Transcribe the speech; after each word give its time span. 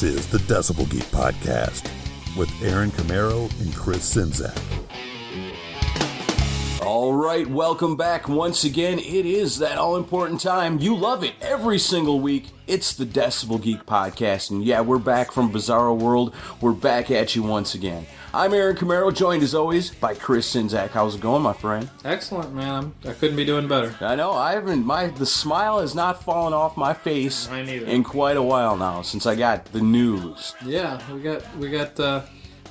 This 0.00 0.16
is 0.16 0.26
the 0.28 0.38
Decibel 0.38 0.88
Geek 0.88 1.02
Podcast 1.10 1.86
with 2.34 2.50
Aaron 2.62 2.90
Camaro 2.90 3.50
and 3.60 3.76
Chris 3.76 4.14
Czynszak. 4.14 4.58
All 6.82 7.12
right, 7.12 7.46
welcome 7.46 7.98
back 7.98 8.26
once 8.26 8.64
again. 8.64 8.98
It 8.98 9.26
is 9.26 9.58
that 9.58 9.76
all 9.76 9.96
important 9.96 10.40
time. 10.40 10.78
You 10.78 10.96
love 10.96 11.22
it 11.22 11.34
every 11.42 11.78
single 11.78 12.18
week. 12.18 12.46
It's 12.66 12.94
the 12.94 13.04
Decibel 13.04 13.60
Geek 13.60 13.84
Podcast. 13.84 14.50
And 14.50 14.64
yeah, 14.64 14.80
we're 14.80 14.96
back 14.96 15.32
from 15.32 15.52
Bizarro 15.52 15.94
World. 16.00 16.34
We're 16.62 16.72
back 16.72 17.10
at 17.10 17.36
you 17.36 17.42
once 17.42 17.74
again. 17.74 18.06
I'm 18.32 18.54
Aaron 18.54 18.76
Camaro, 18.76 19.12
joined 19.12 19.42
as 19.42 19.56
always 19.56 19.90
by 19.90 20.14
Chris 20.14 20.54
Czynszak. 20.54 20.90
How's 20.90 21.16
it 21.16 21.20
going, 21.20 21.42
my 21.42 21.52
friend? 21.52 21.90
Excellent, 22.04 22.54
man. 22.54 22.68
I'm, 22.68 22.94
I 23.10 23.12
couldn't 23.12 23.34
be 23.36 23.44
doing 23.44 23.66
better. 23.66 23.92
I 24.00 24.14
know 24.14 24.30
I 24.32 24.52
haven't. 24.52 24.86
My 24.86 25.08
the 25.08 25.26
smile 25.26 25.80
has 25.80 25.96
not 25.96 26.22
fallen 26.22 26.52
off 26.52 26.76
my 26.76 26.94
face 26.94 27.48
in 27.50 28.04
quite 28.04 28.36
a 28.36 28.42
while 28.42 28.76
now 28.76 29.02
since 29.02 29.26
I 29.26 29.34
got 29.34 29.64
the 29.72 29.80
news. 29.80 30.54
Yeah, 30.64 31.00
we 31.12 31.20
got 31.22 31.56
we 31.56 31.70
got. 31.70 31.98
Uh, 31.98 32.22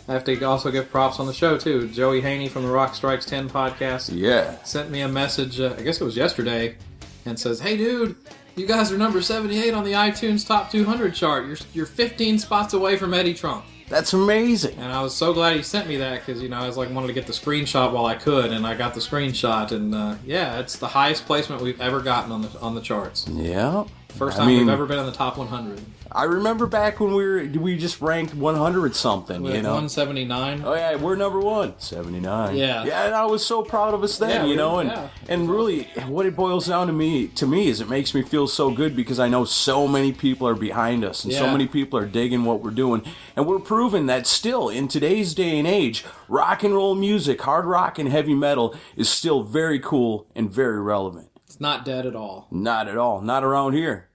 I 0.07 0.13
have 0.13 0.23
to 0.23 0.41
also 0.45 0.71
give 0.71 0.89
props 0.89 1.19
on 1.19 1.27
the 1.27 1.33
show 1.33 1.57
too. 1.57 1.89
Joey 1.89 2.21
Haney 2.21 2.47
from 2.47 2.63
the 2.63 2.71
Rock 2.71 2.95
Strikes 2.95 3.25
Ten 3.25 3.49
podcast 3.49 4.09
Yeah. 4.13 4.63
sent 4.63 4.89
me 4.89 5.01
a 5.01 5.09
message. 5.09 5.59
Uh, 5.59 5.75
I 5.77 5.81
guess 5.81 5.99
it 5.99 6.05
was 6.05 6.15
yesterday, 6.15 6.77
and 7.25 7.37
says, 7.37 7.59
"Hey, 7.59 7.75
dude." 7.75 8.15
You 8.55 8.65
guys 8.67 8.91
are 8.91 8.97
number 8.97 9.21
78 9.21 9.73
on 9.73 9.85
the 9.85 9.93
iTunes 9.93 10.45
Top 10.45 10.69
200 10.69 11.13
chart. 11.13 11.45
You're, 11.47 11.57
you're 11.73 11.85
15 11.85 12.39
spots 12.39 12.73
away 12.73 12.97
from 12.97 13.13
Eddie 13.13 13.33
Trunk. 13.33 13.63
That's 13.89 14.13
amazing. 14.13 14.77
And 14.77 14.91
I 14.91 15.01
was 15.01 15.15
so 15.15 15.33
glad 15.33 15.55
he 15.55 15.63
sent 15.63 15.87
me 15.87 15.97
that 15.97 16.25
because, 16.25 16.41
you 16.41 16.49
know, 16.49 16.59
I 16.59 16.67
was 16.67 16.77
like, 16.77 16.91
wanted 16.91 17.07
to 17.07 17.13
get 17.13 17.25
the 17.25 17.33
screenshot 17.33 17.91
while 17.91 18.05
I 18.05 18.15
could, 18.15 18.51
and 18.51 18.65
I 18.65 18.75
got 18.75 18.93
the 18.93 18.99
screenshot. 18.99 19.71
And 19.71 19.95
uh, 19.95 20.15
yeah, 20.25 20.59
it's 20.59 20.77
the 20.77 20.89
highest 20.89 21.25
placement 21.25 21.61
we've 21.61 21.81
ever 21.81 21.99
gotten 21.99 22.31
on 22.31 22.43
the 22.43 22.59
on 22.59 22.75
the 22.75 22.81
charts. 22.81 23.27
Yeah. 23.27 23.85
First 24.19 24.35
I 24.35 24.39
time 24.41 24.47
mean, 24.49 24.59
we've 24.59 24.69
ever 24.69 24.85
been 24.85 24.99
in 24.99 25.05
the 25.05 25.13
top 25.13 25.37
100. 25.37 25.79
I 26.11 26.25
remember 26.25 26.65
back 26.65 26.99
when 26.99 27.13
we 27.13 27.23
were 27.23 27.45
we 27.57 27.77
just 27.77 28.01
ranked 28.01 28.35
100 28.35 28.93
something, 28.93 29.45
you 29.45 29.61
know. 29.61 29.75
179. 29.75 30.63
Oh 30.65 30.73
yeah, 30.73 30.95
we're 30.95 31.15
number 31.15 31.39
one. 31.39 31.79
79. 31.79 32.57
Yeah. 32.57 32.83
Yeah, 32.83 33.05
and 33.05 33.15
I 33.15 33.25
was 33.27 33.45
so 33.45 33.63
proud 33.63 33.93
of 33.93 34.03
us 34.03 34.17
then, 34.17 34.29
Yeah, 34.31 34.43
you 34.43 34.49
we 34.49 34.55
know, 34.57 34.79
and 34.79 34.89
yeah. 34.89 35.07
and 35.29 35.49
really 35.49 35.83
what 36.07 36.25
it 36.25 36.35
boils 36.35 36.67
down 36.67 36.87
to 36.87 36.93
me 36.93 37.27
to 37.27 37.47
me 37.47 37.69
is 37.69 37.79
it 37.79 37.87
makes 37.87 38.13
me 38.13 38.21
feel 38.21 38.45
so 38.45 38.71
good 38.71 38.93
because 38.93 39.21
I 39.21 39.29
know 39.29 39.45
so 39.45 39.87
many 39.87 40.11
people 40.11 40.49
are 40.49 40.55
behind 40.55 41.05
us 41.05 41.23
and 41.23 41.31
so 41.33 41.49
many 41.49 41.65
people 41.65 41.97
are 41.97 42.05
digging 42.05 42.43
what 42.43 42.61
we're 42.61 42.71
doing 42.71 43.03
and 43.37 43.47
we're 43.47 43.59
proving 43.59 44.07
that 44.07 44.27
still 44.27 44.67
in 44.67 44.89
today's 44.89 45.33
day 45.33 45.57
and 45.57 45.67
age, 45.67 46.03
rock 46.27 46.61
and 46.61 46.73
roll 46.73 46.93
music, 46.93 47.39
hard 47.43 47.63
rock 47.63 47.97
and 47.97 48.09
heavy 48.09 48.33
metal 48.33 48.75
is 48.97 49.07
still 49.07 49.43
very 49.43 49.79
cool 49.79 50.27
and 50.35 50.51
very 50.51 50.81
relevant. 50.81 51.29
It's 51.45 51.61
not 51.61 51.85
dead 51.85 52.05
at 52.05 52.17
all. 52.17 52.47
Not 52.51 52.89
at 52.89 52.97
all. 52.97 53.21
Not 53.21 53.45
around 53.45 53.73
here. 53.73 54.08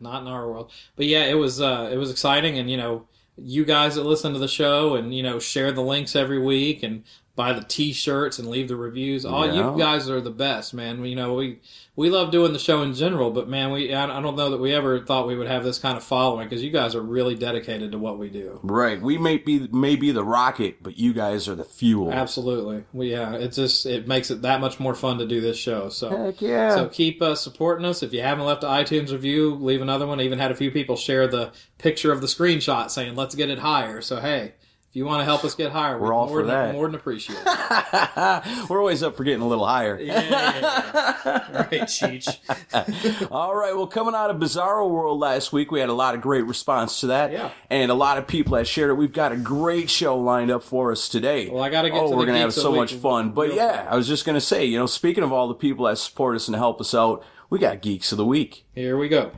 Not 0.00 0.22
in 0.22 0.28
our 0.28 0.48
world. 0.48 0.72
But 0.96 1.06
yeah, 1.06 1.24
it 1.24 1.34
was 1.34 1.60
uh, 1.60 1.90
it 1.92 1.96
was 1.96 2.10
exciting, 2.10 2.58
and 2.58 2.70
you 2.70 2.76
know, 2.76 3.06
you 3.36 3.64
guys 3.64 3.94
that 3.94 4.04
listen 4.04 4.32
to 4.32 4.38
the 4.38 4.48
show 4.48 4.94
and 4.94 5.14
you 5.14 5.22
know 5.22 5.38
share 5.38 5.72
the 5.72 5.82
links 5.82 6.16
every 6.16 6.38
week 6.38 6.82
and 6.82 7.04
buy 7.36 7.52
the 7.52 7.62
T-shirts 7.62 8.38
and 8.38 8.48
leave 8.48 8.68
the 8.68 8.76
reviews. 8.76 9.24
All 9.24 9.46
Yeah. 9.46 9.72
you 9.72 9.78
guys 9.78 10.10
are 10.10 10.20
the 10.20 10.30
best, 10.30 10.74
man. 10.74 11.04
You 11.04 11.16
know, 11.16 11.34
we 11.34 11.60
we 11.96 12.10
love 12.10 12.30
doing 12.30 12.52
the 12.52 12.58
show 12.58 12.82
in 12.82 12.92
general, 12.94 13.30
but 13.30 13.48
man, 13.48 13.70
we 13.72 13.94
I 13.94 14.04
I 14.04 14.20
don't 14.20 14.36
know 14.36 14.50
that 14.50 14.58
we 14.58 14.72
ever 14.74 15.00
thought 15.00 15.26
we 15.26 15.36
would 15.36 15.46
have 15.46 15.64
this 15.64 15.78
kind 15.78 15.96
of 15.96 16.02
following 16.02 16.48
because 16.48 16.62
you 16.62 16.70
guys 16.70 16.94
are 16.94 17.00
really 17.02 17.34
dedicated 17.34 17.92
to 17.92 17.98
what 17.98 18.18
we 18.18 18.28
do. 18.28 18.58
Right. 18.62 19.00
We 19.00 19.16
may 19.16 19.38
be 19.38 19.68
may 19.72 19.96
be 19.96 20.10
the 20.10 20.24
rocket, 20.24 20.82
but 20.82 20.98
you 20.98 21.12
guys 21.12 21.48
are 21.48 21.54
the 21.54 21.64
fuel. 21.64 22.12
Absolutely. 22.12 22.84
We, 22.92 23.12
yeah, 23.12 23.34
it 23.34 23.52
just 23.52 23.86
it 23.86 24.06
makes 24.08 24.30
it 24.30 24.42
that 24.42 24.60
much 24.60 24.80
more 24.80 24.94
fun 24.94 25.18
to 25.18 25.26
do 25.26 25.40
this 25.40 25.56
show. 25.56 25.88
So 25.88 26.10
Heck 26.10 26.40
yeah. 26.42 26.74
So 26.74 26.88
keep 26.88 27.22
uh, 27.22 27.34
supporting 27.34 27.86
us. 27.86 28.02
If 28.02 28.12
you 28.12 28.22
haven't 28.22 28.44
left 28.44 28.64
an 28.64 28.70
iTunes 28.70 29.12
review, 29.12 29.54
leave 29.54 29.80
another 29.82 30.06
one. 30.06 30.20
I 30.20 30.24
even 30.24 30.38
had 30.38 30.50
a 30.50 30.56
few 30.56 30.70
people 30.70 30.96
share 30.96 31.26
the 31.26 31.52
picture 31.78 32.12
of 32.12 32.20
the 32.20 32.26
screenshot 32.26 32.90
saying, 32.90 33.14
"Let's 33.14 33.34
get 33.34 33.50
it 33.50 33.60
higher." 33.60 34.00
So 34.02 34.20
hey, 34.20 34.54
if 34.90 34.96
you 34.96 35.04
want 35.04 35.20
to 35.20 35.24
help 35.24 35.44
us 35.44 35.54
get 35.54 35.70
higher, 35.70 35.96
We're 35.98 36.12
all 36.12 36.26
more 36.26 36.40
for 36.40 36.46
than, 36.46 36.66
that. 36.66 36.74
More 36.74 36.86
than 36.88 36.96
appreciate. 36.96 37.38
We're 38.68 38.80
always 38.80 39.04
up 39.04 39.16
for 39.16 39.22
getting 39.22 39.40
a 39.40 39.46
little 39.46 39.64
higher. 39.64 39.96
yeah, 40.00 40.20
yeah, 40.20 40.58
yeah. 40.58 41.40
All 41.52 41.58
right, 41.60 41.82
Cheech. 41.82 43.28
All 43.30 43.54
right. 43.54 43.72
Well, 43.76 43.86
coming 43.86 44.16
out 44.16 44.30
of 44.30 44.36
Bizarro 44.38 44.90
World 44.90 45.20
last 45.20 45.52
week, 45.52 45.70
we 45.70 45.78
had 45.78 45.90
a 45.90 45.94
lot 45.94 46.16
of 46.16 46.20
great 46.20 46.44
response 46.44 47.00
to 47.00 47.06
that. 47.06 47.30
Yeah. 47.30 47.50
And 47.70 47.92
a 47.92 47.94
lot 47.94 48.18
of 48.18 48.26
people 48.26 48.56
that 48.56 48.66
shared 48.66 48.90
it. 48.90 48.94
We've 48.94 49.12
got 49.12 49.30
a 49.30 49.36
great 49.36 49.90
show 49.90 50.18
lined 50.18 50.50
up 50.50 50.64
for 50.64 50.90
us 50.90 51.08
today. 51.08 51.48
Well, 51.48 51.62
I 51.62 51.70
gotta 51.70 51.88
get 51.90 51.98
Oh, 52.00 52.04
to 52.06 52.10
the 52.10 52.16
we're 52.16 52.26
gonna 52.26 52.38
have 52.38 52.52
so 52.52 52.72
much 52.72 52.94
fun. 52.94 53.30
But 53.30 53.54
yeah, 53.54 53.82
quick. 53.82 53.92
I 53.92 53.96
was 53.96 54.08
just 54.08 54.24
gonna 54.26 54.40
say, 54.40 54.64
you 54.64 54.76
know, 54.76 54.86
speaking 54.86 55.22
of 55.22 55.32
all 55.32 55.46
the 55.46 55.54
people 55.54 55.86
that 55.86 55.98
support 55.98 56.34
us 56.34 56.48
and 56.48 56.56
help 56.56 56.80
us 56.80 56.94
out, 56.94 57.24
we 57.48 57.60
got 57.60 57.80
Geeks 57.80 58.10
of 58.10 58.18
the 58.18 58.26
Week. 58.26 58.64
Here 58.74 58.98
we 58.98 59.08
go. 59.08 59.30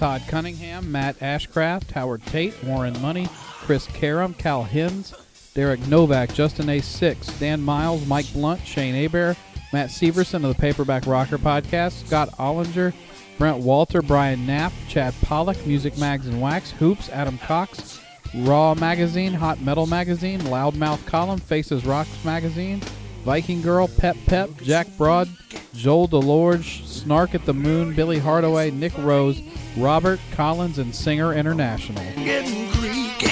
Todd 0.00 0.22
Cunningham, 0.28 0.90
Matt 0.90 1.18
Ashcraft, 1.18 1.90
Howard 1.90 2.24
Tate, 2.24 2.54
Warren 2.64 2.98
Money, 3.02 3.28
Chris 3.58 3.86
Karam, 3.86 4.32
Cal 4.32 4.64
Hins, 4.64 5.12
Derek 5.52 5.86
Novak, 5.88 6.32
Justin 6.32 6.70
A. 6.70 6.80
Six, 6.80 7.26
Dan 7.38 7.60
Miles, 7.60 8.06
Mike 8.06 8.32
Blunt, 8.32 8.66
Shane 8.66 8.94
Aber, 9.04 9.36
Matt 9.74 9.90
Severson 9.90 10.36
of 10.36 10.56
the 10.56 10.58
Paperback 10.58 11.06
Rocker 11.06 11.36
Podcast, 11.36 12.06
Scott 12.06 12.30
Ollinger, 12.38 12.94
Brent 13.36 13.58
Walter, 13.58 14.00
Brian 14.00 14.46
Knapp, 14.46 14.72
Chad 14.88 15.12
Pollock, 15.20 15.66
Music 15.66 15.98
Mags 15.98 16.26
and 16.26 16.40
Wax, 16.40 16.70
Hoops, 16.70 17.10
Adam 17.10 17.36
Cox, 17.36 18.00
Raw 18.34 18.74
Magazine, 18.74 19.34
Hot 19.34 19.60
Metal 19.60 19.86
Magazine, 19.86 20.40
Loudmouth 20.40 21.04
Column, 21.04 21.40
Faces 21.40 21.84
Rocks 21.84 22.24
Magazine, 22.24 22.80
Viking 23.24 23.60
Girl, 23.62 23.88
Pep 23.88 24.16
Pep, 24.26 24.50
Jack 24.62 24.86
Broad, 24.96 25.28
Joel 25.74 26.08
DeLorge, 26.08 26.84
Snark 26.86 27.34
at 27.34 27.44
the 27.44 27.54
Moon, 27.54 27.94
Billy 27.94 28.18
Hardaway, 28.18 28.70
Nick 28.70 28.96
Rose, 28.98 29.40
Robert 29.76 30.20
Collins, 30.32 30.78
and 30.78 30.94
Singer 30.94 31.34
International. 31.34 32.02
getting 32.16 32.70
Greek. 32.72 33.22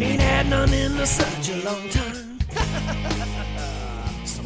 Ain't 0.00 0.20
had 0.20 0.48
none 0.48 0.72
in 0.72 1.06
such 1.06 1.50
a 1.50 1.64
long 1.64 1.88
time. 1.88 2.22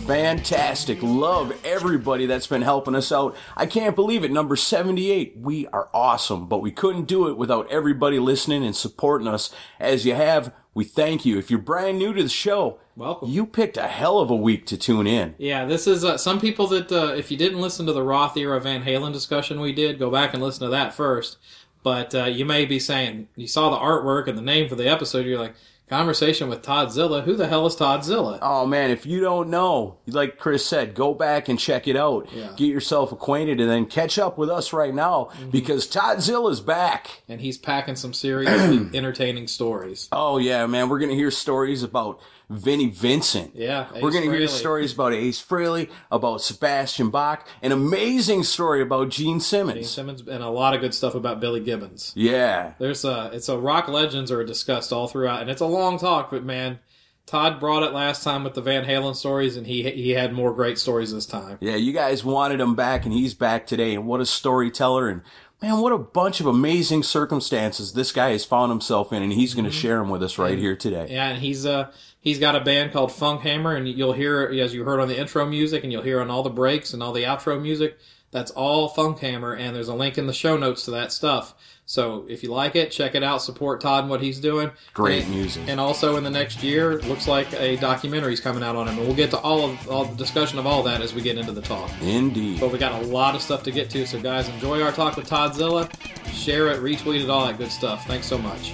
Fantastic. 0.07 1.03
Love 1.03 1.53
everybody 1.65 2.27
that's 2.27 2.47
been 2.47 2.63
helping 2.63 2.95
us 2.95 3.11
out. 3.11 3.35
I 3.57 3.67
can't 3.67 3.97
believe 3.97 4.23
it. 4.23 4.31
Number 4.31 4.55
78. 4.55 5.37
We 5.37 5.67
are 5.69 5.89
awesome, 5.93 6.47
but 6.47 6.63
we 6.63 6.71
couldn't 6.71 7.07
do 7.07 7.27
it 7.27 7.37
without 7.37 7.69
everybody 7.73 8.21
listening 8.21 8.65
and 8.65 8.77
supporting 8.77 9.27
us 9.27 9.51
as 9.81 10.07
you 10.07 10.15
have 10.15 10.55
we 10.77 10.85
thank 10.85 11.25
you. 11.25 11.39
If 11.39 11.51
you're 11.51 11.59
brand 11.59 11.99
new 11.99 12.13
to 12.13 12.23
the 12.23 12.29
show, 12.29 12.79
Welcome. 12.97 13.31
You 13.31 13.47
picked 13.47 13.79
a 13.79 13.89
hell 13.89 14.19
of 14.19 14.31
a 14.31 14.37
week 14.37 14.67
to 14.67 14.77
tune 14.77 15.07
in. 15.07 15.35
Yeah, 15.39 15.65
this 15.65 15.87
is 15.87 16.05
uh, 16.05 16.19
some 16.19 16.39
people 16.39 16.67
that 16.67 16.93
uh, 16.93 17.15
if 17.15 17.31
you 17.31 17.39
didn't 17.39 17.61
listen 17.63 17.87
to 17.87 17.95
the 17.95 18.03
Roth 18.03 18.37
era 18.37 18.61
Van 18.61 18.85
Halen 18.85 19.13
discussion 19.13 19.59
we 19.61 19.73
did, 19.73 19.99
go 19.99 20.11
back 20.11 20.35
and 20.35 20.43
listen 20.43 20.65
to 20.65 20.71
that 20.71 20.93
first. 20.93 21.39
But 21.83 22.15
uh, 22.15 22.25
you 22.25 22.45
may 22.45 22.67
be 22.67 22.79
saying 22.79 23.29
you 23.37 23.47
saw 23.47 23.71
the 23.71 23.79
artwork 23.79 24.29
and 24.29 24.37
the 24.37 24.43
name 24.43 24.69
for 24.69 24.77
the 24.77 24.89
episode, 24.89 25.25
you're 25.25 25.39
like, 25.39 25.55
conversation 25.89 26.49
with 26.49 26.63
Todd 26.63 26.91
Zilla. 26.93 27.23
Who 27.23 27.35
the 27.37 27.47
hell 27.47 27.67
is 27.67 27.77
Todd 27.77 28.05
Zilla? 28.05 28.39
Oh 28.43 28.67
man, 28.67 28.91
if 28.91 29.07
you 29.07 29.21
don't 29.21 29.49
know, 29.51 29.99
like 30.07 30.39
Chris 30.39 30.65
said, 30.67 30.95
go 30.95 31.15
back 31.15 31.49
and 31.49 31.59
check 31.59 31.87
it 31.87 31.97
out. 31.97 32.29
Yeah. 32.33 32.49
Get 32.57 32.67
yourself 32.67 33.13
acquainted 33.13 33.61
and 33.61 33.71
then 33.71 33.87
catch 33.87 34.19
up 34.19 34.37
with 34.39 34.51
us 34.51 34.73
right 34.73 34.95
now 34.95 35.07
Mm-hmm. 35.37 35.51
because 35.51 35.87
Todd 35.87 36.21
Zilla's 36.23 36.61
back. 36.61 37.23
And 37.29 37.41
he's 37.41 37.59
packing 37.59 37.97
some 37.97 38.13
seriously 38.15 38.89
entertaining 38.95 39.47
stories. 39.49 40.09
Oh 40.13 40.39
yeah, 40.39 40.67
man, 40.67 40.89
we're 40.89 40.99
gonna 40.99 41.15
hear 41.15 41.31
stories 41.31 41.83
about 41.83 42.21
Vinnie 42.49 42.91
Vincent. 42.91 43.53
Yeah, 43.55 43.87
we're 44.01 44.13
gonna 44.13 44.33
hear 44.33 44.47
stories 44.47 44.93
about 44.95 45.13
Ace 45.13 45.43
Frehley, 45.45 45.91
about 46.13 46.41
Sebastian 46.41 47.11
Bach, 47.11 47.47
an 47.61 47.73
amazing 47.73 48.45
story 48.45 48.81
about 48.81 49.09
Gene 49.09 49.41
Simmons. 49.41 49.75
Gene 49.79 49.85
Simmons 49.85 50.21
and 50.27 50.43
a 50.45 50.49
lot 50.51 50.73
of 50.75 50.81
good 50.81 50.95
stuff 50.95 51.15
about 51.15 51.41
Billy 51.41 51.61
Gibbons. 51.61 52.13
Yeah, 52.15 52.75
There's 52.79 53.05
a 53.05 53.31
it's 53.33 53.49
a 53.49 53.59
rock 53.59 53.89
legends 53.89 54.31
are 54.31 54.45
discussed 54.45 54.93
all 54.93 55.09
throughout, 55.09 55.41
and 55.43 55.51
it's 55.51 55.61
a 55.61 55.67
long 55.67 55.99
talk. 55.99 56.31
But 56.31 56.45
man, 56.45 56.79
Todd 57.27 57.59
brought 57.59 57.83
it 57.83 57.93
last 57.93 58.23
time 58.23 58.45
with 58.45 58.55
the 58.55 58.63
Van 58.63 58.85
Halen 58.85 59.17
stories, 59.17 59.57
and 59.57 59.67
he 59.67 59.83
he 59.91 60.11
had 60.11 60.33
more 60.33 60.53
great 60.55 60.79
stories 60.79 61.13
this 61.13 61.27
time. 61.27 61.59
yeah, 61.61 61.75
you 61.75 61.93
guys 61.93 62.25
wanted 62.25 62.61
him 62.61 62.77
back, 62.77 63.05
and 63.05 63.13
he's 63.13 63.35
back 63.35 63.67
today. 63.67 63.95
And 63.97 64.07
what 64.07 64.21
a 64.21 64.27
storyteller! 64.27 65.09
And 65.09 65.23
man, 65.61 65.81
what 65.81 65.91
a 65.91 65.99
bunch 65.99 66.39
of 66.39 66.47
amazing 66.47 67.03
circumstances 67.03 67.95
this 67.95 68.13
guy 68.13 68.31
has 68.31 68.45
found 68.45 68.71
himself 68.71 69.13
in, 69.13 69.23
and 69.25 69.33
he's 69.33 69.51
Mm-hmm. 69.51 69.63
gonna 69.63 69.73
share 69.73 69.99
them 69.99 70.11
with 70.11 70.23
us 70.23 70.39
right 70.39 70.57
here 70.59 70.77
today. 70.77 71.09
Yeah, 71.11 71.29
and 71.31 71.41
he's 71.43 71.67
uh 71.67 71.91
he's 72.27 72.41
got 72.41 72.57
a 72.57 72.61
band 72.61 72.93
called 72.93 73.13
Funk 73.13 73.43
Hammer, 73.43 73.77
and 73.77 73.87
you'll 73.87 74.13
hear 74.13 74.43
as 74.61 74.75
you 74.75 74.83
heard 74.83 74.99
on 74.99 75.07
the 75.07 75.17
intro 75.17 75.47
music, 75.47 75.85
and 75.85 75.93
you'll 75.93 76.03
hear 76.03 76.21
on 76.21 76.29
all 76.29 76.43
the 76.43 76.51
breaks 76.51 76.93
and 76.93 77.01
all 77.01 77.13
the 77.13 77.23
outro 77.23 77.61
music. 77.63 77.97
That's 78.33 78.51
all 78.51 78.89
Funk 78.89 79.21
Hammer, 79.21 79.55
and 79.55 79.75
there's 79.77 79.87
a 79.87 79.95
link 79.95 80.19
in 80.19 80.27
the 80.27 80.33
show 80.33 80.57
notes 80.57 80.85
to 80.87 80.91
that 80.91 81.13
stuff. 81.13 81.55
So 81.89 82.27
if 82.29 82.43
you 82.43 82.51
like 82.51 82.75
it, 82.75 82.91
check 82.91 83.15
it 83.15 83.23
out. 83.23 83.43
Support 83.43 83.81
Todd 83.81 84.01
and 84.03 84.11
what 84.11 84.21
he's 84.21 84.41
doing. 84.41 84.73
Great 84.93 85.23
And- 85.23 85.35
music. 85.37 85.63
And 85.69 85.79
also 85.79 86.17
in 86.17 86.25
the 86.25 86.31
next 86.31 86.65
year, 86.65 87.01
looks 87.03 87.29
like 87.29 87.53
a 87.53 87.77
documentary's 87.77 88.41
coming 88.41 88.65
out 88.65 88.75
on 88.75 88.89
him, 88.89 88.99
and 88.99 89.07
we'll 89.07 89.15
get 89.17 89.31
to 89.31 89.39
all 89.39 89.65
of 89.65 89.89
all 89.89 90.05
the 90.05 90.17
discussion 90.17 90.59
of 90.59 90.67
all 90.67 90.83
that 90.83 91.01
as 91.01 91.15
we 91.15 91.23
get 91.23 91.39
into 91.39 91.53
the 91.53 91.63
talk. 91.63 91.89
Indeed. 92.03 92.59
But 92.59 92.73
we 92.73 92.79
got 92.79 93.01
a 93.01 93.07
lot 93.07 93.37
of 93.37 93.41
stuff 93.43 93.63
to 93.63 93.71
get 93.71 93.89
to, 93.91 94.05
so 94.05 94.21
guys, 94.21 94.49
enjoy 94.49 94.83
our 94.83 94.91
talk 94.91 95.17
with 95.17 95.29
Todd 95.29 95.55
Zilla. 95.55 95.89
Share 96.33 96.73
it, 96.73 96.81
retweet 96.83 97.23
it, 97.23 97.31
all 97.31 97.47
that 97.47 97.57
good 97.57 97.71
stuff. 97.71 98.05
Thanks 98.09 98.27
so 98.27 98.37
much. 98.37 98.73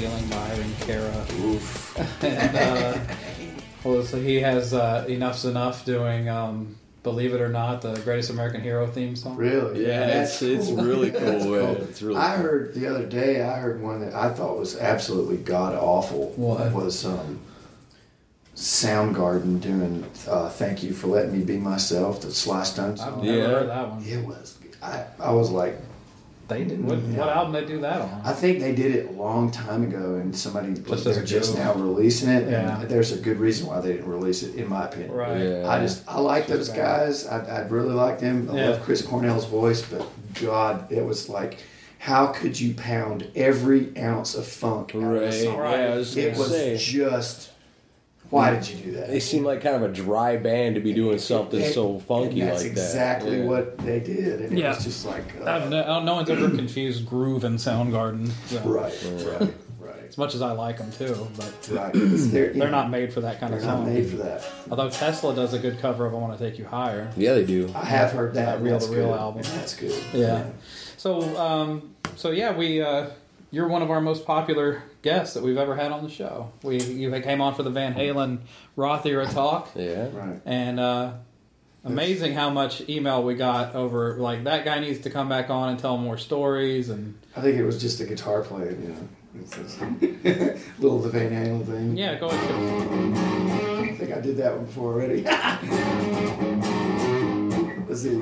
Doing 0.00 0.10
"What 0.12 0.20
a 0.20 0.26
Feeling" 0.26 0.28
by 0.28 0.50
Irene 0.54 0.76
Cara. 0.80 1.26
Oof. 1.40 2.22
and 2.24 2.56
uh, 2.56 2.98
well, 3.84 4.02
so 4.02 4.20
he 4.20 4.40
has 4.40 4.74
uh, 4.74 5.04
Enough's 5.08 5.44
Enough 5.44 5.84
doing 5.84 6.28
um, 6.28 6.76
"Believe 7.02 7.32
It 7.34 7.40
or 7.40 7.48
Not," 7.48 7.82
the 7.82 7.94
Greatest 8.00 8.30
American 8.30 8.60
Hero 8.60 8.86
theme 8.86 9.16
song. 9.16 9.36
Really? 9.36 9.86
Yeah, 9.86 10.06
That's 10.06 10.42
it's- 10.42 10.68
it's 10.68 10.78
really 10.80 11.10
cool, 11.20 11.20
That's 11.20 11.44
yeah, 11.46 11.70
it's 11.88 12.02
really 12.02 12.16
I 12.18 12.34
cool. 12.36 12.42
heard 12.44 12.74
the 12.74 12.86
other 12.86 13.06
day. 13.06 13.42
I 13.42 13.58
heard 13.58 13.80
one 13.82 14.00
that 14.00 14.14
I 14.14 14.30
thought 14.30 14.58
was 14.58 14.76
absolutely 14.78 15.36
god 15.38 15.74
awful. 15.74 16.32
What? 16.36 16.72
was 16.72 17.04
um, 17.06 17.40
Soundgarden 18.56 19.60
doing 19.60 20.04
uh, 20.28 20.48
"Thank 20.50 20.82
You 20.82 20.92
for 20.92 21.06
Letting 21.06 21.32
Me 21.32 21.44
Be 21.44 21.56
Myself"? 21.56 22.20
The 22.20 22.32
Sly 22.32 22.62
Stone 22.64 22.98
I've 23.00 23.16
never 23.22 23.26
Yeah. 23.38 23.46
heard 23.46 23.68
that 23.68 23.88
one. 23.90 24.04
It 24.04 24.24
was. 24.26 24.58
I 24.82 25.04
I 25.18 25.32
was 25.32 25.50
like, 25.50 25.78
They 26.50 26.64
did. 26.64 26.84
What, 26.84 26.98
what 26.98 27.28
album 27.28 27.52
they 27.52 27.64
do 27.64 27.80
that 27.80 28.00
on? 28.02 28.20
I 28.24 28.32
think 28.32 28.60
they 28.60 28.74
did 28.74 28.94
it 28.94 29.08
a 29.08 29.12
long 29.12 29.50
time 29.50 29.82
ago, 29.84 30.16
and 30.16 30.36
somebody 30.36 30.74
Just 30.74 31.04
they're 31.04 31.24
just 31.24 31.54
now 31.56 31.72
releasing 31.74 32.28
it. 32.28 32.50
Yeah. 32.50 32.84
There's 32.86 33.12
a 33.12 33.18
good 33.18 33.38
reason 33.38 33.66
why 33.68 33.80
they 33.80 33.92
didn't 33.92 34.08
release 34.10 34.42
it, 34.42 34.56
in 34.56 34.68
my 34.68 34.84
opinion. 34.86 35.12
right. 35.12 35.38
Yeah. 35.40 35.68
I 35.68 35.80
just 35.80 36.02
I 36.08 36.18
like 36.20 36.46
those 36.48 36.68
bad. 36.68 36.76
guys. 36.76 37.26
I, 37.26 37.38
I 37.44 37.60
really 37.68 37.94
like 37.94 38.18
them. 38.18 38.50
I 38.50 38.56
Yeah. 38.56 38.68
love 38.70 38.82
Chris 38.82 39.00
Cornell's 39.00 39.46
voice, 39.46 39.80
but 39.82 40.06
God, 40.40 40.90
it 40.92 41.04
was 41.04 41.28
like, 41.28 41.58
how 41.98 42.26
could 42.28 42.58
you 42.58 42.74
pound 42.74 43.26
every 43.36 43.96
ounce 43.98 44.34
of 44.34 44.46
funk 44.46 44.94
out 44.94 45.02
of 45.02 45.12
a 45.12 45.20
Right. 45.20 45.32
song? 45.32 45.56
Yeah, 45.58 45.94
was 45.94 46.16
It 46.16 46.36
was 46.36 46.50
say. 46.50 46.76
just. 46.76 47.50
Why 48.30 48.50
did 48.54 48.68
you 48.68 48.76
do 48.76 48.92
that? 48.92 49.08
They 49.08 49.18
seem 49.20 49.44
like 49.44 49.60
kind 49.60 49.74
of 49.76 49.82
a 49.82 49.88
dry 49.92 50.36
band 50.36 50.76
to 50.76 50.80
be 50.80 50.92
doing 50.92 51.18
something 51.18 51.60
And- 51.62 51.74
so 51.74 51.98
funky 52.00 52.40
and 52.40 52.50
that's 52.50 52.62
like 52.62 52.70
exactly 52.72 53.30
that. 53.32 53.38
Yeah. 53.42 53.44
what 53.44 53.78
they 53.78 54.00
did, 54.00 54.40
and 54.42 54.52
it 54.52 54.58
Yeah. 54.58 54.68
was 54.74 54.84
just 54.84 55.04
like, 55.04 55.24
uh, 55.44 55.50
I've 55.50 55.68
no, 55.70 56.02
no 56.04 56.14
one's 56.14 56.30
ever 56.30 56.48
confused 56.48 57.06
Groove 57.06 57.42
and 57.44 57.58
Soundgarden. 57.58 58.30
So. 58.46 58.60
right, 58.60 58.92
right, 59.04 59.40
right, 59.80 60.04
As 60.08 60.16
much 60.16 60.34
as 60.36 60.42
I 60.42 60.52
like 60.52 60.78
them 60.78 60.92
too, 60.92 61.26
but 61.36 61.68
right. 61.72 61.90
They're, 61.94 62.52
they're 62.52 62.70
not 62.70 62.88
made 62.90 63.12
for 63.12 63.20
that 63.22 63.40
kind 63.40 63.52
They're 63.52 63.60
of 63.60 63.66
not 63.66 63.76
song. 63.78 63.92
made 63.94 64.08
for 64.08 64.16
that. 64.18 64.44
Although 64.70 64.90
Tesla 64.90 65.34
does 65.34 65.52
a 65.52 65.58
good 65.58 65.80
cover 65.80 66.06
of 66.06 66.14
"I 66.14 66.18
Want 66.18 66.38
to 66.38 66.50
Take 66.50 66.56
You 66.58 66.66
Higher." 66.66 67.10
Yeah, 67.16 67.34
they 67.34 67.44
do. 67.44 67.68
I 67.74 67.84
have 67.84 68.12
heard 68.12 68.34
that. 68.34 68.58
That 68.58 68.62
Real 68.62 68.72
that's 68.74 68.86
to 68.86 68.92
Real 68.92 69.06
good, 69.08 69.18
album. 69.18 69.42
and 69.42 69.46
That's 69.60 69.74
good. 69.74 70.00
Yeah. 70.14 70.44
So, 70.96 71.36
um, 71.36 71.94
so 72.16 72.30
yeah, 72.30 72.56
we 72.56 72.80
uh, 72.82 73.06
you're 73.50 73.68
one 73.68 73.82
of 73.82 73.90
our 73.90 74.00
most 74.00 74.24
popular 74.26 74.82
guests 75.02 75.34
that 75.34 75.42
we've 75.42 75.56
ever 75.58 75.74
had 75.74 75.92
on 75.92 76.02
the 76.04 76.10
show. 76.10 76.50
We 76.62 76.80
you 76.80 77.10
came 77.20 77.40
on 77.40 77.54
for 77.54 77.62
the 77.62 77.70
Van 77.70 77.94
Halen 77.94 78.38
Roth 78.76 79.06
era 79.06 79.26
talk, 79.26 79.70
Yeah. 79.74 80.08
Right. 80.12 80.40
and 80.46 80.78
uh, 80.80 81.12
amazing 81.84 82.34
how 82.34 82.50
much 82.50 82.88
email 82.88 83.22
we 83.22 83.34
got 83.34 83.74
over 83.74 84.16
like 84.18 84.44
that 84.44 84.64
guy 84.64 84.78
needs 84.80 85.00
to 85.00 85.10
come 85.10 85.28
back 85.28 85.50
on 85.50 85.70
and 85.70 85.78
tell 85.78 85.96
more 85.96 86.18
stories 86.18 86.90
and 86.90 87.14
I 87.36 87.40
think 87.40 87.56
it 87.56 87.64
was 87.64 87.80
just 87.80 88.00
a 88.00 88.04
guitar 88.04 88.42
playing, 88.42 88.82
you 88.82 88.88
know. 88.90 89.08
It's 89.40 89.56
this 89.56 89.80
little 90.80 90.98
the 90.98 91.08
Van 91.08 91.30
Halen 91.30 91.64
thing. 91.64 91.96
yeah, 91.96 92.18
go 92.18 92.28
ahead. 92.28 93.84
I 93.84 93.94
think 93.96 94.12
I 94.12 94.20
did 94.20 94.36
that 94.38 94.56
one 94.56 94.64
before 94.66 94.94
already. 94.94 95.22
Let's 97.88 98.02
see. 98.02 98.20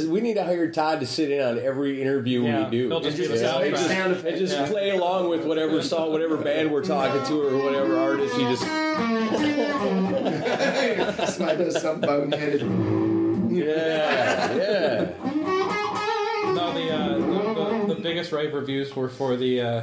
To, 0.00 0.10
we 0.10 0.20
need 0.20 0.34
to 0.34 0.44
hire 0.44 0.70
Todd 0.70 1.00
to 1.00 1.06
sit 1.06 1.30
in 1.30 1.40
on 1.42 1.58
every 1.58 2.00
interview 2.02 2.42
Yeah, 2.42 2.64
we 2.64 2.70
do. 2.78 2.88
he'll 2.88 3.00
just 3.00 3.16
be 3.18 3.26
the 3.26 3.34
Yeah, 3.38 3.68
just, 3.70 3.86
Sound 3.88 4.12
and 4.26 4.36
just 4.38 4.54
Yeah. 4.56 4.66
play 4.68 4.90
along 4.90 5.28
with 5.28 5.44
whatever 5.44 5.82
song, 5.82 6.10
whatever 6.12 6.36
band 6.36 6.70
we're 6.72 6.82
talking 6.84 7.22
to, 7.28 7.40
or 7.42 7.62
whatever 7.64 7.96
artist. 7.98 8.34
He 8.36 8.42
just 8.44 8.62
Somebody 11.36 11.64
does 11.64 11.80
something 11.80 12.08
boneheaded. 12.08 12.62
yeah 13.56 14.54
yeah. 14.56 15.10
No, 16.54 16.72
the, 16.74 16.92
uh, 16.92 17.18
the, 17.18 17.86
the 17.88 17.94
the 17.94 18.00
biggest 18.00 18.32
rave 18.32 18.52
reviews 18.52 18.94
were 18.94 19.08
for 19.08 19.36
the 19.36 19.60
uh, 19.60 19.82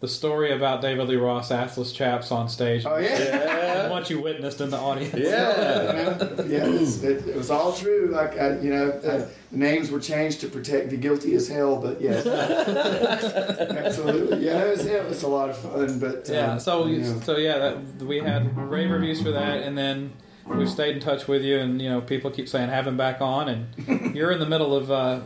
the 0.00 0.08
story 0.08 0.52
about 0.52 0.82
David 0.82 1.08
Lee 1.08 1.16
Roth's 1.16 1.48
assless 1.48 1.94
chaps 1.94 2.30
on 2.30 2.48
stage. 2.50 2.84
Oh 2.84 2.98
yeah. 2.98 3.84
And 3.84 3.90
what 3.90 4.10
you 4.10 4.20
witnessed 4.20 4.60
in 4.60 4.68
the 4.68 4.76
audience. 4.76 5.14
Yeah. 5.14 5.26
yeah, 6.46 6.66
it's, 6.66 7.02
it, 7.02 7.26
it 7.26 7.36
was 7.36 7.50
all 7.50 7.72
true. 7.72 8.10
Like 8.12 8.38
I, 8.38 8.58
you 8.58 8.70
know, 8.70 8.90
uh, 8.90 9.26
the 9.50 9.56
names 9.56 9.90
were 9.90 10.00
changed 10.00 10.42
to 10.42 10.48
protect 10.48 10.90
the 10.90 10.98
guilty 10.98 11.34
as 11.34 11.48
hell. 11.48 11.76
But 11.76 12.02
yes, 12.02 12.26
absolutely. 13.76 14.44
Yeah, 14.44 14.64
it 14.64 14.70
was, 14.70 14.84
it 14.84 15.08
was 15.08 15.22
a 15.22 15.28
lot 15.28 15.48
of 15.48 15.56
fun. 15.56 15.98
But 15.98 16.28
Yeah, 16.28 16.52
um, 16.52 16.60
so 16.60 16.86
you 16.86 16.98
know. 16.98 17.20
so 17.20 17.38
yeah, 17.38 17.58
that, 17.58 18.02
we 18.02 18.18
had 18.18 18.54
rave 18.56 18.90
reviews 18.90 19.22
for 19.22 19.30
that, 19.30 19.62
and 19.62 19.78
then 19.78 20.12
we've 20.44 20.68
stayed 20.68 20.94
in 20.96 21.00
touch 21.00 21.26
with 21.26 21.42
you, 21.42 21.58
and 21.58 21.80
you 21.80 21.88
know 21.88 22.02
people 22.02 22.30
keep 22.30 22.50
saying 22.50 22.68
have 22.68 22.86
him 22.86 22.98
back 22.98 23.22
on, 23.22 23.48
and 23.48 24.14
you're 24.14 24.30
in 24.30 24.40
the 24.40 24.46
middle 24.46 24.76
of 24.76 24.90
uh, 24.90 25.20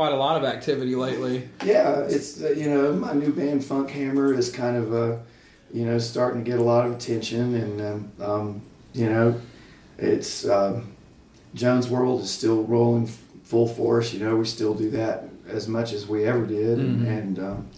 quite 0.00 0.12
a 0.12 0.16
lot 0.16 0.42
of 0.42 0.44
activity 0.44 0.94
lately. 0.94 1.46
Yeah, 1.62 1.98
it's 2.08 2.42
uh, 2.42 2.48
you 2.56 2.70
know 2.70 2.94
my 2.94 3.12
new 3.12 3.34
band 3.34 3.62
Funk 3.62 3.90
Hammer 3.90 4.32
is 4.32 4.50
kind 4.50 4.74
of 4.74 4.94
uh, 4.94 5.18
you 5.74 5.84
know 5.84 5.98
starting 5.98 6.42
to 6.42 6.50
get 6.50 6.58
a 6.58 6.62
lot 6.62 6.86
of 6.86 6.92
attention, 6.92 7.54
and 7.54 7.80
um, 7.82 8.12
um, 8.18 8.62
you 8.94 9.10
know 9.10 9.38
it's 9.98 10.48
um, 10.48 10.94
Jones 11.52 11.90
World 11.90 12.22
is 12.22 12.30
still 12.30 12.64
rolling 12.64 13.08
f- 13.08 13.22
full 13.42 13.68
force. 13.68 14.14
You 14.14 14.20
know 14.20 14.36
we 14.36 14.46
still 14.46 14.72
do 14.72 14.88
that 14.92 15.28
as 15.46 15.68
much 15.68 15.92
as 15.92 16.06
we 16.06 16.24
ever 16.24 16.46
did, 16.46 16.78
and 16.78 17.06
and, 17.06 17.38
um, 17.38 17.68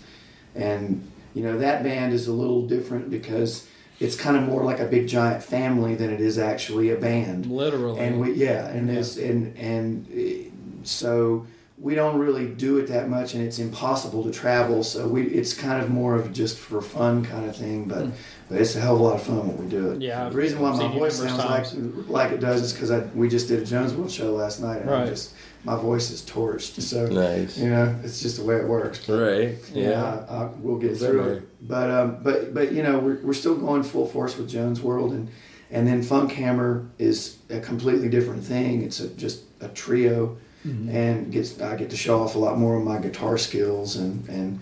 and 0.54 1.10
you 1.34 1.42
know 1.42 1.58
that 1.58 1.82
band 1.82 2.12
is 2.12 2.28
a 2.28 2.32
little 2.32 2.68
different 2.68 3.10
because 3.10 3.66
it's 3.98 4.14
kind 4.14 4.36
of 4.36 4.44
more 4.44 4.62
like 4.62 4.78
a 4.78 4.86
big 4.86 5.08
giant 5.08 5.42
family 5.42 5.96
than 5.96 6.10
it 6.10 6.20
is 6.20 6.38
actually 6.38 6.90
a 6.90 6.96
band 6.96 7.46
Literally. 7.46 7.98
and 7.98 8.20
we 8.20 8.34
yeah 8.34 8.68
and 8.68 8.88
it's 8.88 9.16
and 9.16 9.56
and 9.56 10.06
uh, 10.12 10.84
so 10.84 11.46
we 11.82 11.94
don't 11.96 12.16
really 12.18 12.46
do 12.46 12.78
it 12.78 12.86
that 12.86 13.08
much, 13.10 13.34
and 13.34 13.42
it's 13.42 13.58
impossible 13.58 14.22
to 14.24 14.30
travel. 14.30 14.84
So 14.84 15.08
we 15.08 15.22
it's 15.24 15.52
kind 15.52 15.82
of 15.82 15.90
more 15.90 16.14
of 16.14 16.32
just 16.32 16.56
for 16.58 16.80
fun 16.80 17.24
kind 17.24 17.44
of 17.48 17.56
thing, 17.56 17.84
but. 17.86 18.06
But 18.48 18.60
it's 18.60 18.76
a 18.76 18.80
hell 18.80 18.96
of 18.96 19.00
a 19.00 19.04
lot 19.04 19.14
of 19.14 19.22
fun 19.22 19.48
when 19.48 19.56
we 19.56 19.66
do 19.66 19.92
it. 19.92 20.02
Yeah, 20.02 20.28
The 20.28 20.36
reason 20.36 20.60
why 20.60 20.72
my 20.76 20.86
voice 20.92 21.18
numerous 21.18 21.40
sounds 21.40 21.74
like 21.74 22.08
like 22.08 22.32
it 22.32 22.40
does 22.40 22.60
is 22.60 22.72
because 22.74 22.90
I 22.90 22.98
we 23.14 23.26
just 23.30 23.48
did 23.48 23.62
a 23.62 23.64
Jones 23.64 23.94
World 23.94 24.10
show 24.10 24.30
last 24.34 24.60
night, 24.60 24.82
and 24.82 24.90
I 24.90 24.92
Right. 24.92 25.08
just 25.08 25.32
my 25.64 25.74
voice 25.74 26.10
is 26.10 26.20
torched. 26.20 26.78
So 26.82 27.06
Nice. 27.06 27.56
you 27.56 27.70
know, 27.70 27.94
it's 28.04 28.20
just 28.20 28.36
the 28.36 28.44
way 28.44 28.56
it 28.56 28.68
works. 28.68 29.08
Right. 29.08 29.56
Yeah, 29.72 29.88
Yeah. 29.90 30.26
I, 30.28 30.34
I, 30.34 30.50
we'll 30.60 30.76
get 30.76 30.90
Is 30.90 30.98
through 30.98 31.20
right? 31.22 31.30
it. 31.38 31.66
But 31.66 31.90
um, 31.90 32.18
but 32.22 32.52
but 32.52 32.72
you 32.72 32.82
know, 32.82 32.98
we're, 32.98 33.20
we're 33.22 33.32
still 33.32 33.54
going 33.56 33.84
full 33.84 34.06
force 34.06 34.36
with 34.36 34.50
Jones 34.50 34.82
World, 34.82 35.12
and 35.12 35.28
and 35.70 35.86
then 35.88 36.02
Funk 36.02 36.32
Hammer 36.32 36.84
is 36.98 37.38
a 37.48 37.58
completely 37.58 38.10
different 38.10 38.44
thing. 38.44 38.82
It's 38.82 39.00
a, 39.00 39.08
just 39.08 39.44
a 39.62 39.68
trio, 39.68 40.36
and 40.64 41.32
gets 41.32 41.60
I 41.60 41.76
get 41.76 41.90
to 41.90 41.96
show 41.96 42.20
off 42.22 42.34
a 42.34 42.38
lot 42.38 42.56
more 42.58 42.76
of 42.76 42.84
my 42.84 42.98
guitar 42.98 43.36
skills 43.38 43.96
and 43.96 44.28
and 44.28 44.60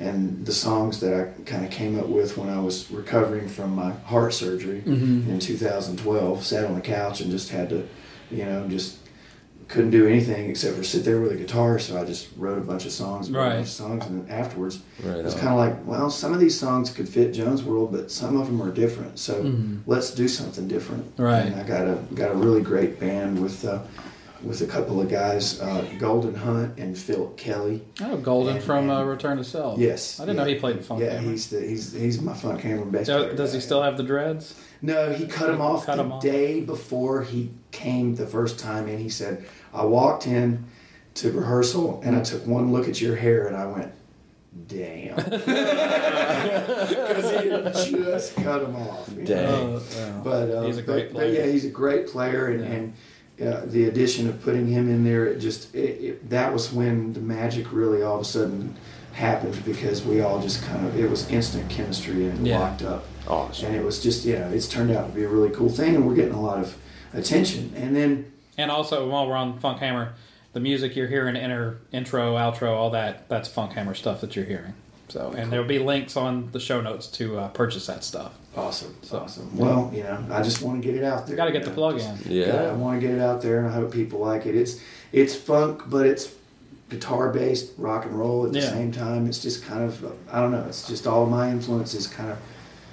and 0.00 0.44
the 0.46 0.52
songs 0.52 0.98
that 1.00 1.12
I 1.14 1.42
kind 1.44 1.64
of 1.64 1.70
came 1.70 1.98
up 2.00 2.06
with 2.08 2.36
when 2.36 2.48
I 2.48 2.58
was 2.60 2.90
recovering 2.90 3.48
from 3.48 3.74
my 3.74 3.92
heart 4.06 4.34
surgery 4.34 4.82
in 4.86 5.38
2012. 5.38 6.44
Sat 6.44 6.64
on 6.64 6.74
the 6.74 6.80
couch 6.80 7.20
and 7.20 7.30
just 7.30 7.50
had 7.50 7.68
to, 7.70 7.86
you 8.30 8.44
know, 8.44 8.66
just 8.68 8.98
couldn't 9.68 9.90
do 9.90 10.06
anything 10.06 10.50
except 10.50 10.76
for 10.76 10.82
sit 10.82 11.04
there 11.04 11.20
with 11.20 11.32
a 11.32 11.36
guitar. 11.36 11.78
So 11.78 12.00
I 12.00 12.04
just 12.04 12.28
wrote 12.36 12.58
a 12.58 12.62
bunch 12.62 12.84
of 12.84 12.90
songs, 12.92 13.30
wrote 13.30 13.40
a 13.40 13.44
Right. 13.44 13.54
bunch 13.56 13.66
of 13.68 13.72
songs, 13.72 14.06
and 14.06 14.26
then 14.26 14.30
afterwards, 14.34 14.80
Right 15.04 15.24
it's 15.24 15.34
on. 15.34 15.40
kind 15.40 15.52
of 15.52 15.58
like, 15.58 15.86
well, 15.86 16.10
some 16.10 16.34
of 16.34 16.40
these 16.40 16.58
songs 16.58 16.90
could 16.90 17.08
fit 17.08 17.32
Jones 17.32 17.62
World, 17.62 17.92
but 17.92 18.10
some 18.10 18.36
of 18.40 18.46
them 18.48 18.60
are 18.60 18.72
different. 18.72 19.18
So 19.18 19.54
let's 19.86 20.10
do 20.10 20.26
something 20.26 20.66
different. 20.68 21.04
Mm-hmm. 21.12 21.22
Right. 21.22 21.46
And 21.46 21.54
I 21.56 21.62
got 21.62 21.86
a 21.86 21.98
got 22.14 22.32
a 22.32 22.34
really 22.34 22.62
great 22.62 22.98
band 22.98 23.40
with. 23.40 23.64
Uh, 23.64 23.80
with 24.44 24.60
a 24.62 24.66
couple 24.66 25.00
of 25.00 25.08
guys, 25.08 25.60
uh, 25.60 25.84
Golden 25.98 26.34
Hunt 26.34 26.78
and 26.78 26.96
Philip 26.98 27.36
Kelly. 27.36 27.82
Oh, 28.00 28.16
Golden 28.16 28.56
And- 28.56 28.64
from 28.64 28.90
uh, 28.90 29.02
Return 29.04 29.36
to 29.38 29.44
Self. 29.44 29.78
Yes, 29.78 30.18
I 30.20 30.24
didn't 30.24 30.36
yeah. 30.38 30.42
know 30.44 30.48
he 30.48 30.54
played 30.56 30.78
the 30.78 30.82
funk 30.82 31.00
Yeah, 31.00 31.12
hammer. 31.14 31.30
he's 31.30 31.48
the 31.50 31.60
he's 31.60 31.92
he's 31.92 32.20
my 32.20 32.34
funk 32.34 32.60
hammer 32.60 32.84
best. 32.84 33.06
Do- 33.06 33.16
player. 33.18 33.34
Does 33.36 33.52
he 33.52 33.60
still 33.60 33.82
have 33.82 33.96
the 33.96 34.02
dreads? 34.02 34.54
No, 34.82 35.12
he 35.12 35.26
cut 35.26 35.48
him 35.48 35.60
off 35.60 35.86
Cut 35.86 35.96
the 35.96 36.02
'em 36.02 36.12
off. 36.12 36.22
day 36.22 36.60
before 36.60 37.22
he 37.22 37.50
came 37.70 38.16
the 38.16 38.26
first 38.26 38.58
time, 38.58 38.88
and 38.88 38.98
he 38.98 39.08
said, 39.08 39.44
"I 39.72 39.84
walked 39.84 40.26
in 40.26 40.64
to 41.14 41.30
rehearsal, 41.30 42.00
and 42.04 42.16
I 42.16 42.22
took 42.22 42.44
one 42.46 42.72
look 42.72 42.88
at 42.88 43.00
your 43.00 43.14
hair, 43.16 43.46
and 43.46 43.56
I 43.56 43.66
went." 43.66 43.92
Damn, 44.68 45.16
because 45.16 45.40
he 47.40 47.48
had 47.48 47.72
just 47.74 48.34
cut 48.36 48.62
him 48.62 48.76
off. 48.76 49.08
you 49.16 49.22
know? 49.24 49.80
Oh, 49.96 50.20
But 50.22 50.50
uh, 50.50 50.62
He's 50.66 50.76
a 50.78 50.82
great 50.82 51.08
but, 51.08 51.14
player. 51.14 51.34
But 51.34 51.38
yeah, 51.46 51.50
he's 51.50 51.64
a 51.64 51.70
great 51.70 52.06
player, 52.08 52.48
and, 52.48 52.62
and 52.64 52.92
uh, 53.40 53.62
the 53.66 53.84
addition 53.88 54.28
of 54.28 54.42
putting 54.42 54.66
him 54.68 54.88
in 54.88 55.04
there, 55.04 55.26
it 55.26 55.38
just 55.38 55.74
it, 55.74 55.78
it, 55.78 56.30
that 56.30 56.52
was 56.52 56.72
when 56.72 57.12
the 57.12 57.20
magic 57.20 57.72
really 57.72 58.02
all 58.02 58.16
of 58.16 58.20
a 58.20 58.24
sudden 58.24 58.74
happened 59.12 59.62
because 59.64 60.02
we 60.04 60.20
all 60.20 60.40
just 60.40 60.62
kind 60.64 60.86
of 60.86 60.98
it 60.98 61.08
was 61.08 61.28
instant 61.30 61.68
chemistry 61.70 62.26
and 62.28 62.46
Yeah. 62.46 62.58
locked 62.58 62.82
up. 62.82 63.04
Awesome. 63.28 63.66
And 63.68 63.76
it 63.76 63.84
was 63.84 64.02
just 64.02 64.24
you 64.24 64.38
know 64.38 64.48
it's 64.50 64.68
turned 64.68 64.90
out 64.90 65.08
to 65.08 65.14
be 65.14 65.22
a 65.24 65.28
really 65.28 65.50
cool 65.50 65.68
thing, 65.68 65.94
and 65.94 66.06
we're 66.06 66.14
getting 66.14 66.34
a 66.34 66.40
lot 66.42 66.58
of 66.58 66.76
attention. 67.14 67.72
And 67.76 67.94
then 67.96 68.32
And 68.58 68.70
also, 68.70 69.08
while 69.08 69.26
we're 69.26 69.36
on 69.36 69.58
Funk 69.58 69.78
Hammer, 69.80 70.14
the 70.52 70.60
music 70.60 70.94
you're 70.96 71.08
hearing, 71.08 71.36
inter, 71.36 71.78
intro, 71.92 72.36
outro, 72.36 72.70
all 72.76 72.90
that, 72.90 73.28
that's 73.28 73.48
Funk 73.48 73.72
Hammer 73.72 73.94
stuff 73.94 74.20
that 74.20 74.36
you're 74.36 74.44
hearing. 74.44 74.74
So, 75.12 75.34
and 75.36 75.52
there'll 75.52 75.66
be 75.66 75.78
links 75.78 76.16
on 76.16 76.48
the 76.52 76.58
show 76.60 76.80
notes 76.80 77.06
to 77.18 77.38
uh, 77.38 77.48
purchase 77.48 77.86
that 77.86 78.02
stuff. 78.02 78.32
awesome, 78.56 78.96
So- 79.02 79.18
awesome. 79.18 79.54
Well, 79.56 79.90
you 79.92 80.02
know, 80.04 80.24
I 80.30 80.42
just 80.42 80.62
want 80.62 80.80
to 80.82 80.86
get 80.88 80.96
it 80.98 81.04
out 81.04 81.26
there. 81.26 81.34
You 81.34 81.36
got 81.36 81.44
to 81.46 81.52
get 81.52 81.62
you 81.64 81.68
the 81.68 81.74
plug 81.74 81.98
just- 81.98 82.24
in. 82.26 82.32
Yeah. 82.32 82.46
Yeah, 82.46 82.70
I 82.70 82.72
want 82.72 82.98
to 82.98 83.06
get 83.06 83.14
it 83.14 83.20
out 83.20 83.42
there, 83.42 83.58
and 83.58 83.68
I 83.68 83.72
hope 83.72 83.92
people 83.92 84.20
like 84.20 84.46
it. 84.46 84.54
It's 84.56 84.80
it's 85.12 85.34
funk, 85.34 85.82
but 85.88 86.06
it's 86.06 86.32
guitar 86.88 87.30
based 87.30 87.72
rock 87.76 88.06
and 88.06 88.18
roll 88.18 88.46
at 88.46 88.52
the 88.52 88.60
Yeah. 88.60 88.70
same 88.70 88.90
time. 88.90 89.26
It's 89.26 89.38
just 89.42 89.62
kind 89.64 89.82
of 89.82 90.02
I 90.32 90.40
don't 90.40 90.50
know. 90.50 90.64
It's 90.66 90.88
just 90.88 91.06
all 91.06 91.26
my 91.26 91.50
influences 91.50 92.06
kind 92.06 92.30
of 92.30 92.38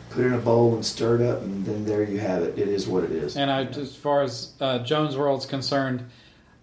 put 0.09 0.25
in 0.25 0.33
a 0.33 0.39
bowl 0.39 0.73
and 0.75 0.85
stirred 0.85 1.21
up, 1.21 1.41
and 1.41 1.65
then 1.65 1.85
there 1.85 2.03
you 2.03 2.19
have 2.19 2.43
it. 2.43 2.59
It 2.59 2.67
is 2.67 2.85
what 2.85 3.05
it 3.05 3.11
is. 3.11 3.37
And 3.37 3.49
I, 3.49 3.63
as 3.63 3.95
far 3.95 4.23
as 4.23 4.51
uh, 4.59 4.79
Jones 4.79 5.15
World's 5.15 5.45
concerned, 5.45 6.03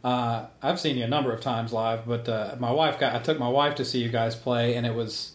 uh, 0.05 0.47
I've 0.63 0.79
seen 0.81 0.97
you 0.99 1.05
a 1.05 1.09
number 1.09 1.33
of 1.33 1.41
times 1.41 1.73
live, 1.73 2.07
but 2.07 2.29
uh, 2.29 2.57
my 2.59 2.71
wife 2.73 2.99
got. 2.99 3.15
I 3.15 3.21
took 3.21 3.39
my 3.39 3.49
wife 3.49 3.77
to 3.77 3.85
see 3.87 4.03
you 4.03 4.11
guys 4.11 4.35
play, 4.35 4.75
and 4.75 4.85
it 4.85 4.95
was 4.95 5.33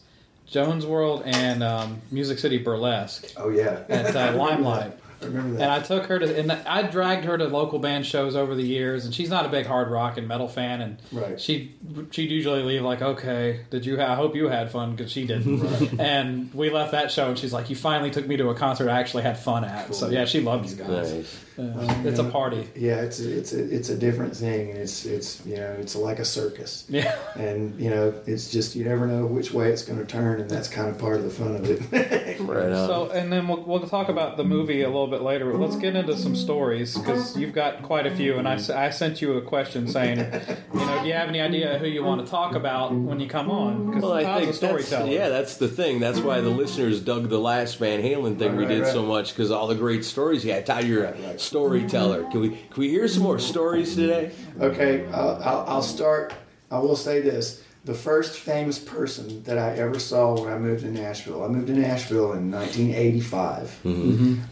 Jones 0.51 0.85
World 0.85 1.23
and 1.25 1.63
um, 1.63 2.01
Music 2.11 2.37
City 2.37 2.57
Burlesque 2.59 3.33
oh 3.37 3.49
yeah, 3.49 3.83
at 3.89 4.15
uh, 4.15 4.33
Limelight. 4.37 4.93
I 5.21 5.25
remember 5.25 5.57
that. 5.57 5.61
And 5.61 5.71
I 5.71 5.79
took 5.81 6.07
her 6.07 6.17
to, 6.17 6.39
and 6.39 6.51
I 6.51 6.81
dragged 6.81 7.25
her 7.25 7.37
to 7.37 7.45
local 7.47 7.77
band 7.77 8.07
shows 8.07 8.35
over 8.35 8.55
the 8.55 8.63
years. 8.63 9.05
And 9.05 9.13
she's 9.13 9.29
not 9.29 9.45
a 9.45 9.49
big 9.49 9.67
hard 9.67 9.89
rock 9.91 10.17
and 10.17 10.27
metal 10.27 10.47
fan, 10.47 10.81
and 10.81 10.97
Right. 11.11 11.39
she 11.39 11.75
she'd 12.09 12.31
usually 12.31 12.63
leave 12.63 12.81
like, 12.81 13.03
"Okay, 13.03 13.61
did 13.69 13.85
you? 13.85 13.99
Ha- 13.99 14.13
I 14.13 14.15
hope 14.15 14.35
you 14.35 14.49
had 14.49 14.71
fun," 14.71 14.95
because 14.95 15.11
she 15.11 15.25
didn't. 15.27 15.61
And 15.99 16.51
we 16.55 16.71
left 16.71 16.93
that 16.93 17.11
show, 17.11 17.29
and 17.29 17.37
she's 17.37 17.53
like, 17.53 17.69
"You 17.69 17.75
finally 17.75 18.09
took 18.09 18.27
me 18.27 18.35
to 18.37 18.49
a 18.49 18.55
concert 18.55 18.89
I 18.89 18.99
actually 18.99 19.21
had 19.23 19.37
fun 19.37 19.63
at." 19.63 19.93
So 19.93 20.09
yeah, 20.09 20.25
she 20.25 20.41
loves 20.41 20.75
you 20.75 20.83
guys. 20.83 21.13
Nice. 21.13 21.45
Yeah. 21.57 22.03
it's 22.03 22.19
a 22.19 22.23
party. 22.23 22.67
yeah, 22.75 23.01
it's 23.01 23.19
a, 23.19 23.37
it's 23.37 23.53
a 23.53 23.75
it's 23.75 23.89
a 23.89 23.97
different 23.97 24.35
thing, 24.35 24.69
and 24.71 24.79
it's 24.79 25.05
it's 25.05 25.45
you 25.45 25.57
know 25.57 25.75
it's 25.79 25.95
like 25.95 26.19
a 26.19 26.25
circus. 26.25 26.85
Yeah. 26.89 27.15
And 27.35 27.79
you 27.79 27.89
know, 27.89 28.13
it's 28.25 28.49
just 28.51 28.75
you 28.75 28.85
never 28.85 29.07
know 29.07 29.25
which 29.25 29.51
way 29.53 29.69
it's 29.71 29.83
going 29.83 29.99
to 29.99 30.05
turn, 30.05 30.39
and 30.41 30.49
that's 30.49 30.67
kind 30.67 30.89
of 30.89 30.97
part 30.97 31.17
of 31.17 31.23
the 31.23 31.29
fun 31.29 31.55
of 31.55 31.69
it. 31.93 32.21
Right 32.41 32.71
on. 32.71 32.87
So, 32.87 33.09
and 33.11 33.31
then 33.31 33.47
we'll, 33.47 33.61
we'll 33.63 33.87
talk 33.87 34.09
about 34.09 34.35
the 34.35 34.43
movie 34.43 34.81
a 34.81 34.87
little 34.87 35.07
bit 35.07 35.21
later. 35.21 35.51
But 35.51 35.59
let's 35.59 35.75
get 35.75 35.95
into 35.95 36.17
some 36.17 36.35
stories 36.35 36.97
because 36.97 37.37
you've 37.37 37.53
got 37.53 37.83
quite 37.83 38.07
a 38.07 38.15
few. 38.15 38.37
And 38.37 38.47
I 38.47 38.53
I 38.75 38.89
sent 38.89 39.21
you 39.21 39.33
a 39.37 39.41
question 39.41 39.87
saying, 39.87 40.17
you 40.17 40.79
know, 40.79 41.01
do 41.01 41.07
you 41.07 41.13
have 41.13 41.29
any 41.29 41.39
idea 41.41 41.77
who 41.77 41.85
you 41.87 42.03
want 42.03 42.25
to 42.25 42.29
talk 42.31 42.55
about 42.55 42.93
when 42.95 43.19
you 43.19 43.27
come 43.27 43.51
on? 43.51 43.87
Because 43.87 44.03
Well, 44.03 44.13
I 44.13 44.23
Todd's 44.23 44.57
a 44.57 44.67
think 44.67 44.85
that's, 44.87 45.07
yeah, 45.07 45.29
that's 45.29 45.57
the 45.57 45.67
thing. 45.67 45.99
That's 45.99 46.19
why 46.19 46.41
the 46.41 46.49
listeners 46.49 46.99
dug 47.01 47.29
the 47.29 47.39
last 47.39 47.77
Van 47.77 48.01
Halen 48.01 48.39
thing 48.39 48.55
we 48.55 48.65
did 48.65 48.83
right, 48.83 48.91
so 48.91 49.03
much 49.03 49.33
because 49.33 49.51
all 49.51 49.67
the 49.67 49.75
great 49.75 50.03
stories 50.03 50.43
you 50.43 50.51
had. 50.51 50.65
Todd, 50.65 50.85
you're 50.85 51.03
a 51.03 51.11
Right, 51.11 51.23
right. 51.23 51.40
Storyteller. 51.41 52.23
Can 52.31 52.41
we 52.41 52.49
can 52.49 52.77
we 52.77 52.89
hear 52.89 53.07
some 53.07 53.23
more 53.23 53.39
stories 53.39 53.95
today? 53.95 54.31
Okay, 54.59 55.05
uh, 55.07 55.39
I'll, 55.39 55.65
I'll 55.67 55.81
start. 55.81 56.33
I 56.69 56.79
will 56.79 56.95
say 56.95 57.21
this: 57.21 57.63
the 57.83 57.93
first 57.95 58.37
famous 58.39 58.77
person 58.77 59.41
that 59.43 59.57
I 59.57 59.71
ever 59.77 59.97
saw 59.99 60.39
when 60.39 60.53
I 60.53 60.57
moved 60.59 60.83
to 60.83 60.91
Nashville. 60.91 61.43
I 61.43 61.47
moved 61.47 61.67
to 61.67 61.73
Nashville 61.73 62.33
in 62.33 62.51
1985. 62.51 63.79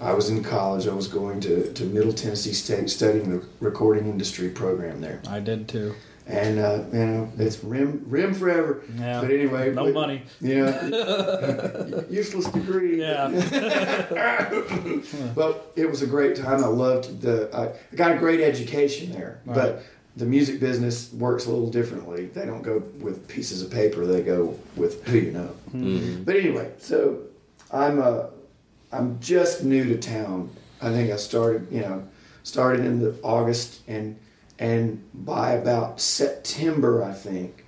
I 0.01 0.13
was 0.13 0.29
in 0.29 0.43
college. 0.43 0.88
I 0.88 0.93
was 0.93 1.07
going 1.07 1.39
to, 1.41 1.71
to 1.74 1.83
Middle 1.86 2.12
Tennessee 2.13 2.53
State 2.53 2.89
studying 2.89 3.29
the 3.29 3.45
recording 3.59 4.07
industry 4.07 4.50
program 4.50 5.00
there. 5.01 5.21
I 5.27 5.39
did 5.41 5.67
too. 5.67 5.93
And 6.25 6.59
uh, 6.59 6.83
you 6.93 7.05
know, 7.05 7.31
it's 7.39 7.63
rim 7.63 8.03
rim 8.07 8.36
forever. 8.36 8.83
Yeah. 8.95 9.19
But 9.21 9.31
anyway, 9.31 9.74
No 9.74 9.86
but- 9.86 9.93
money. 9.95 10.21
Yeah, 10.41 10.83
useless 12.09 12.45
degree. 12.51 13.00
Yeah. 13.01 13.29
But 15.36 15.71
it 15.75 15.89
was 15.89 16.01
a 16.03 16.07
great 16.07 16.36
time. 16.36 16.63
I 16.63 16.67
loved 16.67 17.21
the. 17.21 17.50
I 17.55 17.69
I 17.91 17.95
got 17.95 18.12
a 18.12 18.17
great 18.17 18.41
education 18.41 19.12
there, 19.12 19.39
Right. 19.45 19.55
but 19.55 19.83
the 20.17 20.25
music 20.25 20.59
business 20.59 21.11
works 21.13 21.45
a 21.45 21.49
little 21.49 21.69
differently. 21.69 22.25
They 22.25 22.45
don't 22.45 22.61
go 22.61 22.79
with 22.99 23.27
pieces 23.27 23.61
of 23.61 23.71
paper. 23.71 24.05
They 24.05 24.21
go 24.21 24.57
with 24.75 25.05
who 25.07 25.17
you 25.17 25.31
know. 25.31 25.55
But 26.23 26.35
anyway, 26.35 26.71
so 26.79 27.21
I'm 27.71 28.01
uh, 28.01 28.25
I'm 28.91 29.19
just 29.19 29.63
new 29.63 29.85
to 29.85 29.97
town. 29.97 30.49
I 30.81 30.91
think 30.91 31.11
I 31.11 31.17
started, 31.17 31.67
you 31.71 31.81
know, 31.81 32.07
started 32.43 32.85
in 32.85 32.99
the 32.99 33.15
August 33.23 33.81
and 33.87 34.17
and 34.57 35.01
by 35.13 35.53
about 35.53 36.01
September, 36.01 37.03
I 37.03 37.13
think 37.13 37.63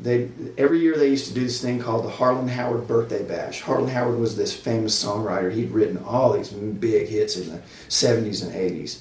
they 0.00 0.30
every 0.56 0.80
year 0.80 0.96
they 0.96 1.08
used 1.08 1.26
to 1.26 1.34
do 1.34 1.42
this 1.42 1.60
thing 1.60 1.80
called 1.80 2.04
the 2.04 2.10
Harlan 2.10 2.48
Howard 2.48 2.86
Birthday 2.86 3.22
Bash. 3.24 3.60
Harlan 3.60 3.90
Howard 3.90 4.18
was 4.18 4.36
this 4.36 4.54
famous 4.54 5.02
songwriter. 5.02 5.52
He'd 5.52 5.70
written 5.70 5.98
all 6.04 6.32
these 6.32 6.48
big 6.50 7.08
hits 7.08 7.36
in 7.36 7.50
the 7.50 7.60
70s 7.88 8.42
and 8.44 8.52
80s. 8.54 8.98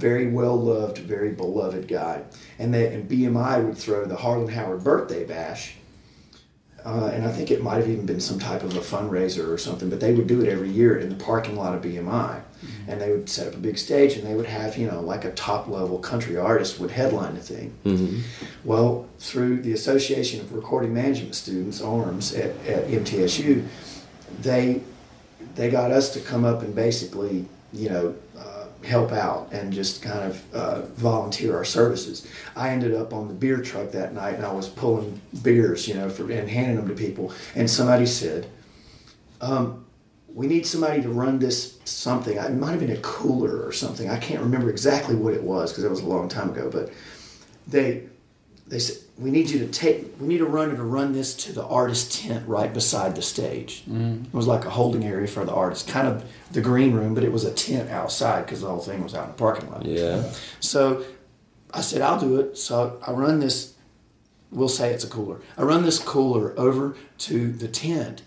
Very 0.00 0.28
well 0.28 0.56
loved, 0.56 0.98
very 0.98 1.30
beloved 1.30 1.86
guy. 1.86 2.22
And 2.58 2.72
that 2.74 2.92
and 2.92 3.08
BMI 3.08 3.64
would 3.64 3.76
throw 3.76 4.06
the 4.06 4.16
Harlan 4.16 4.48
Howard 4.48 4.82
Birthday 4.82 5.24
Bash. 5.24 5.74
Uh, 6.84 7.10
and 7.12 7.26
I 7.26 7.30
think 7.30 7.50
it 7.50 7.62
might 7.62 7.76
have 7.76 7.90
even 7.90 8.06
been 8.06 8.20
some 8.20 8.38
type 8.38 8.62
of 8.62 8.74
a 8.74 8.80
fundraiser 8.80 9.46
or 9.52 9.58
something, 9.58 9.90
but 9.90 10.00
they 10.00 10.14
would 10.14 10.26
do 10.26 10.40
it 10.40 10.48
every 10.48 10.70
year 10.70 10.96
in 10.98 11.10
the 11.10 11.22
parking 11.22 11.54
lot 11.54 11.74
of 11.74 11.82
BMI. 11.82 12.40
And 12.88 12.98
they 13.00 13.10
would 13.10 13.28
set 13.28 13.48
up 13.48 13.54
a 13.54 13.58
big 13.58 13.76
stage 13.76 14.16
and 14.16 14.26
they 14.26 14.34
would 14.34 14.46
have, 14.46 14.78
you 14.78 14.86
know, 14.90 15.00
like 15.00 15.24
a 15.26 15.32
top 15.32 15.68
level 15.68 15.98
country 15.98 16.36
artist 16.38 16.80
would 16.80 16.90
headline 16.90 17.34
the 17.34 17.40
thing. 17.42 17.74
Well, 18.64 19.06
through 19.18 19.60
the 19.62 19.72
Association 19.72 20.40
of 20.40 20.54
Recording 20.54 20.94
Management 20.94 21.34
Students, 21.34 21.82
ARMS, 21.82 22.34
at, 22.34 22.50
at 22.66 22.86
MTSU, 22.88 23.66
they 24.40 24.82
they 25.54 25.68
got 25.70 25.90
us 25.90 26.10
to 26.14 26.20
come 26.20 26.44
up 26.44 26.62
and 26.62 26.74
basically, 26.74 27.44
you 27.72 27.88
know, 27.88 28.14
uh, 28.38 28.49
help 28.84 29.12
out 29.12 29.52
and 29.52 29.72
just 29.72 30.02
kind 30.02 30.20
of 30.20 30.54
uh, 30.54 30.80
volunteer 30.94 31.56
our 31.56 31.64
services. 31.64 32.26
I 32.56 32.70
ended 32.70 32.94
up 32.94 33.12
on 33.12 33.28
the 33.28 33.34
beer 33.34 33.60
truck 33.60 33.90
that 33.92 34.14
night 34.14 34.36
and 34.36 34.44
I 34.44 34.52
was 34.52 34.68
pulling 34.68 35.20
beers, 35.42 35.86
you 35.86 35.94
know, 35.94 36.08
for, 36.08 36.30
and 36.30 36.48
handing 36.48 36.76
them 36.76 36.88
to 36.88 36.94
people. 36.94 37.32
And 37.54 37.70
somebody 37.70 38.06
said, 38.06 38.48
um, 39.40 39.84
we 40.32 40.46
need 40.46 40.66
somebody 40.66 41.02
to 41.02 41.08
run 41.08 41.38
this 41.38 41.78
something. 41.84 42.36
It 42.36 42.52
might 42.52 42.70
have 42.70 42.80
been 42.80 42.90
a 42.92 43.00
cooler 43.00 43.66
or 43.66 43.72
something. 43.72 44.08
I 44.08 44.18
can't 44.18 44.40
remember 44.40 44.70
exactly 44.70 45.14
what 45.14 45.34
it 45.34 45.42
was 45.42 45.72
because 45.72 45.84
it 45.84 45.90
was 45.90 46.00
a 46.00 46.06
long 46.06 46.28
time 46.28 46.50
ago. 46.50 46.70
But 46.70 46.92
they 47.66 48.04
they 48.66 48.78
said 48.78 49.02
we 49.20 49.30
need 49.30 49.50
you 49.50 49.58
to 49.58 49.66
take 49.66 50.18
we 50.18 50.26
need 50.26 50.40
a 50.40 50.46
runner 50.46 50.74
to 50.74 50.82
run 50.82 51.12
this 51.12 51.34
to 51.34 51.52
the 51.52 51.64
artist 51.64 52.20
tent 52.20 52.48
right 52.48 52.72
beside 52.72 53.14
the 53.14 53.22
stage. 53.22 53.82
Mm-hmm. 53.82 54.24
It 54.24 54.34
was 54.34 54.46
like 54.46 54.64
a 54.64 54.70
holding 54.70 55.04
area 55.04 55.26
for 55.26 55.44
the 55.44 55.52
artist, 55.52 55.88
kind 55.88 56.08
of 56.08 56.24
the 56.52 56.60
green 56.60 56.92
room, 56.92 57.14
but 57.14 57.22
it 57.22 57.30
was 57.30 57.44
a 57.44 57.52
tent 57.52 57.90
outside 57.90 58.46
because 58.46 58.62
the 58.62 58.68
whole 58.68 58.80
thing 58.80 59.02
was 59.02 59.14
out 59.14 59.24
in 59.24 59.32
the 59.32 59.36
parking 59.36 59.70
lot. 59.70 59.84
Yeah. 59.84 60.32
So 60.60 61.04
I 61.72 61.82
said, 61.82 62.00
I'll 62.00 62.18
do 62.18 62.40
it. 62.40 62.56
So 62.56 62.98
I 63.06 63.12
run 63.12 63.40
this, 63.40 63.74
we'll 64.50 64.68
say 64.68 64.92
it's 64.92 65.04
a 65.04 65.08
cooler. 65.08 65.40
I 65.56 65.62
run 65.62 65.84
this 65.84 65.98
cooler 65.98 66.58
over 66.58 66.96
to 67.18 67.52
the 67.52 67.68
tent, 67.68 68.22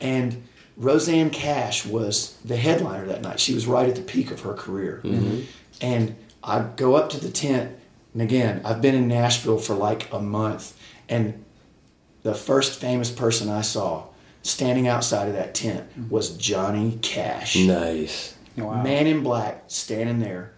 and 0.00 0.44
Rosanne 0.76 1.30
Cash 1.30 1.86
was 1.86 2.36
the 2.44 2.56
headliner 2.56 3.06
that 3.06 3.22
night. 3.22 3.40
She 3.40 3.54
was 3.54 3.66
right 3.66 3.88
at 3.88 3.96
the 3.96 4.02
peak 4.02 4.30
of 4.30 4.40
her 4.42 4.54
career. 4.54 5.02
And 5.80 6.16
I 6.42 6.60
go 6.76 6.94
up 6.94 7.10
to 7.10 7.20
the 7.20 7.30
tent, 7.30 7.76
and 8.16 8.22
again, 8.22 8.62
I've 8.64 8.80
been 8.80 8.94
in 8.94 9.08
Nashville 9.08 9.58
for 9.58 9.74
like 9.74 10.10
a 10.10 10.18
month, 10.18 10.74
and 11.06 11.44
the 12.22 12.34
first 12.34 12.80
famous 12.80 13.10
person 13.10 13.50
I 13.50 13.60
saw 13.60 14.06
standing 14.40 14.88
outside 14.88 15.28
of 15.28 15.34
that 15.34 15.54
tent 15.54 15.86
was 16.10 16.34
Johnny 16.38 16.98
Cash. 17.02 17.56
Nice. 17.56 18.34
Wow. 18.56 18.82
Man 18.82 19.06
in 19.06 19.22
black 19.22 19.64
standing 19.66 20.18
there 20.20 20.54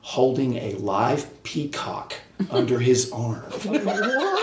holding 0.00 0.56
a 0.56 0.72
live 0.76 1.42
peacock 1.42 2.14
under 2.50 2.78
his 2.78 3.12
arm. 3.12 3.44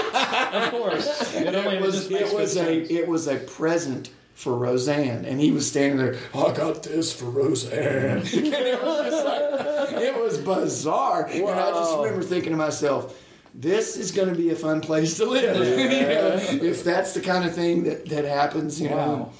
Of 0.51 0.71
course. 0.71 1.35
It 1.35 1.47
it 1.47 1.81
was, 1.81 2.11
it 2.11 2.33
was 2.33 2.55
a 2.55 2.63
sense. 2.63 2.89
it 2.91 3.07
was 3.07 3.27
a 3.27 3.37
present 3.37 4.11
for 4.39 4.55
Rosanne, 4.55 5.25
and 5.25 5.37
he 5.41 5.51
was 5.51 5.67
standing 5.67 5.97
there. 5.97 6.15
I 6.33 6.53
got 6.53 6.81
this 6.83 7.11
for 7.11 7.25
Rosanne. 7.25 8.19
and 8.19 8.25
it 8.25 8.81
was 8.81 9.11
just 9.11 9.25
like 9.25 10.01
it 10.01 10.17
was 10.17 10.37
bizarre, 10.37 11.25
and 11.25 11.49
I 11.49 11.71
just 11.71 11.97
remember 11.97 12.23
thinking 12.23 12.51
to 12.51 12.57
myself. 12.57 13.21
This 13.53 13.97
is 13.97 14.11
going 14.11 14.29
to 14.29 14.35
be 14.35 14.51
a 14.51 14.55
fun 14.55 14.79
place 14.79 15.17
to 15.17 15.25
live. 15.25 15.57
You 15.57 15.99
know, 16.61 16.65
if 16.65 16.85
that's 16.85 17.13
the 17.13 17.19
kind 17.19 17.43
of 17.43 17.53
thing 17.53 17.83
that, 17.83 18.05
that 18.05 18.23
happens, 18.23 18.79
you 18.79 18.89
know. 18.89 19.33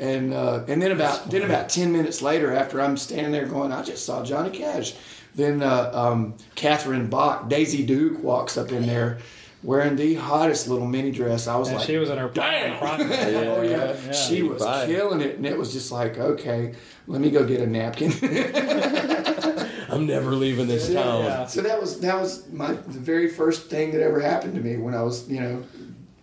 And 0.00 0.32
uh, 0.34 0.64
and 0.66 0.82
then 0.82 0.90
about 0.90 1.30
then 1.30 1.42
about 1.42 1.68
ten 1.68 1.92
minutes 1.92 2.20
later, 2.20 2.52
after 2.52 2.80
I'm 2.80 2.96
standing 2.96 3.30
there 3.30 3.46
going, 3.46 3.70
I 3.70 3.84
just 3.84 4.04
saw 4.04 4.24
Johnny 4.24 4.50
Cash. 4.50 4.94
Then 5.36 5.62
uh, 5.62 5.92
um, 5.94 6.34
Catherine 6.56 7.08
Bach, 7.08 7.48
Daisy 7.48 7.86
Duke 7.86 8.20
walks 8.20 8.58
up 8.58 8.72
in 8.72 8.84
there, 8.88 9.18
wearing 9.62 9.96
the 9.96 10.14
hottest 10.14 10.68
little 10.68 10.86
mini 10.86 11.10
dress. 11.10 11.46
I 11.46 11.56
was 11.56 11.68
And 11.68 11.78
like, 11.78 11.86
she 11.86 11.96
was 11.98 12.10
in 12.10 12.18
her 12.18 12.28
prime. 12.28 12.78
prime. 12.78 13.00
oh 13.02 13.62
yeah, 13.62 13.94
Yeah. 14.06 14.12
she 14.12 14.42
was 14.42 14.62
Bye. 14.62 14.86
killing 14.86 15.20
it, 15.20 15.36
and 15.36 15.46
it 15.46 15.56
was 15.58 15.72
just 15.72 15.92
like, 15.92 16.18
okay, 16.18 16.74
let 17.06 17.20
me 17.20 17.30
go 17.30 17.44
get 17.46 17.60
a 17.60 17.66
napkin. 17.66 18.12
I'm 19.90 20.06
never 20.06 20.30
leaving 20.32 20.68
this 20.68 20.92
town. 20.92 21.24
Yeah. 21.24 21.46
so 21.46 21.62
that 21.62 21.80
was 21.80 21.98
that 22.00 22.20
was 22.20 22.48
my 22.52 22.72
the 22.72 22.98
very 23.00 23.28
first 23.28 23.68
thing 23.68 23.90
that 23.92 24.00
ever 24.02 24.20
happened 24.20 24.54
to 24.54 24.60
me 24.60 24.76
when 24.76 24.94
I 24.94 25.02
was 25.02 25.28
you 25.28 25.40
know 25.40 25.62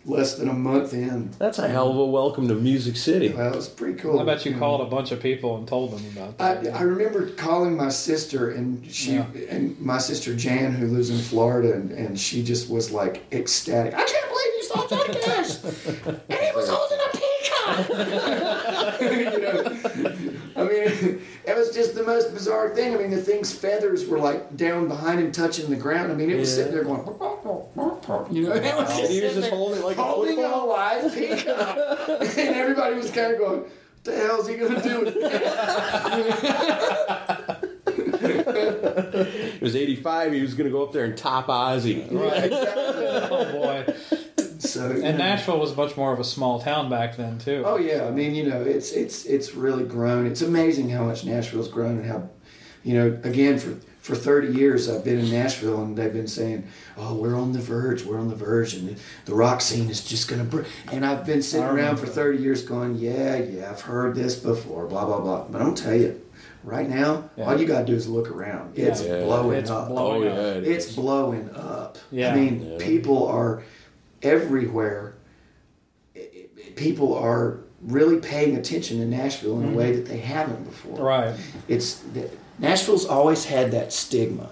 less 0.07 0.35
than 0.35 0.47
a 0.47 0.53
month 0.53 0.93
in. 0.93 1.29
That's 1.37 1.59
a 1.59 1.67
hell 1.67 1.91
of 1.91 1.97
a 1.97 2.05
welcome 2.05 2.47
to 2.47 2.55
Music 2.55 2.95
City. 2.95 3.29
Well, 3.29 3.51
it 3.53 3.55
was 3.55 3.67
pretty 3.67 3.99
cool. 3.99 4.19
I 4.19 4.23
bet 4.25 4.45
you 4.45 4.57
called 4.57 4.79
a 4.81 4.85
bunch 4.85 5.11
of 5.11 5.21
people 5.21 5.57
and 5.57 5.67
told 5.67 5.91
them 5.91 6.05
about 6.15 6.35
I, 6.39 6.55
that. 6.61 6.75
I 6.75 6.81
remember 6.83 7.29
calling 7.31 7.75
my 7.75 7.89
sister 7.89 8.51
and 8.51 8.89
she 8.89 9.13
Yeah. 9.15 9.25
and 9.49 9.79
my 9.81 9.97
sister 9.97 10.33
Jan 10.35 10.71
who 10.73 10.87
lives 10.87 11.09
in 11.09 11.17
Florida 11.19 11.73
and, 11.73 11.91
and 11.91 12.17
she 12.19 12.41
just 12.43 12.69
was 12.69 12.89
like 12.91 13.23
ecstatic. 13.33 13.93
I 13.93 14.03
can't 14.05 14.29
believe 14.29 14.53
you 14.55 14.63
saw 14.63 14.87
Johnny 14.87 15.19
Cash 15.19 15.63
and 16.29 16.39
he 16.39 16.51
was 16.55 16.69
holding 16.69 16.99
a 16.99 17.09
peacock. 17.17 17.89
you 19.01 19.41
know, 19.41 20.13
I 20.55 20.63
mean, 20.63 21.21
it 21.45 21.55
was 21.55 21.71
just 21.73 21.95
the 21.95 22.03
most 22.03 22.33
bizarre 22.33 22.73
thing. 22.73 22.93
I 22.95 22.97
mean, 22.97 23.11
the 23.11 23.21
thing's 23.21 23.53
feathers 23.53 24.07
were 24.07 24.19
like 24.19 24.55
down 24.55 24.87
behind 24.87 25.19
him, 25.19 25.31
touching 25.31 25.69
the 25.69 25.75
ground. 25.75 26.11
I 26.11 26.15
mean, 26.15 26.29
it 26.31 26.37
was 26.37 26.53
sitting 26.53 26.73
there 26.73 26.83
going, 26.85 27.01
you 28.31 28.43
know, 28.43 28.53
it 28.53 28.63
was 28.75 28.99
And 28.99 29.09
he 29.09 29.21
was 29.21 29.33
just 29.35 29.49
holding 29.49 29.81
like 29.83 29.97
a 29.97 30.03
holding 30.03 30.35
football? 30.35 30.65
a 30.65 30.73
live 30.73 31.13
peacock, 31.13 31.77
and 32.37 32.55
everybody 32.55 32.95
was 32.95 33.11
kind 33.11 33.33
of 33.33 33.39
going. 33.39 33.59
What 33.59 33.71
the 34.03 34.15
hell's 34.15 34.47
he 34.47 34.55
gonna 34.55 34.81
do? 34.81 35.03
it?" 35.05 35.17
It 37.97 39.61
was 39.61 39.75
85. 39.75 40.33
He 40.33 40.41
was 40.41 40.53
going 40.53 40.69
to 40.69 40.71
go 40.71 40.83
up 40.83 40.91
there 40.93 41.05
and 41.05 41.17
top 41.17 41.47
Ozzy. 41.47 42.07
Right. 42.11 42.49
Oh 43.29 43.51
boy. 43.51 43.93
So 44.59 44.89
And 44.91 45.17
Nashville 45.17 45.59
was 45.59 45.75
much 45.75 45.95
more 45.97 46.13
of 46.13 46.19
a 46.19 46.23
small 46.23 46.59
town 46.61 46.89
back 46.89 47.15
then 47.17 47.37
too. 47.37 47.63
Oh 47.65 47.77
yeah, 47.77 48.05
I 48.07 48.11
mean, 48.11 48.33
you 48.35 48.49
know, 48.49 48.61
it's 48.61 48.91
it's 48.91 49.25
it's 49.25 49.53
really 49.55 49.83
grown. 49.83 50.25
It's 50.25 50.41
amazing 50.41 50.89
how 50.89 51.03
much 51.03 51.23
Nashville's 51.25 51.67
grown 51.67 51.97
and 51.99 52.05
how, 52.05 52.29
you 52.83 52.95
know, 52.95 53.19
again 53.23 53.59
for 53.59 53.77
for 54.07 54.15
30 54.15 54.57
years 54.57 54.87
I've 54.87 55.03
been 55.03 55.19
in 55.19 55.29
Nashville 55.29 55.81
and 55.81 55.97
they've 55.97 56.13
been 56.13 56.27
saying, 56.29 56.63
"Oh, 56.97 57.13
we're 57.13 57.35
on 57.35 57.51
the 57.51 57.59
verge, 57.59 58.05
we're 58.05 58.17
on 58.17 58.29
the 58.29 58.35
verge, 58.35 58.73
and 58.73 58.87
the, 58.87 59.01
the 59.25 59.35
rock 59.35 59.59
scene 59.59 59.89
is 59.89 60.01
just 60.01 60.29
gonna." 60.29 60.45
Br-. 60.45 60.61
And 60.93 61.05
I've 61.05 61.25
been 61.25 61.41
sitting 61.41 61.67
around 61.67 61.97
for 61.97 62.05
30 62.05 62.37
years 62.41 62.63
going, 62.63 62.95
"Yeah, 62.95 63.35
yeah, 63.35 63.69
I've 63.69 63.81
heard 63.81 64.15
this 64.15 64.35
before, 64.37 64.87
blah 64.87 65.05
blah 65.05 65.19
blah." 65.19 65.43
But 65.49 65.61
I'm 65.61 65.75
tell 65.75 65.93
you, 65.93 66.21
right 66.63 66.89
now, 66.89 67.29
Yeah. 67.35 67.47
all 67.47 67.59
you 67.59 67.67
gotta 67.67 67.85
do 67.85 67.95
is 67.95 68.07
look 68.07 68.31
around. 68.31 68.77
It's 68.79 69.03
Yeah. 69.03 69.19
blowing 69.25 69.57
It's 69.57 69.69
up. 69.69 69.89
blowing 69.89 70.23
Oh, 70.23 70.31
up. 70.31 70.37
yeah. 70.37 70.51
it 70.53 70.63
It's 70.63 70.87
is. 70.87 70.95
blowing 70.95 71.49
up. 71.53 71.97
Yeah. 72.09 72.31
I 72.31 72.35
mean, 72.35 72.77
people 72.79 73.27
are 73.27 73.61
everywhere. 74.23 75.15
I- 76.15 76.19
I- 76.19 76.69
People 76.75 77.13
are 77.15 77.57
really 77.81 78.17
paying 78.19 78.55
attention 78.55 78.99
to 78.99 79.05
Nashville 79.05 79.57
in 79.59 79.63
a 79.65 79.67
mm-hmm. 79.67 79.75
way 79.77 79.95
that 79.95 80.05
they 80.05 80.17
haven't 80.19 80.63
before. 80.63 80.97
Right. 81.05 81.33
It's 81.67 82.01
Nashville's 82.59 83.05
always 83.05 83.45
had 83.45 83.71
that 83.71 83.93
stigma. 83.93 84.49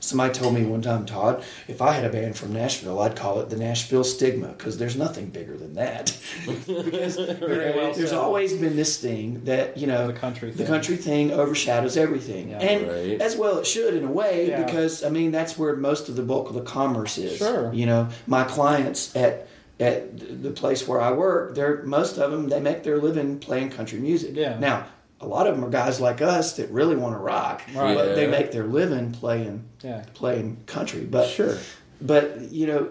Somebody 0.00 0.34
told 0.34 0.52
me 0.54 0.64
one 0.66 0.82
time, 0.82 1.06
Todd, 1.06 1.42
if 1.66 1.80
I 1.80 1.92
had 1.92 2.04
a 2.04 2.10
band 2.10 2.36
from 2.36 2.52
Nashville, 2.52 3.00
I'd 3.00 3.16
call 3.16 3.40
it 3.40 3.48
the 3.48 3.56
Nashville 3.56 4.04
Stigma 4.04 4.48
because 4.48 4.76
there's 4.76 4.96
nothing 4.96 5.28
bigger 5.30 5.56
than 5.56 5.76
that. 5.76 6.14
because 6.46 7.16
you 7.16 7.26
well 7.40 7.94
there's 7.94 8.10
said. 8.10 8.18
always 8.18 8.52
been 8.52 8.76
this 8.76 8.98
thing 8.98 9.42
that 9.44 9.78
you 9.78 9.86
know 9.86 10.06
The 10.08 10.12
country 10.12 10.50
the 10.50 10.58
thing. 10.58 10.66
country 10.66 10.96
thing 10.96 11.32
overshadows 11.32 11.96
everything, 11.96 12.50
Yeah. 12.50 12.58
and 12.58 12.86
Right. 12.86 13.18
as 13.22 13.34
well 13.34 13.56
it 13.56 13.66
should 13.66 13.94
in 13.94 14.04
a 14.04 14.10
way 14.10 14.48
Yeah. 14.48 14.62
because 14.62 15.02
I 15.02 15.08
mean 15.08 15.30
that's 15.32 15.56
where 15.56 15.74
most 15.74 16.10
of 16.10 16.16
the 16.16 16.22
bulk 16.22 16.50
of 16.50 16.54
the 16.54 16.60
commerce 16.60 17.16
is. 17.16 17.38
Sure. 17.38 17.72
You 17.72 17.86
know, 17.86 18.08
my 18.26 18.44
clients 18.44 19.16
at 19.16 19.46
at 19.80 20.42
the 20.42 20.50
place 20.50 20.86
where 20.86 21.00
I 21.00 21.12
work, 21.12 21.54
they're 21.54 21.82
most 21.84 22.18
of 22.18 22.30
them 22.30 22.50
they 22.50 22.60
make 22.60 22.82
their 22.82 22.98
living 22.98 23.38
playing 23.38 23.70
country 23.70 24.00
music. 24.00 24.32
Yeah. 24.34 24.58
Now, 24.58 24.84
a 25.24 25.26
lot 25.26 25.46
of 25.46 25.54
them 25.56 25.64
are 25.64 25.70
guys 25.70 26.00
like 26.00 26.20
us 26.20 26.56
that 26.56 26.70
really 26.70 26.96
want 26.96 27.14
to 27.14 27.18
rock, 27.18 27.62
Right. 27.74 27.94
but 27.96 28.14
they 28.14 28.26
make 28.26 28.52
their 28.52 28.64
living 28.66 29.10
playing 29.12 29.64
Yeah. 29.82 30.04
playing 30.14 30.58
country. 30.66 31.00
But 31.04 31.28
Sure. 31.28 31.56
but 32.00 32.52
you 32.52 32.66
know, 32.66 32.88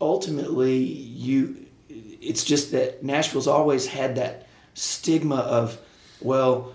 ultimately, 0.00 0.74
you 0.76 1.56
it's 2.20 2.44
just 2.44 2.72
that 2.72 3.02
Nashville's 3.02 3.46
always 3.46 3.86
had 3.86 4.16
that 4.16 4.46
stigma 4.74 5.36
of, 5.36 5.78
well, 6.20 6.72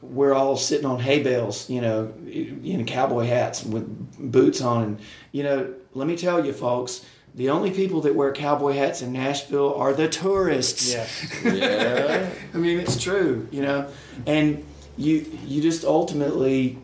we're 0.00 0.32
all 0.32 0.56
sitting 0.56 0.86
on 0.86 0.98
hay 1.00 1.22
bales, 1.22 1.68
you 1.68 1.80
know, 1.80 2.10
in 2.26 2.84
cowboy 2.86 3.26
hats 3.26 3.62
with 3.64 3.86
boots 4.32 4.60
on, 4.62 4.82
and 4.82 4.98
you 5.32 5.42
know, 5.42 5.72
let 5.94 6.06
me 6.08 6.16
tell 6.16 6.44
you, 6.44 6.52
folks. 6.52 7.04
The 7.40 7.48
only 7.48 7.70
people 7.70 8.02
that 8.02 8.14
wear 8.14 8.34
cowboy 8.34 8.74
hats 8.74 9.00
in 9.00 9.14
Nashville 9.14 9.72
are 9.72 9.94
the 9.94 10.10
tourists. 10.10 10.92
Yeah. 10.92 11.06
Yeah. 11.50 12.28
I 12.54 12.58
mean, 12.58 12.78
it's 12.78 13.02
true, 13.02 13.48
you 13.50 13.62
know, 13.62 13.88
and 14.26 14.62
you 14.98 15.24
you 15.46 15.62
just 15.62 15.82
ultimately, 15.82 16.76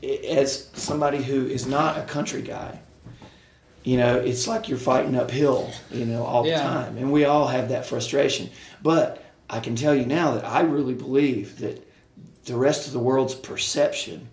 as 0.00 0.70
somebody 0.74 1.20
who 1.20 1.48
is 1.48 1.66
not 1.66 1.98
a 1.98 2.02
country 2.02 2.42
guy, 2.42 2.78
you 3.82 3.96
know, 3.96 4.18
it's 4.18 4.46
like 4.46 4.68
you're 4.68 4.78
fighting 4.78 5.16
uphill, 5.16 5.68
you 5.90 6.04
know, 6.04 6.22
all 6.22 6.44
the 6.44 6.52
time, 6.52 6.96
and 6.96 7.10
we 7.10 7.24
all 7.24 7.48
have 7.48 7.70
that 7.70 7.84
frustration. 7.84 8.50
But 8.80 9.20
I 9.50 9.58
can 9.58 9.74
tell 9.74 9.96
you 9.96 10.06
now 10.06 10.34
that 10.34 10.44
I 10.44 10.60
really 10.60 10.94
believe 10.94 11.58
that 11.58 11.84
the 12.44 12.54
rest 12.54 12.86
of 12.86 12.92
the 12.92 13.00
world's 13.00 13.34
perception, 13.34 14.28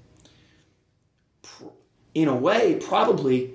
in 2.14 2.28
a 2.28 2.36
way, 2.36 2.76
probably. 2.76 3.55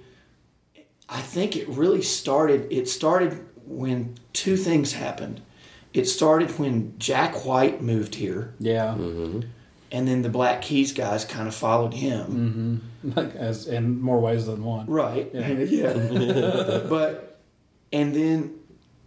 I 1.11 1.21
think 1.21 1.57
it 1.57 1.69
really 1.69 2.03
started. 2.03 2.69
It 2.71 2.89
started 2.89 3.45
when 3.67 4.15
two 4.33 4.57
things 4.57 4.93
happened. 4.93 5.41
It 5.93 6.05
started 6.07 6.57
when 6.59 6.95
Jack 6.99 7.45
White 7.45 7.83
moved 7.83 8.15
here, 8.15 8.55
Yeah. 8.61 8.95
Mm-hmm. 8.97 9.41
and 9.91 10.07
then 10.07 10.23
the 10.23 10.29
Black 10.29 10.63
Keys 10.63 10.93
guys 10.93 11.25
kind 11.25 11.49
of 11.49 11.55
followed 11.55 11.95
him. 11.95 12.83
Mm-hmm. 13.03 13.11
Like 13.17 13.35
as 13.35 13.67
in 13.67 13.99
more 14.01 14.21
ways 14.21 14.45
than 14.47 14.63
one. 14.63 14.85
Right. 14.87 15.31
Yeah. 15.33 15.95
but 16.89 17.41
and 17.93 18.15
then 18.15 18.55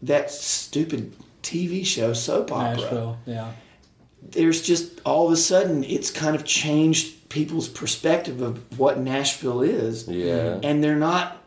that 0.01 0.31
stupid 0.31 1.13
TV 1.43 1.85
show 1.85 2.13
soap 2.13 2.51
opera. 2.51 2.75
Nashville. 2.81 3.17
Yeah. 3.27 3.51
There's 4.23 4.61
just 4.63 4.99
all 5.05 5.27
of 5.27 5.33
a 5.33 5.37
sudden 5.37 5.83
it's 5.83 6.09
kind 6.09 6.35
of 6.35 6.43
changed 6.43 7.29
people's 7.29 7.67
perspective 7.69 8.41
of 8.41 8.79
what 8.79 8.97
Nashville 8.99 9.61
is. 9.61 10.07
Yeah. 10.07 10.59
And 10.63 10.83
they're 10.83 10.95
not 10.95 11.42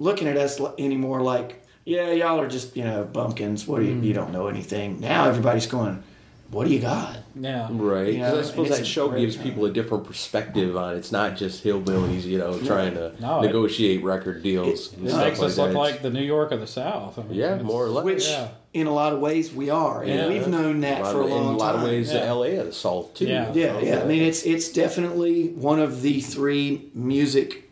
looking 0.00 0.26
at 0.26 0.36
us 0.36 0.60
anymore 0.78 1.20
like, 1.22 1.64
yeah, 1.84 2.10
y'all 2.10 2.40
are 2.40 2.48
just, 2.48 2.76
you 2.76 2.82
know, 2.84 3.04
bumpkins. 3.04 3.66
What 3.66 3.78
do 3.80 3.84
you, 3.86 3.94
you 4.00 4.12
mm. 4.12 4.14
don't 4.14 4.32
know 4.32 4.48
anything. 4.48 5.00
Now 5.00 5.28
everybody's 5.28 5.66
going, 5.66 6.02
what 6.50 6.66
do 6.66 6.74
you 6.74 6.80
got? 6.80 7.18
Yeah. 7.36 7.68
Right. 7.70 8.14
You 8.14 8.18
know, 8.18 8.30
'Cause 8.30 8.38
I 8.38 8.50
suppose 8.50 8.68
that 8.70 8.86
show 8.86 9.08
gives 9.10 9.36
time. 9.36 9.44
people 9.44 9.64
a 9.66 9.70
different 9.70 10.04
perspective 10.04 10.76
on 10.76 10.94
it. 10.94 10.98
It's 10.98 11.12
not 11.12 11.36
just 11.36 11.62
hillbillies, 11.64 12.24
you 12.24 12.38
know, 12.38 12.58
trying 12.60 12.94
to 12.94 13.12
No, 13.20 13.40
it- 13.40 13.46
negotiate 13.46 14.02
record 14.02 14.42
deals. 14.42 14.88
It- 14.92 14.96
and 14.98 15.06
it 15.06 15.08
It 15.08 15.12
stuff 15.12 15.24
makes 15.26 15.42
us 15.42 15.56
that. 15.56 15.62
look 15.68 15.74
like 15.74 16.02
the 16.02 16.10
New 16.10 16.22
York 16.24 16.50
of 16.50 16.60
the 16.60 16.66
South. 16.66 17.18
I 17.18 17.22
mean, 17.22 17.38
Yeah, 17.38 17.62
more 17.62 17.84
or 17.84 17.88
less. 17.88 18.04
Which, 18.04 18.28
Yeah. 18.28 18.48
in 18.74 18.86
a 18.88 18.92
lot 18.94 19.12
of 19.12 19.20
ways, 19.20 19.52
we 19.54 19.70
are, 19.70 20.02
and 20.02 20.12
Yeah. 20.12 20.28
we've 20.28 20.48
known 20.48 20.80
that 20.80 21.00
a 21.00 21.04
lot 21.04 21.12
for 21.12 21.20
a 21.20 21.24
of, 21.24 21.30
long 21.30 21.48
in 21.48 21.54
a 21.54 21.56
lot 21.56 21.72
time. 21.72 21.84
of 21.84 21.88
ways, 21.88 22.12
Yeah. 22.12 22.32
LA 22.32 22.58
of 22.58 22.66
the 22.66 22.72
Salt 22.72 23.14
too. 23.14 23.26
Yeah. 23.26 23.52
Yeah, 23.54 23.78
yeah. 23.80 24.00
I 24.00 24.06
mean, 24.06 24.22
it's 24.22 24.42
it's 24.42 24.68
definitely 24.70 25.48
one 25.50 25.78
of 25.78 26.02
the 26.02 26.20
three 26.20 26.90
music 26.94 27.69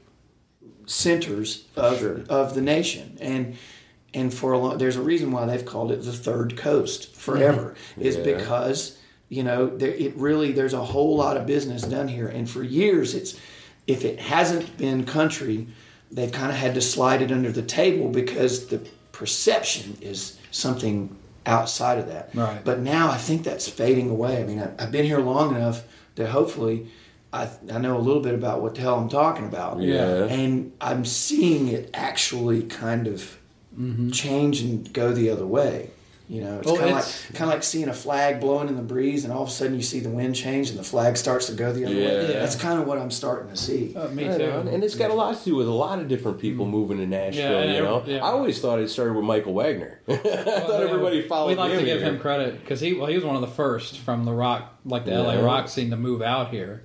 centers 0.88 1.64
of 1.76 2.02
of 2.30 2.54
the 2.54 2.60
nation, 2.62 3.16
and 3.20 3.56
and 4.14 4.32
for 4.32 4.52
a 4.52 4.58
long, 4.58 4.78
there's 4.78 4.96
a 4.96 5.02
reason 5.02 5.30
why 5.30 5.44
they've 5.46 5.64
called 5.64 5.92
it 5.92 6.02
the 6.02 6.12
Third 6.12 6.56
Coast 6.56 7.14
forever. 7.14 7.74
Is 7.98 8.16
Yeah. 8.16 8.24
because 8.36 8.96
you 9.28 9.42
know 9.42 9.66
there, 9.66 9.92
it 9.92 10.16
really 10.16 10.52
there's 10.52 10.72
a 10.72 10.84
whole 10.84 11.16
lot 11.16 11.36
of 11.36 11.46
business 11.46 11.82
done 11.82 12.08
here, 12.08 12.26
and 12.26 12.48
for 12.48 12.62
years 12.62 13.14
it's 13.14 13.38
if 13.86 14.04
it 14.04 14.18
hasn't 14.18 14.76
been 14.76 15.04
country, 15.04 15.66
they've 16.10 16.32
kind 16.32 16.50
of 16.50 16.56
had 16.56 16.74
to 16.74 16.80
slide 16.80 17.22
it 17.22 17.30
under 17.30 17.52
the 17.52 17.62
table 17.62 18.08
because 18.08 18.66
the 18.66 18.80
perception 19.12 19.96
is 20.00 20.38
something 20.50 21.14
outside 21.44 21.98
of 21.98 22.06
that. 22.08 22.30
Right. 22.34 22.62
But 22.64 22.80
now 22.80 23.10
I 23.10 23.16
think 23.18 23.42
that's 23.44 23.68
fading 23.68 24.10
away. 24.10 24.42
I 24.42 24.44
mean, 24.46 24.60
I, 24.60 24.70
I've 24.82 24.92
been 24.92 25.04
here 25.06 25.20
long 25.20 25.54
enough 25.54 25.84
that 26.16 26.28
hopefully 26.28 26.86
I, 27.32 27.48
I 27.72 27.78
know 27.78 27.96
a 27.96 28.00
little 28.00 28.22
bit 28.22 28.34
about 28.34 28.62
what 28.62 28.74
the 28.74 28.80
hell 28.80 28.98
I'm 28.98 29.08
talking 29.08 29.46
about. 29.46 29.80
Yeah. 29.80 30.24
And 30.24 30.72
I'm 30.80 31.04
seeing 31.04 31.68
it 31.68 31.90
actually 31.92 32.62
kind 32.62 33.06
of 33.06 33.38
mm-hmm. 33.78 34.10
change 34.10 34.62
and 34.62 34.90
go 34.92 35.12
the 35.12 35.30
other 35.30 35.46
way. 35.46 35.90
You 36.30 36.42
know, 36.42 36.58
it's 36.58 36.66
Well, 36.66 36.76
kind 36.76 36.90
of 36.90 36.96
like 36.96 37.04
kind 37.34 37.50
of 37.50 37.54
like 37.54 37.62
seeing 37.62 37.88
a 37.88 37.94
flag 37.94 38.38
blowing 38.38 38.68
in 38.68 38.76
the 38.76 38.82
breeze, 38.82 39.24
and 39.24 39.32
all 39.32 39.44
of 39.44 39.48
a 39.48 39.50
sudden 39.50 39.74
you 39.74 39.80
see 39.82 40.00
the 40.00 40.10
wind 40.10 40.36
change, 40.36 40.68
and 40.68 40.78
the 40.78 40.84
flag 40.84 41.16
starts 41.16 41.46
to 41.46 41.54
go 41.54 41.72
the 41.72 41.86
other 41.86 41.94
way. 41.94 42.02
Yeah. 42.32 42.40
That's 42.40 42.54
kind 42.54 42.78
of 42.78 42.86
what 42.86 42.98
I'm 42.98 43.10
starting 43.10 43.48
to 43.48 43.56
see. 43.56 43.94
Uh, 43.96 44.08
me 44.08 44.28
Right 44.28 44.36
too. 44.38 44.50
on. 44.50 44.68
And 44.68 44.84
it's 44.84 44.94
got 44.94 45.10
a 45.10 45.14
lot 45.14 45.38
to 45.38 45.42
do 45.44 45.54
with 45.56 45.66
a 45.66 45.70
lot 45.72 46.00
of 46.00 46.06
different 46.08 46.38
people 46.38 46.66
moving 46.66 46.98
to 46.98 47.06
Nashville. 47.06 47.64
Yeah, 47.64 47.74
you 47.76 47.82
know, 47.82 48.02
yeah. 48.06 48.16
I 48.18 48.28
always 48.30 48.60
thought 48.60 48.78
it 48.78 48.90
started 48.90 49.14
with 49.14 49.24
Michael 49.24 49.54
Wagner. 49.54 50.00
I 50.08 50.16
thought 50.16 50.82
everybody 50.82 51.22
followed 51.26 51.48
We 51.48 51.54
like 51.54 51.72
him 51.72 51.78
to 51.78 51.84
give 51.86 52.00
here. 52.02 52.10
him 52.12 52.18
credit 52.20 52.60
because 52.60 52.80
he 52.80 52.92
well 52.92 53.06
he 53.06 53.14
was 53.14 53.24
one 53.24 53.34
of 53.36 53.40
the 53.40 53.46
first 53.48 53.98
from 54.00 54.24
the 54.26 54.32
rock 54.32 54.74
like 54.84 55.06
the 55.06 55.12
LA 55.18 55.40
rock 55.40 55.68
scene 55.68 55.88
to 55.90 55.96
move 55.96 56.20
out 56.20 56.50
here, 56.50 56.84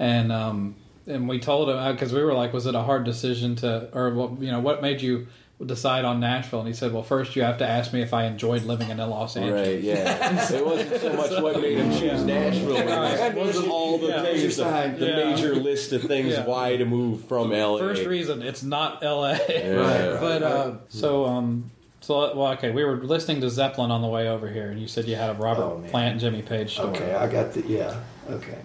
and 0.00 0.32
um 0.32 0.74
and 1.06 1.28
we 1.28 1.38
told 1.38 1.68
him 1.68 1.92
because 1.94 2.12
we 2.12 2.22
were 2.22 2.34
like, 2.34 2.52
was 2.52 2.66
it 2.66 2.74
a 2.74 2.82
hard 2.82 3.04
decision 3.04 3.54
to 3.56 3.88
or 3.92 4.12
what 4.14 4.40
you 4.40 4.50
know 4.50 4.60
what 4.60 4.82
made 4.82 5.00
you 5.00 5.28
decide 5.64 6.04
on 6.04 6.20
Nashville? 6.20 6.60
And 6.60 6.68
he 6.68 6.74
said, 6.74 6.92
well, 6.92 7.02
first 7.02 7.36
you 7.36 7.42
have 7.42 7.58
to 7.58 7.66
ask 7.68 7.92
me 7.92 8.00
if 8.02 8.14
I 8.14 8.24
enjoyed 8.24 8.62
living 8.62 8.88
in 8.88 8.96
Los 8.98 9.36
Angeles. 9.36 9.66
Right, 9.68 9.80
yeah. 9.82 10.50
it 10.52 10.64
wasn't 10.64 11.00
so 11.00 11.12
much 11.12 11.42
what 11.42 11.60
made 11.60 11.78
him 11.78 11.90
choose 11.98 12.24
Nashville. 12.24 12.76
It 12.76 13.34
wasn't 13.34 13.68
all 13.68 13.98
the 13.98 14.06
Yeah. 14.08 14.22
things, 14.22 14.56
the, 14.56 14.64
the 14.98 15.06
Yeah. 15.06 15.16
major 15.30 15.54
list 15.56 15.92
of 15.92 16.02
things 16.02 16.28
Yeah. 16.32 16.46
why 16.46 16.76
to 16.76 16.84
move 16.84 17.24
from 17.26 17.50
LA. 17.52 17.78
First 17.78 18.06
reason, 18.06 18.42
it's 18.42 18.62
not 18.62 19.02
LA. 19.02 19.32
Right, 19.32 20.18
but 20.20 20.42
uh, 20.42 20.72
so 20.88 21.26
um. 21.26 21.70
So 22.02 22.34
well, 22.34 22.52
okay. 22.54 22.70
We 22.70 22.82
were 22.82 22.96
listening 22.96 23.42
to 23.42 23.50
Zeppelin 23.50 23.90
on 23.90 24.00
the 24.00 24.08
way 24.08 24.26
over 24.30 24.48
here, 24.50 24.70
and 24.70 24.80
you 24.80 24.88
said 24.88 25.04
you 25.06 25.16
had 25.16 25.30
a 25.30 25.34
Robert 25.34 25.62
Oh. 25.62 25.84
Plant, 25.90 26.18
Jimmy 26.18 26.40
Page 26.40 26.72
story. 26.72 26.88
Okay, 26.96 27.14
I 27.14 27.26
got 27.30 27.52
the 27.52 27.60
yeah. 27.66 27.94
Okay, 28.30 28.56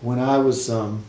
when 0.00 0.20
I 0.20 0.38
was 0.38 0.70
um, 0.70 1.02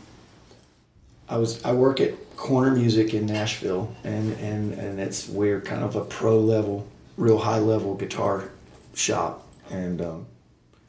I 1.30 1.38
was 1.38 1.64
I 1.64 1.74
work 1.74 2.02
at 2.02 2.14
Corner 2.36 2.72
Music 2.72 3.14
in 3.14 3.26
Nashville, 3.26 3.94
and 4.04 4.34
and 4.40 4.74
and 4.74 5.00
it's 5.00 5.28
we're 5.28 5.62
kind 5.62 5.84
of 5.84 5.96
a 5.96 6.04
pro 6.04 6.40
level, 6.40 6.88
real 7.18 7.38
high 7.38 7.60
level 7.60 7.96
guitar 7.96 8.50
shop, 8.94 9.48
and 9.70 10.02
um, 10.02 10.26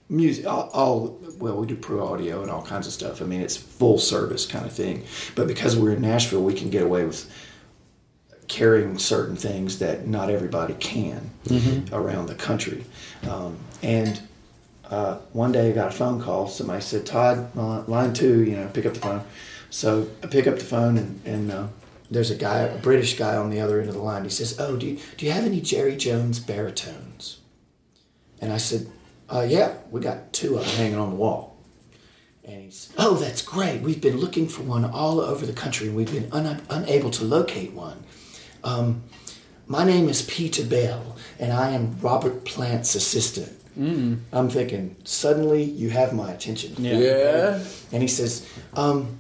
music 0.08 0.46
all, 0.46 0.70
all 0.72 1.18
well 1.38 1.56
we 1.56 1.66
do 1.66 1.76
pro 1.76 2.06
audio 2.06 2.42
and 2.42 2.50
all 2.50 2.62
kinds 2.62 2.86
of 2.86 2.92
stuff. 2.92 3.22
I 3.22 3.24
mean 3.24 3.40
it's 3.40 3.56
full 3.56 3.98
service 3.98 4.46
kind 4.46 4.66
of 4.66 4.72
thing, 4.72 5.04
but 5.34 5.46
because 5.46 5.76
we're 5.76 5.92
in 5.92 6.02
Nashville, 6.02 6.42
we 6.42 6.54
can 6.54 6.70
get 6.70 6.82
away 6.82 7.04
with 7.04 7.30
carrying 8.48 8.96
certain 8.96 9.34
things 9.34 9.80
that 9.80 10.06
not 10.06 10.30
everybody 10.30 10.74
can 10.74 11.30
around 11.92 12.26
the 12.26 12.34
country, 12.34 12.84
um, 13.28 13.56
and 13.82 14.20
uh, 14.90 15.18
one 15.32 15.52
day 15.52 15.70
I 15.70 15.72
got 15.72 15.88
a 15.88 15.92
phone 15.92 16.20
call. 16.20 16.46
Somebody 16.48 16.80
said, 16.80 17.06
Todd, 17.06 17.54
line 17.88 18.12
two, 18.14 18.44
you 18.44 18.56
know, 18.56 18.68
pick 18.72 18.86
up 18.86 18.94
the 18.94 19.00
phone. 19.00 19.24
So 19.70 20.08
I 20.22 20.26
pick 20.26 20.46
up 20.46 20.58
the 20.58 20.64
phone 20.64 20.96
and, 20.98 21.20
and 21.24 21.52
uh, 21.52 21.66
there's 22.10 22.30
a 22.30 22.36
guy, 22.36 22.60
a 22.60 22.78
British 22.78 23.18
guy 23.18 23.36
on 23.36 23.50
the 23.50 23.60
other 23.60 23.80
end 23.80 23.88
of 23.88 23.94
the 23.94 24.02
line. 24.02 24.24
He 24.24 24.30
says, 24.30 24.58
Oh, 24.58 24.76
do 24.76 24.86
you, 24.86 24.98
do 25.16 25.26
you 25.26 25.32
have 25.32 25.44
any 25.44 25.60
Jerry 25.60 25.96
Jones 25.96 26.38
baritones? 26.38 27.40
And 28.40 28.52
I 28.52 28.58
said, 28.58 28.86
uh, 29.28 29.46
Yeah, 29.48 29.74
we 29.90 30.00
got 30.00 30.32
two 30.32 30.56
of 30.56 30.64
them 30.64 30.76
hanging 30.76 30.98
on 30.98 31.10
the 31.10 31.16
wall. 31.16 31.56
And 32.44 32.58
he 32.60 32.64
he's, 32.66 32.92
Oh, 32.96 33.14
that's 33.14 33.42
great. 33.42 33.82
We've 33.82 34.00
been 34.00 34.18
looking 34.18 34.48
for 34.48 34.62
one 34.62 34.84
all 34.84 35.20
over 35.20 35.44
the 35.44 35.52
country 35.52 35.88
and 35.88 35.96
we've 35.96 36.12
been 36.12 36.32
un- 36.32 36.62
unable 36.70 37.10
to 37.10 37.24
locate 37.24 37.72
one. 37.72 38.04
Um, 38.62 39.04
my 39.66 39.84
name 39.84 40.08
is 40.08 40.22
Peter 40.22 40.64
Bell 40.64 41.16
and 41.40 41.52
I 41.52 41.70
am 41.70 41.98
Robert 42.00 42.44
Plant's 42.44 42.94
assistant. 42.94 43.52
I'm 43.78 44.48
thinking, 44.48 44.96
suddenly 45.04 45.62
you 45.62 45.90
have 45.90 46.14
my 46.14 46.32
attention. 46.32 46.72
Yeah. 46.78 47.62
And 47.92 48.00
he 48.00 48.08
says, 48.08 48.48
um, 48.72 49.18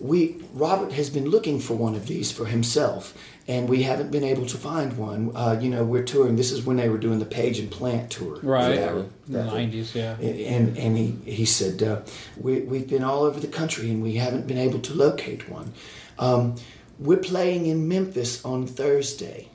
we 0.00 0.36
Robert 0.54 0.92
has 0.92 1.10
been 1.10 1.26
looking 1.28 1.60
for 1.60 1.74
one 1.74 1.94
of 1.94 2.06
these 2.06 2.30
for 2.30 2.46
himself, 2.46 3.14
and 3.48 3.68
we 3.68 3.82
haven't 3.82 4.10
been 4.10 4.24
able 4.24 4.46
to 4.46 4.56
find 4.56 4.96
one. 4.96 5.32
Uh, 5.34 5.58
you 5.60 5.68
know, 5.70 5.84
we're 5.84 6.04
touring. 6.04 6.36
This 6.36 6.52
is 6.52 6.64
when 6.64 6.76
they 6.76 6.88
were 6.88 6.98
doing 6.98 7.18
the 7.18 7.24
Page 7.26 7.58
and 7.58 7.70
Plant 7.70 8.10
tour. 8.10 8.38
Right. 8.42 8.76
That- 8.76 9.06
the 9.26 9.38
that 9.38 9.52
90s, 9.52 9.94
yeah. 9.94 10.16
And 10.20 10.78
and 10.78 10.96
he 10.96 11.16
he 11.30 11.44
said, 11.44 11.82
uh, 11.82 12.00
we 12.40 12.60
we've 12.60 12.88
been 12.88 13.04
all 13.04 13.24
over 13.24 13.40
the 13.40 13.48
country 13.48 13.90
and 13.90 14.02
we 14.02 14.14
haven't 14.14 14.46
been 14.46 14.58
able 14.58 14.78
to 14.80 14.94
locate 14.94 15.48
one. 15.50 15.72
Um, 16.18 16.54
we're 16.98 17.18
playing 17.18 17.66
in 17.66 17.86
Memphis 17.88 18.44
on 18.44 18.66
Thursday. 18.66 19.48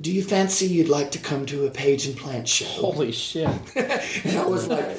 Do 0.00 0.10
you 0.12 0.22
fancy 0.22 0.66
you'd 0.66 0.88
like 0.88 1.10
to 1.12 1.18
come 1.18 1.46
to 1.46 1.66
a 1.66 1.70
Page 1.70 2.06
and 2.06 2.16
Plant 2.16 2.48
show? 2.48 2.66
Holy 2.66 3.12
shit. 3.12 3.48
And 3.76 4.36
I 4.38 4.46
was 4.46 4.66
like, 4.68 4.96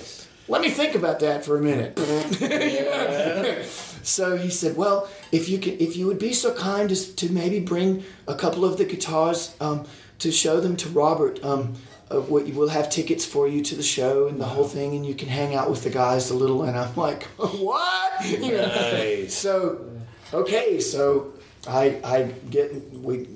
let 0.47 0.61
me 0.61 0.69
think 0.69 0.95
about 0.95 1.19
that 1.21 1.43
for 1.45 1.57
a 1.57 1.61
minute. 1.61 1.97
You 2.39 2.85
know? 2.85 3.63
So 4.03 4.37
he 4.37 4.49
said, 4.49 4.75
well, 4.77 5.07
if 5.31 5.49
you 5.49 5.57
can, 5.59 5.79
if 5.79 5.95
you 5.97 6.05
would 6.07 6.19
be 6.19 6.33
so 6.33 6.53
kind 6.53 6.91
as 6.91 7.07
to 7.15 7.31
maybe 7.31 7.59
bring 7.59 8.03
a 8.27 8.35
couple 8.35 8.63
of 8.65 8.77
the 8.77 8.85
guitars 8.85 9.55
um, 9.59 9.85
to 10.19 10.31
show 10.31 10.59
them 10.59 10.75
to 10.77 10.89
Robert, 10.89 11.43
um, 11.43 11.73
uh, 12.11 12.21
we- 12.21 12.43
we'll 12.51 12.67
have 12.69 12.89
tickets 12.89 13.25
for 13.25 13.47
you 13.47 13.61
to 13.63 13.75
the 13.75 13.83
show 13.83 14.27
and 14.27 14.39
the 14.39 14.45
whole 14.45 14.67
thing, 14.67 14.93
and 14.95 15.05
you 15.05 15.15
can 15.15 15.29
hang 15.29 15.55
out 15.55 15.69
with 15.69 15.83
the 15.83 15.89
guys 15.89 16.29
a 16.29 16.35
little. 16.35 16.63
And 16.63 16.77
I'm 16.77 16.95
like, 16.95 17.23
what? 17.37 18.25
You 18.29 18.39
know? 18.51 19.25
So, 19.29 19.85
okay, 20.33 20.79
so 20.79 21.33
I 21.67 21.97
I 22.03 22.23
get 22.49 22.73
we 22.93 23.27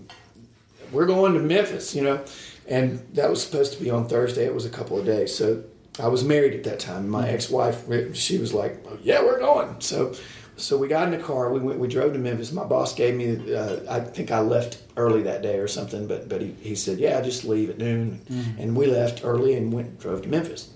we're 0.91 1.05
going 1.05 1.33
to 1.33 1.39
Memphis, 1.39 1.95
you 1.95 2.01
know, 2.03 2.23
and 2.67 2.99
that 3.13 3.29
was 3.29 3.41
supposed 3.43 3.73
to 3.73 3.83
be 3.83 3.89
on 3.89 4.07
Thursday. 4.07 4.45
It 4.45 4.53
was 4.53 4.65
a 4.65 4.69
couple 4.69 4.97
of 4.99 5.05
days. 5.05 5.33
So 5.35 5.63
I 5.99 6.07
was 6.09 6.23
married 6.23 6.53
at 6.53 6.63
that 6.65 6.79
time. 6.79 7.09
My 7.09 7.27
ex-wife, 7.29 7.83
she 8.15 8.37
was 8.37 8.53
like, 8.53 8.77
oh, 8.87 8.97
"Yeah, 9.01 9.23
we're 9.23 9.39
going." 9.39 9.81
So, 9.81 10.13
so 10.57 10.77
we 10.77 10.87
got 10.87 11.11
in 11.11 11.17
the 11.17 11.23
car. 11.23 11.51
We 11.51 11.59
went. 11.59 11.79
We 11.79 11.87
drove 11.87 12.13
to 12.13 12.19
Memphis. 12.19 12.51
My 12.51 12.63
boss 12.63 12.93
gave 12.93 13.15
me. 13.15 13.53
Uh, 13.53 13.77
I 13.89 13.99
think 13.99 14.31
I 14.31 14.39
left 14.39 14.81
early 14.97 15.23
that 15.23 15.41
day 15.41 15.59
or 15.59 15.67
something, 15.67 16.07
but 16.07 16.27
but 16.27 16.41
he, 16.41 16.51
he 16.61 16.75
said, 16.75 16.97
"Yeah, 16.97 17.21
just 17.21 17.45
leave 17.45 17.69
at 17.69 17.77
noon," 17.77 18.21
and 18.59 18.75
we 18.75 18.87
left 18.87 19.23
early 19.23 19.53
and 19.55 19.71
went 19.71 19.99
drove 19.99 20.23
to 20.23 20.29
Memphis. 20.29 20.69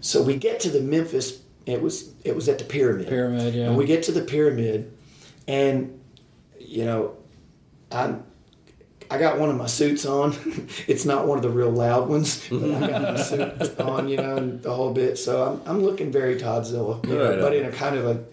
So 0.00 0.22
we 0.22 0.36
get 0.36 0.60
to 0.60 0.70
the 0.70 0.80
Memphis. 0.80 1.40
It 1.64 1.82
was 1.82 2.12
it 2.24 2.36
was 2.36 2.48
at 2.48 2.58
the 2.58 2.64
pyramid. 2.64 3.08
Pyramid, 3.08 3.54
yeah. 3.54 3.66
And 3.66 3.76
we 3.76 3.86
get 3.86 4.04
to 4.04 4.12
the 4.12 4.22
pyramid, 4.22 4.92
and 5.48 5.98
you 6.60 6.84
know, 6.84 7.16
I'm 7.90 8.22
I 9.10 9.18
got 9.18 9.38
one 9.38 9.48
of 9.48 9.56
my 9.56 9.66
suits 9.66 10.04
on. 10.04 10.34
it's 10.86 11.04
not 11.04 11.26
one 11.26 11.38
of 11.38 11.42
the 11.42 11.50
real 11.50 11.70
loud 11.70 12.08
ones, 12.08 12.46
but 12.50 12.70
I 12.70 12.88
got 12.88 13.02
my 13.02 13.22
suit 13.22 13.80
on, 13.80 14.08
you 14.08 14.16
know, 14.16 14.56
the 14.56 14.74
whole 14.74 14.92
bit. 14.92 15.16
So 15.16 15.42
I'm, 15.42 15.62
I'm 15.66 15.82
looking 15.82 16.10
very 16.10 16.36
Toddzilla, 16.36 17.04
you 17.06 17.14
know, 17.14 17.40
but 17.40 17.54
in 17.54 17.66
a 17.66 17.72
kind 17.72 17.96
of 17.96 18.06
a 18.06 18.24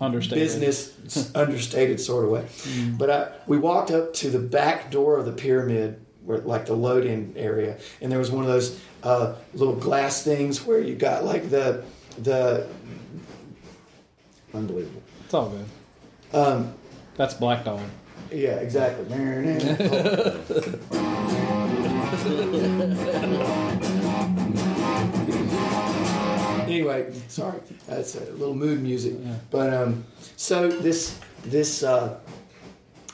Understated. 0.00 0.60
business 0.60 1.32
understated 1.34 2.00
sort 2.00 2.24
of 2.24 2.30
way. 2.30 2.46
But 2.98 3.10
I, 3.10 3.28
we 3.46 3.58
walked 3.58 3.90
up 3.90 4.12
to 4.14 4.30
the 4.30 4.38
back 4.38 4.90
door 4.90 5.18
of 5.18 5.24
the 5.24 5.32
pyramid, 5.32 6.04
where 6.24 6.38
like 6.38 6.66
the 6.66 6.74
load-in 6.74 7.34
area, 7.36 7.78
and 8.00 8.12
there 8.12 8.18
was 8.18 8.30
one 8.30 8.44
of 8.44 8.50
those 8.50 8.80
uh, 9.02 9.34
little 9.54 9.76
glass 9.76 10.22
things 10.22 10.64
where 10.64 10.80
you 10.80 10.94
got 10.94 11.24
like 11.24 11.50
the 11.50 11.84
the 12.18 12.66
unbelievable. 14.52 15.02
It's 15.24 15.34
all 15.34 15.50
good. 15.50 15.66
Um, 16.36 16.74
That's 17.16 17.34
Black 17.34 17.64
Dog. 17.64 17.80
yeah, 18.30 18.56
exactly. 18.56 19.06
anyway, 26.80 27.12
sorry, 27.28 27.60
that's 27.86 28.14
a 28.16 28.20
little 28.32 28.54
mood 28.54 28.82
music. 28.82 29.14
But 29.50 29.72
um, 29.72 30.04
so 30.36 30.68
this 30.68 31.18
this 31.44 31.82
uh, 31.82 32.18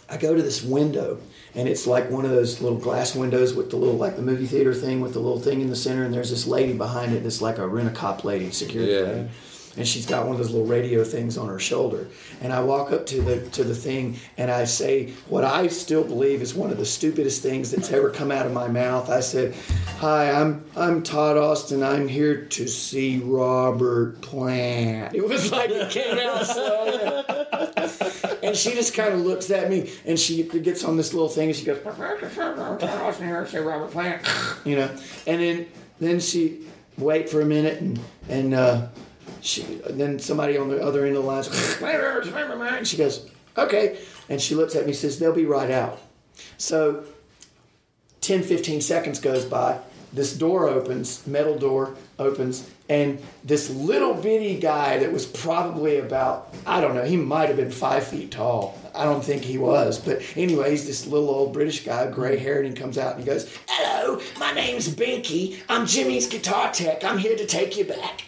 I 0.09 0.17
go 0.17 0.35
to 0.35 0.43
this 0.43 0.63
window, 0.63 1.19
and 1.55 1.69
it's 1.69 1.87
like 1.87 2.11
one 2.11 2.25
of 2.25 2.31
those 2.31 2.61
little 2.61 2.79
glass 2.79 3.15
windows 3.15 3.55
with 3.55 3.71
the 3.71 3.77
little 3.77 3.97
like 3.97 4.17
the 4.17 4.23
movie 4.23 4.47
theater 4.47 4.75
thing 4.75 5.01
with 5.01 5.13
the 5.13 5.21
little 5.21 5.41
thing 5.41 5.61
in 5.61 5.69
the 5.69 5.77
center, 5.77 6.05
and 6.05 6.15
there's 6.15 6.31
this 6.31 6.47
lady 6.47 6.73
behind 6.73 7.13
it 7.15 7.23
that's 7.23 7.43
like 7.43 7.59
a 7.59 7.67
rent 7.67 7.89
a 7.89 7.93
cop 7.93 8.25
lady, 8.25 8.51
security 8.51 8.93
Yeah. 8.93 9.01
lady 9.01 9.29
and 9.77 9.87
she's 9.87 10.07
got 10.07 10.25
one 10.25 10.33
of 10.33 10.39
those 10.39 10.51
little 10.51 10.67
radio 10.67 11.05
things 11.05 11.37
on 11.37 11.49
her 11.49 11.59
shoulder. 11.59 12.09
And 12.41 12.53
I 12.53 12.61
walk 12.61 12.93
up 12.93 13.07
to 13.07 13.21
the 13.21 13.41
to 13.51 13.65
the 13.65 13.75
thing 13.75 14.17
and 14.39 14.51
I 14.51 14.65
say 14.65 15.13
what 15.29 15.45
I 15.45 15.69
still 15.69 16.05
believe 16.05 16.43
is 16.43 16.55
one 16.55 16.71
of 16.71 16.79
the 16.79 16.87
stupidest 16.87 17.43
things 17.43 17.71
that's 17.71 17.93
ever 17.93 18.11
come 18.11 18.31
out 18.31 18.47
of 18.47 18.53
my 18.53 18.69
mouth. 18.69 19.11
I 19.11 19.21
said, 19.21 19.55
"Hi, 19.99 20.31
I'm 20.31 20.65
I'm 20.77 21.03
Todd 21.03 21.37
Austin. 21.37 21.83
I'm 21.83 22.09
here 22.09 22.45
to 22.47 22.67
see 22.69 23.19
Robert 23.19 24.21
Plant." 24.23 25.15
It 25.15 25.27
was 25.27 25.51
like 25.53 25.71
it 25.71 25.91
came 25.91 26.19
out 26.19 26.47
so. 26.47 27.25
And 28.43 28.57
she 28.57 28.73
just 28.75 28.95
kind 28.95 29.13
of 29.13 29.21
looks 29.21 29.51
at 29.51 29.71
me, 29.71 29.91
and 30.05 30.19
she 30.19 30.43
gets 30.45 30.85
on 30.85 30.97
this 30.97 31.13
little 31.13 31.29
thing, 31.29 31.49
and 31.49 31.57
she 31.57 31.65
goes, 31.65 31.83
"Todd 31.83 32.83
Austin 32.83 33.27
here 33.27 33.45
to 33.45 33.51
see 33.51 33.59
Robert 33.59 33.91
Plant," 33.91 34.23
you 34.65 34.77
know. 34.77 34.91
And 35.27 35.41
then 35.41 35.67
then 36.01 36.21
she 36.21 36.67
wait 36.99 37.29
for 37.29 37.41
a 37.41 37.47
minute, 37.47 37.81
and 37.81 37.99
and. 38.29 38.55
uh 38.55 38.87
she 39.47 39.63
then 39.91 40.19
somebody 40.19 40.59
on 40.59 40.69
the 40.69 40.83
other 40.83 41.07
end 41.07 41.17
of 41.17 41.23
the 41.23 41.29
line 41.29 41.45
says, 41.45 41.81
she 42.85 42.97
goes 42.97 43.31
okay 43.57 43.99
and 44.29 44.41
she 44.41 44.55
looks 44.55 44.75
at 44.75 44.83
me 44.83 44.89
and 44.89 44.97
says 44.97 45.19
they'll 45.19 45.33
be 45.33 45.47
right 45.47 45.71
out. 45.71 46.01
So 46.59 47.05
10 48.23 48.43
15 48.43 48.81
seconds 48.81 49.21
goes 49.21 49.45
by 49.45 49.79
this 50.13 50.37
door 50.37 50.69
opens 50.69 51.27
metal 51.27 51.57
door 51.59 51.95
opens 52.19 52.69
and 52.89 53.21
this 53.45 53.71
little 53.71 54.15
bitty 54.15 54.59
guy 54.59 54.99
that 54.99 55.13
was 55.13 55.27
probably 55.27 55.99
about 55.99 56.55
i 56.67 56.81
don't 56.81 56.95
know 56.95 57.05
he 57.05 57.17
might 57.17 57.49
have 57.49 57.57
been 57.57 57.71
five 57.71 58.07
feet 58.07 58.31
tall. 58.31 58.79
I 58.95 59.05
don't 59.05 59.23
think 59.23 59.43
he 59.43 59.59
was 59.59 59.99
but 59.99 60.23
anyway 60.37 60.71
he's 60.71 60.87
this 60.87 61.07
little 61.07 61.29
old 61.29 61.53
british 61.53 61.85
guy 61.85 62.11
gray 62.11 62.39
haired 62.39 62.65
and 62.65 62.77
he 62.77 62.81
comes 62.81 62.97
out 62.99 63.17
and 63.17 63.23
he 63.23 63.27
goes 63.27 63.55
hello 63.69 64.21
my 64.41 64.53
name's 64.53 64.89
binky. 64.89 65.61
I'm 65.69 65.87
jimmy's 65.87 66.27
guitar 66.27 66.73
tech. 66.73 67.05
I'm 67.05 67.19
here 67.19 67.37
to 67.37 67.47
take 67.47 67.77
you 67.77 67.85
back 67.85 68.25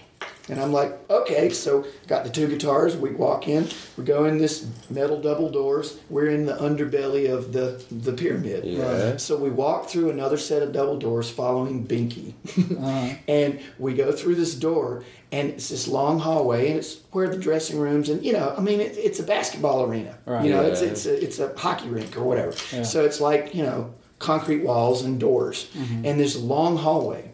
and 0.48 0.60
I'm 0.60 0.72
like, 0.72 0.98
okay, 1.10 1.50
so 1.50 1.86
got 2.06 2.24
the 2.24 2.30
two 2.30 2.48
guitars. 2.48 2.96
We 2.96 3.10
walk 3.10 3.48
in, 3.48 3.68
we 3.96 4.04
go 4.04 4.24
in 4.24 4.38
this 4.38 4.66
metal 4.88 5.20
double 5.20 5.50
doors. 5.50 5.98
We're 6.08 6.28
in 6.28 6.46
the 6.46 6.54
underbelly 6.54 7.30
of 7.30 7.52
the 7.52 7.82
the 7.90 8.12
pyramid. 8.12 8.64
Yeah. 8.64 9.16
So 9.16 9.36
we 9.36 9.50
walk 9.50 9.88
through 9.88 10.10
another 10.10 10.38
set 10.38 10.62
of 10.62 10.72
double 10.72 10.98
doors, 10.98 11.30
following 11.30 11.86
Binky, 11.86 12.34
uh-huh. 12.56 13.16
and 13.28 13.60
we 13.78 13.94
go 13.94 14.12
through 14.12 14.36
this 14.36 14.54
door, 14.54 15.04
and 15.30 15.50
it's 15.50 15.68
this 15.68 15.86
long 15.86 16.18
hallway, 16.18 16.70
and 16.70 16.78
it's 16.78 17.00
where 17.12 17.28
the 17.28 17.36
dressing 17.36 17.78
rooms, 17.78 18.08
and 18.08 18.24
you 18.24 18.32
know, 18.32 18.54
I 18.56 18.60
mean, 18.60 18.80
it, 18.80 18.96
it's 18.96 19.20
a 19.20 19.24
basketball 19.24 19.84
arena. 19.84 20.16
Right. 20.24 20.44
You 20.44 20.50
know, 20.52 20.62
it's 20.62 20.82
Yeah. 20.82 20.88
it's 20.88 21.06
a, 21.06 21.22
it's 21.22 21.38
a 21.38 21.56
hockey 21.56 21.88
rink 21.88 22.16
or 22.16 22.24
whatever. 22.24 22.54
Yeah. 22.72 22.82
So 22.82 23.04
it's 23.04 23.20
like 23.20 23.54
you 23.54 23.62
know, 23.62 23.92
concrete 24.18 24.62
walls 24.62 25.04
and 25.04 25.20
doors, 25.20 25.68
mm-hmm. 25.74 26.06
and 26.06 26.18
this 26.18 26.36
long 26.36 26.76
hallway 26.78 27.32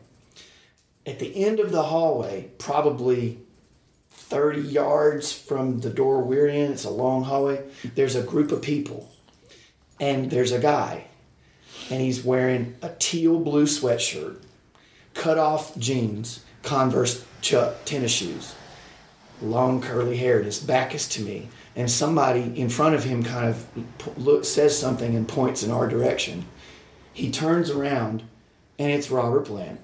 at 1.07 1.19
the 1.19 1.45
end 1.45 1.61
of 1.61 1.71
the 1.71 1.83
hallway, 1.83 2.51
probably 2.59 3.39
30 4.11 4.61
yards 4.61 5.33
from 5.33 5.81
the 5.81 5.91
door 5.91 6.23
we're 6.23 6.47
in, 6.47 6.73
it's 6.73 6.85
a 6.85 6.91
long 6.91 7.25
hallway, 7.25 7.63
there's 7.95 8.17
a 8.17 8.23
group 8.23 8.53
of 8.53 8.63
people. 8.63 9.11
And 10.01 10.31
there's 10.31 10.53
a 10.53 10.59
guy, 10.59 11.05
and 11.91 12.01
he's 12.01 12.25
wearing 12.25 12.77
a 12.83 12.91
teal 12.99 13.39
blue 13.39 13.65
sweatshirt, 13.65 14.39
cut 15.15 15.39
off 15.39 15.77
jeans, 15.79 16.45
Converse 16.63 17.25
Chuck 17.43 17.85
tennis 17.85 18.11
shoes, 18.11 18.55
long 19.43 19.83
curly 19.83 20.17
hair, 20.17 20.39
and 20.39 20.47
his 20.47 20.59
back 20.59 20.95
is 20.95 21.07
to 21.11 21.23
me. 21.23 21.49
And 21.77 21.91
somebody 21.91 22.59
in 22.59 22.71
front 22.71 22.95
of 22.95 23.05
him 23.05 23.23
kind 23.23 23.49
of 23.49 24.19
look, 24.19 24.45
says 24.45 24.79
something 24.79 25.15
and 25.15 25.29
points 25.29 25.63
in 25.63 25.71
our 25.71 25.87
direction. 25.87 26.47
He 27.13 27.31
turns 27.31 27.71
around, 27.71 28.23
and 28.79 28.91
it's 28.91 29.11
Robert 29.11 29.45
Plant. 29.45 29.81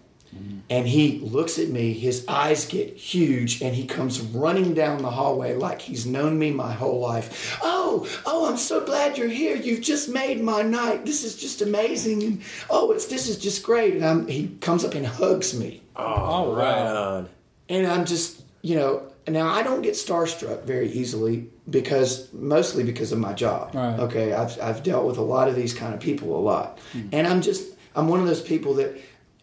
And 0.68 0.86
he 0.86 1.18
looks 1.18 1.58
at 1.58 1.68
me, 1.68 1.92
his 1.92 2.24
eyes 2.28 2.64
get 2.66 2.94
huge, 2.96 3.60
and 3.60 3.74
he 3.74 3.86
comes 3.86 4.20
running 4.20 4.74
down 4.74 5.02
the 5.02 5.10
hallway 5.10 5.56
like 5.56 5.82
he's 5.82 6.06
known 6.06 6.38
me 6.38 6.52
my 6.52 6.72
whole 6.72 7.00
life. 7.00 7.58
Oh, 7.62 8.06
oh, 8.24 8.48
I'm 8.48 8.56
so 8.56 8.84
glad 8.84 9.18
you're 9.18 9.26
here. 9.28 9.56
You've 9.56 9.80
just 9.80 10.08
made 10.08 10.40
my 10.40 10.62
night. 10.62 11.04
This 11.04 11.24
is 11.24 11.34
just 11.36 11.62
amazing. 11.62 12.22
And 12.22 12.42
oh, 12.70 12.92
it's 12.92 13.06
this 13.06 13.28
is 13.28 13.38
just 13.38 13.64
great. 13.64 13.94
And 13.94 14.04
I'm, 14.04 14.28
he 14.28 14.48
comes 14.60 14.84
up 14.84 14.94
and 14.94 15.04
hugs 15.04 15.52
me. 15.58 15.82
Oh, 15.96 16.02
All 16.04 16.54
Right 16.54 16.84
right. 16.84 16.96
on. 16.96 17.28
And 17.68 17.86
I'm 17.88 18.04
just, 18.04 18.42
you 18.62 18.76
know, 18.76 19.10
now 19.26 19.48
I 19.48 19.62
don't 19.64 19.82
get 19.82 19.94
starstruck 19.94 20.62
very 20.64 20.90
easily 20.92 21.48
because 21.68 22.32
mostly 22.32 22.84
because 22.84 23.10
of 23.12 23.18
my 23.18 23.32
job. 23.32 23.74
Right. 23.74 23.98
Okay, 24.00 24.32
I've 24.32 24.60
I've 24.60 24.82
dealt 24.82 25.06
with 25.06 25.18
a 25.18 25.22
lot 25.22 25.48
of 25.48 25.54
these 25.56 25.74
kind 25.74 25.94
of 25.94 26.00
people 26.00 26.36
a 26.36 26.40
lot, 26.40 26.78
hmm. 26.92 27.08
and 27.12 27.26
I'm 27.26 27.40
just 27.42 27.74
I'm 27.94 28.08
one 28.08 28.20
of 28.20 28.26
those 28.26 28.40
people 28.42 28.74
that 28.74 28.96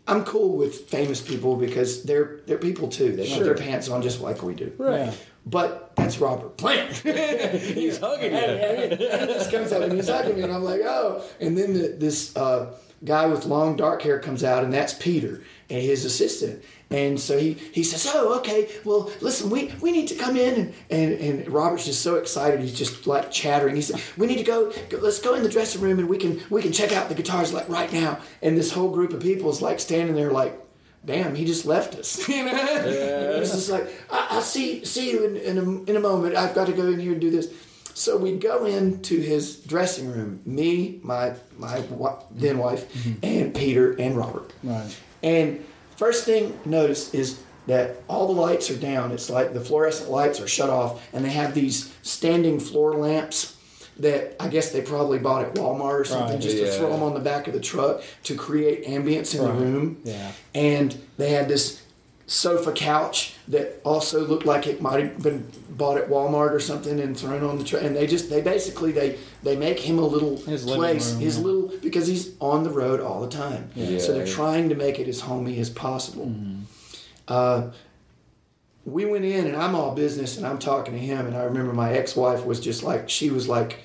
I'm 0.08 0.24
cool 0.24 0.56
with 0.58 0.90
famous 0.90 1.22
people 1.22 1.56
because 1.56 2.04
they're 2.04 2.40
they're 2.46 2.58
people 2.58 2.88
too. 2.88 3.16
They 3.16 3.30
put 3.30 3.44
their 3.44 3.56
pants 3.56 3.90
on 3.90 4.02
just 4.02 4.22
like 4.22 4.42
we 4.42 4.54
do. 4.54 4.72
Right. 4.78 5.14
But 5.46 5.96
that's 5.96 6.20
Robert 6.20 6.58
Plant. 6.58 6.92
He's 6.94 8.00
hugging 8.00 8.32
you. 8.32 8.38
and 8.38 9.00
he 9.00 9.08
just 9.08 9.50
comes 9.52 9.72
up 9.72 9.82
and 9.82 9.94
he's 9.94 10.10
hugging 10.10 10.36
me, 10.36 10.42
and 10.44 10.52
I'm 10.52 10.64
like, 10.64 10.82
oh. 10.84 11.24
And 11.40 11.58
then 11.58 11.74
the, 11.74 11.88
this 11.98 12.36
uh, 12.36 12.74
guy 13.06 13.28
with 13.28 13.46
long 13.46 13.78
dark 13.78 14.02
hair 14.02 14.20
comes 14.20 14.44
out, 14.44 14.66
and 14.66 14.74
that's 14.74 14.94
Peter, 14.94 15.44
and 15.70 15.82
his 15.82 16.04
assistant. 16.04 16.64
And 16.90 17.20
so 17.20 17.38
he, 17.38 17.54
he 17.54 17.84
says, 17.84 18.10
oh, 18.14 18.38
okay, 18.40 18.70
well, 18.86 19.12
listen, 19.20 19.50
we, 19.50 19.74
we 19.82 19.92
need 19.92 20.08
to 20.08 20.16
come 20.16 20.38
in. 20.38 20.56
And, 20.56 20.74
and, 20.90 21.14
and 21.20 21.50
Robert's 21.50 21.86
just 21.86 22.02
so 22.02 22.16
excited. 22.16 22.62
He's 22.62 22.78
just 22.78 23.06
like 23.06 23.30
chattering. 23.30 23.76
He 23.76 23.82
said, 23.82 24.02
we 24.16 24.26
need 24.26 24.38
to 24.38 24.44
go, 24.44 24.72
go, 24.90 24.98
let's 25.00 25.20
go 25.20 25.36
in 25.36 25.44
the 25.44 25.50
dressing 25.50 25.82
room 25.82 26.00
and 26.00 26.08
we 26.08 26.18
can, 26.18 26.42
we 26.50 26.62
can 26.62 26.72
check 26.72 26.94
out 26.94 27.10
the 27.10 27.16
guitars 27.16 27.52
like 27.52 27.68
right 27.68 27.92
now. 27.92 28.20
And 28.42 28.58
this 28.58 28.72
whole 28.72 28.92
group 28.92 29.14
of 29.14 29.22
people 29.22 29.50
is 29.50 29.62
like 29.62 29.82
standing 29.82 30.16
there 30.16 30.32
like, 30.32 30.58
damn, 31.04 31.36
he 31.36 31.46
just 31.46 31.66
left 31.66 31.96
us. 31.96 32.28
You 32.30 32.46
know? 32.46 32.84
It's 33.42 33.52
just 33.52 33.70
like, 33.70 33.88
I, 34.10 34.28
I'll 34.32 34.42
see, 34.42 34.86
see 34.86 35.12
you 35.12 35.26
in, 35.26 35.38
in, 35.38 35.58
a, 35.58 35.84
in 35.90 35.98
a 35.98 36.00
moment. 36.00 36.36
I've 36.36 36.56
got 36.56 36.68
to 36.68 36.74
go 36.74 36.88
in 36.88 37.00
here 37.00 37.12
and 37.12 37.22
do 37.22 37.32
this. 37.32 37.52
So 37.98 38.16
we 38.16 38.38
go 38.38 38.66
into 38.66 39.20
his 39.20 39.58
dressing 39.58 40.12
room, 40.12 40.40
me, 40.46 41.00
my 41.02 41.34
my 41.58 41.84
then 42.30 42.60
wife, 42.60 42.94
mm-hmm. 42.94 43.14
and 43.24 43.56
Peter 43.56 43.94
and 43.94 44.16
Robert. 44.16 44.54
Right. 44.62 44.96
And 45.24 45.66
first 45.98 46.26
thing 46.26 46.58
notice 46.66 47.14
is 47.14 47.40
that 47.68 47.98
all 48.08 48.28
the 48.34 48.40
lights 48.40 48.72
are 48.72 48.78
down. 48.78 49.12
It's 49.12 49.30
like 49.30 49.54
the 49.54 49.60
fluorescent 49.60 50.10
lights 50.10 50.40
are 50.40 50.48
shut 50.48 50.70
off, 50.70 51.06
and 51.14 51.26
they 51.26 51.30
have 51.32 51.54
these 51.54 51.94
standing 52.02 52.60
floor 52.62 52.94
lamps 52.96 53.56
that 54.00 54.36
I 54.40 54.48
guess 54.48 54.72
they 54.72 54.82
probably 54.82 55.18
bought 55.20 55.44
at 55.44 55.56
Walmart 55.56 56.00
or 56.02 56.06
something 56.06 56.34
Right. 56.36 56.42
just 56.42 56.58
to 56.58 56.72
throw 56.72 56.92
them 56.92 57.02
on 57.04 57.14
the 57.16 57.20
back 57.20 57.48
of 57.48 57.54
the 57.54 57.60
truck 57.60 58.04
to 58.24 58.36
create 58.36 58.86
ambience 58.86 59.34
in 59.36 59.42
Right. 59.44 59.48
the 59.58 59.66
room. 59.66 59.98
Yeah. 60.04 60.32
And 60.54 60.96
they 61.18 61.32
had 61.32 61.48
this 61.50 61.82
sofa 62.28 62.74
couch 62.74 63.36
that 63.48 63.80
also 63.86 64.26
looked 64.28 64.46
like 64.46 64.68
it 64.68 64.82
might 64.82 65.02
have 65.02 65.24
been 65.24 65.50
bought 65.70 65.98
at 65.98 66.10
Walmart 66.10 66.52
or 66.52 66.60
something 66.60 67.00
and 67.00 67.18
thrown 67.18 67.42
on 67.42 67.58
the 67.58 67.64
truck. 67.64 67.82
And 67.82 67.96
they 67.96 68.06
just 68.06 68.30
they 68.30 68.42
basically 68.42 68.92
they 68.92 69.18
they 69.44 69.56
make 69.56 69.80
him 69.80 69.98
a 69.98 70.06
little 70.06 70.36
His 70.38 70.66
place, 70.66 71.14
room, 71.14 71.22
his 71.22 71.38
yeah. 71.38 71.44
little 71.44 71.72
because 71.82 72.06
he's 72.06 72.36
on 72.40 72.64
the 72.64 72.70
road 72.70 73.00
all 73.00 73.22
the 73.22 73.30
time. 73.30 73.70
Yeah. 73.76 73.98
So 74.00 74.14
they're 74.14 74.28
trying 74.28 74.70
to 74.70 74.76
make 74.76 75.00
it 75.00 75.08
as 75.08 75.22
homey 75.22 75.58
as 75.60 75.70
possible. 75.70 76.28
Mm-hmm. 76.28 76.62
Uh, 77.30 77.72
we 78.84 79.06
went 79.06 79.26
in 79.26 79.48
and 79.48 79.56
I'm 79.56 79.76
all 79.76 79.96
business 79.96 80.38
and 80.38 80.46
I'm 80.46 80.60
talking 80.60 80.94
to 80.94 81.00
him 81.00 81.28
and 81.28 81.36
I 81.36 81.44
remember 81.44 81.74
my 81.74 81.94
ex-wife 81.94 82.46
was 82.46 82.60
just 82.60 82.84
like 82.84 83.10
she 83.10 83.30
was 83.30 83.48
like 83.48 83.80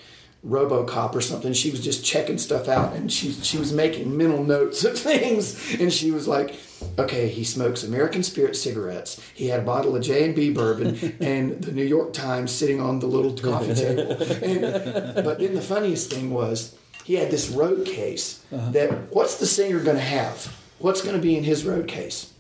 RoboCop 0.47 1.15
or 1.15 1.21
something. 1.21 1.53
She 1.53 1.71
was 1.71 1.83
just 1.83 2.05
checking 2.05 2.39
stuff 2.39 2.69
out 2.69 2.95
and 2.95 3.13
she 3.13 3.33
she 3.33 3.59
was 3.59 3.73
making 3.73 4.17
mental 4.17 4.43
notes 4.43 4.85
of 4.85 4.99
things 4.99 5.75
and 5.81 5.93
she 5.93 6.11
was 6.11 6.27
like, 6.27 6.57
"Okay, 6.99 7.29
he 7.29 7.45
smokes 7.45 7.85
American 7.85 8.23
Spirit 8.23 8.57
cigarettes. 8.57 9.21
He 9.35 9.47
had 9.47 9.61
a 9.61 9.65
bottle 9.65 9.95
of 9.95 10.03
J 10.03 10.25
and 10.25 10.35
B 10.35 10.53
bourbon 10.53 11.17
and 11.21 11.63
the 11.63 11.73
New 11.73 11.85
York 11.85 12.13
Times 12.13 12.51
sitting 12.51 12.81
on 12.81 12.99
the 12.99 13.07
little 13.07 13.37
coffee 13.37 13.75
table." 13.75 14.17
And, 14.43 15.25
but 15.25 15.39
then 15.39 15.55
the 15.55 15.61
funniest 15.61 16.11
thing 16.11 16.31
was 16.31 16.77
he 17.05 17.15
had 17.15 17.31
this 17.31 17.49
road 17.49 17.87
case 17.87 18.45
uh-huh. 18.53 18.71
that 18.71 19.15
what's 19.15 19.37
the 19.37 19.47
singer 19.47 19.81
going 19.81 19.97
to 19.97 20.03
have? 20.03 20.57
What's 20.79 21.03
going 21.03 21.15
to 21.15 21.23
be 21.23 21.37
in 21.37 21.45
his 21.45 21.65
road 21.65 21.87
case? 21.87 22.32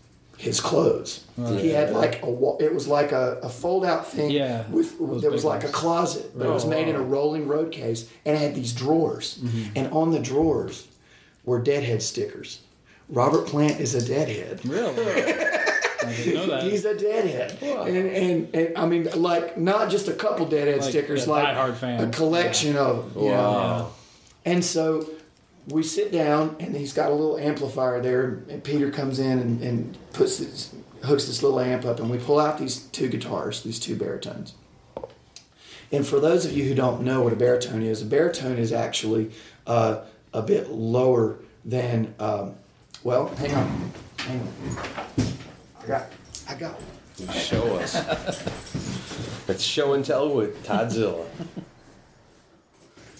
His 0.42 0.60
clothes. 0.60 1.24
He 1.36 1.68
had 1.68 1.92
like 1.92 2.20
a 2.24 2.28
wa- 2.28 2.56
it 2.58 2.74
was 2.74 2.88
like 2.88 3.12
a, 3.12 3.38
a 3.44 3.48
fold 3.48 3.84
out 3.84 4.08
thing 4.08 4.28
Yeah, 4.30 4.66
with 4.70 4.98
there 5.20 5.30
was 5.30 5.44
like 5.44 5.62
a 5.62 5.68
closet, 5.68 6.36
but 6.36 6.48
it 6.48 6.50
was 6.50 6.66
made 6.66 6.88
in 6.88 6.96
a 6.96 7.00
rolling 7.00 7.46
road 7.46 7.70
case 7.70 8.10
and 8.24 8.34
it 8.36 8.40
had 8.40 8.54
these 8.56 8.72
drawers. 8.72 9.38
Mm-hmm. 9.38 9.72
And 9.76 9.92
on 9.92 10.10
the 10.10 10.18
drawers 10.18 10.88
were 11.44 11.60
deadhead 11.62 12.02
stickers. 12.02 12.60
Robert 13.08 13.46
Plant 13.46 13.78
is 13.78 13.94
a 13.94 14.04
deadhead. 14.04 14.64
Really? 14.66 14.90
I 16.04 16.12
didn't 16.16 16.34
know 16.34 16.46
that. 16.46 16.64
He's 16.64 16.84
a 16.84 16.98
deadhead, 16.98 17.56
and, 17.62 18.06
and 18.08 18.54
and 18.56 18.76
I 18.76 18.86
mean, 18.86 19.08
like 19.14 19.56
not 19.56 19.90
just 19.90 20.08
a 20.08 20.12
couple 20.12 20.46
deadhead 20.46 20.80
Like 20.80 20.90
stickers, 20.90 21.26
a 21.28 21.30
like 21.30 21.56
a 21.56 22.08
collection 22.08 22.76
of 22.76 23.14
them. 23.14 23.22
you 23.22 23.30
know. 23.30 23.36
Wow. 23.52 23.92
And 24.44 24.64
so 24.64 25.08
we 25.68 25.82
sit 25.82 26.12
down, 26.12 26.56
and 26.60 26.76
he's 26.76 26.92
got 26.92 27.10
a 27.10 27.14
little 27.14 27.38
amplifier 27.38 28.00
there. 28.00 28.42
And 28.48 28.62
Peter 28.62 28.90
comes 28.90 29.18
in 29.18 29.38
and, 29.38 29.62
and 29.62 29.98
puts 30.12 30.38
this, 30.38 30.74
hooks 31.04 31.26
this 31.26 31.42
little 31.42 31.60
amp 31.60 31.84
up, 31.84 32.00
and 32.00 32.10
we 32.10 32.18
pull 32.18 32.40
out 32.40 32.58
these 32.58 32.84
two 32.86 33.08
guitars, 33.08 33.62
these 33.62 33.78
two 33.78 33.96
baritones. 33.96 34.54
And 35.90 36.06
for 36.06 36.20
those 36.20 36.46
of 36.46 36.52
you 36.52 36.64
who 36.64 36.74
don't 36.74 37.02
know 37.02 37.22
what 37.22 37.32
a 37.32 37.36
baritone 37.36 37.82
is, 37.82 38.02
a 38.02 38.06
baritone 38.06 38.56
is 38.58 38.72
actually 38.72 39.30
uh, 39.66 40.02
a 40.32 40.42
bit 40.42 40.70
lower 40.70 41.38
than. 41.64 42.14
Um, 42.18 42.54
well, 43.04 43.28
hang 43.34 43.54
on, 43.54 43.92
hang 44.18 44.40
on. 44.40 44.52
I 45.82 45.86
got, 45.86 46.06
I 46.48 46.54
got. 46.54 46.80
Show 47.34 47.76
us. 47.76 47.96
It's 49.48 49.64
show 49.64 49.92
and 49.92 50.04
tell 50.04 50.32
with 50.32 50.64
Toddzilla. 50.64 51.26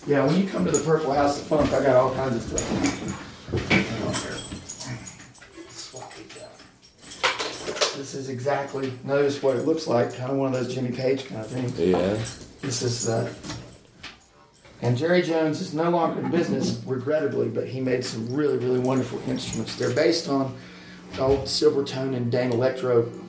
Yeah, 0.05 0.27
when 0.27 0.41
you 0.41 0.49
come 0.49 0.65
to 0.65 0.73
the 0.73 0.83
Purple 0.83 1.13
House 1.13 1.41
of 1.41 1.47
Funk, 1.47 1.73
I 1.73 1.81
got 1.85 1.95
all 1.95 2.13
kinds 2.15 2.35
of 2.35 2.43
stuff. 2.43 3.71
Hang 3.71 4.03
on 4.03 4.15
here. 4.15 4.37
Swap 5.71 6.13
these 6.15 6.43
out. 6.43 7.97
This 7.97 8.15
is 8.15 8.29
exactly. 8.29 8.93
Notice 9.05 9.41
what 9.41 9.57
it 9.57 9.65
looks 9.65 9.87
like. 9.87 10.13
Kind 10.17 10.33
of 10.33 10.39
one 10.39 10.53
of 10.53 10.61
those 10.61 10.75
Jimmy 10.75 10.91
Page 10.91 11.29
kind 11.29 11.41
of 11.43 11.47
things. 11.47 11.79
Yeah. 11.79 12.19
This 12.63 12.83
is, 12.83 13.09
uh, 13.09 13.33
and 14.81 14.97
Jerry 14.97 15.23
Jones 15.23 15.61
is 15.61 15.73
no 15.73 15.89
longer 15.91 16.21
in 16.21 16.33
business, 16.33 16.83
regrettably, 16.85 17.49
but 17.49 17.69
he 17.69 17.81
made 17.81 18.05
some 18.05 18.35
really, 18.35 18.59
really 18.59 18.81
wonderful 18.81 19.21
instruments. 19.29 19.77
They're 19.77 19.95
based 19.95 20.29
on 20.29 20.57
old 21.21 21.45
Silvertone 21.45 22.17
and 22.17 22.33
Danelectro 22.33 23.22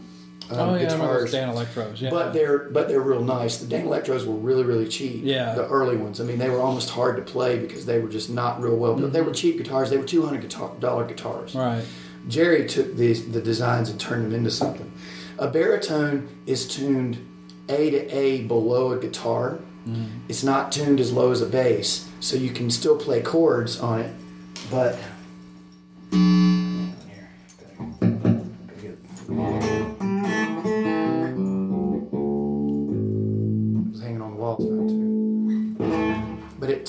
um, 0.53 0.69
oh 0.69 0.75
yeah, 0.75 0.83
guitars, 0.83 1.33
Danelectros. 1.33 2.01
Yeah. 2.01 2.09
but 2.09 2.33
they're 2.33 2.69
but 2.69 2.87
they're 2.87 3.01
real 3.01 3.21
nice. 3.23 3.57
The 3.57 3.75
Danelectros 3.75 4.25
were 4.25 4.35
really, 4.35 4.63
really 4.63 4.87
cheap. 4.87 5.21
Yeah. 5.23 5.53
the 5.55 5.67
early 5.67 5.97
ones. 5.97 6.19
I 6.21 6.23
mean, 6.23 6.37
they 6.37 6.49
were 6.49 6.61
almost 6.61 6.89
hard 6.91 7.15
to 7.17 7.21
play 7.23 7.57
because 7.59 7.85
they 7.85 7.99
were 7.99 8.09
just 8.09 8.29
not 8.29 8.61
real 8.61 8.75
well. 8.75 8.95
But 8.95 9.13
they 9.13 9.21
were 9.21 9.33
cheap 9.33 9.57
guitars. 9.57 9.89
They 9.89 9.97
were 9.97 10.03
two 10.05 10.23
hundred 10.25 10.41
guitar, 10.41 10.71
dollar 10.79 11.05
guitars. 11.05 11.55
right. 11.55 11.83
Jerry 12.27 12.65
took 12.67 12.95
these 12.95 13.31
the 13.31 13.41
designs 13.41 13.89
and 13.89 13.99
turned 13.99 14.25
them 14.25 14.33
into 14.33 14.49
something. 14.51 14.91
A 15.39 15.47
baritone 15.49 16.29
is 16.45 16.67
tuned 16.67 17.17
A 17.67 17.89
to 17.91 18.15
A 18.15 18.43
below 18.43 18.91
a 18.93 18.99
guitar. 18.99 19.59
It's 20.29 20.43
not 20.43 20.71
tuned 20.71 21.01
as 21.01 21.11
low 21.11 21.31
as 21.31 21.41
a 21.41 21.45
bass, 21.45 22.07
so 22.21 22.37
you 22.37 22.51
can 22.51 22.69
still 22.71 22.95
play 22.97 23.21
chords 23.21 23.79
on 23.81 23.99
it, 23.99 24.13
but. 24.71 24.97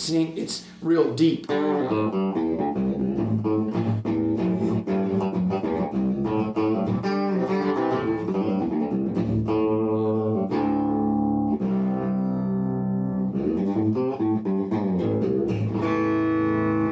Sing, 0.05 0.37
it's 0.37 0.65
real 0.83 1.15
deep. 1.15 1.47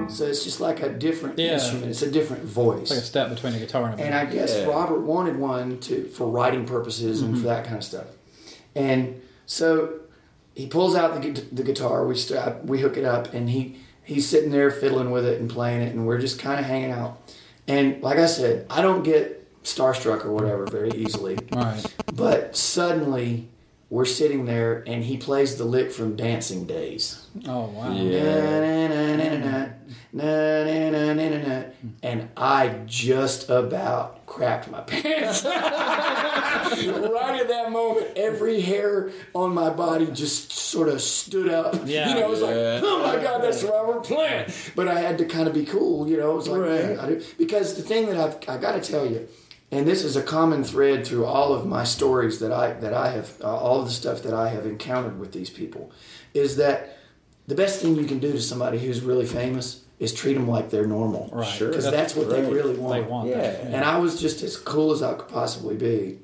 So 0.09 0.27
it's 0.27 0.45
just 0.45 0.61
like 0.61 0.83
a 0.83 0.91
different 0.91 1.39
Yeah. 1.39 1.55
instrument. 1.55 1.87
It's 1.87 2.03
a 2.03 2.11
different 2.11 2.45
voice. 2.45 2.83
It's 2.83 2.91
like 2.91 3.01
a 3.01 3.03
step 3.03 3.31
between 3.31 3.55
a 3.55 3.59
guitar 3.59 3.89
and 3.89 3.99
a 3.99 4.03
And 4.03 4.15
I 4.15 4.27
guess 4.27 4.57
Yeah. 4.57 4.67
Robert 4.67 5.01
wanted 5.01 5.39
one 5.39 5.79
to 5.81 6.05
for 6.05 6.27
writing 6.27 6.65
purposes 6.65 7.23
and 7.23 7.33
for 7.35 7.39
mm-hmm. 7.39 7.49
that 7.49 7.65
kind 7.65 7.77
of 7.77 7.85
stuff. 7.85 8.07
And 8.75 9.21
so 9.47 10.02
he 10.55 10.67
pulls 10.67 10.95
out 10.95 11.21
the, 11.21 11.31
the 11.53 11.63
guitar. 11.63 12.07
We 12.07 12.15
st- 12.17 12.39
uh, 12.41 12.55
we 12.65 12.81
hook 12.81 12.97
it 12.97 13.05
up, 13.05 13.33
and 13.35 13.49
he 13.51 13.77
he's 14.05 14.29
sitting 14.29 14.51
there 14.51 14.71
fiddling 14.71 15.11
with 15.11 15.25
it 15.25 15.41
and 15.41 15.49
playing 15.51 15.83
it, 15.83 15.95
and 15.95 16.07
we're 16.07 16.19
just 16.19 16.39
kind 16.39 16.59
of 16.61 16.67
hanging 16.67 16.91
out. 16.91 17.19
And 17.69 18.03
like 18.03 18.19
I 18.19 18.27
said, 18.27 18.67
I 18.69 18.83
don't 18.83 19.03
get 19.03 19.39
starstruck 19.65 20.25
or 20.25 20.33
whatever 20.33 20.67
very 20.67 20.91
easily, 20.91 21.39
Right. 21.53 21.85
but 22.13 22.57
suddenly 22.57 23.49
we're 23.93 24.07
sitting 24.07 24.47
there, 24.47 24.83
and 24.87 25.05
he 25.05 25.19
plays 25.19 25.57
the 25.57 25.65
lick 25.65 25.93
from 25.93 26.17
Dancing 26.17 26.65
Days. 26.65 27.27
Oh 27.47 27.67
wow. 27.67 27.93
Na-na-na-na-na, 27.93 29.69
And 32.03 32.31
I 32.35 32.81
just 32.87 33.51
about 33.51 34.25
crapped 34.25 34.71
my 34.71 34.81
pants. 34.81 35.45
right 35.45 37.39
at 37.39 37.49
that 37.49 37.71
moment, 37.71 38.07
every 38.17 38.63
hair 38.63 39.11
on 39.35 39.53
my 39.53 39.69
body 39.69 40.07
just 40.07 40.53
sort 40.53 40.89
of 40.89 41.03
stood 41.03 41.51
up. 41.51 41.75
Yeah. 41.85 42.09
You 42.09 42.15
know, 42.15 42.29
it 42.29 42.31
was 42.31 42.41
like, 42.41 42.57
oh 42.57 43.03
my 43.03 43.23
God, 43.23 43.43
that's 43.43 43.63
Robert 43.63 44.05
Plant. 44.05 44.73
But 44.75 44.89
I 44.89 45.01
had 45.01 45.19
to 45.19 45.27
kind 45.27 45.47
of 45.47 45.53
be 45.53 45.67
cool, 45.67 46.09
you 46.09 46.17
know. 46.17 46.33
It 46.33 46.37
was 46.37 46.49
like, 46.49 46.63
man, 46.63 46.99
I 46.99 47.09
do. 47.09 47.23
because 47.37 47.75
the 47.77 47.83
thing 47.83 48.07
that 48.07 48.17
I've, 48.17 48.39
I 48.49 48.57
got 48.57 48.83
to 48.83 48.91
tell 48.91 49.05
you, 49.05 49.29
and 49.73 49.87
this 49.89 50.05
is 50.05 50.15
a 50.17 50.23
common 50.23 50.63
thread 50.63 51.07
through 51.07 51.25
all 51.25 51.53
of 51.55 51.67
my 51.67 51.83
stories 51.83 52.39
that 52.41 52.53
I 52.53 52.75
that 52.75 52.95
I 52.95 53.11
have, 53.11 53.33
uh, 53.43 53.57
all 53.57 53.81
of 53.81 53.87
the 53.87 53.91
stuff 53.93 54.23
that 54.23 54.35
I 54.35 54.51
have 54.51 54.67
encountered 54.67 55.19
with 55.19 55.33
these 55.33 55.51
people, 55.51 55.91
is 56.35 56.57
that 56.57 56.99
the 57.49 57.55
best 57.57 57.81
thing 57.81 57.97
you 57.97 58.05
can 58.05 58.19
do 58.21 58.31
to 58.33 58.41
somebody 58.41 58.79
who's 58.79 59.01
really 59.01 59.27
famous 59.27 59.83
is 59.99 60.13
treat 60.13 60.35
them 60.35 60.49
like 60.49 60.71
they're 60.71 60.87
normal. 60.87 61.29
Right. 61.33 61.47
Sure. 61.47 61.69
Because 61.69 61.91
that's 61.91 62.15
what 62.15 62.29
they 62.29 62.43
really 62.43 62.75
want. 62.77 63.03
They 63.03 63.09
want 63.11 63.29
Yeah. 63.29 63.41
that. 63.41 63.61
And 63.63 63.85
I 63.85 63.99
was 63.99 64.21
just 64.21 64.43
as 64.43 64.57
cool 64.57 64.93
as 64.93 65.03
I 65.03 65.15
could 65.15 65.29
possibly 65.29 65.77
be, 65.77 66.19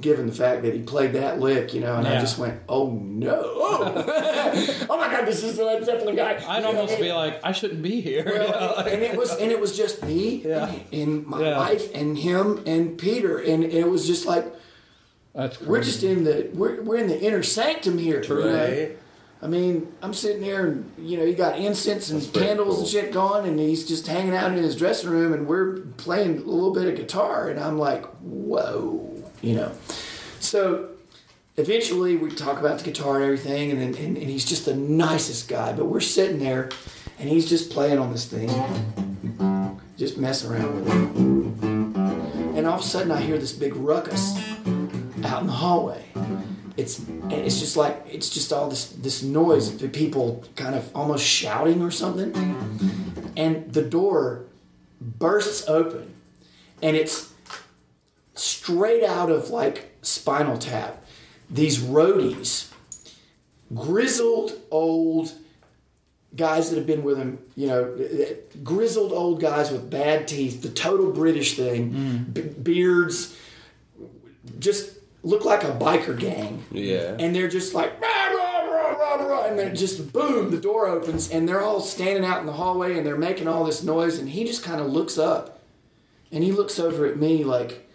given 0.00 0.26
the 0.26 0.32
fact 0.32 0.62
that 0.62 0.74
he 0.74 0.82
played 0.82 1.14
that 1.14 1.40
lick, 1.40 1.72
you 1.72 1.80
know, 1.80 1.96
and 1.96 2.06
I 2.06 2.20
just 2.20 2.38
went, 2.38 2.60
oh 2.68 2.90
no. 2.90 3.40
oh 4.90 4.96
my 4.98 5.10
God, 5.10 5.26
this 5.26 5.42
is 5.42 5.56
the 5.56 5.64
Led 5.64 5.82
Zeppelin 5.84 6.14
guy. 6.14 6.32
I'd 6.46 6.56
You 6.56 6.62
know, 6.62 6.68
almost 6.68 6.92
and- 6.94 7.02
be 7.02 7.12
like, 7.12 7.40
I 7.42 7.52
shouldn't 7.52 7.82
be 7.82 8.00
here. 8.02 8.24
well, 8.26 8.78
and 8.86 9.02
it 9.02 9.16
was 9.16 9.34
and 9.36 9.50
it 9.50 9.58
was 9.58 9.76
just 9.76 10.02
me 10.04 10.42
Yeah. 10.44 10.70
and 10.92 11.26
my 11.26 11.40
Yeah. 11.40 11.56
wife 11.58 11.94
and 11.94 12.18
him 12.18 12.62
and 12.66 12.98
Peter 12.98 13.38
and 13.38 13.64
it 13.64 13.88
was 13.88 14.06
just 14.06 14.26
like 14.26 14.44
That's 15.34 15.60
we're 15.60 15.82
just 15.82 16.02
in 16.02 16.24
the 16.24 16.50
we're, 16.52 16.82
we're 16.82 16.98
in 16.98 17.08
the 17.08 17.18
inner 17.20 17.42
sanctum 17.42 17.96
here. 17.98 18.22
you 18.22 18.28
know? 18.28 18.54
Right. 18.66 18.98
I 19.40 19.46
mean, 19.46 19.90
I'm 20.02 20.12
sitting 20.12 20.42
there 20.42 20.66
and 20.66 20.90
you 20.98 21.16
know, 21.16 21.24
you 21.24 21.34
got 21.34 21.58
incense 21.58 22.10
and 22.10 22.20
pretty 22.20 22.46
candles 22.48 22.74
cool. 22.74 22.78
and 22.80 22.88
shit 22.88 23.12
going, 23.12 23.46
and 23.46 23.58
he's 23.58 23.86
just 23.86 24.06
hanging 24.06 24.34
out 24.34 24.50
in 24.50 24.58
his 24.58 24.74
dressing 24.74 25.10
room, 25.10 25.32
and 25.32 25.46
we're 25.46 25.78
playing 25.96 26.38
a 26.38 26.40
little 26.40 26.74
bit 26.74 26.88
of 26.88 26.96
guitar, 26.96 27.48
and 27.48 27.60
I'm 27.60 27.78
like, 27.78 28.04
whoa, 28.20 29.07
you 29.42 29.54
know. 29.54 29.72
So 30.40 30.90
eventually, 31.56 32.16
we 32.16 32.30
talk 32.30 32.58
about 32.58 32.78
the 32.78 32.84
guitar 32.84 33.16
and 33.16 33.24
everything, 33.24 33.70
and, 33.70 33.80
and, 33.82 33.96
and 33.96 34.16
he's 34.16 34.44
just 34.44 34.64
the 34.64 34.74
nicest 34.74 35.48
guy. 35.48 35.72
But 35.72 35.86
we're 35.86 36.00
sitting 36.00 36.38
there, 36.38 36.70
and 37.18 37.28
he's 37.28 37.48
just 37.48 37.70
playing 37.70 37.98
on 37.98 38.12
this 38.12 38.26
thing, 38.26 38.48
just 39.96 40.18
messing 40.18 40.50
around 40.50 40.74
with 40.74 40.88
it, 40.88 42.58
and 42.58 42.66
all 42.66 42.74
of 42.74 42.80
a 42.80 42.84
sudden, 42.84 43.12
I 43.12 43.20
hear 43.20 43.38
this 43.38 43.52
big 43.52 43.74
ruckus 43.76 44.36
out 45.24 45.40
in 45.40 45.46
the 45.46 45.52
hallway 45.52 46.04
it's 46.78 47.04
it's 47.28 47.58
just 47.58 47.76
like 47.76 48.06
it's 48.08 48.30
just 48.30 48.52
all 48.52 48.70
this 48.70 48.90
this 48.90 49.22
noise 49.22 49.82
of 49.82 49.92
people 49.92 50.44
kind 50.54 50.76
of 50.76 50.88
almost 50.96 51.26
shouting 51.26 51.82
or 51.82 51.90
something 51.90 52.32
and 53.36 53.70
the 53.74 53.82
door 53.82 54.44
bursts 55.00 55.68
open 55.68 56.14
and 56.80 56.96
it's 56.96 57.27
straight 58.68 59.02
out 59.02 59.30
of 59.30 59.50
like 59.50 59.96
spinal 60.02 60.58
tap. 60.58 61.04
These 61.50 61.78
roadies 61.78 62.70
grizzled 63.74 64.52
old 64.70 65.32
guys 66.36 66.68
that 66.68 66.76
have 66.76 66.86
been 66.86 67.02
with 67.02 67.16
him 67.16 67.38
you 67.56 67.66
know 67.66 67.96
grizzled 68.62 69.12
old 69.12 69.40
guys 69.40 69.70
with 69.70 69.90
bad 69.90 70.28
teeth 70.28 70.62
the 70.62 70.68
total 70.68 71.10
british 71.10 71.56
thing 71.56 71.90
mm. 71.92 72.34
be- 72.34 72.42
beards 72.42 73.36
just 74.58 74.98
look 75.22 75.44
like 75.44 75.64
a 75.64 75.72
biker 75.72 76.18
gang. 76.18 76.64
Yeah. 76.70 77.16
and 77.18 77.34
they're 77.34 77.48
just 77.48 77.74
like 77.74 77.98
rah, 78.00 78.26
rah, 78.26 78.60
rah, 78.60 78.92
rah, 78.92 79.26
rah, 79.26 79.42
and 79.46 79.58
then 79.58 79.74
just 79.74 80.12
boom 80.12 80.50
the 80.50 80.60
door 80.60 80.86
opens 80.86 81.30
and 81.30 81.48
they're 81.48 81.62
all 81.62 81.80
standing 81.80 82.24
out 82.24 82.40
in 82.40 82.46
the 82.46 82.52
hallway 82.52 82.96
and 82.96 83.06
they're 83.06 83.16
making 83.16 83.48
all 83.48 83.64
this 83.64 83.82
noise 83.82 84.18
and 84.18 84.28
he 84.28 84.44
just 84.44 84.62
kind 84.62 84.80
of 84.80 84.86
looks 84.86 85.18
up 85.18 85.60
and 86.30 86.44
he 86.44 86.52
looks 86.52 86.78
over 86.78 87.06
at 87.06 87.16
me 87.16 87.42
like 87.42 87.87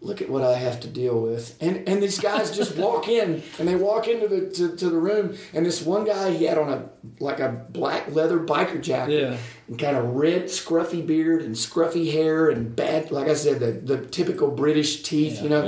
look 0.00 0.22
at 0.22 0.28
what 0.30 0.42
I 0.42 0.54
have 0.54 0.78
to 0.80 0.88
deal 0.88 1.20
with. 1.20 1.56
And 1.60 1.88
and 1.88 2.02
these 2.02 2.18
guys 2.20 2.56
just 2.56 2.76
walk 2.86 3.08
in 3.08 3.42
and 3.58 3.66
they 3.66 3.74
walk 3.74 4.06
into 4.08 4.28
the 4.28 4.48
to, 4.50 4.76
to 4.76 4.90
the 4.90 4.98
room 4.98 5.36
and 5.52 5.66
this 5.66 5.82
one 5.82 6.04
guy 6.04 6.30
he 6.30 6.44
had 6.44 6.56
on 6.58 6.68
a 6.70 6.88
like 7.18 7.40
a 7.40 7.66
black 7.70 8.14
leather 8.14 8.38
biker 8.38 8.80
jacket 8.80 9.20
Yeah. 9.20 9.36
and 9.66 9.78
kind 9.78 9.96
of 9.96 10.14
red 10.14 10.44
scruffy 10.44 11.04
beard 11.04 11.42
and 11.42 11.54
scruffy 11.56 12.12
hair 12.12 12.48
and 12.48 12.76
bad 12.76 13.10
like 13.10 13.28
I 13.28 13.34
said 13.34 13.58
the, 13.60 13.72
the 13.72 14.06
typical 14.06 14.50
British 14.50 15.02
teeth 15.02 15.42
you 15.42 15.48
know? 15.48 15.62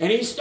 And 0.00 0.10
he's 0.10 0.38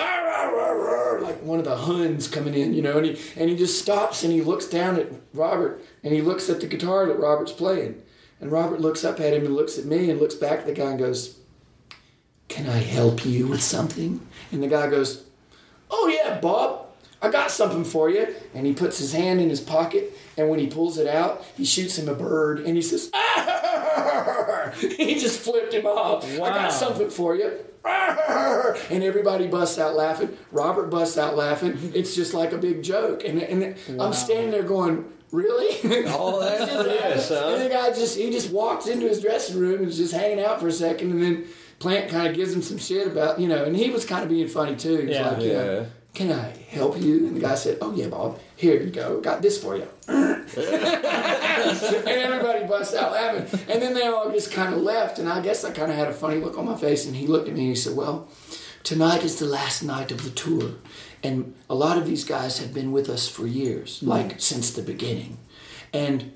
like 1.21 1.41
one 1.43 1.59
of 1.59 1.65
the 1.65 1.75
Huns 1.75 2.27
coming 2.27 2.53
in 2.53 2.73
you 2.73 2.81
know? 2.81 2.97
And 2.97 3.05
he 3.07 3.19
and 3.39 3.49
he 3.49 3.55
just 3.57 3.81
stops 3.81 4.23
and 4.23 4.31
he 4.31 4.41
looks 4.41 4.67
down 4.67 4.97
at 4.97 5.07
Robert 5.33 5.83
and 6.03 6.13
he 6.13 6.21
looks 6.21 6.49
at 6.49 6.61
the 6.61 6.67
guitar 6.67 7.05
that 7.07 7.19
Robert's 7.19 7.51
playing. 7.51 8.01
And 8.39 8.51
Robert 8.51 8.81
looks 8.81 9.03
up 9.05 9.19
at 9.19 9.33
him 9.33 9.45
and 9.45 9.55
looks 9.55 9.77
at 9.77 9.85
me 9.85 10.09
and 10.09 10.19
looks 10.19 10.35
back 10.35 10.59
at 10.59 10.65
the 10.65 10.73
guy 10.73 10.91
and 10.91 10.99
goes 10.99 11.39
can 12.53 12.69
I 12.69 12.77
help 12.77 13.25
you 13.25 13.47
with 13.47 13.63
something? 13.63 14.21
And 14.51 14.61
the 14.61 14.67
guy 14.67 14.87
goes, 14.87 15.23
Oh, 15.89 16.07
yeah, 16.07 16.39
Bob, 16.39 16.85
I 17.19 17.31
got 17.31 17.49
something 17.49 17.83
for 17.83 18.11
you. 18.11 18.27
And 18.53 18.67
he 18.67 18.73
puts 18.73 18.99
his 18.99 19.11
hand 19.11 19.41
in 19.41 19.49
his 19.49 19.59
pocket, 19.59 20.15
and 20.37 20.49
when 20.49 20.59
he 20.59 20.67
pulls 20.67 20.99
it 20.99 21.07
out, 21.07 21.43
he 21.57 21.65
shoots 21.65 21.97
him 21.97 22.07
a 22.07 22.13
bird, 22.13 22.59
and 22.59 22.75
he 22.75 22.81
says, 22.83 23.09
"Arr!" 23.11 24.71
He 24.79 25.15
just 25.15 25.39
flipped 25.39 25.73
him 25.73 25.87
off. 25.87 26.25
I 26.25 26.49
got 26.49 26.71
something 26.71 27.09
for 27.09 27.35
you. 27.35 27.57
Arr! 27.83 28.77
And 28.91 29.03
everybody 29.03 29.47
busts 29.47 29.79
out 29.79 29.95
laughing. 29.95 30.37
Robert 30.51 30.89
busts 30.91 31.17
out 31.17 31.35
laughing. 31.35 31.91
It's 31.95 32.15
just 32.15 32.35
like 32.35 32.53
a 32.53 32.57
big 32.57 32.83
joke. 32.83 33.23
And, 33.25 33.41
and 33.41 33.75
I'm 33.99 34.13
standing 34.13 34.51
there 34.51 34.63
going, 34.63 35.05
really? 35.31 36.05
All 36.07 36.39
that 36.41 36.69
for 36.69 36.83
this, 36.83 37.31
And 37.31 37.61
the 37.61 37.69
guy 37.69 37.89
just 37.89 38.15
he 38.17 38.29
just 38.31 38.51
walks 38.51 38.87
into 38.87 39.07
his 39.07 39.21
dressing 39.21 39.59
room 39.59 39.79
and 39.79 39.87
is 39.87 39.97
just 39.97 40.13
hanging 40.13 40.43
out 40.43 40.59
for 40.59 40.67
a 40.67 40.71
second, 40.71 41.11
and 41.11 41.23
then 41.23 41.47
Plant 41.83 42.09
kind 42.09 42.27
of 42.27 42.33
gives 42.33 42.53
him 42.55 42.61
some 42.61 42.77
shit 42.77 43.07
about 43.07 43.41
you 43.41 43.47
know, 43.49 43.65
and 43.65 43.75
he 43.75 43.89
was 43.89 44.05
kind 44.05 44.23
of 44.23 44.29
being 44.29 44.47
funny 44.47 44.77
too. 44.77 44.99
He's 44.99 45.17
Yeah. 45.17 45.31
like, 45.31 45.41
you 45.41 45.51
know, 45.51 45.79
Yeah. 45.81 45.85
can 46.13 46.31
I 46.31 46.55
help 46.69 46.97
you? 47.01 47.27
And 47.27 47.35
the 47.35 47.41
guy 47.41 47.55
said, 47.55 47.77
Oh 47.81 47.93
yeah, 47.93 48.07
Bob. 48.07 48.39
Here 48.55 48.81
you 48.81 48.89
go. 48.89 49.19
Got 49.19 49.41
this 49.41 49.61
for 49.61 49.75
you. 49.75 49.85
and 50.07 50.47
everybody 52.07 52.65
bust 52.65 52.95
out 52.95 53.11
laughing. 53.11 53.59
And 53.69 53.81
then 53.81 53.93
they 53.93 54.07
all 54.07 54.31
just 54.31 54.49
kind 54.51 54.73
of 54.73 54.81
left. 54.81 55.19
And 55.19 55.27
I 55.27 55.41
guess 55.41 55.65
I 55.65 55.71
kind 55.71 55.91
of 55.91 55.97
had 55.97 56.07
a 56.07 56.13
funny 56.13 56.39
look 56.39 56.57
on 56.57 56.65
my 56.65 56.77
face. 56.77 57.05
And 57.05 57.15
he 57.17 57.27
looked 57.27 57.49
at 57.49 57.53
me 57.53 57.61
and 57.61 57.69
he 57.69 57.75
said, 57.75 57.97
Well, 57.97 58.29
tonight 58.83 59.25
is 59.25 59.39
the 59.39 59.45
last 59.45 59.83
night 59.83 60.09
of 60.11 60.23
the 60.23 60.29
tour. 60.29 60.75
And 61.21 61.53
a 61.69 61.75
lot 61.75 61.97
of 61.97 62.05
these 62.05 62.23
guys 62.23 62.59
have 62.59 62.73
been 62.73 62.93
with 62.93 63.09
us 63.09 63.27
for 63.27 63.45
years, 63.45 63.99
hmm. 63.99 64.07
like 64.07 64.39
since 64.39 64.71
the 64.71 64.81
beginning. 64.81 65.37
And 65.91 66.31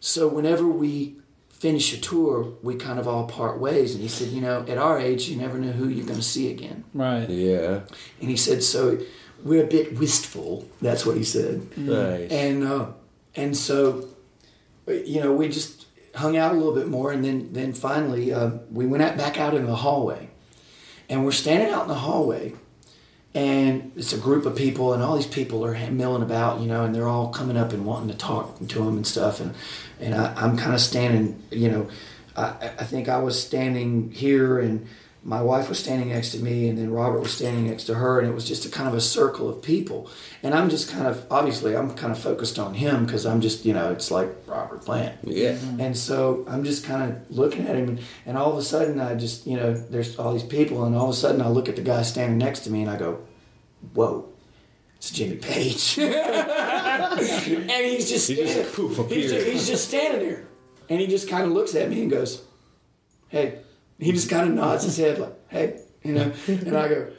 so 0.00 0.26
whenever 0.26 0.66
we 0.66 1.16
finish 1.58 1.94
a 1.94 2.00
tour, 2.00 2.52
we 2.62 2.74
kind 2.74 2.98
of 2.98 3.08
all 3.08 3.26
part 3.26 3.58
ways. 3.58 3.94
And 3.94 4.02
he 4.02 4.08
said, 4.08 4.28
You 4.28 4.40
know, 4.40 4.64
at 4.68 4.78
our 4.78 4.98
age, 4.98 5.28
you 5.28 5.36
never 5.36 5.58
know 5.58 5.72
who 5.72 5.88
you're 5.88 6.06
going 6.06 6.18
to 6.18 6.24
see 6.24 6.50
again. 6.50 6.84
Right. 6.92 7.28
Yeah. 7.28 7.80
And 8.20 8.30
he 8.30 8.36
said, 8.36 8.62
So 8.62 8.98
we're 9.42 9.64
a 9.64 9.66
bit 9.66 9.98
wistful. 9.98 10.68
That's 10.82 11.06
what 11.06 11.16
he 11.16 11.24
said. 11.24 11.76
Nice. 11.76 12.30
And 12.30 12.64
uh, 12.64 12.86
and 13.36 13.56
so, 13.56 14.08
you 14.86 15.20
know, 15.20 15.32
we 15.32 15.48
just 15.48 15.86
hung 16.14 16.36
out 16.36 16.52
a 16.52 16.54
little 16.54 16.74
bit 16.74 16.88
more, 16.88 17.12
and 17.12 17.24
then 17.24 17.52
then 17.52 17.72
finally 17.72 18.32
uh, 18.32 18.50
we 18.70 18.86
went 18.86 19.02
out, 19.02 19.16
back 19.16 19.38
out 19.38 19.54
in 19.54 19.66
the 19.66 19.76
hallway, 19.76 20.30
and 21.08 21.24
we're 21.24 21.32
standing 21.32 21.72
out 21.72 21.82
in 21.82 21.88
the 21.88 21.94
hallway, 21.94 22.54
and 23.34 23.92
it's 23.96 24.12
a 24.12 24.18
group 24.18 24.46
of 24.46 24.56
people, 24.56 24.92
and 24.92 25.02
all 25.02 25.16
these 25.16 25.26
people 25.26 25.64
are 25.64 25.74
milling 25.90 26.22
about, 26.22 26.60
you 26.60 26.66
know, 26.66 26.84
and 26.84 26.94
they're 26.94 27.08
all 27.08 27.28
coming 27.28 27.56
up 27.56 27.72
and 27.72 27.84
wanting 27.84 28.08
to 28.08 28.16
talk 28.16 28.58
to 28.58 28.82
him 28.82 28.96
and 28.96 29.06
stuff, 29.06 29.40
and 29.40 29.54
and 30.00 30.14
I, 30.14 30.32
I'm 30.36 30.56
kind 30.56 30.74
of 30.74 30.80
standing, 30.80 31.42
you 31.50 31.70
know, 31.70 31.88
I, 32.36 32.70
I 32.78 32.84
think 32.84 33.08
I 33.08 33.18
was 33.18 33.40
standing 33.40 34.10
here 34.12 34.58
and. 34.58 34.86
My 35.26 35.40
wife 35.40 35.70
was 35.70 35.78
standing 35.78 36.10
next 36.10 36.32
to 36.32 36.38
me, 36.38 36.68
and 36.68 36.76
then 36.76 36.92
Robert 36.92 37.20
was 37.20 37.32
standing 37.32 37.66
next 37.66 37.84
to 37.84 37.94
her, 37.94 38.20
and 38.20 38.28
it 38.28 38.34
was 38.34 38.46
just 38.46 38.66
a 38.66 38.68
kind 38.68 38.86
of 38.86 38.94
a 38.94 39.00
circle 39.00 39.48
of 39.48 39.62
people. 39.62 40.10
And 40.42 40.54
I'm 40.54 40.68
just 40.68 40.90
kind 40.90 41.06
of, 41.06 41.26
obviously, 41.30 41.74
I'm 41.74 41.94
kind 41.94 42.12
of 42.12 42.18
focused 42.18 42.58
on 42.58 42.74
him 42.74 43.06
because 43.06 43.24
I'm 43.24 43.40
just, 43.40 43.64
you 43.64 43.72
know, 43.72 43.90
it's 43.90 44.10
like 44.10 44.28
Robert 44.46 44.84
Plant. 44.84 45.16
Yeah. 45.24 45.52
Mm-hmm. 45.52 45.80
And 45.80 45.96
so 45.96 46.44
I'm 46.46 46.62
just 46.62 46.84
kind 46.84 47.10
of 47.10 47.30
looking 47.34 47.66
at 47.66 47.74
him, 47.74 47.88
and, 47.88 48.00
and 48.26 48.36
all 48.36 48.52
of 48.52 48.58
a 48.58 48.62
sudden, 48.62 49.00
I 49.00 49.14
just, 49.14 49.46
you 49.46 49.56
know, 49.56 49.72
there's 49.72 50.18
all 50.18 50.34
these 50.34 50.42
people, 50.42 50.84
and 50.84 50.94
all 50.94 51.04
of 51.04 51.14
a 51.14 51.16
sudden, 51.16 51.40
I 51.40 51.48
look 51.48 51.70
at 51.70 51.76
the 51.76 51.82
guy 51.82 52.02
standing 52.02 52.36
next 52.36 52.60
to 52.60 52.70
me, 52.70 52.82
and 52.82 52.90
I 52.90 52.98
go, 52.98 53.20
"Whoa, 53.94 54.28
it's 54.96 55.10
Jimmy 55.10 55.36
Page," 55.36 55.98
and 55.98 57.18
he's 57.70 58.10
just, 58.10 58.28
He 58.28 58.36
just 58.36 58.74
poof 58.74 59.08
he's, 59.08 59.30
just, 59.32 59.46
he's 59.46 59.66
just 59.66 59.88
standing 59.88 60.28
there, 60.28 60.46
and 60.90 61.00
he 61.00 61.06
just 61.06 61.30
kind 61.30 61.44
of 61.44 61.52
looks 61.52 61.74
at 61.74 61.88
me 61.88 62.02
and 62.02 62.10
goes, 62.10 62.42
"Hey," 63.28 63.63
he 63.98 64.12
just 64.12 64.28
kind 64.30 64.48
of 64.48 64.54
nods 64.54 64.84
his 64.84 64.96
head 64.96 65.18
like, 65.18 65.34
"Hey," 65.48 65.80
you 66.02 66.12
know, 66.14 66.32
and 66.48 66.76
I 66.76 66.88
go. 66.88 67.12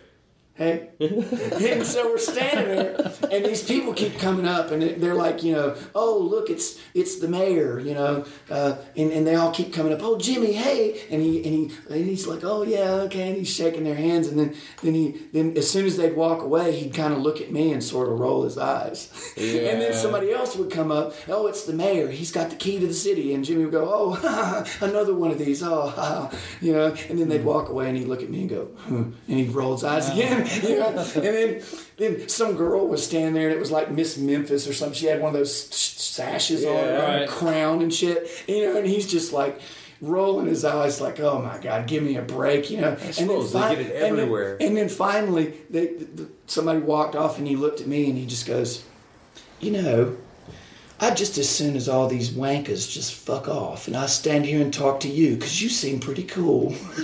Hey, 0.53 0.89
and 0.99 1.85
so 1.85 2.09
we're 2.09 2.17
standing 2.17 2.67
there, 2.67 3.11
and 3.29 3.45
these 3.45 3.63
people 3.63 3.93
keep 3.93 4.17
coming 4.17 4.47
up, 4.47 4.71
and 4.71 4.81
they're 5.01 5.13
like, 5.13 5.43
you 5.43 5.51
know, 5.51 5.75
oh 5.93 6.17
look, 6.17 6.49
it's 6.49 6.79
it's 6.93 7.19
the 7.19 7.27
mayor, 7.27 7.79
you 7.79 7.93
know, 7.93 8.23
uh, 8.49 8.77
and 8.95 9.11
and 9.11 9.27
they 9.27 9.35
all 9.35 9.51
keep 9.51 9.73
coming 9.73 9.91
up. 9.91 9.99
Oh 10.01 10.17
Jimmy, 10.17 10.53
hey, 10.53 11.01
and 11.11 11.21
he 11.21 11.43
and 11.43 11.53
he 11.53 11.77
and 11.89 12.05
he's 12.05 12.27
like, 12.27 12.45
oh 12.45 12.63
yeah, 12.63 12.91
okay, 13.07 13.27
and 13.27 13.37
he's 13.37 13.53
shaking 13.53 13.83
their 13.83 13.95
hands, 13.95 14.29
and 14.29 14.39
then 14.39 14.55
then 14.83 14.93
he 14.93 15.11
then 15.33 15.57
as 15.57 15.69
soon 15.69 15.85
as 15.85 15.97
they'd 15.97 16.15
walk 16.15 16.41
away, 16.41 16.71
he'd 16.73 16.93
kind 16.93 17.13
of 17.13 17.19
look 17.19 17.41
at 17.41 17.51
me 17.51 17.73
and 17.73 17.83
sort 17.83 18.07
of 18.07 18.17
roll 18.17 18.43
his 18.43 18.57
eyes, 18.57 19.11
and 19.37 19.81
then 19.81 19.93
somebody 19.93 20.31
else 20.31 20.55
would 20.55 20.71
come 20.71 20.91
up. 20.91 21.13
Oh, 21.27 21.47
it's 21.47 21.65
the 21.65 21.73
mayor. 21.73 22.09
He's 22.09 22.31
got 22.31 22.49
the 22.49 22.55
key 22.55 22.79
to 22.79 22.87
the 22.87 22.93
city, 22.93 23.33
and 23.33 23.43
Jimmy 23.43 23.65
would 23.65 23.73
go, 23.73 23.91
oh, 23.93 24.65
another 24.81 25.13
one 25.13 25.31
of 25.31 25.39
these. 25.39 25.61
Oh, 25.61 26.31
you 26.61 26.71
know, 26.71 26.95
and 27.09 27.19
then 27.19 27.27
they'd 27.27 27.43
walk 27.43 27.67
away, 27.67 27.89
and 27.89 27.97
he'd 27.97 28.07
look 28.07 28.23
at 28.23 28.29
me 28.29 28.41
and 28.41 28.49
go, 28.49 28.65
hmm, 28.65 29.11
and 29.27 29.39
he'd 29.39 29.51
roll 29.51 29.73
his 29.73 29.83
eyes 29.83 30.09
again, 30.09 30.47
you 30.63 30.79
know, 30.79 30.84
and 30.87 31.23
then 31.23 31.61
then 31.97 32.29
some 32.29 32.55
girl 32.55 32.87
was 32.87 33.05
standing 33.05 33.33
there, 33.33 33.47
and 33.47 33.55
it 33.55 33.59
was 33.59 33.71
like 33.71 33.91
Miss 33.91 34.17
Memphis 34.17 34.67
or 34.67 34.73
something. 34.73 34.95
She 34.95 35.05
had 35.07 35.21
one 35.21 35.29
of 35.29 35.39
those 35.39 35.55
sashes 35.73 36.63
on, 36.65 36.71
her, 36.75 36.99
right. 36.99 37.21
and 37.21 37.31
crown 37.31 37.81
and 37.81 37.93
shit, 37.93 38.27
you 38.47 38.65
know, 38.65 38.77
and 38.77 38.87
he's 38.87 39.07
just 39.09 39.33
like. 39.33 39.59
Rolling 40.01 40.47
his 40.47 40.65
eyes 40.65 40.99
like, 40.99 41.21
oh 41.21 41.41
my 41.41 41.57
God, 41.57 41.87
give 41.87 42.03
me 42.03 42.17
a 42.17 42.21
break, 42.21 42.69
you 42.69 42.81
know. 42.81 42.97
and 42.99 43.15
suppose 43.15 43.53
they 43.53 43.59
get 43.59 43.79
it 43.79 44.03
and 44.03 44.17
then- 44.19 44.57
and 44.59 44.75
then 44.75 44.89
finally, 44.89 45.53
they, 45.69 45.87
th 45.87 46.09
somebody 46.47 46.79
walked 46.79 47.15
off 47.15 47.37
and 47.39 47.47
he 47.47 47.55
looked 47.55 47.79
at 47.79 47.87
me 47.87 48.09
and 48.09 48.17
he 48.17 48.25
just 48.25 48.45
goes, 48.45 48.83
You 49.61 49.71
know, 49.71 50.17
I'd 50.99 51.15
just 51.15 51.37
as 51.37 51.49
soon 51.49 51.77
as 51.77 51.87
all 51.87 52.07
these 52.09 52.29
wankers 52.29 52.91
just 52.91 53.13
fuck 53.13 53.47
off 53.47 53.87
and 53.87 53.95
I 53.95 54.07
stand 54.07 54.45
here 54.45 54.61
and 54.61 54.73
talk 54.73 54.99
to 54.99 55.07
you 55.07 55.35
because 55.35 55.61
you 55.61 55.69
seem 55.69 56.01
pretty 56.01 56.23
cool. 56.23 56.75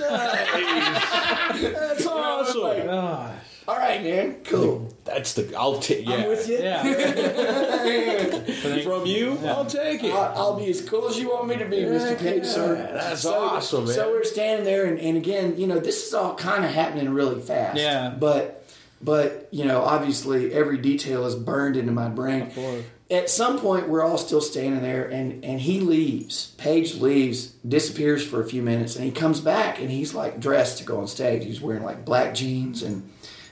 That's 1.61 2.05
awesome. 2.05 2.85
Gosh. 2.87 3.35
All 3.71 3.77
right, 3.77 4.03
man, 4.03 4.35
cool. 4.43 4.93
That's 5.05 5.33
the. 5.33 5.55
I'll 5.57 5.79
take. 5.79 6.05
Yeah. 6.05 6.15
I'm 6.15 6.27
with 6.27 6.45
you. 6.49 6.57
Yeah. 6.59 6.83
From 8.83 9.05
you, 9.05 9.37
I'll 9.45 9.65
take 9.65 10.03
it. 10.03 10.11
I'll, 10.11 10.37
I'll 10.37 10.59
be 10.59 10.69
as 10.69 10.81
cool 10.87 11.07
as 11.07 11.17
you 11.17 11.29
want 11.29 11.47
me 11.47 11.55
to 11.55 11.63
be, 11.65 11.77
Mr. 11.77 12.19
Page, 12.19 12.43
sir. 12.45 12.75
That's 12.93 13.21
So- 13.21 13.33
awesome, 13.33 13.85
man. 13.85 13.93
So 13.93 14.11
we're 14.11 14.25
standing 14.25 14.65
there, 14.65 14.85
and, 14.87 14.99
and 14.99 15.15
again, 15.15 15.57
you 15.57 15.67
know, 15.67 15.79
this 15.79 16.05
is 16.05 16.13
all 16.13 16.35
kind 16.35 16.65
of 16.65 16.71
happening 16.71 17.09
really 17.13 17.39
fast. 17.39 17.77
Yeah. 17.77 18.09
But, 18.09 18.69
but 19.01 19.47
you 19.51 19.63
know, 19.63 19.81
obviously, 19.83 20.51
every 20.53 20.77
detail 20.77 21.25
is 21.25 21.35
burned 21.35 21.77
into 21.77 21.93
my 21.93 22.09
brain. 22.09 22.51
course. 22.51 22.83
At 23.09 23.29
some 23.29 23.57
point, 23.59 23.87
we're 23.89 24.03
all 24.03 24.17
still 24.17 24.41
standing 24.41 24.81
there, 24.81 25.05
and 25.09 25.45
and 25.45 25.61
he 25.61 25.79
leaves. 25.79 26.47
Page 26.57 26.95
leaves, 26.95 27.47
disappears 27.67 28.25
for 28.25 28.41
a 28.41 28.45
few 28.45 28.61
minutes, 28.61 28.97
and 28.97 29.05
he 29.05 29.11
comes 29.11 29.39
back, 29.39 29.79
and 29.79 29.89
he's 29.89 30.13
like 30.13 30.41
dressed 30.41 30.79
to 30.79 30.83
go 30.83 30.99
on 30.99 31.07
stage. 31.07 31.45
He's 31.45 31.61
wearing 31.61 31.83
like 31.83 32.03
black 32.03 32.33
jeans 32.33 32.83
and. 32.83 33.09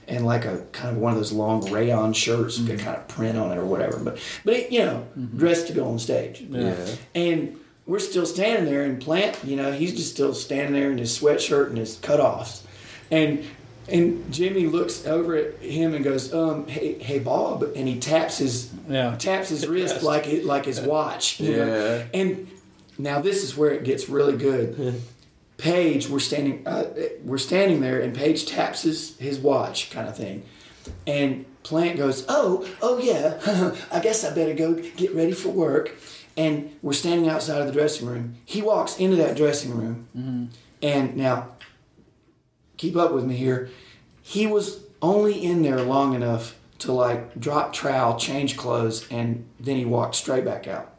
And 0.09 0.25
like 0.25 0.45
a 0.45 0.57
kind 0.71 0.89
of 0.95 0.97
one 0.97 1.11
of 1.13 1.17
those 1.19 1.31
long 1.31 1.69
rayon 1.71 2.13
shirts 2.13 2.57
with 2.59 2.69
a 2.71 2.83
kind 2.83 2.97
of 2.97 3.07
print 3.07 3.37
on 3.37 3.51
it 3.51 3.57
or 3.57 3.65
whatever, 3.65 3.97
but 3.99 4.17
but 4.43 4.71
you 4.71 4.79
know, 4.79 5.05
dressed 5.37 5.67
to 5.67 5.73
go 5.73 5.85
on 5.85 5.99
stage. 5.99 6.41
Yeah. 6.49 6.75
And 7.13 7.59
we're 7.85 7.99
still 7.99 8.25
standing 8.25 8.65
there, 8.65 8.83
and 8.83 8.99
Plant, 9.01 9.37
you 9.43 9.55
know, 9.55 9.71
he's 9.71 9.93
just 9.95 10.11
still 10.11 10.33
standing 10.33 10.73
there 10.73 10.91
in 10.91 10.97
his 10.97 11.17
sweatshirt 11.17 11.67
and 11.67 11.77
his 11.77 11.95
cutoffs. 11.97 12.61
And 13.11 13.45
and 13.87 14.31
Jimmy 14.31 14.67
looks 14.67 15.05
over 15.07 15.35
at 15.35 15.55
him 15.61 15.93
and 15.95 16.03
goes, 16.03 16.31
um, 16.33 16.67
hey, 16.67 16.93
hey, 16.99 17.17
Bob, 17.19 17.63
and 17.75 17.87
he 17.87 17.99
taps 17.99 18.37
his 18.37 18.69
Yeah. 18.87 19.15
taps 19.17 19.49
his 19.49 19.67
wrist 19.67 20.03
like 20.03 20.27
it, 20.27 20.45
like 20.45 20.65
his 20.65 20.79
watch. 20.81 21.39
You 21.39 21.55
know? 21.57 21.65
Yeah. 21.65 22.19
And 22.19 22.47
now 22.97 23.19
this 23.21 23.43
is 23.43 23.55
where 23.57 23.71
it 23.71 23.83
gets 23.83 24.09
really 24.09 24.37
good. 24.37 25.01
Page, 25.59 26.07
we're 26.07 26.19
standing, 26.19 26.65
uh, 26.65 26.85
we're 27.23 27.37
standing 27.37 27.81
there, 27.81 27.99
and 27.99 28.15
Page 28.15 28.45
taps 28.45 28.83
his 28.83 29.17
his 29.17 29.37
watch, 29.37 29.91
kind 29.91 30.07
of 30.07 30.15
thing, 30.15 30.43
and 31.05 31.45
Plant 31.63 31.97
goes, 31.97 32.25
"Oh, 32.29 32.67
oh 32.81 32.97
yeah, 32.97 33.39
I 33.91 33.99
guess 33.99 34.23
I 34.23 34.33
better 34.33 34.53
go 34.53 34.73
get 34.73 35.13
ready 35.13 35.33
for 35.33 35.49
work." 35.49 35.95
And 36.37 36.77
we're 36.81 36.93
standing 36.93 37.29
outside 37.29 37.59
of 37.59 37.67
the 37.67 37.73
dressing 37.73 38.07
room. 38.07 38.37
He 38.45 38.61
walks 38.61 38.97
into 38.97 39.17
that 39.17 39.35
dressing 39.35 39.75
room, 39.75 40.07
and 40.81 41.17
now 41.17 41.49
keep 42.77 42.95
up 42.95 43.11
with 43.11 43.25
me 43.25 43.35
here. 43.35 43.69
He 44.21 44.47
was 44.47 44.83
only 45.01 45.43
in 45.43 45.61
there 45.61 45.81
long 45.81 46.13
enough 46.13 46.55
to 46.79 46.93
like 46.93 47.37
drop 47.37 47.73
trowel, 47.73 48.17
change 48.17 48.55
clothes, 48.55 49.05
and 49.11 49.45
then 49.59 49.75
he 49.75 49.83
walked 49.83 50.15
straight 50.15 50.45
back 50.45 50.67
out. 50.67 50.95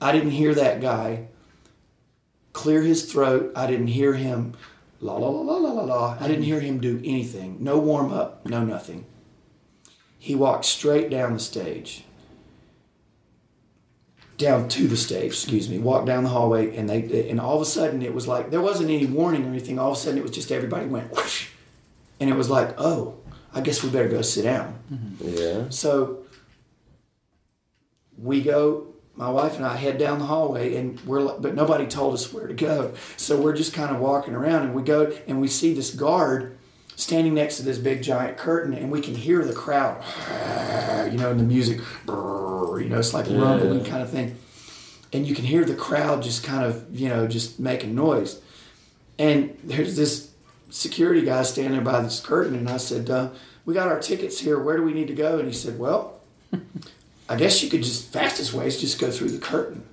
I 0.00 0.10
didn't 0.10 0.32
hear 0.32 0.52
that 0.54 0.80
guy 0.80 1.28
clear 2.52 2.82
his 2.82 3.10
throat. 3.10 3.52
I 3.56 3.66
didn't 3.66 3.88
hear 3.88 4.14
him 4.14 4.54
la 5.00 5.16
la 5.16 5.28
la 5.28 5.40
la 5.40 5.56
la 5.56 5.72
la 5.72 5.82
la. 5.82 6.16
I 6.20 6.28
didn't 6.28 6.44
hear 6.44 6.60
him 6.60 6.80
do 6.80 7.00
anything. 7.04 7.58
No 7.60 7.78
warm 7.78 8.12
up, 8.12 8.46
no 8.46 8.64
nothing. 8.64 9.04
He 10.18 10.34
walked 10.34 10.64
straight 10.64 11.10
down 11.10 11.34
the 11.34 11.40
stage. 11.40 12.04
Down 14.38 14.68
to 14.68 14.88
the 14.88 14.96
stage, 14.96 15.26
excuse 15.32 15.68
me. 15.68 15.78
Walked 15.78 16.06
down 16.06 16.24
the 16.24 16.30
hallway, 16.30 16.74
and 16.76 16.88
they 16.88 17.28
and 17.28 17.40
all 17.40 17.56
of 17.56 17.62
a 17.62 17.66
sudden 17.66 18.02
it 18.02 18.14
was 18.14 18.26
like 18.26 18.50
there 18.50 18.60
wasn't 18.60 18.90
any 18.90 19.06
warning 19.06 19.44
or 19.44 19.48
anything. 19.48 19.78
All 19.78 19.92
of 19.92 19.96
a 19.96 20.00
sudden 20.00 20.18
it 20.18 20.22
was 20.22 20.32
just 20.32 20.50
everybody 20.50 20.86
went, 20.86 21.10
whoosh, 21.12 21.48
and 22.18 22.30
it 22.30 22.36
was 22.36 22.48
like, 22.48 22.74
oh, 22.78 23.16
I 23.52 23.60
guess 23.60 23.82
we 23.82 23.90
better 23.90 24.08
go 24.08 24.22
sit 24.22 24.42
down. 24.42 24.78
Mm-hmm. 24.92 25.28
Yeah. 25.28 25.68
So 25.68 26.24
we 28.16 28.42
go. 28.42 28.91
My 29.14 29.28
wife 29.28 29.56
and 29.56 29.66
I 29.66 29.76
head 29.76 29.98
down 29.98 30.18
the 30.18 30.24
hallway, 30.24 30.74
and 30.76 30.98
we're 31.02 31.38
but 31.38 31.54
nobody 31.54 31.86
told 31.86 32.14
us 32.14 32.32
where 32.32 32.46
to 32.46 32.54
go. 32.54 32.94
So 33.18 33.38
we're 33.38 33.54
just 33.54 33.74
kind 33.74 33.94
of 33.94 34.00
walking 34.00 34.34
around, 34.34 34.62
and 34.62 34.74
we 34.74 34.82
go 34.82 35.12
and 35.26 35.40
we 35.40 35.48
see 35.48 35.74
this 35.74 35.94
guard 35.94 36.56
standing 36.96 37.34
next 37.34 37.56
to 37.56 37.62
this 37.62 37.78
big 37.78 38.02
giant 38.02 38.38
curtain, 38.38 38.72
and 38.72 38.90
we 38.90 39.00
can 39.00 39.14
hear 39.14 39.44
the 39.44 39.52
crowd, 39.52 40.02
you 41.12 41.18
know, 41.18 41.30
and 41.30 41.40
the 41.40 41.44
music, 41.44 41.78
you 42.06 42.88
know, 42.88 42.98
it's 42.98 43.12
like 43.12 43.26
rumbling 43.28 43.84
kind 43.84 44.02
of 44.02 44.10
thing, 44.10 44.36
and 45.12 45.26
you 45.26 45.34
can 45.34 45.44
hear 45.44 45.64
the 45.64 45.74
crowd 45.74 46.22
just 46.22 46.42
kind 46.42 46.64
of 46.64 46.98
you 46.98 47.08
know 47.08 47.26
just 47.26 47.60
making 47.60 47.94
noise, 47.94 48.40
and 49.18 49.58
there's 49.62 49.94
this 49.94 50.30
security 50.70 51.20
guy 51.20 51.42
standing 51.42 51.84
by 51.84 52.00
this 52.00 52.18
curtain, 52.18 52.54
and 52.54 52.68
I 52.68 52.78
said, 52.78 53.10
uh, 53.10 53.28
"We 53.66 53.74
got 53.74 53.88
our 53.88 54.00
tickets 54.00 54.40
here. 54.40 54.58
Where 54.58 54.78
do 54.78 54.82
we 54.82 54.94
need 54.94 55.08
to 55.08 55.14
go?" 55.14 55.38
And 55.38 55.48
he 55.48 55.54
said, 55.54 55.78
"Well." 55.78 56.18
I 57.28 57.36
guess 57.36 57.62
you 57.62 57.70
could 57.70 57.82
just 57.82 58.12
fastest 58.12 58.52
way 58.52 58.66
is 58.66 58.80
just 58.80 59.00
go 59.00 59.10
through 59.10 59.30
the 59.30 59.38
curtain. 59.38 59.84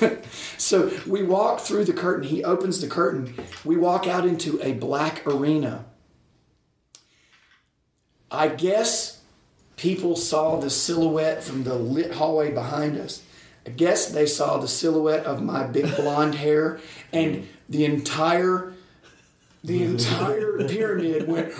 so 0.58 0.90
we 1.06 1.22
walk 1.22 1.60
through 1.60 1.84
the 1.84 1.92
curtain. 1.92 2.24
He 2.24 2.44
opens 2.44 2.80
the 2.80 2.88
curtain. 2.88 3.34
We 3.64 3.76
walk 3.76 4.06
out 4.06 4.26
into 4.26 4.60
a 4.62 4.72
black 4.72 5.26
arena. 5.26 5.84
I 8.30 8.48
guess 8.48 9.22
people 9.76 10.16
saw 10.16 10.58
the 10.58 10.68
silhouette 10.68 11.42
from 11.42 11.64
the 11.64 11.74
lit 11.74 12.12
hallway 12.12 12.52
behind 12.52 12.98
us. 12.98 13.22
I 13.66 13.70
guess 13.70 14.06
they 14.06 14.26
saw 14.26 14.58
the 14.58 14.68
silhouette 14.68 15.24
of 15.24 15.42
my 15.42 15.64
big 15.64 15.94
blonde 15.96 16.34
hair 16.34 16.80
and 17.12 17.48
the 17.68 17.84
entire 17.84 18.74
the 19.64 19.82
entire 19.84 20.66
pyramid 20.68 21.26
went 21.26 21.52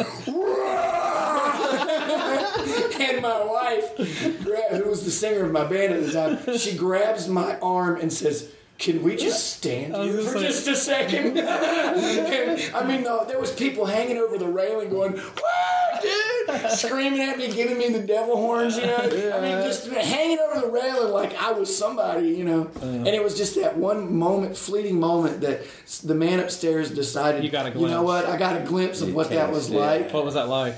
and 3.00 3.22
my 3.22 3.44
wife, 3.44 3.96
who 3.96 4.88
was 4.88 5.04
the 5.04 5.10
singer 5.10 5.44
of 5.44 5.52
my 5.52 5.64
band 5.64 5.92
at 5.94 6.04
the 6.06 6.12
time, 6.12 6.58
she 6.58 6.76
grabs 6.76 7.28
my 7.28 7.58
arm 7.60 8.00
and 8.00 8.12
says, 8.12 8.50
"Can 8.78 9.02
we 9.02 9.16
just 9.16 9.56
stand 9.56 9.94
here 9.96 10.20
for 10.22 10.38
just 10.38 10.66
a 10.68 10.76
second? 10.76 11.38
And, 11.98 12.74
I 12.74 12.86
mean, 12.86 13.02
no, 13.02 13.24
there 13.24 13.38
was 13.40 13.52
people 13.52 13.86
hanging 13.86 14.18
over 14.18 14.38
the 14.38 14.46
railing 14.46 14.90
going, 14.90 15.12
"Woo, 15.14 16.00
dude!" 16.02 16.70
screaming 16.70 17.20
at 17.20 17.36
me, 17.38 17.50
giving 17.52 17.76
me 17.78 17.88
the 17.90 18.00
devil 18.06 18.36
horns. 18.36 18.76
You 18.76 18.86
know, 18.86 18.96
I 18.96 19.40
mean, 19.40 19.62
just 19.66 19.88
hanging 19.90 20.38
over 20.38 20.60
the 20.60 20.68
railing 20.68 21.12
like 21.12 21.34
I 21.40 21.52
was 21.52 21.74
somebody. 21.76 22.28
You 22.28 22.44
know, 22.44 22.70
and 22.82 23.06
it 23.08 23.22
was 23.22 23.36
just 23.36 23.54
that 23.56 23.76
one 23.76 24.16
moment, 24.16 24.56
fleeting 24.56 24.98
moment 25.00 25.40
that 25.42 25.60
the 26.04 26.14
man 26.14 26.40
upstairs 26.40 26.90
decided. 26.90 27.42
You 27.44 27.50
got 27.50 27.66
a 27.66 27.70
glimpse. 27.70 27.88
You 27.90 27.96
know 27.96 28.02
what? 28.02 28.26
I 28.26 28.36
got 28.36 28.60
a 28.60 28.64
glimpse 28.64 29.00
of 29.00 29.14
what 29.14 29.30
that 29.30 29.50
was 29.50 29.70
Yeah. 29.70 29.80
like 29.80 30.12
What 30.12 30.24
was 30.24 30.34
that 30.34 30.48
like? 30.48 30.74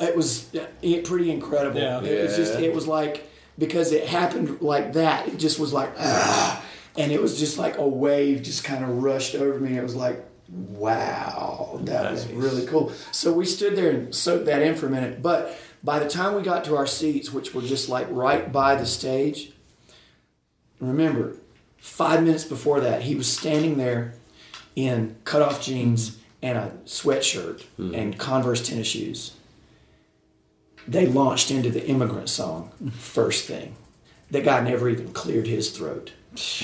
It 0.00 0.16
was 0.16 0.52
it, 0.82 1.04
pretty 1.04 1.30
incredible. 1.30 1.80
Yeah. 1.80 2.02
It 2.02 2.22
was 2.22 2.36
just 2.36 2.58
it 2.58 2.74
was 2.74 2.86
like 2.86 3.28
because 3.58 3.92
it 3.92 4.06
happened 4.06 4.60
like 4.60 4.94
that. 4.94 5.28
It 5.28 5.36
just 5.36 5.58
was 5.58 5.72
like 5.72 5.92
ah, 5.98 6.64
and 6.96 7.12
it 7.12 7.20
was 7.20 7.38
just 7.38 7.58
like 7.58 7.78
a 7.78 7.86
wave 7.86 8.42
just 8.42 8.64
kind 8.64 8.84
of 8.84 9.02
rushed 9.02 9.34
over 9.34 9.60
me. 9.60 9.76
It 9.76 9.82
was 9.82 9.94
like 9.94 10.24
wow, 10.48 11.78
that 11.82 12.10
was 12.10 12.26
really 12.32 12.66
cool. 12.66 12.92
So 13.12 13.32
we 13.32 13.44
stood 13.44 13.76
there 13.76 13.90
and 13.90 14.14
soaked 14.14 14.46
that 14.46 14.62
in 14.62 14.74
for 14.74 14.86
a 14.86 14.90
minute. 14.90 15.22
But 15.22 15.56
by 15.82 15.98
the 15.98 16.08
time 16.08 16.34
we 16.34 16.42
got 16.42 16.64
to 16.64 16.76
our 16.76 16.86
seats, 16.86 17.32
which 17.32 17.54
were 17.54 17.62
just 17.62 17.88
like 17.88 18.08
right 18.10 18.50
by 18.50 18.74
the 18.74 18.86
stage, 18.86 19.52
remember, 20.80 21.36
five 21.78 22.22
minutes 22.24 22.44
before 22.44 22.80
that, 22.80 23.02
he 23.02 23.14
was 23.14 23.30
standing 23.30 23.78
there 23.78 24.14
in 24.74 25.16
cutoff 25.24 25.62
jeans 25.62 26.18
and 26.42 26.58
a 26.58 26.72
sweatshirt 26.84 27.64
and 27.78 28.18
Converse 28.18 28.66
tennis 28.66 28.86
shoes. 28.88 29.34
They 30.88 31.06
launched 31.06 31.50
into 31.50 31.70
the 31.70 31.86
immigrant 31.86 32.28
song 32.28 32.72
first 32.92 33.46
thing. 33.46 33.76
The 34.30 34.40
guy 34.40 34.60
never 34.60 34.88
even 34.88 35.12
cleared 35.12 35.46
his 35.46 35.70
throat. 35.70 36.12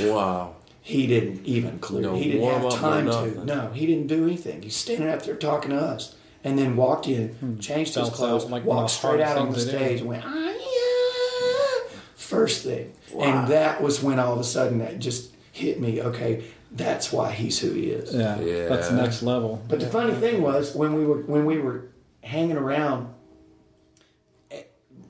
Wow. 0.01 0.55
He 0.81 1.07
didn't 1.09 1.45
even 1.45 1.81
clear. 1.81 2.03
No 2.03 2.15
he 2.15 2.31
didn't 2.33 2.49
have 2.63 2.73
time 2.75 3.07
to. 3.07 3.45
No, 3.45 3.71
he 3.73 3.87
didn't 3.87 4.07
do 4.07 4.23
anything. 4.25 4.63
He's 4.63 4.77
standing 4.77 5.09
up 5.09 5.23
there 5.23 5.35
talking 5.35 5.71
to 5.71 5.77
us, 5.79 6.15
and 6.45 6.57
then 6.57 6.77
walked 6.77 7.09
in, 7.09 7.59
changed 7.59 7.97
his 7.97 8.09
clothes, 8.11 8.45
like 8.45 8.65
walked 8.65 8.91
straight 8.91 9.21
out 9.21 9.37
on 9.37 9.49
the 9.49 9.55
things 9.55 9.67
they 9.67 9.73
do. 9.73 9.79
stage, 9.79 10.01
and 10.03 10.09
went 10.09 10.25
ah, 10.25 10.53
yeah, 10.53 11.99
first 12.15 12.63
thing, 12.63 12.93
and 13.19 13.49
that 13.49 13.83
was 13.83 14.01
when 14.01 14.21
all 14.21 14.33
of 14.35 14.39
a 14.39 14.45
sudden 14.45 14.79
that 14.79 15.01
just 15.01 15.33
hit 15.51 15.81
me. 15.81 16.01
Okay, 16.01 16.45
that's 16.71 17.13
why 17.13 17.33
he's 17.33 17.59
who 17.59 17.73
he 17.73 17.91
is. 17.91 18.15
Yeah, 18.15 18.39
Yeah. 18.41 18.69
that's 18.69 18.89
the 18.89 18.95
next 18.97 19.25
level. 19.25 19.61
But 19.69 19.81
the 19.81 19.89
funny 19.89 20.15
thing 20.15 20.41
was 20.41 20.73
when 20.75 20.95
we 20.95 21.05
were 21.05 21.19
when 21.23 21.47
we 21.47 21.59
were 21.59 21.87
hanging 22.23 22.57
around 22.57 23.13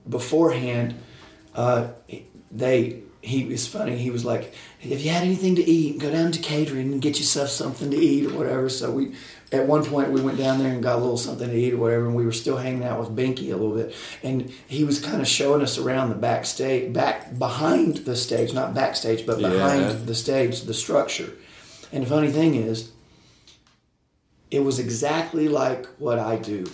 beforehand, 0.09 0.95
uh, 1.55 1.89
they 2.51 3.01
he 3.23 3.45
was 3.45 3.67
funny. 3.67 3.97
He 3.97 4.11
was 4.11 4.25
like, 4.25 4.55
"Have 4.81 5.01
you 5.01 5.11
had 5.11 5.25
anything 5.25 5.57
to 5.57 5.65
eat? 5.69 5.99
Go 5.99 6.11
down 6.11 6.31
to 6.33 6.39
catering 6.39 6.93
and 6.93 7.03
get 7.03 7.19
yourself 7.19 7.49
something 7.49 7.91
to 7.91 7.97
eat 7.97 8.27
or 8.27 8.35
whatever." 8.39 8.69
So 8.69 8.93
we, 8.93 9.15
at 9.51 9.67
one 9.67 9.85
point, 9.85 10.13
we 10.13 10.21
went 10.21 10.39
down 10.39 10.61
there 10.61 10.73
and 10.73 10.81
got 10.81 10.97
a 10.97 11.01
little 11.01 11.17
something 11.17 11.49
to 11.49 11.57
eat 11.57 11.75
or 11.75 11.79
whatever, 11.79 12.07
and 12.07 12.15
we 12.15 12.25
were 12.25 12.33
still 12.33 12.57
hanging 12.57 12.85
out 12.85 13.01
with 13.01 13.17
Binky 13.17 13.53
a 13.53 13.57
little 13.57 13.75
bit, 13.75 13.95
and 14.23 14.53
he 14.69 14.85
was 14.85 15.01
kind 15.01 15.21
of 15.21 15.27
showing 15.27 15.61
us 15.61 15.77
around 15.77 16.11
the 16.11 16.15
backstage, 16.15 16.93
back 16.93 17.37
behind 17.37 17.97
the 17.99 18.15
stage, 18.15 18.55
not 18.55 18.75
backstage, 18.75 19.27
but 19.27 19.39
behind 19.39 19.83
Yeah. 19.83 19.93
the 20.05 20.15
stage, 20.15 20.63
the 20.63 20.75
structure. 20.75 21.33
And 21.93 22.05
the 22.05 22.09
funny 22.09 22.31
thing 22.31 22.55
is, 22.55 22.91
it 24.53 24.61
was 24.61 24.79
exactly 24.79 25.49
like 25.49 25.87
what 25.99 26.19
I 26.21 26.37
do, 26.37 26.67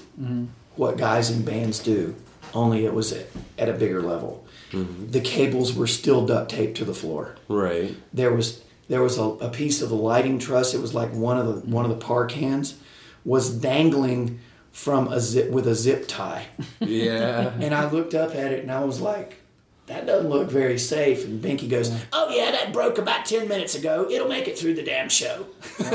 what 0.76 0.98
guys 0.98 1.30
in 1.30 1.42
bands 1.42 1.78
do, 1.78 2.14
only 2.54 2.84
it 2.84 2.94
was 2.94 3.12
at, 3.12 3.68
a 3.68 3.72
bigger 3.72 4.02
level. 4.02 4.46
Mm-hmm. 4.70 5.10
The 5.10 5.20
cables 5.20 5.74
were 5.74 5.86
still 5.86 6.26
duct 6.26 6.50
taped 6.50 6.76
to 6.78 6.84
the 6.84 6.94
floor. 6.94 7.36
Right. 7.48 7.94
There 8.12 8.32
was 8.32 8.62
there 8.88 9.02
was 9.02 9.18
a, 9.18 9.22
a 9.22 9.48
piece 9.48 9.80
of 9.80 9.88
the 9.88 9.94
lighting 9.94 10.38
truss. 10.38 10.74
It 10.74 10.80
was 10.80 10.94
like 10.94 11.12
one 11.12 11.38
of 11.38 11.46
the 11.46 11.70
one 11.70 11.84
of 11.84 11.90
the 11.90 12.04
par 12.04 12.26
cans 12.26 12.78
was 13.24 13.50
dangling 13.50 14.40
from 14.72 15.08
a 15.08 15.20
zip 15.20 15.50
with 15.50 15.66
a 15.66 15.74
zip 15.74 16.08
tie. 16.08 16.46
Yeah. 16.80 17.52
And 17.60 17.74
I 17.74 17.88
looked 17.90 18.14
up 18.14 18.34
at 18.34 18.52
it 18.52 18.60
and 18.60 18.72
I 18.72 18.84
was 18.84 19.00
like, 19.00 19.41
that 19.86 20.06
doesn't 20.06 20.30
look 20.30 20.48
very 20.50 20.78
safe. 20.78 21.24
And 21.24 21.42
Binky 21.42 21.68
goes, 21.68 21.92
oh 22.12 22.28
yeah, 22.30 22.50
that 22.52 22.72
broke 22.72 22.98
about 22.98 23.26
10 23.26 23.48
minutes 23.48 23.74
ago. 23.74 24.06
It'll 24.10 24.28
make 24.28 24.46
it 24.48 24.58
through 24.58 24.74
the 24.74 24.82
damn 24.82 25.08
show. 25.08 25.46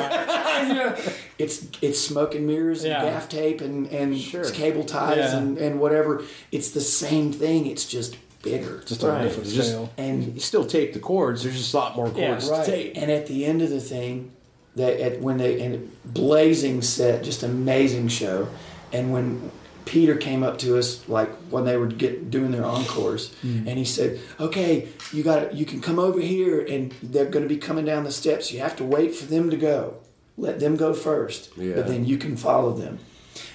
You 0.68 0.74
know, 0.74 0.96
it's 1.38 1.68
it's 1.82 2.00
smoke 2.02 2.34
and 2.36 2.46
mirrors 2.48 2.84
and 2.84 2.92
Yeah. 2.92 3.04
gaff 3.04 3.30
tape 3.30 3.62
and, 3.62 3.88
and 3.88 4.20
Sure. 4.20 4.50
cable 4.50 4.84
ties 4.84 5.18
Yeah. 5.18 5.38
and, 5.38 5.58
and 5.60 5.80
whatever. 5.80 6.24
It's 6.52 6.72
the 6.72 6.82
same 6.82 7.32
thing. 7.32 7.68
It's 7.68 7.86
just 7.86 8.18
bigger. 8.42 8.82
Just 8.86 9.04
on 9.04 9.22
a 9.22 9.24
different 9.24 9.50
just- 9.50 9.70
scale. 9.70 9.90
and 9.98 10.34
You 10.34 10.40
still 10.40 10.66
tape 10.66 10.94
the 10.94 11.00
cords. 11.00 11.44
There's 11.44 11.58
just 11.58 11.74
a 11.74 11.78
lot 11.78 11.96
more 11.96 12.12
Yeah, 12.16 12.30
chords 12.32 12.50
right. 12.50 12.66
to 12.66 12.72
tape. 12.72 12.94
And 12.98 13.12
at 13.12 13.28
the 13.28 13.46
end 13.46 13.62
of 13.62 13.70
the 13.70 13.80
thing, 13.80 14.32
that 14.76 15.00
at 15.00 15.22
when 15.22 15.38
they 15.38 15.62
and 15.62 15.92
blazing 16.06 16.82
set, 16.82 17.24
just 17.24 17.44
amazing 17.44 18.08
show. 18.10 18.48
And 18.92 19.14
when 19.14 19.52
Peter 19.88 20.16
came 20.16 20.44
up 20.44 20.58
to 20.60 20.78
us, 20.78 21.08
like 21.10 21.30
when 21.50 21.66
they 21.66 21.78
were 21.78 21.88
get 21.88 22.30
doing 22.30 22.52
their 22.52 22.66
encores, 22.66 23.34
and 23.42 23.70
he 23.70 23.86
said, 23.86 24.20
"Okay, 24.40 24.90
you 25.12 25.24
got 25.24 25.54
you 25.56 25.66
can 25.66 25.82
come 25.82 25.98
over 25.98 26.20
here, 26.20 26.62
and 26.62 26.94
they're 27.02 27.26
going 27.26 27.44
to 27.44 27.50
be 27.50 27.58
coming 27.58 27.86
down 27.86 28.04
the 28.04 28.12
steps. 28.12 28.52
You 28.52 28.60
have 28.60 28.76
to 28.76 28.84
wait 28.84 29.16
for 29.16 29.26
them 29.26 29.50
to 29.50 29.58
go. 29.58 29.96
Let 30.38 30.60
them 30.60 30.76
go 30.76 30.94
first, 30.94 31.50
Yeah. 31.58 31.76
but 31.76 31.88
then 31.88 32.06
you 32.06 32.18
can 32.18 32.36
follow 32.38 32.74
them." 32.74 33.00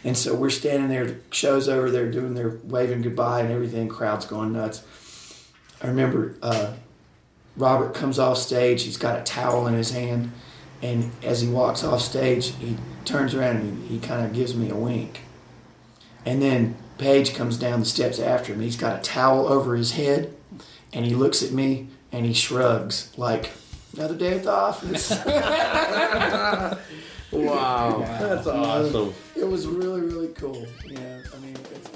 And 0.04 0.16
so 0.16 0.34
we're 0.34 0.50
standing 0.50 0.88
there, 0.88 1.16
show's 1.30 1.68
over, 1.68 1.90
they're 1.90 2.10
doing 2.10 2.34
their 2.34 2.56
waving 2.64 3.02
goodbye 3.02 3.40
and 3.40 3.50
everything, 3.52 3.88
crowd's 3.88 4.26
going 4.26 4.52
nuts. 4.52 4.82
I 5.82 5.88
remember 5.88 6.36
uh, 6.40 6.72
Robert 7.56 7.92
comes 7.94 8.18
off 8.18 8.38
stage. 8.38 8.84
He's 8.84 8.96
got 8.96 9.18
a 9.18 9.22
towel 9.22 9.66
in 9.66 9.74
his 9.74 9.90
hand, 9.90 10.30
and 10.82 11.10
as 11.22 11.40
he 11.40 11.48
walks 11.48 11.82
off 11.84 12.00
stage, 12.00 12.54
he 12.56 12.76
turns 13.04 13.34
around 13.34 13.56
and 13.56 13.88
he, 13.88 13.98
kind 13.98 14.24
of 14.24 14.32
gives 14.32 14.54
me 14.54 14.70
a 14.70 14.74
wink. 14.76 15.20
And 16.24 16.40
then 16.40 16.76
Page 16.98 17.34
comes 17.34 17.56
down 17.56 17.80
the 17.80 17.86
steps 17.86 18.20
after 18.20 18.52
him. 18.52 18.60
He's 18.60 18.76
got 18.76 18.98
a 18.98 19.02
towel 19.02 19.48
over 19.48 19.74
his 19.74 19.92
head, 19.92 20.32
and 20.92 21.04
he 21.04 21.14
looks 21.14 21.42
at 21.42 21.50
me 21.50 21.88
and 22.12 22.24
he 22.24 22.32
shrugs 22.32 23.10
like 23.16 23.50
another 23.96 24.14
day 24.14 24.34
at 24.34 24.44
the 24.44 24.52
office. 24.52 25.10
Wow. 27.32 28.04
That's 28.20 28.46
awesome. 28.46 29.14
it 29.34 29.44
was 29.44 29.66
really 29.66 30.02
really 30.02 30.28
cool. 30.34 30.66
Yeah, 30.86 31.22
I 31.34 31.38
mean. 31.38 31.56
It's, 31.72 31.88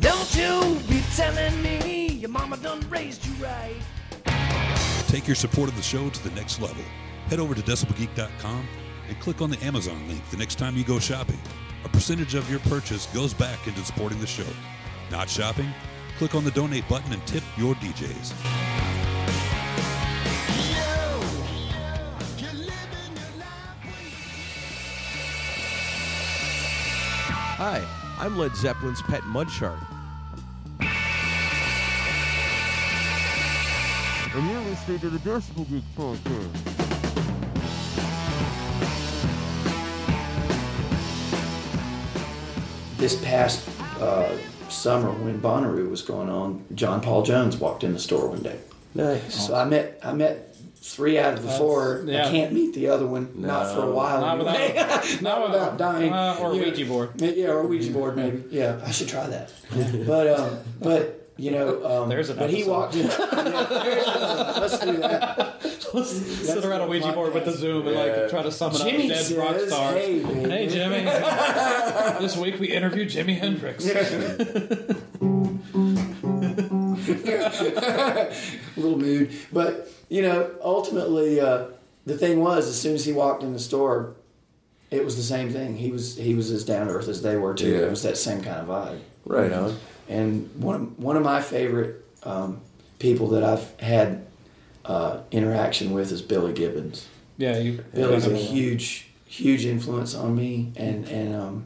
Don't 0.00 0.36
you 0.36 0.78
be 0.86 1.02
telling 1.16 1.62
me 1.62 2.08
your 2.08 2.28
mama 2.28 2.58
done 2.58 2.80
raised 2.90 3.24
you 3.24 3.32
right. 3.42 3.80
Take 5.12 5.26
your 5.26 5.36
support 5.36 5.68
of 5.68 5.76
the 5.76 5.82
show 5.82 6.08
to 6.08 6.24
the 6.26 6.34
next 6.34 6.58
level. 6.58 6.82
Head 7.26 7.38
over 7.38 7.54
to 7.54 7.60
decibelgeek.com 7.60 8.66
and 9.08 9.20
click 9.20 9.42
on 9.42 9.50
the 9.50 9.62
Amazon 9.62 10.08
link 10.08 10.26
the 10.30 10.38
next 10.38 10.54
time 10.54 10.74
you 10.74 10.84
go 10.84 10.98
shopping. 10.98 11.38
A 11.84 11.88
percentage 11.90 12.34
of 12.34 12.50
your 12.50 12.60
purchase 12.60 13.04
goes 13.08 13.34
back 13.34 13.66
into 13.66 13.84
supporting 13.84 14.18
the 14.20 14.26
show. 14.26 14.46
Not 15.10 15.28
shopping? 15.28 15.68
Click 16.16 16.34
on 16.34 16.44
the 16.44 16.50
donate 16.52 16.88
button 16.88 17.12
and 17.12 17.26
tip 17.26 17.42
your 17.58 17.74
DJs. 17.74 18.32
Hi, 27.58 27.86
I'm 28.18 28.38
Led 28.38 28.52
Zeppelin's 28.52 29.02
pet 29.02 29.20
Mudshark. 29.24 29.86
And 34.34 34.48
you're 34.50 34.60
listening 34.62 34.98
to 35.00 35.10
the 35.10 35.18
Decibel 35.18 35.68
Geek 35.68 35.84
Podcast. 35.96 36.78
this 42.98 43.22
past 43.24 43.68
uh, 44.00 44.36
summer 44.68 45.10
when 45.10 45.40
Bonnaroo 45.40 45.90
was 45.90 46.02
going 46.02 46.28
on, 46.28 46.64
John 46.74 47.00
Paul 47.00 47.22
Jones 47.22 47.56
walked 47.56 47.84
in 47.84 47.92
the 47.92 47.98
store 47.98 48.28
one 48.28 48.42
day. 48.42 48.58
Nice. 48.94 49.46
So 49.46 49.54
I 49.54 49.64
met 49.64 49.98
I 50.04 50.12
met 50.12 50.54
three 50.76 51.18
out 51.18 51.34
of 51.34 51.40
the 51.40 51.46
That's- 51.46 51.58
four. 51.58 52.02
yeah. 52.06 52.26
I 52.26 52.30
can't 52.30 52.52
meet 52.52 52.74
the 52.74 52.88
other 52.88 53.06
one, 53.06 53.30
not 53.34 53.74
for 53.74 53.82
a 53.84 53.90
while. 53.90 54.20
Not 54.20 54.34
anyway. 54.40 54.72
without- 54.74 55.22
not 55.22 55.50
without 55.50 55.78
dying. 55.78 56.12
Uh, 56.12 56.36
or 56.40 56.54
Yeah. 56.54 56.64
Ouija 56.64 56.84
board. 56.86 57.10
Yeah, 57.20 57.46
or 57.48 57.66
Ouija 57.66 57.90
board 57.92 58.16
maybe. 58.16 58.44
Yeah, 58.50 58.80
I 58.84 58.90
should 58.90 59.08
try 59.08 59.26
that. 59.26 59.52
But 60.06 60.38
um, 60.38 60.58
but 60.80 61.21
you 61.42 61.50
know, 61.50 61.84
um, 61.84 62.08
There's 62.08 62.30
an 62.30 62.36
but 62.36 62.50
he 62.50 62.62
walked 62.62 62.94
in. 62.94 63.06
Yeah, 63.06 64.54
let's 64.60 64.78
do 64.78 64.96
that. 64.98 65.58
Let's 65.92 66.10
Sit 66.12 66.64
around 66.64 66.82
a 66.82 66.86
Ouija 66.86 67.12
board 67.12 67.34
with 67.34 67.46
the 67.46 67.50
Zoom 67.50 67.88
and 67.88 67.96
like 67.96 68.30
try 68.30 68.44
to 68.44 68.52
summon 68.52 68.80
Jimmy 68.80 69.10
up 69.10 69.18
dead 69.18 69.36
rock 69.36 69.56
says, 69.56 69.68
stars. 69.68 69.94
"Hey, 69.96 70.22
baby." 70.22 70.48
Hey, 70.48 70.68
Jimmy. 70.68 71.02
this 72.20 72.36
week 72.36 72.60
we 72.60 72.68
interviewed 72.68 73.08
Jimi 73.08 73.36
Hendrix. 73.36 73.84
a 73.84 73.96
little 78.80 78.98
mood. 78.98 79.32
But 79.52 79.90
you 80.08 80.22
know, 80.22 80.48
ultimately, 80.62 81.40
uh, 81.40 81.66
the 82.06 82.16
thing 82.16 82.38
was, 82.38 82.68
as 82.68 82.80
soon 82.80 82.94
as 82.94 83.04
he 83.04 83.12
walked 83.12 83.42
in 83.42 83.52
the 83.52 83.58
store, 83.58 84.14
it 84.92 85.04
was 85.04 85.16
the 85.16 85.24
same 85.24 85.50
thing. 85.50 85.76
He 85.76 85.90
was 85.90 86.16
he 86.16 86.36
was 86.36 86.52
as 86.52 86.64
down 86.64 86.86
to 86.86 86.92
earth 86.92 87.08
as 87.08 87.22
they 87.22 87.36
were 87.36 87.54
too. 87.54 87.68
Yeah. 87.72 87.86
It 87.86 87.90
was 87.90 88.04
that 88.04 88.16
same 88.16 88.42
kind 88.42 88.60
of 88.60 88.68
vibe. 88.68 89.00
Right 89.24 89.52
on. 89.52 89.76
And 90.12 90.50
one 90.62 90.74
of, 90.74 90.98
one 90.98 91.16
of 91.16 91.22
my 91.22 91.40
favorite 91.40 92.04
um, 92.22 92.60
people 92.98 93.28
that 93.28 93.42
I've 93.42 93.80
had 93.80 94.26
uh, 94.84 95.20
interaction 95.30 95.92
with 95.92 96.12
is 96.12 96.20
Billy 96.20 96.52
Gibbons. 96.52 97.08
Yeah, 97.38 97.58
you. 97.58 97.84
Billy's 97.94 98.26
a 98.26 98.36
huge, 98.36 99.08
huge 99.26 99.64
influence 99.64 100.14
on 100.14 100.36
me, 100.36 100.72
and 100.76 101.08
and 101.08 101.34
um, 101.34 101.64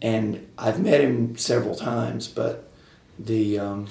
and 0.00 0.48
I've 0.56 0.80
met 0.80 1.00
him 1.00 1.36
several 1.36 1.74
times, 1.74 2.26
but 2.26 2.70
the 3.18 3.58
um, 3.58 3.86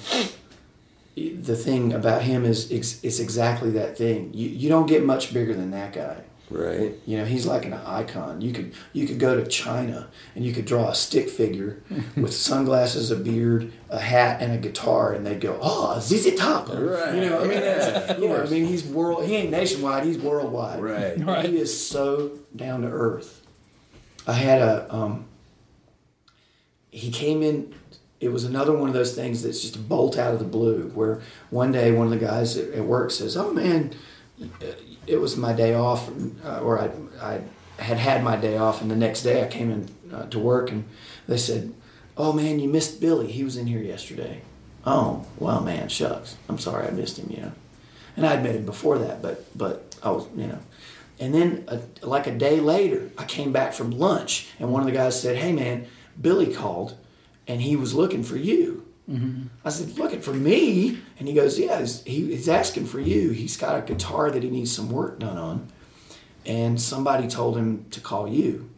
the 1.16 1.56
thing 1.56 1.92
about 1.92 2.22
him 2.22 2.44
is 2.44 2.70
ex- 2.72 3.02
it's 3.04 3.20
exactly 3.20 3.70
that 3.70 3.96
thing. 3.96 4.32
You 4.34 4.48
you 4.48 4.68
don't 4.68 4.86
get 4.86 5.04
much 5.04 5.32
bigger 5.32 5.54
than 5.54 5.70
that 5.70 5.92
guy. 5.92 6.22
Right. 6.52 6.94
You 7.06 7.18
know, 7.18 7.24
he's 7.24 7.46
like 7.46 7.64
an 7.64 7.72
icon. 7.72 8.40
You 8.40 8.52
could 8.52 8.74
you 8.92 9.06
could 9.06 9.18
go 9.18 9.34
to 9.34 9.46
China 9.46 10.08
and 10.34 10.44
you 10.44 10.52
could 10.52 10.66
draw 10.66 10.90
a 10.90 10.94
stick 10.94 11.30
figure 11.30 11.82
with 12.16 12.34
sunglasses, 12.34 13.10
a 13.10 13.16
beard, 13.16 13.72
a 13.88 13.98
hat, 13.98 14.42
and 14.42 14.52
a 14.52 14.58
guitar, 14.58 15.12
and 15.14 15.26
they'd 15.26 15.40
go, 15.40 15.58
"Oh, 15.60 15.98
ZZ 15.98 16.34
Top." 16.34 16.68
Right. 16.68 17.14
You 17.14 17.20
know, 17.22 17.40
I 17.40 17.46
mean, 17.46 17.58
Yeah, 17.58 18.18
you 18.18 18.28
know, 18.28 18.42
I 18.42 18.46
mean, 18.46 18.66
he's 18.66 18.84
world. 18.84 19.24
He 19.24 19.34
ain't 19.36 19.50
nationwide. 19.50 20.04
He's 20.04 20.18
worldwide. 20.18 20.82
Right. 20.82 21.18
Right. 21.18 21.46
He 21.48 21.56
is 21.56 21.72
so 21.86 22.38
down 22.54 22.82
to 22.82 22.88
earth. 22.88 23.40
I 24.26 24.34
had 24.34 24.60
a. 24.60 24.94
Um, 24.94 25.24
he 26.90 27.10
came 27.10 27.42
in. 27.42 27.74
It 28.20 28.30
was 28.30 28.44
another 28.44 28.72
one 28.72 28.88
of 28.88 28.94
those 28.94 29.14
things 29.16 29.42
that's 29.42 29.60
just 29.62 29.74
a 29.74 29.80
bolt 29.80 30.16
out 30.16 30.32
of 30.32 30.38
the 30.38 30.44
blue. 30.44 30.90
Where 30.94 31.22
one 31.50 31.72
day 31.72 31.90
one 31.90 32.06
of 32.06 32.12
the 32.12 32.24
guys 32.24 32.56
at, 32.56 32.70
at 32.72 32.84
work 32.84 33.10
says, 33.10 33.36
"Oh 33.36 33.52
man, 33.52 33.92
it 35.06 35.20
was 35.20 35.36
my 35.36 35.52
day 35.52 35.74
off, 35.74 36.10
uh, 36.44 36.60
or 36.60 36.78
I, 36.78 36.90
I 37.20 37.40
had 37.82 37.98
had 37.98 38.22
my 38.22 38.36
day 38.36 38.56
off, 38.56 38.80
and 38.80 38.90
the 38.90 38.96
next 38.96 39.22
day 39.22 39.42
I 39.44 39.48
came 39.48 39.70
in 39.70 39.88
uh, 40.12 40.26
to 40.26 40.38
work, 40.38 40.70
and 40.70 40.84
they 41.26 41.36
said, 41.36 41.72
"Oh 42.16 42.32
man, 42.32 42.60
you 42.60 42.68
missed 42.68 43.00
Billy. 43.00 43.30
He 43.30 43.44
was 43.44 43.56
in 43.56 43.66
here 43.66 43.82
yesterday." 43.82 44.42
Oh 44.84 45.26
well, 45.38 45.60
man, 45.60 45.88
shucks. 45.88 46.36
I'm 46.48 46.58
sorry 46.58 46.86
I 46.86 46.90
missed 46.90 47.18
him. 47.18 47.30
You 47.30 47.42
know, 47.42 47.52
and 48.16 48.26
I'd 48.26 48.42
met 48.42 48.54
him 48.54 48.66
before 48.66 48.98
that, 48.98 49.22
but 49.22 49.46
but 49.56 49.96
I 50.02 50.10
was 50.10 50.26
you 50.36 50.46
know, 50.46 50.58
and 51.18 51.34
then 51.34 51.64
uh 51.68 51.78
like 52.02 52.26
a 52.26 52.36
day 52.36 52.60
later, 52.60 53.10
I 53.18 53.24
came 53.24 53.52
back 53.52 53.72
from 53.72 53.90
lunch, 53.90 54.48
and 54.58 54.72
one 54.72 54.82
of 54.82 54.86
the 54.86 54.92
guys 54.92 55.20
said, 55.20 55.36
"Hey 55.36 55.52
man, 55.52 55.86
Billy 56.20 56.52
called, 56.52 56.96
and 57.46 57.60
he 57.62 57.76
was 57.76 57.94
looking 57.94 58.22
for 58.22 58.36
you." 58.36 58.86
I 59.64 59.70
said, 59.70 59.98
looking 59.98 60.20
for 60.20 60.32
me? 60.32 60.98
And 61.18 61.28
he 61.28 61.34
goes, 61.34 61.58
yeah, 61.58 61.80
he's, 61.80 62.02
he, 62.04 62.26
he's 62.26 62.48
asking 62.48 62.86
for 62.86 63.00
you. 63.00 63.30
He's 63.30 63.56
got 63.56 63.78
a 63.78 63.82
guitar 63.82 64.30
that 64.30 64.42
he 64.42 64.50
needs 64.50 64.74
some 64.74 64.90
work 64.90 65.18
done 65.18 65.36
on. 65.36 65.68
And 66.46 66.80
somebody 66.80 67.28
told 67.28 67.56
him 67.56 67.86
to 67.90 68.00
call 68.00 68.28
you. 68.28 68.70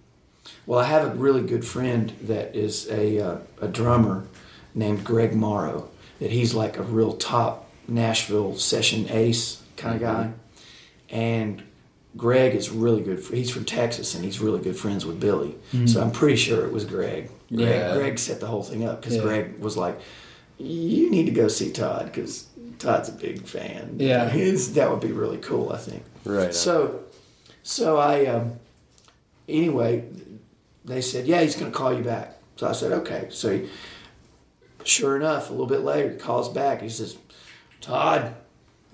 Well, 0.66 0.80
I 0.80 0.84
have 0.84 1.06
a 1.06 1.14
really 1.14 1.42
good 1.42 1.64
friend 1.64 2.10
that 2.22 2.54
is 2.54 2.88
a, 2.90 3.20
uh, 3.20 3.38
a 3.60 3.68
drummer 3.68 4.26
named 4.74 5.04
Greg 5.04 5.34
Morrow, 5.34 5.88
that 6.20 6.30
he's 6.30 6.54
like 6.54 6.78
a 6.78 6.82
real 6.82 7.14
top 7.14 7.70
Nashville 7.86 8.56
session 8.56 9.08
ace 9.10 9.62
kind 9.76 9.94
of 9.94 10.00
guy. 10.00 10.32
And 11.10 11.62
Greg 12.16 12.54
is 12.54 12.70
really 12.70 13.02
good. 13.02 13.20
For, 13.22 13.34
he's 13.34 13.50
from 13.50 13.64
Texas 13.64 14.14
and 14.14 14.24
he's 14.24 14.38
really 14.40 14.60
good 14.60 14.76
friends 14.76 15.04
with 15.04 15.18
Billy. 15.18 15.56
So 15.86 16.00
I'm 16.00 16.12
pretty 16.12 16.36
sure 16.36 16.64
it 16.64 16.72
was 16.72 16.84
Greg. 16.84 17.28
Greg, 17.48 17.68
Yeah. 17.68 17.94
Greg 17.94 18.18
set 18.18 18.38
the 18.40 18.46
whole 18.46 18.62
thing 18.62 18.84
up 18.84 19.00
because 19.00 19.16
Yeah. 19.16 19.22
Greg 19.22 19.58
was 19.58 19.76
like, 19.76 19.98
"You 20.58 21.10
need 21.10 21.26
to 21.26 21.32
go 21.32 21.48
see 21.48 21.72
Todd 21.72 22.06
because 22.06 22.46
Todd's 22.78 23.08
a 23.08 23.12
big 23.12 23.44
fan." 23.46 23.96
Yeah. 23.98 24.28
His- 24.28 24.74
that 24.74 24.90
would 24.90 25.00
be 25.00 25.12
really 25.12 25.38
cool. 25.38 25.72
I 25.72 25.78
think. 25.78 26.04
Right. 26.24 26.54
So, 26.54 27.00
so 27.64 27.96
I, 27.98 28.26
um, 28.26 28.52
anyway, 29.48 30.04
they 30.84 31.00
said, 31.00 31.26
yeah, 31.26 31.40
he's 31.40 31.56
going 31.56 31.70
to 31.72 31.76
call 31.76 31.92
you 31.92 32.04
back. 32.04 32.38
So 32.56 32.68
I 32.68 32.72
said, 32.72 32.92
okay. 32.92 33.26
So 33.30 33.58
he, 33.58 33.68
sure 34.84 35.16
enough, 35.16 35.48
a 35.48 35.52
little 35.52 35.66
bit 35.66 35.80
later, 35.80 36.12
he 36.12 36.16
calls 36.16 36.48
back. 36.48 36.80
He 36.82 36.88
says, 36.88 37.16
Todd 37.80 38.34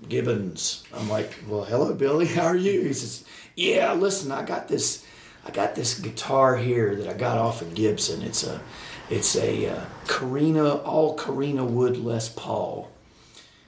Gibbons. 0.07 0.83
I'm 0.93 1.09
like, 1.09 1.31
well, 1.47 1.63
hello, 1.63 1.93
Billy. 1.93 2.25
How 2.37 2.45
are 2.45 2.55
you? 2.55 2.81
He 2.81 2.93
says, 2.93 3.23
yeah, 3.55 3.93
listen, 3.93 4.31
I 4.31 4.43
got 4.43 4.67
this, 4.67 5.05
I 5.45 5.51
got 5.51 5.75
this 5.75 5.99
guitar 5.99 6.57
here 6.57 6.95
that 6.95 7.07
I 7.07 7.13
got 7.13 7.37
off 7.37 7.61
of 7.61 7.73
Gibson. 7.73 8.21
It's 8.21 8.43
a, 8.43 8.61
it's 9.09 9.35
a 9.35 9.67
uh, 9.69 9.85
Korina, 10.05 10.85
all 10.85 11.17
Korina 11.17 11.67
wood 11.67 11.97
Les 11.97 12.29
Paul. 12.29 12.91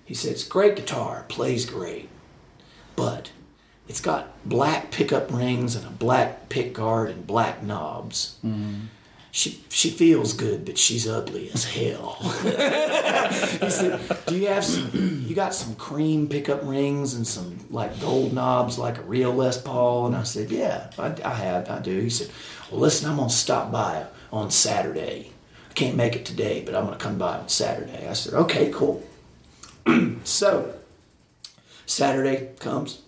He 0.06 0.14
said, 0.14 0.32
it's 0.32 0.44
great 0.44 0.76
guitar, 0.76 1.26
plays 1.30 1.66
great, 1.66 2.10
but 2.96 3.32
it's 3.88 4.02
got 4.02 4.28
black 4.48 4.92
pickup 4.92 5.32
rings 5.32 5.76
and 5.76 5.86
a 5.86 5.90
black 5.90 6.50
pick 6.50 6.74
guard 6.74 7.10
and 7.10 7.26
black 7.26 7.64
knobs. 7.64 8.38
She 9.36 9.60
she 9.70 9.90
feels 9.90 10.34
good, 10.34 10.64
but 10.64 10.78
she's 10.78 11.08
ugly 11.10 11.50
as 11.56 11.66
hell. 11.66 12.18
he 12.44 13.70
said, 13.72 14.00
"Do 14.28 14.38
you 14.38 14.48
have 14.50 14.64
some? 14.64 15.26
You 15.28 15.34
got 15.34 15.56
some 15.56 15.74
cream 15.74 16.30
pickup 16.30 16.64
rings 16.64 17.16
and 17.16 17.26
some 17.26 17.66
like 17.72 18.00
gold 18.00 18.32
knobs, 18.32 18.78
like 18.78 19.00
a 19.00 19.02
real 19.02 19.34
Les 19.34 19.60
Paul?" 19.60 20.06
And 20.06 20.16
I 20.16 20.22
said, 20.22 20.52
"Yeah, 20.52 20.92
I, 21.00 21.16
I 21.26 21.34
have. 21.34 21.68
I 21.68 21.80
do." 21.80 22.00
He 22.00 22.12
said, 22.12 22.30
"Well, 22.70 22.82
listen, 22.82 23.10
I'm 23.10 23.18
gonna 23.18 23.32
stop 23.32 23.72
by 23.72 24.06
on 24.32 24.52
Saturday. 24.52 25.32
I 25.68 25.74
can't 25.74 25.98
make 25.98 26.16
it 26.16 26.26
today, 26.26 26.62
but 26.64 26.76
I'm 26.76 26.86
gonna 26.86 26.98
come 26.98 27.18
by 27.18 27.40
on 27.40 27.50
Saturday." 27.50 28.08
I 28.08 28.14
said, 28.14 28.36
"Okay, 28.36 28.70
cool." 28.72 29.02
so 30.24 30.76
Saturday 31.88 32.52
comes. 32.60 33.02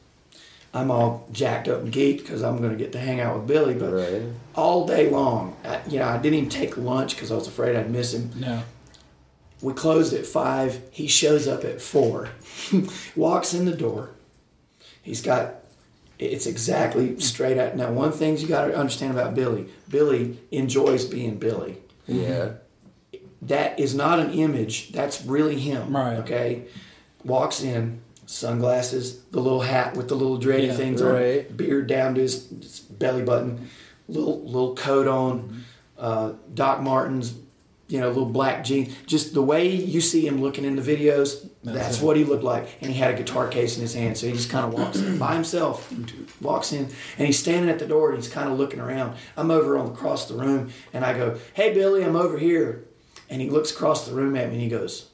I'm 0.73 0.89
all 0.89 1.29
jacked 1.31 1.67
up 1.67 1.81
and 1.81 1.93
geeked 1.93 2.17
because 2.17 2.41
I'm 2.41 2.59
to 2.67 2.75
get 2.75 2.93
to 2.93 2.99
hang 2.99 3.19
out 3.19 3.37
with 3.37 3.47
Billy. 3.47 3.75
But 3.75 3.93
Right. 3.93 4.23
All 4.55 4.85
day 4.87 5.09
long, 5.09 5.55
I, 5.63 5.81
you 5.87 5.99
know, 5.99 6.07
I 6.07 6.17
didn't 6.17 6.35
even 6.37 6.49
take 6.49 6.77
lunch 6.77 7.15
because 7.15 7.31
I 7.31 7.35
was 7.35 7.47
afraid 7.47 7.75
I'd 7.75 7.91
miss 7.91 8.13
him. 8.13 8.31
No. 8.37 8.63
We 9.61 9.73
closed 9.73 10.13
at 10.13 10.25
five. 10.25 10.81
He 10.91 11.07
shows 11.07 11.47
up 11.47 11.63
at 11.63 11.81
four, 11.81 12.29
walks 13.15 13.53
in 13.53 13.65
the 13.65 13.75
door. 13.75 14.11
He's 15.01 15.21
got, 15.21 15.55
it's 16.19 16.45
exactly 16.45 17.19
straight 17.19 17.57
out. 17.57 17.75
Now, 17.75 17.91
one 17.91 18.11
thing 18.11 18.37
you 18.37 18.47
got 18.47 18.65
to 18.67 18.75
understand 18.75 19.11
about 19.13 19.35
Billy 19.35 19.67
Billy 19.89 20.39
enjoys 20.51 21.05
being 21.05 21.37
Billy. 21.37 21.77
yeah. 22.05 22.53
That 23.41 23.79
is 23.79 23.93
not 23.93 24.19
an 24.19 24.31
image, 24.31 24.91
that's 24.91 25.23
really 25.23 25.59
him. 25.59 25.95
Right. 25.95 26.15
Okay? 26.17 26.63
Walks 27.23 27.61
in, 27.61 28.01
sunglasses, 28.25 29.19
the 29.25 29.39
little 29.39 29.61
hat 29.61 29.95
with 29.95 30.07
the 30.07 30.15
little 30.15 30.39
dready 30.39 30.67
Yeah, 30.67 30.73
things 30.73 30.99
on, 31.01 31.13
right. 31.13 31.21
it, 31.23 31.55
beard 31.57 31.85
down 31.87 32.15
to 32.15 32.21
his, 32.21 32.49
his 32.49 32.79
belly 32.79 33.21
button, 33.21 33.69
little 34.07 34.43
little 34.43 34.75
coat 34.75 35.07
on, 35.07 35.63
uh, 35.97 36.33
Doc 36.53 36.81
Martens, 36.81 37.35
you 37.87 37.99
know, 37.99 38.07
little 38.07 38.25
black 38.25 38.63
jeans. 38.63 38.95
Just 39.05 39.33
the 39.33 39.41
way 39.41 39.67
you 39.67 40.01
see 40.01 40.25
him 40.27 40.41
looking 40.41 40.65
in 40.65 40.75
the 40.75 40.81
videos, 40.81 41.47
that's, 41.63 42.01
what 42.01 42.17
he 42.17 42.23
looked 42.23 42.43
like. 42.43 42.67
And 42.81 42.91
he 42.91 42.97
had 42.97 43.13
a 43.13 43.17
guitar 43.17 43.47
case 43.47 43.75
in 43.75 43.81
his 43.81 43.93
hand, 43.93 44.17
so 44.17 44.27
he 44.27 44.33
just 44.33 44.49
kind 44.49 44.65
of 44.65 44.73
walks 44.73 44.97
in 44.97 45.17
by 45.19 45.33
himself, 45.35 45.93
walks 46.41 46.73
in, 46.73 46.85
and 47.17 47.27
he's 47.27 47.39
standing 47.39 47.69
at 47.69 47.79
the 47.79 47.87
door 47.87 48.11
and 48.11 48.21
he's 48.21 48.31
kind 48.31 48.49
of 48.49 48.57
looking 48.57 48.79
around. 48.79 49.15
I'm 49.37 49.51
over 49.51 49.77
on 49.77 49.87
across 49.87 50.27
the 50.27 50.35
room, 50.35 50.71
and 50.93 51.05
I 51.05 51.15
go, 51.15 51.37
"Hey, 51.53 51.73
Billy, 51.73 52.03
I'm 52.03 52.15
over 52.15 52.37
here," 52.37 52.85
and 53.29 53.41
he 53.41 53.49
looks 53.49 53.71
across 53.71 54.07
the 54.07 54.15
room 54.15 54.35
at 54.35 54.47
me 54.47 54.55
and 54.55 54.61
he 54.61 54.69
goes, 54.69 55.09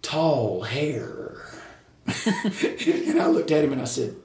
"Tall 0.00 0.62
hair," 0.62 1.44
and 2.06 3.20
I 3.20 3.26
looked 3.26 3.50
at 3.50 3.64
him 3.64 3.72
and 3.72 3.82
I 3.82 3.86
said. 3.86 4.16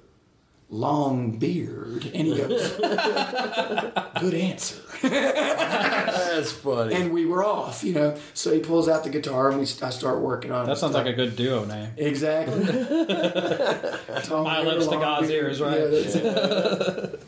Long 0.69 1.37
beard, 1.39 2.11
and 2.13 2.27
he 2.27 2.35
goes, 2.35 2.71
"Good 4.19 4.33
answer." 4.33 4.81
That's 5.01 6.51
funny. 6.51 6.93
and 6.93 7.13
we 7.13 7.25
were 7.25 7.41
off, 7.43 7.85
you 7.85 7.93
know. 7.93 8.17
So 8.33 8.51
he 8.53 8.59
pulls 8.59 8.89
out 8.89 9.05
the 9.05 9.09
guitar 9.09 9.49
and 9.49 9.59
we 9.59 9.63
I 9.81 9.89
start 9.91 10.19
working 10.19 10.51
on 10.51 10.65
it. 10.65 10.67
That 10.67 10.77
sounds 10.77 10.93
like 10.93 11.05
a 11.05 11.13
good 11.13 11.37
duo 11.37 11.63
name. 11.63 11.91
exactly. 11.95 12.59
My 12.65 14.55
hair, 14.55 14.65
lips 14.65 14.85
to 14.85 14.91
long 14.91 14.99
God's 15.01 15.27
beard. 15.29 15.45
ears, 15.45 15.61
right? 15.61 15.79
Yeah, 15.79 15.87
that's 15.87 17.23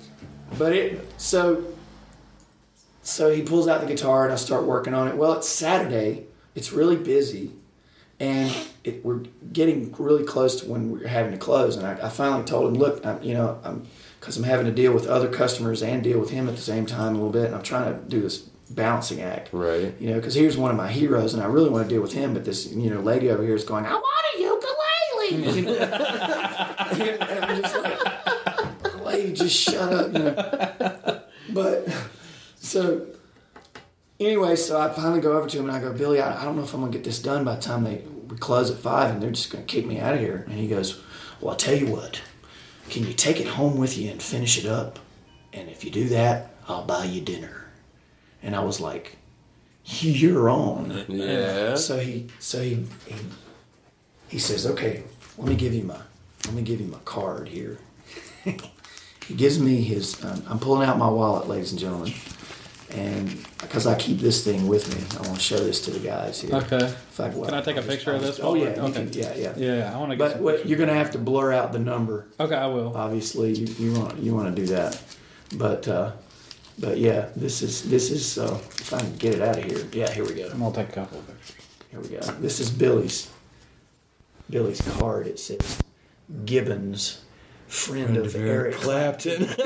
but 0.58 0.74
it 0.74 1.10
so 1.18 1.64
so 3.04 3.32
he 3.32 3.42
pulls 3.42 3.68
out 3.70 3.80
the 3.80 3.88
guitar 3.88 4.26
and 4.26 4.34
I 4.34 4.36
start 4.36 4.66
working 4.66 4.94
on 4.94 5.08
it. 5.08 5.16
Well, 5.16 5.34
it's 5.34 5.48
Saturday. 5.48 6.26
It's 6.56 6.74
really 6.74 6.98
busy, 6.98 7.52
and 8.20 8.56
it, 8.84 9.04
we're 9.06 9.24
getting 9.54 9.94
really 9.98 10.24
close 10.24 10.60
to 10.62 10.70
when 10.70 10.92
we're 10.92 11.08
having 11.08 11.32
to 11.32 11.38
close. 11.38 11.78
And 11.78 11.86
I, 11.86 12.08
I 12.08 12.10
finally 12.10 12.44
told 12.44 12.68
him, 12.68 12.74
look, 12.80 13.06
I'm, 13.06 13.22
you 13.24 13.34
know, 13.34 13.60
I'm 13.64 13.88
because 14.20 14.36
I'm 14.36 14.44
having 14.44 14.66
to 14.66 14.72
deal 14.72 14.94
with 14.94 15.08
other 15.08 15.30
customers 15.30 15.82
and 15.82 16.04
deal 16.04 16.20
with 16.20 16.30
him 16.30 16.50
at 16.50 16.56
the 16.56 16.62
same 16.62 16.86
time 16.86 17.14
a 17.14 17.16
little 17.16 17.32
bit, 17.32 17.46
and 17.46 17.56
I'm 17.56 17.64
trying 17.64 17.94
to 17.94 18.00
do 18.10 18.22
this 18.22 18.40
balancing 18.70 19.22
act. 19.22 19.50
Right. 19.54 19.96
You 20.00 20.10
know, 20.10 20.16
because 20.16 20.36
here's 20.36 20.58
one 20.58 20.72
of 20.72 20.78
my 20.78 20.92
heroes, 20.92 21.34
and 21.34 21.42
I 21.42 21.46
really 21.46 21.70
want 21.70 21.88
to 21.88 21.94
deal 21.94 22.02
with 22.02 22.14
him, 22.14 22.34
but 22.34 22.44
this 22.44 22.72
you 22.72 22.90
know 22.90 23.00
lady 23.00 23.30
over 23.30 23.44
here 23.44 23.56
is 23.56 23.64
going, 23.64 23.86
I 23.86 23.94
want 23.94 24.26
a 24.36 24.42
ukulele. 24.42 25.56
You 25.56 25.62
know? 25.66 25.76
and 27.24 27.46
I'm 27.46 27.62
just 27.62 27.76
like, 27.78 29.06
lady, 29.06 29.34
just 29.34 29.56
shut 29.56 29.94
up. 29.94 30.14
You 30.14 30.20
know. 30.20 31.22
But 31.52 31.88
so 32.58 33.08
anyway, 34.20 34.56
so 34.56 34.80
I 34.80 34.90
finally 34.90 35.22
go 35.22 35.38
over 35.38 35.48
to 35.48 35.58
him 35.58 35.70
and 35.70 35.76
I 35.76 35.80
go, 35.80 35.94
Billy, 35.94 36.20
I, 36.20 36.42
I 36.42 36.46
don't 36.46 36.56
know 36.56 36.64
if 36.64 36.74
I'm 36.74 36.82
gonna 36.82 36.92
get 36.92 37.04
this 37.04 37.22
done 37.22 37.44
by 37.44 37.56
the 37.56 37.62
time 37.62 37.84
they 37.84 38.04
we 38.30 38.38
close 38.38 38.70
at 38.70 38.78
five, 38.78 39.12
and 39.12 39.22
they're 39.22 39.32
just 39.32 39.52
gonna 39.52 39.64
kick 39.64 39.86
me 39.86 40.00
out 40.00 40.14
of 40.14 40.20
here. 40.20 40.46
And 40.48 40.60
he 40.60 40.68
goes, 40.68 41.02
Well, 41.42 41.52
I'll 41.52 41.58
tell 41.58 41.76
you 41.76 41.88
what. 41.88 42.22
Can 42.90 43.06
you 43.06 43.14
take 43.14 43.40
it 43.40 43.48
home 43.48 43.78
with 43.78 43.98
you 43.98 44.10
and 44.10 44.22
finish 44.22 44.58
it 44.58 44.66
up? 44.66 45.00
And 45.54 45.70
if 45.70 45.84
you 45.84 45.92
do 45.92 46.10
that, 46.10 46.54
I'll 46.68 46.86
buy 46.86 47.06
you 47.06 47.22
dinner. 47.22 47.66
And 48.42 48.56
I 48.56 48.64
was 48.64 48.80
like, 48.80 49.18
You're 49.84 50.50
on. 50.50 51.06
Yeah. 51.08 51.76
So 51.76 52.00
he 52.00 52.28
so 52.40 52.62
he 52.62 52.86
he, 53.08 53.16
he 54.28 54.40
says, 54.40 54.66
Okay, 54.68 55.04
let 55.38 55.48
me 55.48 55.56
give 55.56 55.74
you 55.74 55.84
my 55.84 56.00
let 56.46 56.54
me 56.54 56.62
give 56.62 56.80
you 56.80 56.88
my 56.88 57.00
card 57.06 57.48
here. 57.48 57.80
he 58.44 59.34
gives 59.36 59.60
me 59.60 59.82
his 59.82 60.24
um, 60.24 60.44
I'm 60.48 60.60
pulling 60.60 60.88
out 60.88 60.98
my 60.98 61.10
wallet, 61.10 61.48
ladies 61.48 61.72
and 61.72 61.80
gentlemen. 61.80 62.14
And 62.92 63.46
because 63.62 63.86
I 63.86 63.96
keep 63.96 64.20
this 64.20 64.44
thing 64.44 64.68
with 64.68 64.94
me, 64.96 65.04
I 65.20 65.22
want 65.28 65.36
to 65.40 65.44
show 65.44 65.58
this 65.58 65.82
to 65.86 65.92
the 65.92 66.00
guys 66.00 66.42
here. 66.42 66.56
Okay. 66.56 66.78
If 66.86 67.20
I, 67.20 67.30
Can 67.30 67.54
I 67.54 67.62
take 67.62 67.78
a 67.78 67.82
picture 67.82 68.14
of 68.14 68.22
this? 68.22 68.40
Oh 68.42 68.56
yeah, 68.56 68.70
Okay. 68.70 69.06
can- 69.06 69.14
yeah, 69.14 69.34
yeah. 69.36 69.54
Yeah, 69.58 69.94
I 69.94 69.98
want 69.98 70.12
to 70.12 70.18
get 70.18 70.34
But 70.34 70.42
what, 70.42 70.66
you're 70.68 70.78
going 70.78 70.90
to 70.90 70.96
have 70.96 71.12
to 71.12 71.18
blur 71.18 71.52
out 71.52 71.74
the 71.74 71.80
number. 71.80 72.28
Okay, 72.40 72.56
I 72.56 72.68
will. 72.68 72.96
Obviously, 72.96 73.54
you, 73.54 73.68
you 73.78 74.00
want 74.00 74.18
you 74.20 74.34
want 74.34 74.56
to 74.56 74.62
do 74.62 74.68
that, 74.74 75.02
but 75.58 75.88
uh, 75.88 76.12
but 76.80 76.98
yeah, 76.98 77.30
this 77.36 77.62
is 77.62 77.84
this 77.90 78.12
is 78.12 78.38
uh, 78.38 78.58
if 78.80 78.94
I 78.94 79.00
can 79.00 79.16
get 79.18 79.36
it 79.36 79.42
out 79.42 79.58
of 79.58 79.64
here. 79.66 79.86
Yeah, 79.92 80.10
here 80.12 80.26
we 80.26 80.34
go. 80.36 80.50
I'm 80.52 80.60
gonna 80.60 80.74
take 80.74 80.90
a 80.90 80.94
couple 80.94 81.20
of 81.20 81.28
pictures. 81.28 81.66
Here 81.92 82.00
we 82.00 82.08
go. 82.10 82.20
This 82.40 82.60
is 82.60 82.70
Billy's 82.70 83.30
Billy's 84.50 84.82
card. 84.98 85.28
It 85.28 85.40
says 85.40 85.80
Gibbons, 86.46 87.22
friend, 87.68 88.16
of, 88.16 88.36
Eric 88.36 88.76
Clapton. 88.76 89.50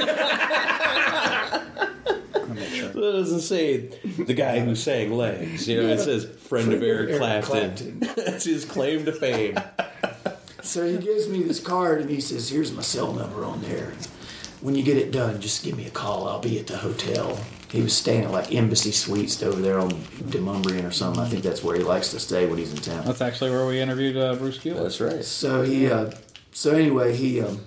It 3.03 3.11
doesn't 3.11 3.41
say 3.41 3.77
the 4.17 4.33
guy 4.33 4.59
who 4.61 4.75
sang 4.75 5.11
Legs. 5.11 5.67
You 5.67 5.81
know, 5.81 5.89
it 5.89 5.99
says 5.99 6.25
friend 6.25 6.71
of 6.71 6.81
Eric 6.81 7.17
Clapton. 7.17 7.99
That's 8.15 8.45
his 8.45 8.63
claim 8.65 9.03
to 9.05 9.11
fame. 9.11 9.59
So 10.61 10.85
he 10.87 10.97
gives 10.97 11.27
me 11.27 11.43
this 11.43 11.59
card 11.59 12.01
and 12.01 12.09
he 12.09 12.21
says, 12.21 12.49
"Here's 12.49 12.71
my 12.71 12.81
cell 12.81 13.11
number 13.11 13.43
on 13.43 13.61
there. 13.61 13.93
When 14.61 14.75
you 14.75 14.83
get 14.83 14.95
it 14.97 15.11
done, 15.11 15.41
just 15.41 15.63
give 15.65 15.75
me 15.75 15.85
a 15.85 15.89
call. 15.89 16.27
I'll 16.27 16.39
be 16.39 16.59
at 16.59 16.67
the 16.67 16.77
hotel." 16.77 17.37
He 17.69 17.81
was 17.81 17.97
staying 17.97 18.23
at 18.23 18.31
like 18.31 18.53
Embassy 18.53 18.91
Suites 18.91 19.41
over 19.41 19.59
there 19.59 19.79
on 19.79 19.89
Demonbreun 19.89 20.87
or 20.87 20.91
something. 20.91 21.23
I 21.23 21.27
think 21.27 21.43
that's 21.43 21.63
where 21.63 21.75
he 21.75 21.81
likes 21.83 22.11
to 22.11 22.19
stay 22.19 22.45
when 22.45 22.59
he's 22.59 22.71
in 22.71 22.77
town. 22.77 23.03
That's 23.03 23.19
actually 23.19 23.49
where 23.49 23.65
we 23.65 23.81
interviewed 23.81 24.15
uh, 24.15 24.35
Bruce 24.35 24.59
Kulick. 24.59 24.77
That's 24.77 25.01
right. 25.01 25.25
So 25.25 25.63
he, 25.63 25.89
uh, 25.89 26.11
so 26.51 26.71
anyway, 26.75 27.15
he, 27.15 27.41
um, 27.41 27.61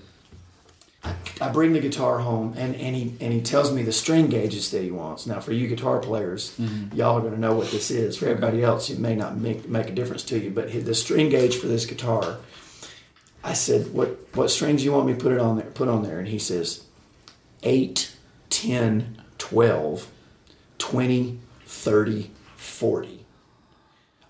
I, 1.41 1.49
bring 1.51 1.73
the 1.73 1.81
guitar 1.81 2.19
home, 2.19 2.55
and, 2.57 2.75
and 2.77 2.97
he 2.97 3.15
and 3.21 3.33
he 3.33 3.41
tells 3.41 3.73
me 3.73 3.83
the 3.83 3.93
string 3.93 4.29
gauges 4.29 4.71
that 4.71 4.83
he 4.83 4.91
wants. 4.91 5.27
Now, 5.27 5.41
for 5.41 5.53
you 5.53 5.69
guitar 5.69 5.99
players, 5.99 6.57
mm-hmm. 6.59 6.97
y'all 6.97 7.19
are 7.19 7.21
going 7.21 7.35
to 7.35 7.41
know 7.41 7.55
what 7.55 7.71
this 7.71 7.91
is. 7.91 8.17
For 8.17 8.27
everybody 8.27 8.63
else, 8.63 8.91
it 8.91 8.99
may 8.99 9.15
not 9.15 9.37
make 9.37 9.69
make 9.69 9.89
a 9.89 9.93
difference 9.93 10.23
to 10.25 10.39
you. 10.39 10.51
But 10.51 10.73
the 10.73 10.95
string 10.95 11.29
gauge 11.29 11.57
for 11.57 11.67
this 11.67 11.87
guitar, 11.87 12.39
I 13.45 13.53
said, 13.53 13.93
"What 13.93 14.19
what 14.35 14.51
strings 14.51 14.81
do 14.81 14.85
you 14.85 14.93
want 14.93 15.07
me 15.07 15.15
to 15.15 15.19
put 15.19 15.33
it 15.33 15.39
on 15.39 15.57
there? 15.57 15.67
Put 15.67 15.89
on 15.89 16.03
there?" 16.03 16.19
And 16.19 16.29
he 16.29 16.39
says, 16.39 16.85
8, 17.63 18.15
10, 18.51 19.23
12, 19.39 20.11
20, 20.79 21.41
30, 21.67 22.31
40. 22.57 23.27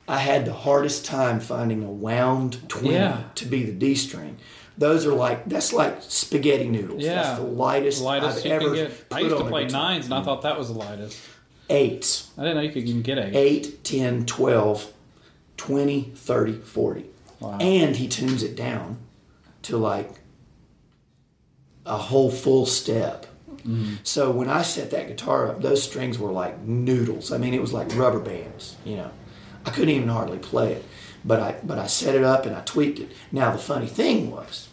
I 0.08 0.18
had 0.18 0.44
the 0.44 0.52
hardest 0.52 1.04
time 1.04 1.40
finding 1.40 1.82
a 1.84 1.90
wound 1.90 2.68
20 2.68 2.94
Yeah. 2.94 3.24
to 3.34 3.46
be 3.46 3.64
the 3.64 3.72
D 3.72 3.94
string. 3.94 4.38
Those 4.78 5.06
are 5.06 5.14
like 5.14 5.46
that's 5.46 5.72
like 5.72 5.96
spaghetti 6.00 6.68
noodles. 6.68 7.02
Yeah, 7.02 7.14
that's 7.14 7.38
the 7.38 7.46
lightest, 7.46 8.02
lightest 8.02 8.44
I've 8.44 8.52
ever 8.52 8.74
get. 8.74 9.04
I 9.10 9.20
used 9.20 9.36
to 9.36 9.44
play 9.44 9.66
nines, 9.66 10.04
and 10.06 10.14
I 10.14 10.22
thought 10.22 10.42
that 10.42 10.58
was 10.58 10.68
the 10.68 10.74
lightest. 10.74 11.20
Eights, 11.68 12.30
I 12.38 12.42
didn't 12.42 12.56
know 12.56 12.62
you 12.62 12.70
could 12.70 12.84
even 12.84 13.02
get 13.02 13.18
eight. 13.18 13.34
8, 13.34 13.84
10, 13.84 14.26
12, 14.26 14.92
20, 15.56 16.02
30, 16.14 16.52
40. 16.60 17.04
Wow. 17.40 17.58
And 17.58 17.96
he 17.96 18.06
tunes 18.06 18.44
it 18.44 18.54
down 18.54 18.98
to 19.62 19.76
like 19.76 20.10
a 21.84 21.96
whole 21.96 22.30
full 22.30 22.66
step. 22.66 23.26
Mm. 23.66 23.98
So 24.04 24.30
when 24.30 24.48
I 24.48 24.62
set 24.62 24.90
that 24.92 25.08
guitar 25.08 25.48
up, 25.48 25.60
those 25.60 25.82
strings 25.82 26.18
were 26.18 26.30
like 26.30 26.60
noodles. 26.60 27.32
I 27.32 27.38
mean, 27.38 27.52
it 27.52 27.60
was 27.60 27.72
like 27.72 27.94
rubber 27.96 28.20
bands. 28.20 28.76
You 28.84 28.96
know, 28.98 29.10
I 29.64 29.70
couldn't 29.70 29.90
even 29.90 30.08
hardly 30.08 30.38
play 30.38 30.74
it. 30.74 30.84
But 31.24 31.40
I 31.40 31.56
but 31.64 31.78
I 31.78 31.88
set 31.88 32.14
it 32.14 32.22
up 32.22 32.46
and 32.46 32.54
I 32.54 32.60
tweaked 32.60 33.00
it. 33.00 33.10
Now 33.32 33.50
the 33.50 33.58
funny 33.58 33.88
thing 33.88 34.30
was, 34.30 34.65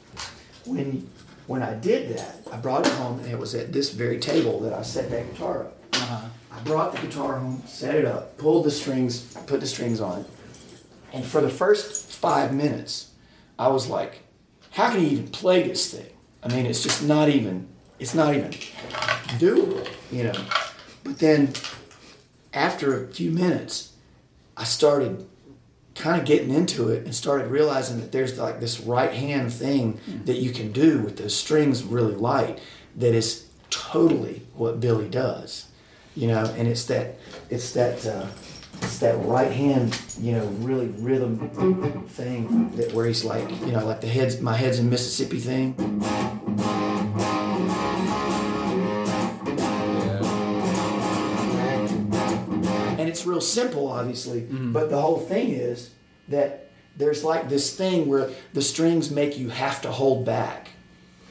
when 0.66 1.10
when 1.48 1.62
I 1.62 1.74
did 1.74 2.18
that, 2.18 2.36
I 2.52 2.58
brought 2.58 2.88
it 2.88 2.94
home 2.94 3.20
and 3.20 3.28
it 3.28 3.38
was 3.38 3.54
at 3.54 3.74
this 3.74 3.92
very 3.92 4.20
table 4.20 4.60
that 4.62 4.74
I 4.74 4.82
set 4.82 5.10
that 5.10 5.32
guitar 5.32 5.64
up. 5.64 5.78
Uh-huh. 5.94 6.28
I 6.52 6.60
brought 6.62 6.94
the 6.94 7.06
guitar 7.06 7.40
home, 7.40 7.64
set 7.68 7.96
it 7.96 8.06
up, 8.06 8.38
pulled 8.38 8.66
the 8.66 8.72
strings, 8.72 9.34
put 9.46 9.60
the 9.60 9.68
strings 9.68 10.00
on 10.00 10.22
it, 10.22 10.26
and 11.12 11.26
for 11.26 11.42
the 11.42 11.50
first 11.50 12.12
five 12.12 12.54
minutes, 12.54 13.12
I 13.60 13.68
was 13.68 13.88
like, 13.88 14.22
"How 14.72 14.90
can 14.92 15.02
you 15.02 15.08
even 15.08 15.28
play 15.30 15.68
this 15.68 15.92
thing? 15.92 16.12
I 16.42 16.54
mean, 16.54 16.66
it's 16.66 16.84
just 16.84 17.04
not 17.04 17.30
even, 17.30 17.68
it's 18.00 18.14
not 18.14 18.36
even 18.36 18.52
doable, 19.40 19.88
you 20.12 20.24
know." 20.26 20.46
But 21.04 21.20
then, 21.20 21.54
after 22.54 23.04
a 23.04 23.08
few 23.08 23.32
minutes, 23.32 23.94
I 24.56 24.64
started 24.64 25.28
kind 25.96 26.20
of 26.20 26.26
getting 26.26 26.50
into 26.50 26.90
it 26.90 27.06
and 27.06 27.14
started 27.14 27.48
realizing 27.48 28.00
that 28.00 28.12
there's 28.12 28.38
like 28.40 28.60
this 28.60 28.80
right 28.80 29.14
hand 29.14 29.54
thing 29.54 30.00
that 30.26 30.38
you 30.38 30.52
can 30.52 30.72
do 30.72 31.00
with 31.00 31.18
those 31.18 31.36
strings 31.36 31.84
really 31.84 32.16
light 32.16 32.60
that 32.96 33.14
is 33.14 33.48
totally 33.70 34.42
what 34.56 34.80
Billy 34.80 35.08
does, 35.08 35.68
you 36.16 36.28
know, 36.28 36.46
and 36.58 36.68
it's 36.68 36.86
that 36.86 37.16
it's 37.50 37.74
that 37.74 38.06
uh, 38.06 38.28
it's 38.82 39.00
that 39.00 39.16
right 39.26 39.52
hand, 39.52 40.00
you 40.20 40.32
know, 40.34 40.46
really 40.60 40.88
rhythm 40.88 41.38
thing 42.08 42.76
that 42.76 42.92
where 42.94 43.06
he's 43.06 43.24
like, 43.24 43.50
you 43.62 43.72
know, 43.72 43.86
like 43.86 44.02
the 44.02 44.08
heads 44.08 44.42
my 44.42 44.56
head's 44.56 44.80
in 44.80 44.90
Mississippi 44.90 45.40
thing. 45.40 45.76
It's 53.14 53.28
real 53.28 53.42
simple, 53.42 53.88
obviously. 53.88 54.42
Mm-hmm. 54.42 54.74
But 54.74 54.90
the 54.90 55.00
whole 55.00 55.20
thing 55.20 55.52
is 55.52 55.92
that 56.30 56.72
there's 56.98 57.24
like 57.24 57.48
this 57.48 57.76
thing 57.76 58.08
where 58.08 58.32
the 58.54 58.62
strings 58.62 59.12
make 59.12 59.38
you 59.38 59.50
have 59.50 59.82
to 59.84 59.92
hold 59.92 60.26
back. 60.26 60.70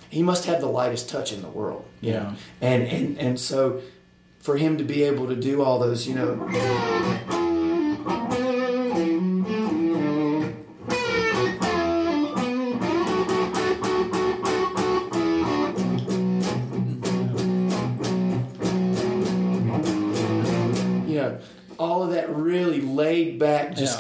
He 0.09 0.23
must 0.23 0.45
have 0.45 0.61
the 0.61 0.69
lightest 0.69 1.09
touch 1.09 1.33
in 1.33 1.43
the 1.43 1.49
world, 1.49 1.85
you 2.01 2.13
know. 2.13 2.35
And 2.61 2.85
and 2.85 3.19
and 3.19 3.41
so 3.41 3.83
for 4.39 4.57
him 4.57 4.79
to 4.79 4.85
be 4.85 5.03
able 5.03 5.27
to 5.29 5.37
do 5.37 5.63
all 5.63 5.81
those, 5.81 6.07
you 6.07 6.15
know. 6.15 7.42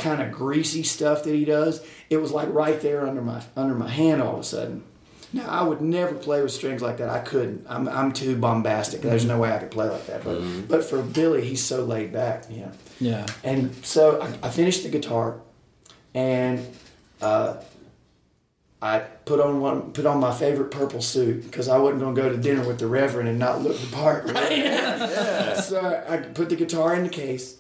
Kind 0.03 0.21
of 0.21 0.33
greasy 0.33 0.83
stuff 0.83 1.25
that 1.25 1.35
he 1.35 1.45
does. 1.45 1.85
It 2.11 2.19
was 2.19 2.33
like 2.33 2.53
right 2.53 2.81
there 2.81 3.07
under 3.07 3.23
my 3.23 3.43
under 3.57 3.75
my 3.75 3.89
hand 3.89 4.21
all 4.21 4.35
of 4.35 4.41
a 4.41 4.45
sudden. 4.45 4.83
Now 5.33 5.49
I 5.49 5.63
would 5.63 5.81
never 5.81 6.15
play 6.15 6.43
with 6.43 6.53
strings 6.53 6.83
like 6.83 6.99
that. 6.99 7.09
I 7.09 7.21
couldn't. 7.21 7.65
I'm 7.69 7.89
I'm 7.89 8.13
too 8.13 8.37
bombastic. 8.37 9.01
There's 9.01 9.25
no 9.25 9.39
way 9.39 9.51
I 9.53 9.59
could 9.59 9.71
play 9.71 9.89
like 9.89 10.07
that. 10.07 10.25
But 10.25 10.69
but 10.69 10.85
for 10.85 11.03
Billy, 11.03 11.45
he's 11.45 11.65
so 11.65 11.85
laid 11.85 12.13
back. 12.13 12.51
You 12.51 12.61
know. 12.61 12.73
Yeah. 13.01 13.27
And 13.43 13.75
so 13.85 14.21
I, 14.21 14.49
I 14.49 14.51
finished 14.51 14.83
the 14.83 14.91
guitar, 14.91 15.41
and 16.15 16.67
uh, 17.23 17.57
I 18.83 18.99
put 18.99 19.41
on 19.41 19.61
one, 19.61 19.93
put 19.93 20.05
on 20.07 20.21
my 20.21 20.35
favorite 20.35 20.71
purple 20.71 21.01
suit 21.01 21.45
because 21.45 21.69
I 21.69 21.79
wasn't 21.79 22.01
going 22.01 22.15
to 22.15 22.21
go 22.21 22.29
to 22.29 22.37
dinner 22.37 22.67
with 22.67 22.79
the 22.79 22.89
Reverend 22.89 23.29
and 23.29 23.39
not 23.39 23.63
look 23.63 23.79
the 23.79 23.87
part. 23.95 24.31
Right? 24.31 24.69
So 25.63 25.81
I, 25.81 26.15
I 26.15 26.17
put 26.19 26.49
the 26.49 26.57
guitar 26.57 26.95
in 26.95 27.05
the 27.05 27.09
case, 27.09 27.57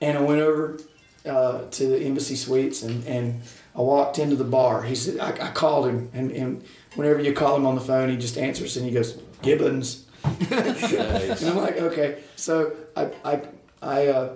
and 0.00 0.18
I 0.18 0.20
went 0.20 0.40
over 0.40 0.78
uh, 1.26 1.68
to 1.70 1.86
the 1.86 1.98
Embassy 1.98 2.36
Suites, 2.36 2.82
and, 2.82 3.06
and 3.06 3.42
I 3.74 3.80
walked 3.80 4.18
into 4.18 4.36
the 4.36 4.44
bar. 4.44 4.82
He 4.82 4.94
said, 4.94 5.18
I, 5.18 5.48
I 5.48 5.50
called 5.50 5.88
him, 5.88 6.10
and, 6.14 6.30
and 6.30 6.64
whenever 6.94 7.20
you 7.20 7.32
call 7.32 7.56
him 7.56 7.66
on 7.66 7.74
the 7.74 7.80
phone, 7.80 8.08
he 8.08 8.16
just 8.16 8.38
answers, 8.38 8.76
and 8.76 8.86
he 8.86 8.92
goes, 8.92 9.18
Gibbons. 9.42 10.04
And 10.50 11.50
I'm 11.50 11.56
like, 11.56 11.76
okay. 11.76 12.22
So 12.34 12.72
I 12.96 13.10
I 13.24 13.42
I 13.80 14.06
uh, 14.08 14.32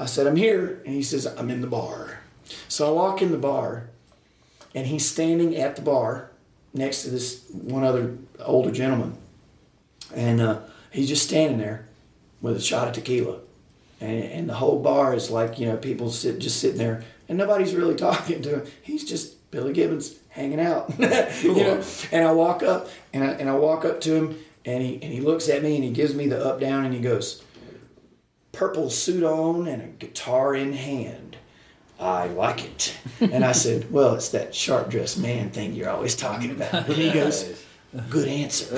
I 0.00 0.06
said 0.06 0.26
I'm 0.26 0.36
here, 0.36 0.82
and 0.84 0.94
he 0.94 1.02
says 1.02 1.26
I'm 1.26 1.50
in 1.50 1.60
the 1.60 1.66
bar. 1.66 2.20
So 2.68 2.88
I 2.88 2.90
walk 2.90 3.22
in 3.22 3.30
the 3.30 3.38
bar, 3.38 3.90
and 4.74 4.86
he's 4.86 5.08
standing 5.08 5.56
at 5.56 5.76
the 5.76 5.82
bar 5.82 6.30
next 6.74 7.02
to 7.02 7.10
this 7.10 7.44
one 7.52 7.84
other 7.84 8.16
older 8.40 8.72
gentleman, 8.72 9.16
and 10.14 10.40
uh, 10.40 10.60
he's 10.90 11.08
just 11.08 11.26
standing 11.26 11.58
there 11.58 11.86
with 12.40 12.56
a 12.56 12.60
shot 12.60 12.88
of 12.88 12.94
tequila, 12.94 13.40
and, 14.00 14.22
and 14.24 14.48
the 14.48 14.54
whole 14.54 14.80
bar 14.80 15.14
is 15.14 15.30
like 15.30 15.58
you 15.58 15.66
know 15.66 15.76
people 15.76 16.10
sit 16.10 16.38
just 16.38 16.60
sitting 16.60 16.78
there, 16.78 17.02
and 17.28 17.38
nobody's 17.38 17.74
really 17.74 17.94
talking 17.96 18.42
to 18.42 18.60
him. 18.60 18.66
He's 18.82 19.04
just 19.04 19.50
Billy 19.50 19.72
Gibbons 19.72 20.14
hanging 20.28 20.60
out, 20.60 20.92
you 20.98 21.54
know. 21.54 21.82
And 22.12 22.26
I 22.26 22.32
walk 22.32 22.62
up, 22.62 22.88
and 23.12 23.24
I, 23.24 23.28
and 23.32 23.48
I 23.48 23.54
walk 23.54 23.84
up 23.84 24.00
to 24.02 24.14
him, 24.14 24.38
and 24.64 24.82
he 24.82 24.94
and 25.02 25.12
he 25.12 25.20
looks 25.20 25.48
at 25.48 25.62
me, 25.62 25.74
and 25.76 25.84
he 25.84 25.90
gives 25.90 26.14
me 26.14 26.26
the 26.26 26.44
up 26.44 26.60
down, 26.60 26.84
and 26.84 26.94
he 26.94 27.00
goes, 27.00 27.44
"Purple 28.52 28.90
suit 28.90 29.24
on 29.24 29.66
and 29.66 29.82
a 29.82 29.86
guitar 29.86 30.54
in 30.54 30.72
hand." 30.72 31.36
I 31.98 32.28
like 32.28 32.64
it. 32.64 32.96
And 33.20 33.44
I 33.44 33.52
said, 33.52 33.92
Well, 33.92 34.14
it's 34.14 34.30
that 34.30 34.54
sharp 34.54 34.88
dressed 34.88 35.18
man 35.18 35.50
thing 35.50 35.74
you're 35.74 35.90
always 35.90 36.16
talking 36.16 36.50
about. 36.50 36.72
And 36.72 36.96
he 36.96 37.10
goes, 37.10 37.62
Good 38.08 38.28
answer. 38.28 38.76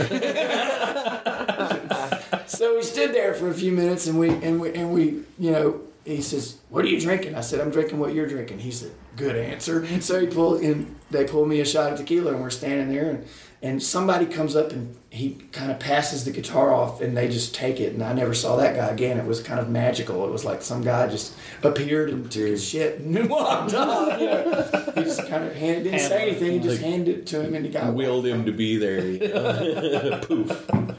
so 2.46 2.76
we 2.76 2.82
stood 2.82 3.14
there 3.14 3.34
for 3.34 3.48
a 3.48 3.54
few 3.54 3.72
minutes 3.72 4.06
and 4.06 4.18
we 4.18 4.30
and 4.30 4.60
we 4.60 4.74
and 4.74 4.92
we, 4.92 5.22
you 5.38 5.50
know, 5.50 5.80
he 6.04 6.22
says, 6.22 6.58
What 6.68 6.84
are 6.84 6.88
you 6.88 7.00
drinking? 7.00 7.34
I 7.34 7.40
said, 7.40 7.60
I'm 7.60 7.70
drinking 7.70 7.98
what 7.98 8.14
you're 8.14 8.26
drinking. 8.26 8.58
He 8.58 8.70
said, 8.70 8.92
Good 9.16 9.36
answer. 9.36 9.86
So 10.00 10.20
he 10.20 10.26
pulled 10.26 10.62
and 10.62 10.96
they 11.10 11.24
pulled 11.24 11.48
me 11.48 11.60
a 11.60 11.64
shot 11.64 11.92
of 11.92 11.98
tequila 11.98 12.32
and 12.32 12.40
we're 12.40 12.50
standing 12.50 12.94
there 12.94 13.10
and 13.10 13.26
and 13.64 13.80
somebody 13.80 14.26
comes 14.26 14.56
up 14.56 14.72
and 14.72 14.96
he 15.10 15.34
kind 15.52 15.70
of 15.70 15.78
passes 15.78 16.24
the 16.24 16.32
guitar 16.32 16.72
off 16.74 17.00
and 17.00 17.16
they 17.16 17.28
just 17.28 17.54
take 17.54 17.78
it 17.78 17.92
and 17.92 18.02
I 18.02 18.12
never 18.12 18.34
saw 18.34 18.56
that 18.56 18.74
guy 18.74 18.88
again. 18.88 19.18
It 19.18 19.24
was 19.24 19.40
kind 19.40 19.60
of 19.60 19.68
magical. 19.68 20.26
It 20.26 20.32
was 20.32 20.44
like 20.44 20.62
some 20.62 20.82
guy 20.82 21.06
just 21.06 21.34
appeared 21.62 22.10
and 22.10 22.28
took 22.28 22.42
his 22.42 22.64
shit 22.68 22.98
and 22.98 23.30
walked 23.30 23.72
off. 23.74 24.20
You 24.20 24.26
know? 24.26 24.92
He 24.96 25.04
just 25.04 25.28
kind 25.28 25.44
of 25.44 25.54
handed, 25.54 25.84
didn't 25.84 26.00
say 26.00 26.30
anything. 26.30 26.52
He 26.54 26.58
just 26.58 26.82
handed 26.82 27.18
it 27.18 27.26
to 27.28 27.40
him 27.40 27.54
and 27.54 27.64
the 27.64 27.68
guy 27.68 27.88
willed 27.88 28.26
him 28.26 28.46
to 28.46 28.52
be 28.52 28.78
there. 28.78 29.06
you 29.06 29.28
know. 29.28 30.20
Poof. 30.26 30.96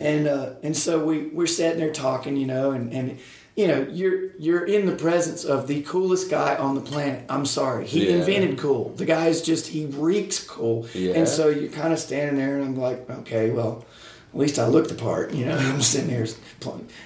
And 0.00 0.26
uh, 0.26 0.50
and 0.62 0.76
so 0.76 1.04
we 1.04 1.26
we're 1.28 1.46
sitting 1.46 1.78
there 1.78 1.92
talking, 1.92 2.36
you 2.36 2.46
know, 2.46 2.72
and 2.72 2.92
and 2.92 3.18
you 3.56 3.66
know 3.68 3.86
you're 3.90 4.34
you're 4.38 4.64
in 4.64 4.86
the 4.86 4.94
presence 4.96 5.44
of 5.44 5.66
the 5.66 5.82
coolest 5.82 6.30
guy 6.30 6.56
on 6.56 6.74
the 6.74 6.80
planet. 6.80 7.24
I'm 7.28 7.46
sorry, 7.46 7.86
he 7.86 8.08
Yeah. 8.08 8.16
invented 8.16 8.58
cool. 8.58 8.92
The 8.96 9.04
guy 9.04 9.26
is 9.28 9.42
just 9.42 9.68
he 9.68 9.86
reeks 9.86 10.42
cool, 10.42 10.86
Yeah. 10.94 11.12
and 11.14 11.28
so 11.28 11.48
you're 11.48 11.70
kind 11.70 11.92
of 11.92 11.98
standing 11.98 12.36
there, 12.36 12.56
and 12.56 12.64
I'm 12.64 12.76
like, 12.76 13.08
okay, 13.10 13.50
well, 13.50 13.84
at 14.32 14.38
least 14.40 14.58
I 14.58 14.66
look 14.66 14.88
the 14.88 14.94
part, 14.94 15.32
you 15.32 15.44
know. 15.44 15.56
I'm 15.58 15.82
sitting 15.82 16.08
there 16.08 16.26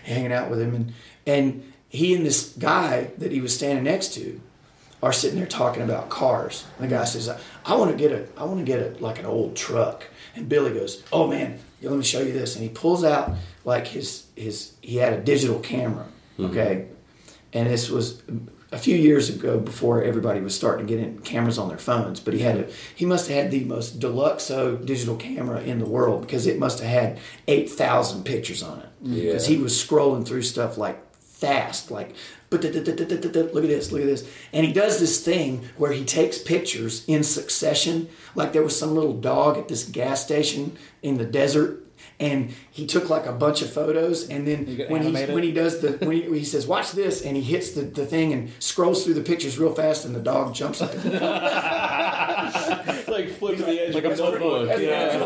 hanging 0.04 0.32
out 0.32 0.48
with 0.50 0.60
him, 0.60 0.74
and 0.74 0.92
and 1.26 1.72
he 1.88 2.14
and 2.14 2.24
this 2.24 2.52
guy 2.58 3.10
that 3.18 3.32
he 3.32 3.40
was 3.40 3.54
standing 3.54 3.84
next 3.84 4.14
to 4.14 4.40
are 5.02 5.12
sitting 5.12 5.38
there 5.38 5.46
talking 5.46 5.82
about 5.82 6.08
cars. 6.08 6.64
The 6.80 6.86
guy 6.86 7.04
says, 7.04 7.28
"I 7.66 7.76
want 7.76 7.90
to 7.90 7.96
get 7.96 8.12
a, 8.12 8.26
I 8.40 8.44
want 8.44 8.58
to 8.60 8.64
get 8.64 8.80
a 8.80 9.02
like 9.02 9.18
an 9.18 9.26
old 9.26 9.56
truck." 9.56 10.04
And 10.36 10.48
Billy 10.48 10.72
goes, 10.72 11.02
"Oh 11.12 11.26
man, 11.26 11.58
yeah, 11.84 11.90
let 11.90 11.98
me 11.98 12.04
show 12.04 12.20
you 12.20 12.32
this." 12.32 12.56
And 12.56 12.62
he 12.62 12.70
pulls 12.70 13.04
out 13.04 13.32
like 13.64 13.86
his 13.86 14.26
his 14.34 14.72
he 14.80 14.96
had 14.96 15.12
a 15.12 15.20
digital 15.20 15.58
camera, 15.60 16.06
hmm. 16.36 16.46
okay, 16.46 16.86
and 17.52 17.68
this 17.68 17.90
was 17.90 18.22
a 18.72 18.78
few 18.78 18.96
years 18.96 19.30
ago 19.30 19.58
before 19.58 20.02
everybody 20.02 20.40
was 20.40 20.54
starting 20.54 20.86
to 20.86 20.92
get 20.92 21.02
in 21.02 21.18
cameras 21.20 21.58
on 21.58 21.68
their 21.68 21.78
phones. 21.78 22.18
But 22.18 22.34
he 22.34 22.40
had 22.40 22.56
a 22.56 22.70
he 22.94 23.06
must 23.06 23.28
have 23.28 23.36
had 23.44 23.50
the 23.50 23.64
most 23.64 24.00
deluxo 24.00 24.84
digital 24.84 25.16
camera 25.16 25.60
in 25.60 25.78
the 25.78 25.86
world 25.86 26.22
because 26.22 26.46
it 26.46 26.58
must 26.58 26.80
have 26.80 26.88
had 26.88 27.18
eight 27.46 27.70
thousand 27.70 28.24
pictures 28.24 28.62
on 28.62 28.80
it. 28.80 28.88
Because 29.24 29.46
he 29.46 29.58
was 29.58 29.72
scrolling 29.74 30.26
through 30.26 30.42
stuff 30.42 30.76
like 30.76 31.00
fast, 31.34 31.90
like 31.90 32.14
but 32.50 32.62
look 32.62 32.76
at 32.76 33.68
this, 33.68 33.92
look 33.92 34.02
at 34.02 34.06
this. 34.06 34.28
And 34.52 34.64
he 34.64 34.72
does 34.72 35.00
this 35.00 35.24
thing 35.24 35.68
where 35.76 35.92
he 35.92 36.04
takes 36.04 36.38
pictures 36.38 37.04
in 37.06 37.24
succession. 37.24 38.08
Like 38.34 38.52
there 38.52 38.62
was 38.62 38.78
some 38.78 38.94
little 38.94 39.14
dog 39.14 39.58
at 39.58 39.68
this 39.68 39.84
gas 39.84 40.24
station 40.24 40.76
in 41.02 41.18
the 41.18 41.24
desert. 41.24 41.80
And 42.20 42.54
he 42.70 42.86
took 42.86 43.10
like 43.10 43.26
a 43.26 43.32
bunch 43.32 43.60
of 43.60 43.72
photos, 43.72 44.28
and 44.28 44.46
then 44.46 44.66
when 44.88 45.02
he 45.02 45.12
when 45.32 45.42
he 45.42 45.50
does 45.50 45.80
the 45.80 45.92
when 46.06 46.12
he, 46.12 46.22
he 46.38 46.44
says 46.44 46.64
watch 46.64 46.92
this, 46.92 47.22
and 47.22 47.36
he 47.36 47.42
hits 47.42 47.72
the, 47.72 47.82
the 47.82 48.06
thing 48.06 48.32
and 48.32 48.52
scrolls 48.60 49.04
through 49.04 49.14
the 49.14 49.20
pictures 49.20 49.58
real 49.58 49.74
fast, 49.74 50.04
and 50.04 50.14
the 50.14 50.20
dog 50.20 50.54
jumps 50.54 50.80
up. 50.80 50.94
And 51.04 51.12
like 53.08 53.30
flipping 53.30 53.66
the 53.66 53.80
edge 53.80 53.94
Like 53.94 54.04
of 54.04 54.18
a 54.18 54.22
a 54.22 54.30
notebook. 54.30 54.80
Yeah. 54.80 55.18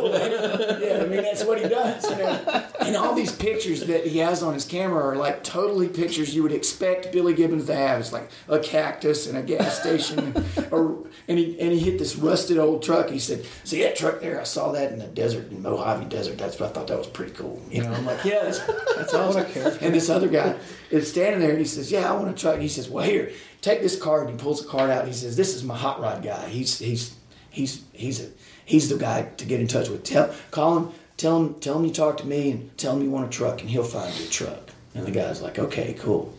pretty 1.23 1.25
cool. 1.25 1.25
yeah, 1.25 1.25
I 1.25 1.25
mean 1.25 1.25
that's 1.25 1.45
what 1.45 1.61
he 1.61 1.69
does. 1.69 2.11
You 2.11 2.17
know? 2.17 2.67
And 2.81 2.97
all 2.97 3.15
these 3.15 3.33
pictures 3.33 3.85
that 3.87 4.07
he 4.07 4.19
has 4.19 4.43
on 4.43 4.55
his 4.55 4.65
camera 4.65 5.05
are 5.09 5.17
like 5.17 5.45
totally 5.45 5.89
pictures 5.89 6.35
you 6.35 6.43
would 6.43 6.53
expect 6.53 7.13
Billy 7.13 7.35
Gibbons 7.35 7.67
to 7.67 7.75
have. 7.75 8.01
It's 8.01 8.13
like 8.13 8.31
a 8.49 8.59
cactus 8.59 9.27
and 9.27 9.37
a 9.37 9.43
gas 9.43 9.81
station, 9.81 10.19
and, 10.19 10.73
or 10.73 11.07
and 11.29 11.39
he 11.39 11.59
and 11.61 11.73
he 11.73 11.79
hit 11.79 11.99
this 11.99 12.17
rusted 12.17 12.59
old 12.59 12.83
truck. 12.83 13.11
He 13.11 13.19
said, 13.19 13.45
"See 13.65 13.83
that 13.83 13.97
truck 13.97 14.21
there? 14.21 14.41
I 14.41 14.45
saw 14.45 14.73
that 14.73 14.93
in 14.93 14.99
the 14.99 15.07
desert 15.07 15.51
in 15.51 15.63
Mojave 15.63 16.07
Desert. 16.07 16.39
That's 16.39 16.59
what 16.59 16.71
I 16.71 16.73
thought 16.73 16.87
that 16.89 16.99
was 16.99 17.07
pretty 17.09 17.33
cool." 17.33 17.61
You 17.71 17.83
know, 17.83 17.93
I'm 17.93 18.07
like, 18.07 18.25
"Yeah, 18.25 18.45
that's, 18.45 18.61
that's 18.97 19.15
awesome." 19.15 19.47
And 19.81 19.95
this 19.95 20.09
other 20.09 20.29
guy 20.29 20.57
is 20.91 21.11
standing 21.11 21.41
there, 21.41 21.51
and 21.51 21.59
he 21.59 21.65
says, 21.67 21.93
"Yeah, 21.93 22.11
I 22.11 22.17
want 22.17 22.31
a 22.31 22.35
truck." 22.35 22.55
And 22.55 22.63
he 22.63 22.69
says, 22.69 22.89
"Well, 22.89 23.05
here, 23.05 23.33
take 23.61 23.83
this 23.83 24.01
card." 24.01 24.29
And 24.29 24.39
he 24.39 24.43
pulls 24.43 24.63
the 24.63 24.69
card 24.69 24.91
out. 24.91 25.01
And 25.01 25.09
he 25.09 25.15
says, 25.15 25.37
"This 25.37 25.55
is 25.55 25.63
my 25.63 25.77
hot 25.77 26.01
rod 26.01 26.23
guy. 26.23 26.49
He's 26.49 26.79
he's 26.79 27.15
he's 27.51 27.85
he's 27.93 28.23
a 28.23 28.31
he's 28.65 28.89
the 28.89 28.97
guy 28.97 29.23
to 29.23 29.45
get 29.45 29.61
in 29.61 29.67
touch 29.67 29.89
with. 29.89 30.05
Tell 30.05 30.33
call 30.51 30.79
him, 30.79 30.93
tell 31.19 31.37
him, 31.37 31.55
tell 31.57 31.79
him 31.79 31.85
you 31.85 31.93
talk 31.93 32.17
to 32.19 32.27
me, 32.27 32.51
and 32.51 32.79
tell 32.79 32.97
him 32.97 33.03
you 33.03 33.11
want 33.11 33.27
a 33.27 33.31
truck, 33.31 33.61
and 33.61 33.69
he'll 33.69 33.85
find 33.85 34.15
you 34.19 34.25
a 34.25 34.29
truck." 34.29 34.71
And 34.95 35.07
the 35.07 35.11
guy's 35.11 35.43
like, 35.43 35.59
"Okay, 35.59 35.95
cool." 35.99 36.33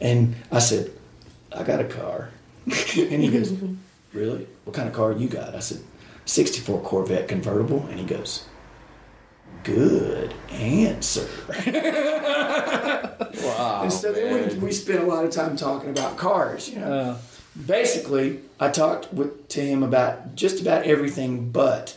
And 0.00 0.34
I 0.50 0.60
said, 0.60 0.90
"I 1.52 1.62
got 1.62 1.80
a 1.80 1.84
car," 1.84 2.30
and 2.66 3.22
he 3.22 3.30
goes, 3.30 3.52
"Really? 4.14 4.46
What 4.64 4.74
kind 4.74 4.88
of 4.88 4.94
car 4.94 5.12
you 5.12 5.28
got?" 5.28 5.54
I 5.54 5.60
said, 5.60 5.80
"64 6.24 6.80
Corvette 6.80 7.28
convertible," 7.28 7.86
and 7.90 8.00
he 8.00 8.06
goes. 8.06 8.46
Good 9.62 10.34
answer. 10.50 11.26
Wow. 13.42 13.82
And 13.82 13.92
so 13.92 14.12
then 14.12 14.60
we, 14.60 14.66
we 14.66 14.72
spent 14.72 15.00
a 15.00 15.06
lot 15.06 15.24
of 15.24 15.30
time 15.30 15.56
talking 15.56 15.90
about 15.90 16.16
cars. 16.16 16.70
You 16.70 16.80
know, 16.80 17.16
basically, 17.66 18.40
I 18.58 18.68
talked 18.70 19.12
with 19.12 19.48
to 19.50 19.60
him 19.60 19.82
about 19.82 20.34
just 20.34 20.60
about 20.60 20.84
everything 20.84 21.50
but 21.50 21.96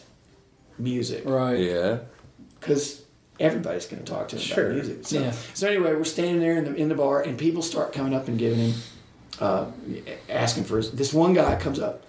music, 0.78 1.24
Right. 1.26 1.60
Yeah. 1.60 1.98
because 2.60 3.02
everybody's 3.40 3.86
going 3.86 4.04
to 4.04 4.12
talk 4.12 4.28
to 4.30 4.36
him 4.36 4.42
Sure. 4.42 4.66
about 4.66 4.76
music. 4.76 4.98
So, 5.04 5.20
Yeah. 5.20 5.34
so 5.54 5.68
anyway, 5.68 5.94
we're 5.96 6.04
standing 6.04 6.40
there 6.40 6.58
in 6.58 6.66
the 6.66 6.74
in 6.76 6.90
the 6.90 6.96
bar, 6.96 7.22
and 7.22 7.38
people 7.38 7.62
start 7.62 7.94
coming 7.94 8.14
up 8.14 8.28
and 8.28 8.38
giving 8.38 8.60
him, 8.60 8.74
uh, 9.40 9.66
asking 10.30 10.64
for 10.66 10.78
his. 10.78 10.92
This 10.92 11.14
one 11.14 11.34
guy 11.34 11.56
comes 11.56 11.80
up, 11.80 12.04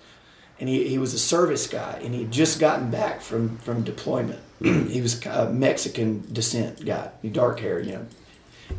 and 0.60 0.68
he, 0.68 0.88
he 0.88 0.98
was 0.98 1.14
a 1.14 1.18
service 1.18 1.66
guy, 1.66 2.00
and 2.02 2.14
he 2.14 2.22
had 2.22 2.30
just 2.30 2.58
gotten 2.60 2.90
back 2.90 3.20
from 3.20 3.58
from 3.58 3.82
deployment. 3.84 4.40
he 4.62 5.00
was 5.00 5.24
a 5.26 5.50
Mexican 5.52 6.24
descent 6.32 6.84
guy, 6.84 7.10
dark 7.32 7.60
hair, 7.60 7.80
you 7.80 7.92
know. 7.92 8.06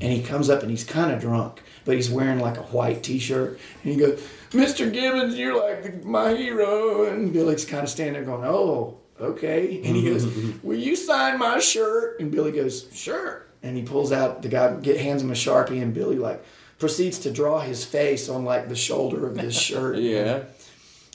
And 0.02 0.14
he 0.14 0.22
comes 0.22 0.52
up 0.52 0.62
and 0.62 0.70
he's 0.70 0.84
kind 0.84 1.12
of 1.12 1.20
drunk, 1.20 1.64
but 1.84 1.96
he's 1.96 2.12
wearing 2.12 2.40
like 2.40 2.58
a 2.58 2.62
white 2.62 3.02
T-shirt. 3.02 3.60
And 3.84 3.94
he 3.94 4.00
goes, 4.00 4.22
"Mr. 4.52 4.92
Gibbons, 4.92 5.36
you're 5.36 5.58
like 5.60 6.04
my 6.06 6.36
hero." 6.36 7.06
And 7.12 7.34
Billy's 7.34 7.66
kind 7.66 7.84
of 7.84 7.90
standing 7.90 8.14
there 8.14 8.24
going, 8.24 8.44
"Oh, 8.46 8.99
okay." 9.20 9.82
And 9.84 9.96
he 9.96 10.10
goes, 10.10 10.26
"Will 10.64 10.78
you 10.78 10.96
sign 10.96 11.40
my 11.40 11.60
shirt?" 11.60 12.20
And 12.20 12.32
Billy 12.32 12.52
goes, 12.52 12.88
"Sure." 12.94 13.46
And 13.62 13.76
he 13.76 13.84
pulls 13.84 14.12
out 14.12 14.42
the 14.42 14.48
guy, 14.48 14.74
get 14.76 14.98
hands 14.98 15.22
him 15.22 15.32
a 15.32 15.34
sharpie, 15.34 15.82
and 15.82 15.94
Billy 15.94 16.18
like 16.18 16.44
proceeds 16.78 17.20
to 17.20 17.32
draw 17.32 17.60
his 17.60 17.84
face 17.84 18.30
on 18.30 18.46
like 18.46 18.70
the 18.70 18.76
shoulder 18.76 19.28
of 19.28 19.36
this 19.36 19.58
shirt. 19.58 19.98
Yeah. 20.00 20.44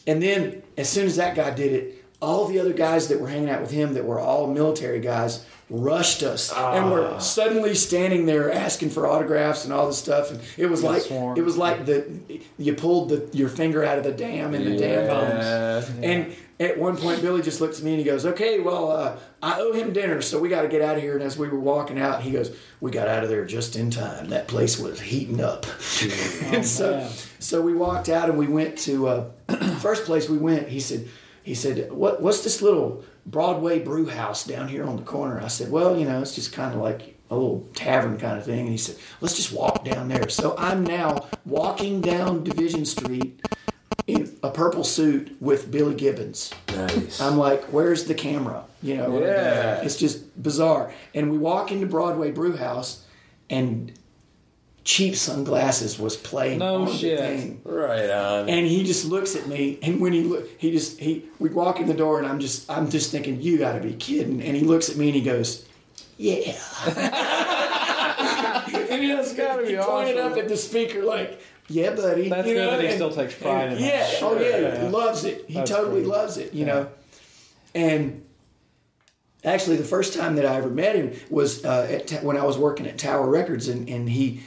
And 0.06 0.22
then 0.22 0.62
as 0.76 0.90
soon 0.90 1.06
as 1.06 1.16
that 1.16 1.34
guy 1.34 1.50
did 1.50 1.72
it, 1.72 2.04
all 2.20 2.46
the 2.46 2.60
other 2.60 2.74
guys 2.74 3.08
that 3.08 3.20
were 3.20 3.28
hanging 3.28 3.48
out 3.48 3.62
with 3.62 3.70
him 3.70 3.94
that 3.94 4.04
were 4.04 4.20
all 4.20 4.46
military 4.46 5.00
guys 5.00 5.46
rushed 5.70 6.22
us. 6.22 6.52
And 6.52 6.90
were 6.90 7.18
suddenly 7.20 7.74
standing 7.74 8.26
there 8.26 8.52
asking 8.52 8.90
for 8.90 9.06
autographs 9.06 9.64
and 9.64 9.72
all 9.72 9.86
this 9.86 9.98
stuff. 9.98 10.30
And 10.30 10.40
it 10.56 10.66
was 10.66 10.82
like 10.82 11.10
it 11.10 11.42
was 11.42 11.56
like 11.56 11.86
the 11.86 12.20
you 12.58 12.74
pulled 12.74 13.08
the 13.08 13.28
your 13.32 13.48
finger 13.48 13.84
out 13.84 13.98
of 13.98 14.04
the 14.04 14.12
dam 14.12 14.54
and 14.54 14.66
the 14.66 14.76
dam 14.76 15.08
comes 15.08 15.90
and 16.02 16.34
at 16.60 16.78
one 16.78 16.96
point 16.96 17.20
Billy 17.20 17.42
just 17.42 17.60
looks 17.60 17.78
at 17.78 17.84
me 17.84 17.92
and 17.92 17.98
he 17.98 18.04
goes 18.04 18.24
okay 18.24 18.60
well 18.60 18.90
uh, 18.90 19.16
I 19.42 19.60
owe 19.60 19.72
him 19.72 19.92
dinner 19.92 20.22
so 20.22 20.38
we 20.38 20.48
got 20.48 20.62
to 20.62 20.68
get 20.68 20.82
out 20.82 20.96
of 20.96 21.02
here. 21.02 21.14
And 21.14 21.22
as 21.22 21.36
we 21.36 21.48
were 21.48 21.58
walking 21.58 21.98
out 21.98 22.22
he 22.22 22.30
goes 22.30 22.56
we 22.80 22.90
got 22.90 23.08
out 23.08 23.24
of 23.24 23.30
there 23.30 23.44
just 23.44 23.76
in 23.76 23.90
time. 23.90 24.28
That 24.28 24.46
place 24.46 24.78
was 24.78 25.00
heating 25.00 25.40
up. 25.40 25.66
And 26.44 26.64
so 26.64 26.98
man. 26.98 27.10
so 27.38 27.62
we 27.62 27.74
walked 27.74 28.08
out 28.08 28.28
and 28.28 28.38
we 28.38 28.46
went 28.46 28.78
to 28.80 29.08
uh, 29.08 29.30
first 29.80 30.04
place 30.04 30.28
we 30.28 30.38
went. 30.38 30.68
He 30.68 30.78
said, 30.78 31.08
he 31.44 31.54
said, 31.54 31.92
what 31.92 32.20
what's 32.20 32.42
this 32.42 32.60
little 32.62 33.04
Broadway 33.26 33.78
brew 33.78 34.06
house 34.06 34.44
down 34.44 34.66
here 34.68 34.84
on 34.84 34.96
the 34.96 35.02
corner? 35.02 35.40
I 35.40 35.48
said, 35.48 35.70
well, 35.70 35.96
you 35.96 36.04
know, 36.04 36.20
it's 36.20 36.34
just 36.34 36.52
kind 36.52 36.74
of 36.74 36.80
like 36.80 37.14
a 37.30 37.34
little 37.34 37.68
tavern 37.74 38.18
kind 38.18 38.36
of 38.38 38.44
thing. 38.44 38.60
And 38.60 38.68
he 38.70 38.76
said, 38.78 38.96
let's 39.20 39.36
just 39.36 39.52
walk 39.52 39.84
down 39.84 40.08
there. 40.08 40.28
So 40.28 40.56
I'm 40.58 40.82
now 40.84 41.26
walking 41.46 42.00
down 42.00 42.44
Division 42.44 42.84
Street 42.84 43.40
in 44.06 44.36
a 44.42 44.50
purple 44.50 44.84
suit 44.84 45.36
with 45.40 45.70
Billy 45.70 45.94
Gibbons. 45.94 46.52
Nice. 46.68 47.20
I'm 47.20 47.36
like, 47.38 47.62
where's 47.64 48.04
the 48.04 48.14
camera? 48.14 48.64
You 48.82 48.96
know, 48.98 49.20
Yeah. 49.20 49.80
it's 49.82 49.96
just 49.96 50.42
bizarre. 50.42 50.92
And 51.14 51.30
we 51.30 51.38
walk 51.38 51.72
into 51.72 51.86
Broadway 51.86 52.30
Brew 52.30 52.56
House, 52.56 53.04
and 53.48 53.92
cheap 54.84 55.16
sunglasses 55.16 55.98
was 55.98 56.16
playing. 56.16 56.58
No 56.58 56.82
on 56.82 56.84
the 56.86 56.92
shit. 56.92 57.18
thing. 57.18 57.60
Right 57.64 58.10
on. 58.10 58.48
And 58.48 58.66
he 58.66 58.84
just 58.84 59.06
looks 59.06 59.34
at 59.34 59.46
me, 59.48 59.78
and 59.82 60.00
when 60.00 60.12
he 60.12 60.22
look, 60.22 60.48
he 60.58 60.70
just 60.70 61.00
he 61.00 61.24
we 61.38 61.48
walk 61.50 61.80
in 61.80 61.86
the 61.86 61.94
door, 61.94 62.18
and 62.18 62.26
I'm 62.26 62.38
just 62.40 62.70
I'm 62.70 62.90
just 62.90 63.10
thinking, 63.10 63.40
you 63.40 63.58
got 63.58 63.72
to 63.72 63.80
be 63.80 63.94
kidding. 63.94 64.42
And 64.42 64.56
he 64.56 64.62
looks 64.62 64.90
at 64.90 64.96
me, 64.96 65.06
and 65.08 65.14
he 65.16 65.22
goes, 65.22 65.66
yeah. 66.18 66.54
and 68.90 69.02
he 69.02 69.08
just 69.08 69.36
gotta 69.36 69.62
be 69.62 69.70
he 69.70 69.76
pointed 69.76 70.18
awesome. 70.18 70.32
up 70.32 70.38
at 70.38 70.48
the 70.48 70.56
speaker 70.56 71.02
like, 71.02 71.40
yeah, 71.68 71.94
buddy. 71.94 72.28
That's 72.28 72.46
you 72.46 72.54
good 72.54 72.64
know, 72.66 72.70
that 72.72 72.80
he 72.80 72.86
and- 72.88 72.94
still 72.96 73.10
takes 73.12 73.34
pride 73.34 73.68
and- 73.68 73.76
in 73.78 73.84
Yeah, 73.84 74.00
that. 74.06 74.22
oh 74.22 74.38
yeah, 74.40 74.56
yeah. 74.58 74.82
he 74.82 74.88
loves 74.88 75.24
it. 75.24 75.44
He 75.48 75.54
That's 75.54 75.70
totally 75.70 76.02
cool. 76.02 76.10
loves 76.10 76.36
it. 76.36 76.52
You 76.52 76.66
know, 76.66 76.88
and 77.74 78.24
actually 79.44 79.76
the 79.76 79.84
first 79.84 80.14
time 80.14 80.36
that 80.36 80.46
I 80.46 80.56
ever 80.56 80.70
met 80.70 80.94
him 80.94 81.12
was 81.30 81.64
uh, 81.64 81.88
at 81.90 82.06
ta- 82.06 82.18
when 82.20 82.36
I 82.36 82.44
was 82.44 82.58
working 82.58 82.86
at 82.86 82.98
Tower 82.98 83.28
Records, 83.28 83.68
and 83.68 83.88
and 83.88 84.08
he. 84.08 84.42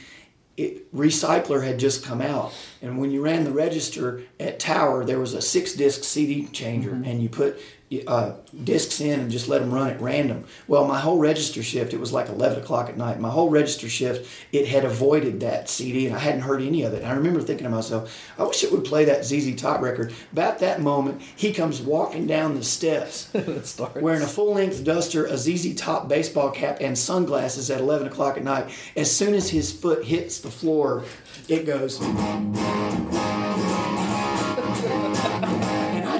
It, 0.58 0.94
Recycler 0.94 1.64
had 1.64 1.78
just 1.78 2.04
come 2.04 2.20
out, 2.20 2.52
and 2.82 2.98
when 2.98 3.12
you 3.12 3.22
ran 3.22 3.44
the 3.44 3.52
register 3.52 4.22
at 4.40 4.58
Tower, 4.58 5.04
there 5.04 5.20
was 5.20 5.32
a 5.32 5.40
six 5.40 5.72
disc 5.74 6.02
CD 6.02 6.48
changer, 6.48 6.90
mm-hmm. 6.90 7.04
and 7.04 7.22
you 7.22 7.28
put 7.28 7.60
uh, 8.06 8.32
discs 8.64 9.00
in 9.00 9.20
and 9.20 9.30
just 9.30 9.48
let 9.48 9.60
them 9.60 9.72
run 9.72 9.88
at 9.88 10.00
random. 10.00 10.44
Well, 10.66 10.86
my 10.86 10.98
whole 10.98 11.18
register 11.18 11.62
shift, 11.62 11.94
it 11.94 12.00
was 12.00 12.12
like 12.12 12.28
11 12.28 12.62
o'clock 12.62 12.88
at 12.88 12.96
night. 12.96 13.18
My 13.18 13.30
whole 13.30 13.48
register 13.48 13.88
shift, 13.88 14.28
it 14.52 14.68
had 14.68 14.84
avoided 14.84 15.40
that 15.40 15.68
CD, 15.68 16.06
and 16.06 16.14
I 16.14 16.18
hadn't 16.18 16.42
heard 16.42 16.60
any 16.62 16.82
of 16.82 16.92
it. 16.92 17.02
And 17.02 17.06
I 17.06 17.14
remember 17.14 17.40
thinking 17.40 17.64
to 17.64 17.70
myself, 17.70 18.14
I 18.38 18.44
wish 18.44 18.62
it 18.62 18.72
would 18.72 18.84
play 18.84 19.04
that 19.06 19.24
ZZ 19.24 19.54
Top 19.56 19.80
record. 19.80 20.12
About 20.32 20.58
that 20.58 20.80
moment, 20.80 21.22
he 21.22 21.52
comes 21.52 21.80
walking 21.80 22.26
down 22.26 22.54
the 22.54 22.64
steps 22.64 23.30
wearing 23.96 24.22
a 24.22 24.26
full 24.26 24.54
length 24.54 24.84
duster, 24.84 25.24
a 25.26 25.38
ZZ 25.38 25.74
Top 25.74 26.08
baseball 26.08 26.50
cap, 26.50 26.78
and 26.80 26.96
sunglasses 26.96 27.70
at 27.70 27.80
11 27.80 28.06
o'clock 28.06 28.36
at 28.36 28.44
night. 28.44 28.70
As 28.96 29.14
soon 29.14 29.34
as 29.34 29.48
his 29.48 29.72
foot 29.72 30.04
hits 30.04 30.40
the 30.40 30.50
floor, 30.50 31.04
it 31.48 31.64
goes. 31.64 31.98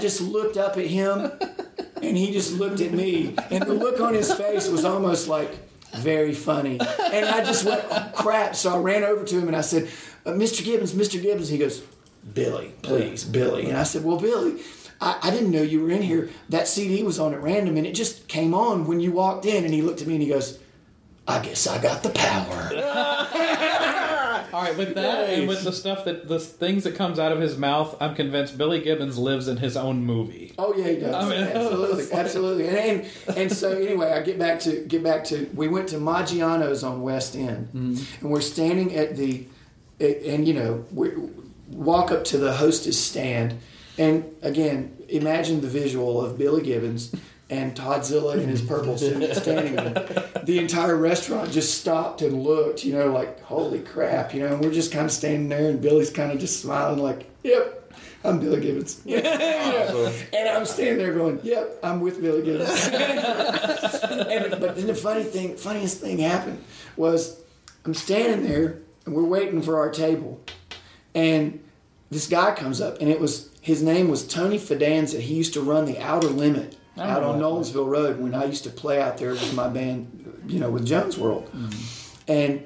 And 0.09 0.16
I 0.16 0.16
just 0.16 0.20
looked 0.20 0.56
up 0.56 0.76
at 0.76 0.86
him, 0.86 1.30
and 2.02 2.16
he 2.16 2.32
just 2.32 2.52
looked 2.54 2.80
at 2.80 2.92
me, 2.92 3.34
and 3.50 3.62
the 3.64 3.74
look 3.74 4.00
on 4.00 4.14
his 4.14 4.32
face 4.32 4.68
was 4.68 4.84
almost 4.84 5.28
like 5.28 5.50
very 5.96 6.34
funny. 6.34 6.78
And 6.80 7.26
I 7.26 7.44
just 7.44 7.64
went, 7.64 7.84
oh, 7.90 8.11
crap. 8.14 8.54
So 8.54 8.74
I 8.74 8.78
ran 8.78 9.04
over 9.04 9.24
to 9.24 9.38
him 9.38 9.48
and 9.48 9.56
I 9.56 9.62
said, 9.62 9.88
uh, 10.26 10.30
Mr. 10.30 10.64
Gibbons, 10.64 10.92
Mr. 10.92 11.20
Gibbons. 11.20 11.48
He 11.48 11.59
goes, 11.59 11.82
Billy, 12.34 12.72
please, 12.82 13.24
Billy. 13.24 13.68
And 13.68 13.76
I 13.76 13.84
said, 13.84 14.04
Well, 14.04 14.18
Billy, 14.18 14.61
I, 15.00 15.18
I 15.22 15.30
didn't 15.30 15.50
know 15.50 15.62
you 15.62 15.80
were 15.80 15.90
in 15.90 16.02
here. 16.02 16.28
That 16.50 16.68
CD 16.68 17.02
was 17.02 17.18
on 17.18 17.32
at 17.32 17.42
random, 17.42 17.76
and 17.76 17.86
it 17.86 17.94
just 17.94 18.28
came 18.28 18.54
on 18.54 18.86
when 18.86 19.00
you 19.00 19.12
walked 19.12 19.46
in. 19.46 19.64
And 19.64 19.72
he 19.72 19.82
looked 19.82 20.02
at 20.02 20.06
me 20.06 20.14
and 20.14 20.22
he 20.22 20.28
goes, 20.28 20.59
I 21.26 21.40
guess 21.40 21.66
I 21.66 21.80
got 21.80 22.02
the 22.02 22.11
power. 22.11 23.94
All 24.53 24.62
right, 24.62 24.76
with 24.76 24.94
that 24.94 25.30
and 25.30 25.49
with 25.49 25.64
the 25.64 25.72
stuff 25.72 26.05
that 26.05 26.28
the 26.28 26.38
things 26.38 26.84
that 26.84 26.94
comes 26.94 27.18
out 27.18 27.32
of 27.32 27.40
his 27.40 27.57
mouth, 27.57 27.96
I'm 28.01 28.14
convinced 28.14 28.57
Billy 28.57 28.80
Gibbons 28.80 29.18
lives 29.18 29.49
in 29.49 29.59
his 29.59 29.76
own 29.76 30.05
movie. 30.05 30.55
Oh 30.59 30.74
yeah, 30.74 30.88
he 30.88 30.96
does. 30.96 31.14
I 31.14 31.28
mean, 31.28 31.44
absolutely, 31.57 32.12
absolutely. 32.12 32.68
And, 32.68 33.07
and 33.28 33.36
and 33.36 33.53
so 33.53 33.72
anyway, 33.72 34.12
I 34.12 34.22
get 34.22 34.38
back 34.38 34.61
to 34.61 34.84
get 34.84 35.03
back 35.03 35.24
to. 35.24 35.49
We 35.55 35.68
went 35.68 35.88
to 35.90 35.96
Maggiano's 35.96 36.82
on 36.82 37.03
West 37.03 37.36
End, 37.36 37.68
mm-hmm. 37.68 38.03
and 38.20 38.30
we're 38.30 38.40
standing 38.40 38.94
at 38.94 39.16
the, 39.16 39.46
and 40.01 40.46
you 40.46 40.55
know 40.55 40.84
we 40.92 41.11
walk 41.70 42.11
up 42.11 42.24
to 42.24 42.38
the 42.38 42.53
hostess 42.53 42.99
stand, 42.99 43.59
and 43.96 44.24
again 44.42 44.94
imagine 45.09 45.61
the 45.61 45.68
visual 45.68 46.24
of 46.24 46.36
Billy 46.36 46.62
Gibbons 46.62 47.14
and 47.51 47.74
Toddzilla 47.74 48.38
in 48.38 48.49
his 48.49 48.61
purple 48.61 48.99
suit 48.99 49.34
standing 49.36 49.76
there. 49.76 50.30
The 50.44 50.59
entire 50.59 50.96
restaurant 50.96 51.51
just 51.51 51.80
stopped 51.80 52.20
and 52.22 52.42
looked, 52.42 52.84
you 52.84 52.92
know, 52.92 53.11
like 53.12 53.40
holy 53.42 53.80
crap, 53.80 54.34
you 54.34 54.40
know. 54.40 54.53
And 54.53 54.62
we're 54.62 54.72
just 54.72 54.92
kind 54.92 55.07
of 55.07 55.12
standing 55.12 55.49
there, 55.49 55.70
and 55.70 55.80
Billy's 55.80 56.11
kind 56.11 56.30
of 56.30 56.38
just 56.38 56.61
smiling, 56.61 57.03
like, 57.03 57.28
"Yep." 57.42 57.76
I'm 58.24 58.40
Billy 58.40 58.61
Gibbons. 58.61 59.01
You 59.07 59.22
know? 59.22 60.12
And 60.36 60.49
I'm 60.49 60.66
standing 60.66 60.99
there 60.99 61.14
going, 61.14 61.40
"Yep, 61.42 61.78
I'm 61.82 62.01
with 62.01 62.20
Billy 62.20 62.42
Gibbons." 62.42 62.88
and, 62.88 64.51
but 64.61 64.76
then 64.76 64.86
the 64.86 64.94
funny 64.94 65.22
thing, 65.22 65.57
funniest 65.57 66.01
thing 66.01 66.18
happened 66.18 66.62
was 66.96 67.40
I'm 67.84 67.94
standing 67.94 68.46
there 68.46 68.80
and 69.07 69.14
we're 69.14 69.24
waiting 69.24 69.62
for 69.62 69.78
our 69.78 69.90
table, 69.90 70.40
and 71.14 71.62
this 72.11 72.28
guy 72.28 72.55
comes 72.55 72.80
up, 72.80 73.01
and 73.01 73.09
it 73.09 73.20
was 73.20 73.51
his 73.61 73.82
name 73.82 74.09
was 74.09 74.26
Tony 74.26 74.59
Fidanza. 74.59 75.20
He 75.20 75.34
used 75.34 75.55
to 75.55 75.61
run 75.61 75.84
the 75.84 75.99
Outer 75.99 76.28
Limit 76.28 76.76
out 76.99 77.22
on 77.22 77.38
Nolensville 77.40 77.88
Road 77.88 78.20
when 78.20 78.34
I 78.34 78.44
used 78.44 78.64
to 78.64 78.70
play 78.70 79.01
out 79.01 79.18
there 79.18 79.30
with 79.30 79.55
my 79.55 79.68
band, 79.68 80.42
you 80.46 80.59
know, 80.61 80.70
with 80.70 80.86
Jones 80.86 81.16
World. 81.18 81.51
And 82.26 82.62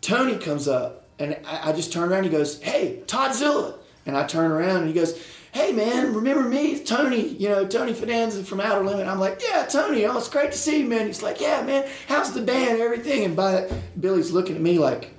Tony 0.00 0.36
comes 0.38 0.68
up, 0.68 1.06
and 1.18 1.36
I, 1.46 1.70
I 1.70 1.72
just 1.72 1.92
turn 1.92 2.08
around. 2.08 2.24
And 2.24 2.32
he 2.32 2.38
goes, 2.38 2.60
"Hey, 2.62 3.02
Toddzilla," 3.06 3.74
and 4.06 4.16
I 4.16 4.26
turn 4.26 4.50
around, 4.50 4.78
and 4.78 4.88
he 4.88 4.94
goes, 4.94 5.20
"Hey, 5.52 5.72
man, 5.72 6.14
remember 6.14 6.48
me, 6.48 6.72
It's 6.72 6.88
Tony? 6.88 7.28
You 7.28 7.48
know, 7.48 7.66
Tony 7.66 7.92
Fidanza 7.92 8.44
from 8.44 8.60
Outer 8.60 8.84
Limit." 8.84 9.06
I'm 9.06 9.18
like, 9.20 9.40
"Yeah, 9.42 9.66
Tony. 9.66 10.04
Oh, 10.06 10.16
it's 10.16 10.28
great 10.28 10.52
to 10.52 10.58
see 10.58 10.80
you, 10.82 10.88
man." 10.88 11.06
He's 11.06 11.22
like, 11.22 11.40
"Yeah, 11.40 11.62
man. 11.62 11.88
How's 12.08 12.32
the 12.32 12.42
band? 12.42 12.80
Everything?" 12.80 13.24
And 13.24 13.36
by 13.36 13.52
that, 13.52 14.00
Billy's 14.00 14.30
looking 14.30 14.56
at 14.56 14.62
me 14.62 14.78
like, 14.78 15.12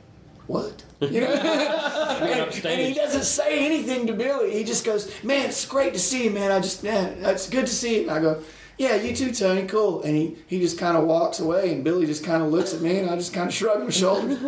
"What?" 0.47 0.83
You 1.01 1.21
know, 1.21 1.27
and, 1.33 2.65
and 2.65 2.81
he 2.81 2.93
doesn't 2.93 3.23
say 3.23 3.65
anything 3.65 4.05
to 4.07 4.13
Billy. 4.13 4.53
He 4.53 4.63
just 4.63 4.85
goes, 4.85 5.11
"Man, 5.23 5.49
it's 5.49 5.65
great 5.65 5.93
to 5.93 5.99
see 5.99 6.25
you, 6.25 6.29
man. 6.31 6.51
I 6.51 6.59
just, 6.59 6.83
man, 6.83 7.17
it's 7.25 7.49
good 7.49 7.65
to 7.65 7.73
see 7.73 8.01
you." 8.01 8.01
And 8.03 8.11
I 8.11 8.19
go, 8.19 8.43
"Yeah, 8.77 8.95
you 8.95 9.15
too, 9.15 9.31
Tony. 9.31 9.67
Cool." 9.67 10.01
And 10.03 10.15
he 10.15 10.37
he 10.47 10.59
just 10.59 10.77
kind 10.77 10.97
of 10.97 11.05
walks 11.05 11.39
away, 11.39 11.71
and 11.73 11.83
Billy 11.83 12.05
just 12.05 12.23
kind 12.23 12.41
of 12.43 12.51
looks 12.51 12.73
at 12.73 12.81
me, 12.81 12.99
and 12.99 13.09
I 13.09 13.15
just 13.15 13.33
kind 13.33 13.47
of 13.47 13.53
shrug 13.61 13.83
my 13.83 13.89
shoulders. 13.89 14.39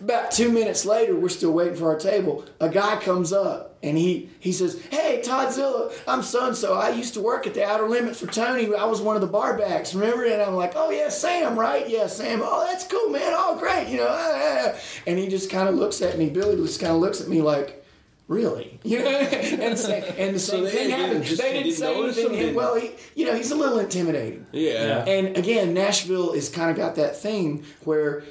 About 0.00 0.32
two 0.32 0.50
minutes 0.52 0.84
later, 0.84 1.16
we're 1.16 1.30
still 1.30 1.52
waiting 1.52 1.76
for 1.76 1.88
our 1.88 1.98
table. 1.98 2.44
A 2.60 2.68
guy 2.68 2.96
comes 2.96 3.32
up 3.32 3.78
and 3.82 3.96
he 3.96 4.28
he 4.40 4.52
says, 4.52 4.80
"Hey, 4.90 5.22
Toddzilla, 5.24 5.92
I'm 6.06 6.22
so 6.22 6.46
and 6.46 6.56
so. 6.56 6.74
I 6.74 6.90
used 6.90 7.14
to 7.14 7.22
work 7.22 7.46
at 7.46 7.54
the 7.54 7.64
Outer 7.64 7.88
Limit 7.88 8.16
for 8.16 8.26
Tony. 8.26 8.74
I 8.74 8.84
was 8.86 9.00
one 9.00 9.14
of 9.14 9.22
the 9.22 9.28
bar 9.28 9.56
backs, 9.56 9.94
remember?" 9.94 10.24
And 10.24 10.42
I'm 10.42 10.54
like, 10.54 10.72
"Oh 10.74 10.90
yeah, 10.90 11.08
Sam, 11.10 11.58
right? 11.58 11.88
Yeah, 11.88 12.06
Sam. 12.06 12.40
Oh, 12.42 12.66
that's 12.66 12.86
cool, 12.86 13.10
man. 13.10 13.32
Oh, 13.34 13.56
great. 13.58 13.88
You 13.88 13.98
know." 13.98 14.08
ah, 14.08 14.32
ah, 14.34 14.72
ah." 14.74 14.78
And 15.06 15.18
he 15.18 15.28
just 15.28 15.50
kind 15.50 15.68
of 15.68 15.74
looks 15.74 16.02
at 16.02 16.18
me. 16.18 16.28
Billy 16.30 16.56
just 16.56 16.80
kind 16.80 16.92
of 16.92 17.00
looks 17.00 17.20
at 17.20 17.28
me 17.28 17.40
like. 17.42 17.83
Really, 18.26 18.80
you 18.84 19.00
know, 19.00 19.04
and, 19.10 19.78
sa- 19.78 19.92
and 19.92 20.34
the 20.34 20.38
So 20.38 20.52
same 20.52 20.64
they 20.64 20.70
thing 20.70 20.88
didn't 20.88 21.00
happened. 21.00 21.24
they 21.24 21.52
didn't 21.52 21.62
didn't 21.64 21.76
say 21.76 21.94
anything. 21.94 22.24
them, 22.24 22.32
didn't 22.32 22.54
well, 22.54 22.74
he, 22.74 22.92
you 23.14 23.26
know, 23.26 23.34
he's 23.34 23.50
a 23.50 23.54
little 23.54 23.78
intimidating. 23.78 24.46
Yeah. 24.50 25.04
And 25.04 25.36
again, 25.36 25.74
Nashville 25.74 26.32
is 26.32 26.48
kind 26.48 26.70
of 26.70 26.76
got 26.76 26.94
that 26.94 27.16
thing 27.20 27.64
where 27.84 28.22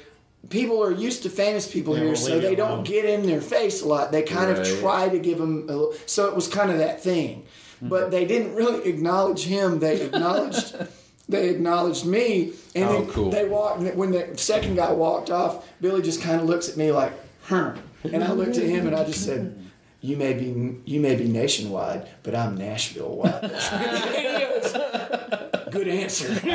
people 0.50 0.82
are 0.82 0.90
used 0.90 1.22
to 1.22 1.30
famous 1.30 1.70
people 1.70 1.96
Yeah, 1.96 2.04
here, 2.06 2.16
so 2.16 2.40
they 2.40 2.56
don't 2.56 2.70
alone. 2.72 2.84
get 2.84 3.04
in 3.04 3.24
their 3.26 3.40
face 3.40 3.82
a 3.82 3.86
lot. 3.88 4.10
They 4.10 4.22
kind 4.22 4.50
Right. 4.50 4.66
of 4.68 4.80
try 4.80 5.08
to 5.08 5.18
give 5.20 5.38
them 5.38 5.64
a 5.68 5.72
little. 5.72 5.94
So 6.06 6.26
it 6.26 6.34
was 6.34 6.48
kind 6.48 6.72
of 6.72 6.78
that 6.78 7.00
thing, 7.00 7.44
Hmm. 7.78 7.88
but 7.88 8.10
they 8.10 8.24
didn't 8.24 8.54
really 8.56 8.88
acknowledge 8.88 9.44
him. 9.44 9.78
They 9.78 10.00
acknowledged. 10.00 10.74
They 11.26 11.48
acknowledged 11.48 12.04
me, 12.04 12.52
and 12.74 12.84
Oh, 12.84 12.92
then 12.92 13.06
cool. 13.06 13.30
they 13.30 13.46
walked. 13.48 13.80
When 13.94 14.10
the 14.10 14.36
second 14.36 14.74
guy 14.76 14.92
walked 14.92 15.30
off, 15.30 15.64
Billy 15.80 16.02
just 16.02 16.20
kind 16.20 16.38
of 16.38 16.46
looks 16.46 16.68
at 16.68 16.76
me 16.76 16.92
like, 16.92 17.12
"Huh," 17.44 17.72
and 18.12 18.22
I 18.22 18.32
looked 18.32 18.58
at 18.58 18.64
him 18.66 18.86
and 18.86 18.94
I 18.94 19.04
just 19.04 19.24
said, 19.24 19.56
"You 20.04 20.18
may 20.18 20.34
be 20.34 20.76
you 20.84 21.00
may 21.00 21.16
be 21.16 21.26
nationwide, 21.26 22.06
but 22.22 22.34
I'm 22.34 22.58
Nashville 22.58 23.16
wide." 23.16 23.42
And 23.42 24.14
he 24.14 24.38
goes, 24.44 24.72
Good 25.70 25.88
answer. 25.88 26.28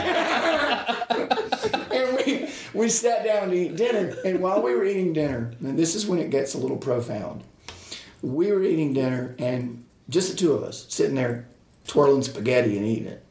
and 1.91 2.15
we 2.15 2.47
we 2.75 2.89
sat 2.89 3.25
down 3.25 3.49
to 3.49 3.55
eat 3.55 3.75
dinner, 3.75 4.15
and 4.23 4.39
while 4.39 4.61
we 4.61 4.75
were 4.75 4.85
eating 4.85 5.13
dinner, 5.13 5.51
and 5.61 5.79
this 5.79 5.95
is 5.95 6.05
when 6.05 6.19
it 6.19 6.29
gets 6.29 6.53
a 6.53 6.59
little 6.59 6.77
profound. 6.77 7.43
We 8.21 8.51
were 8.51 8.61
eating 8.61 8.93
dinner, 8.93 9.35
and 9.39 9.83
just 10.09 10.29
the 10.29 10.37
two 10.37 10.53
of 10.53 10.61
us 10.61 10.85
sitting 10.89 11.15
there 11.15 11.47
twirling 11.87 12.21
spaghetti 12.21 12.77
and 12.77 12.85
eating 12.85 13.07
it, 13.07 13.25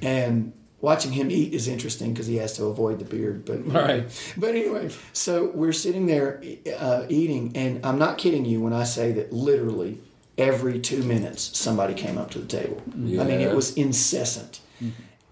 and 0.00 0.54
watching 0.84 1.12
him 1.12 1.30
eat 1.30 1.54
is 1.54 1.66
interesting 1.66 2.12
because 2.12 2.26
he 2.26 2.36
has 2.36 2.52
to 2.58 2.66
avoid 2.66 2.98
the 2.98 3.06
beard. 3.06 3.44
But 3.46 3.66
Right. 3.72 4.06
But 4.36 4.50
anyway, 4.50 4.90
so 5.14 5.50
we're 5.54 5.72
sitting 5.72 6.04
there 6.06 6.42
uh, 6.78 7.06
eating, 7.08 7.52
and 7.56 7.84
I'm 7.84 7.98
not 7.98 8.18
kidding 8.18 8.44
you 8.44 8.60
when 8.60 8.74
I 8.74 8.84
say 8.84 9.10
that 9.12 9.32
literally 9.32 9.98
every 10.36 10.78
two 10.78 11.02
minutes 11.02 11.56
somebody 11.56 11.94
came 11.94 12.18
up 12.18 12.30
to 12.32 12.38
the 12.38 12.46
table. 12.46 12.82
I 12.92 12.96
mean, 12.96 13.40
it 13.40 13.54
was 13.56 13.74
incessant. 13.76 14.60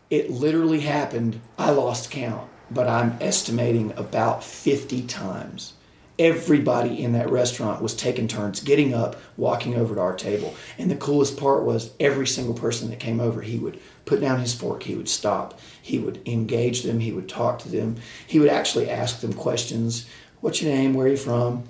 It 0.08 0.30
literally 0.30 0.80
happened. 0.80 1.40
I 1.58 1.70
lost 1.70 2.10
count, 2.10 2.48
but 2.70 2.88
I'm 2.88 3.16
estimating 3.20 3.92
about 3.96 4.42
50 4.42 5.02
times. 5.02 5.74
Everybody 6.18 7.02
in 7.02 7.12
that 7.12 7.30
restaurant 7.30 7.82
was 7.82 7.94
taking 7.94 8.28
turns 8.28 8.60
getting 8.60 8.94
up, 8.94 9.16
walking 9.36 9.74
over 9.74 9.94
to 9.94 10.00
our 10.00 10.14
table. 10.14 10.54
And 10.78 10.90
the 10.90 10.96
coolest 10.96 11.36
part 11.38 11.64
was 11.64 11.92
every 11.98 12.26
single 12.26 12.54
person 12.54 12.90
that 12.90 13.00
came 13.00 13.20
over, 13.20 13.40
he 13.42 13.58
would 13.58 13.80
put 14.04 14.20
down 14.20 14.40
his 14.40 14.54
fork, 14.54 14.82
he 14.82 14.94
would 14.94 15.08
stop, 15.08 15.58
he 15.80 15.98
would 15.98 16.20
engage 16.26 16.82
them, 16.82 17.00
he 17.00 17.12
would 17.12 17.28
talk 17.28 17.58
to 17.60 17.68
them, 17.68 17.96
he 18.26 18.38
would 18.38 18.48
actually 18.48 18.90
ask 18.90 19.20
them 19.20 19.32
questions. 19.32 20.06
What's 20.40 20.60
your 20.60 20.72
name? 20.74 20.94
Where 20.94 21.06
are 21.06 21.10
you 21.10 21.16
from? 21.16 21.64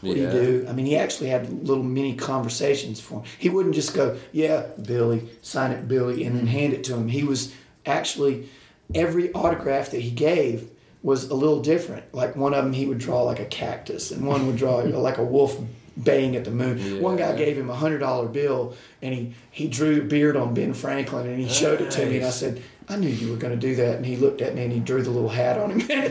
What 0.00 0.16
Yeah. 0.16 0.30
do 0.30 0.36
you 0.36 0.46
do? 0.60 0.66
I 0.68 0.72
mean, 0.72 0.86
he 0.86 0.96
actually 0.96 1.30
had 1.30 1.66
little 1.66 1.82
mini 1.84 2.14
conversations 2.14 3.00
for 3.00 3.14
him. 3.20 3.22
He 3.38 3.48
wouldn't 3.48 3.74
just 3.74 3.94
go, 3.94 4.16
"Yeah, 4.32 4.66
Billy, 4.80 5.22
sign 5.42 5.72
it, 5.72 5.88
Billy," 5.88 6.24
and 6.24 6.36
then 6.36 6.46
hand 6.46 6.72
it 6.72 6.84
to 6.84 6.94
him. 6.94 7.08
He 7.08 7.24
was 7.24 7.50
actually 7.84 8.48
every 8.94 9.32
autograph 9.32 9.90
that 9.90 10.00
he 10.00 10.10
gave 10.10 10.68
was 11.02 11.28
a 11.28 11.34
little 11.34 11.60
different. 11.60 12.04
Like 12.12 12.36
one 12.36 12.54
of 12.54 12.64
them, 12.64 12.72
he 12.72 12.86
would 12.86 12.98
draw 12.98 13.22
like 13.22 13.40
a 13.40 13.44
cactus, 13.44 14.10
and 14.10 14.26
one 14.26 14.46
would 14.46 14.56
draw 14.56 14.76
like 14.84 15.18
a 15.18 15.24
wolf 15.24 15.58
baying 16.02 16.36
at 16.36 16.44
the 16.44 16.50
moon. 16.50 17.00
One 17.02 17.16
guy 17.16 17.34
gave 17.36 17.56
him 17.58 17.68
a 17.70 17.74
hundred 17.74 17.98
dollar 17.98 18.28
bill, 18.28 18.74
and 19.02 19.14
he 19.14 19.34
he 19.50 19.68
drew 19.68 20.00
a 20.00 20.04
beard 20.04 20.36
on 20.36 20.54
Ben 20.54 20.72
Franklin, 20.74 21.26
and 21.26 21.38
he 21.40 21.48
showed 21.48 21.80
it 21.80 21.90
to 21.92 22.06
me, 22.06 22.18
and 22.18 22.26
I 22.26 22.30
said. 22.30 22.62
I 22.90 22.96
knew 22.96 23.10
you 23.10 23.30
were 23.30 23.36
going 23.36 23.52
to 23.52 23.60
do 23.60 23.76
that, 23.76 23.96
and 23.96 24.06
he 24.06 24.16
looked 24.16 24.40
at 24.40 24.54
me 24.54 24.64
and 24.64 24.72
he 24.72 24.80
drew 24.80 25.02
the 25.02 25.10
little 25.10 25.28
hat 25.28 25.58
on 25.58 25.72
him. 25.78 25.80
kind 25.82 26.10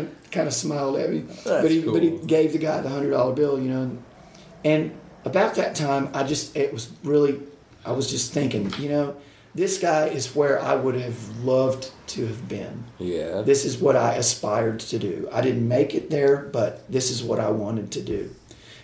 of, 0.00 0.30
kind 0.30 0.46
of 0.46 0.52
smiled 0.52 0.98
at 0.98 1.08
me. 1.08 1.24
but 1.44 1.70
he, 1.70 1.80
but 1.80 2.02
he 2.02 2.18
gave 2.26 2.52
the 2.52 2.58
guy 2.58 2.78
the 2.82 2.90
hundred 2.90 3.12
dollar 3.12 3.32
bill, 3.32 3.58
you 3.58 3.70
know. 3.70 3.96
And 4.66 4.92
about 5.24 5.54
that 5.54 5.74
time, 5.74 6.10
I 6.12 6.24
just 6.24 6.54
it 6.56 6.74
was 6.74 6.90
really, 7.04 7.40
I 7.86 7.92
was 7.92 8.10
just 8.10 8.34
thinking, 8.34 8.70
you 8.78 8.90
know, 8.90 9.16
this 9.54 9.78
guy 9.78 10.06
is 10.06 10.34
where 10.34 10.60
I 10.60 10.74
would 10.74 10.94
have 10.94 11.38
loved 11.38 11.90
to 12.08 12.26
have 12.26 12.48
been. 12.48 12.84
Yeah. 12.98 13.42
This 13.42 13.64
is 13.64 13.78
what 13.78 13.96
I 13.96 14.14
aspired 14.14 14.80
to 14.80 14.98
do. 14.98 15.28
I 15.32 15.40
didn't 15.40 15.68
make 15.68 15.94
it 15.94 16.10
there, 16.10 16.38
but 16.52 16.90
this 16.90 17.10
is 17.10 17.22
what 17.22 17.38
I 17.38 17.50
wanted 17.50 17.92
to 17.92 18.02
do. 18.02 18.34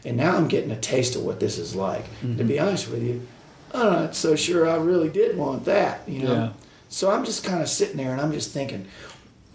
And 0.05 0.17
now 0.17 0.37
I'm 0.37 0.49
getting 0.49 0.71
a 0.71 0.81
taste 0.81 1.17
of 1.17 1.23
what 1.23 1.41
this 1.41 1.59
is 1.59 1.75
like. 1.75 2.05
To 2.21 2.27
mm-hmm. 2.27 2.47
be 2.47 2.59
honest 2.59 2.91
with 2.91 3.03
you, 3.03 3.27
I'm 3.73 3.93
not 3.93 4.15
so 4.15 4.37
sure 4.37 4.69
I 4.69 4.77
really 4.77 5.09
did 5.09 5.37
want 5.37 5.65
that, 5.65 6.09
you 6.09 6.23
know. 6.23 6.33
Yeah. 6.33 6.53
So 6.89 7.11
I'm 7.11 7.25
just 7.25 7.45
kind 7.45 7.63
of 7.63 7.69
sitting 7.69 7.97
there 7.97 8.13
and 8.13 8.21
I'm 8.21 8.33
just 8.33 8.53
thinking, 8.53 8.87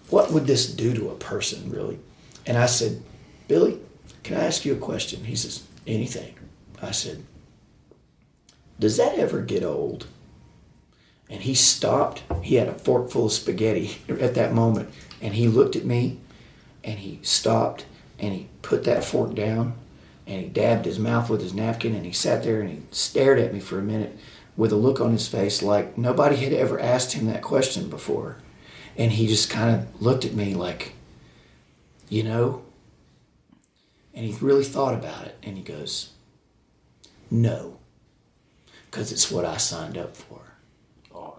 what 0.09 0.32
would 0.32 0.45
this 0.45 0.72
do 0.72 0.93
to 0.93 1.09
a 1.09 1.16
person 1.16 1.70
really? 1.70 1.99
And 2.45 2.57
I 2.57 2.66
said, 2.66 3.01
Billy, 3.47 3.80
can 4.24 4.38
I 4.38 4.45
ask 4.45 4.66
you 4.66 4.74
a 4.74 4.78
question? 4.78 5.24
He 5.24 5.36
says, 5.36 5.64
anything. 5.88 6.36
I 6.82 6.91
said, 6.91 7.24
does 8.80 8.97
that 8.97 9.18
ever 9.18 9.41
get 9.41 9.64
old? 9.64 10.07
And 11.34 11.41
he 11.41 11.55
stopped. 11.55 12.21
He 12.43 12.55
had 12.55 12.67
a 12.67 12.75
fork 12.75 13.09
full 13.09 13.25
of 13.25 13.31
spaghetti 13.31 13.97
at 14.07 14.36
that 14.36 14.53
moment. 14.53 14.91
And 15.19 15.34
he 15.34 15.47
looked 15.47 15.75
at 15.75 15.84
me 15.84 16.19
and 16.84 16.99
he 16.99 17.19
stopped 17.23 17.88
and 18.19 18.34
he 18.34 18.49
put 18.61 18.84
that 18.84 19.03
fork 19.03 19.34
down 19.34 19.73
and 20.27 20.41
he 20.41 20.47
dabbed 20.47 20.86
his 20.86 20.99
mouth 20.99 21.31
with 21.31 21.41
his 21.41 21.53
napkin 21.53 21.95
and 21.95 22.05
he 22.05 22.11
sat 22.11 22.43
there 22.43 22.61
and 22.61 22.69
he 22.69 22.81
stared 22.91 23.39
at 23.39 23.51
me 23.51 23.59
for 23.59 23.79
a 23.79 23.81
minute 23.84 24.15
with 24.55 24.71
a 24.71 24.75
look 24.75 25.01
on 25.01 25.11
his 25.11 25.27
face 25.27 25.63
like 25.63 25.97
nobody 25.97 26.36
had 26.36 26.53
ever 26.53 26.79
asked 26.79 27.13
him 27.13 27.25
that 27.25 27.41
question 27.41 27.89
before. 27.89 28.38
And 28.95 29.13
he 29.13 29.25
just 29.25 29.49
kind 29.49 29.75
of 29.75 30.01
looked 30.01 30.25
at 30.25 30.36
me 30.36 30.53
like, 30.53 30.93
you 32.09 32.21
know? 32.21 32.61
And 34.13 34.23
he 34.23 34.38
really 34.39 34.63
thought 34.63 34.93
about 34.93 35.25
it 35.25 35.36
and 35.41 35.57
he 35.57 35.63
goes, 35.63 36.11
no, 37.31 37.79
because 38.86 39.11
it's 39.11 39.31
what 39.31 39.45
I 39.45 39.57
signed 39.57 39.97
up 39.97 40.15
for. 40.15 40.42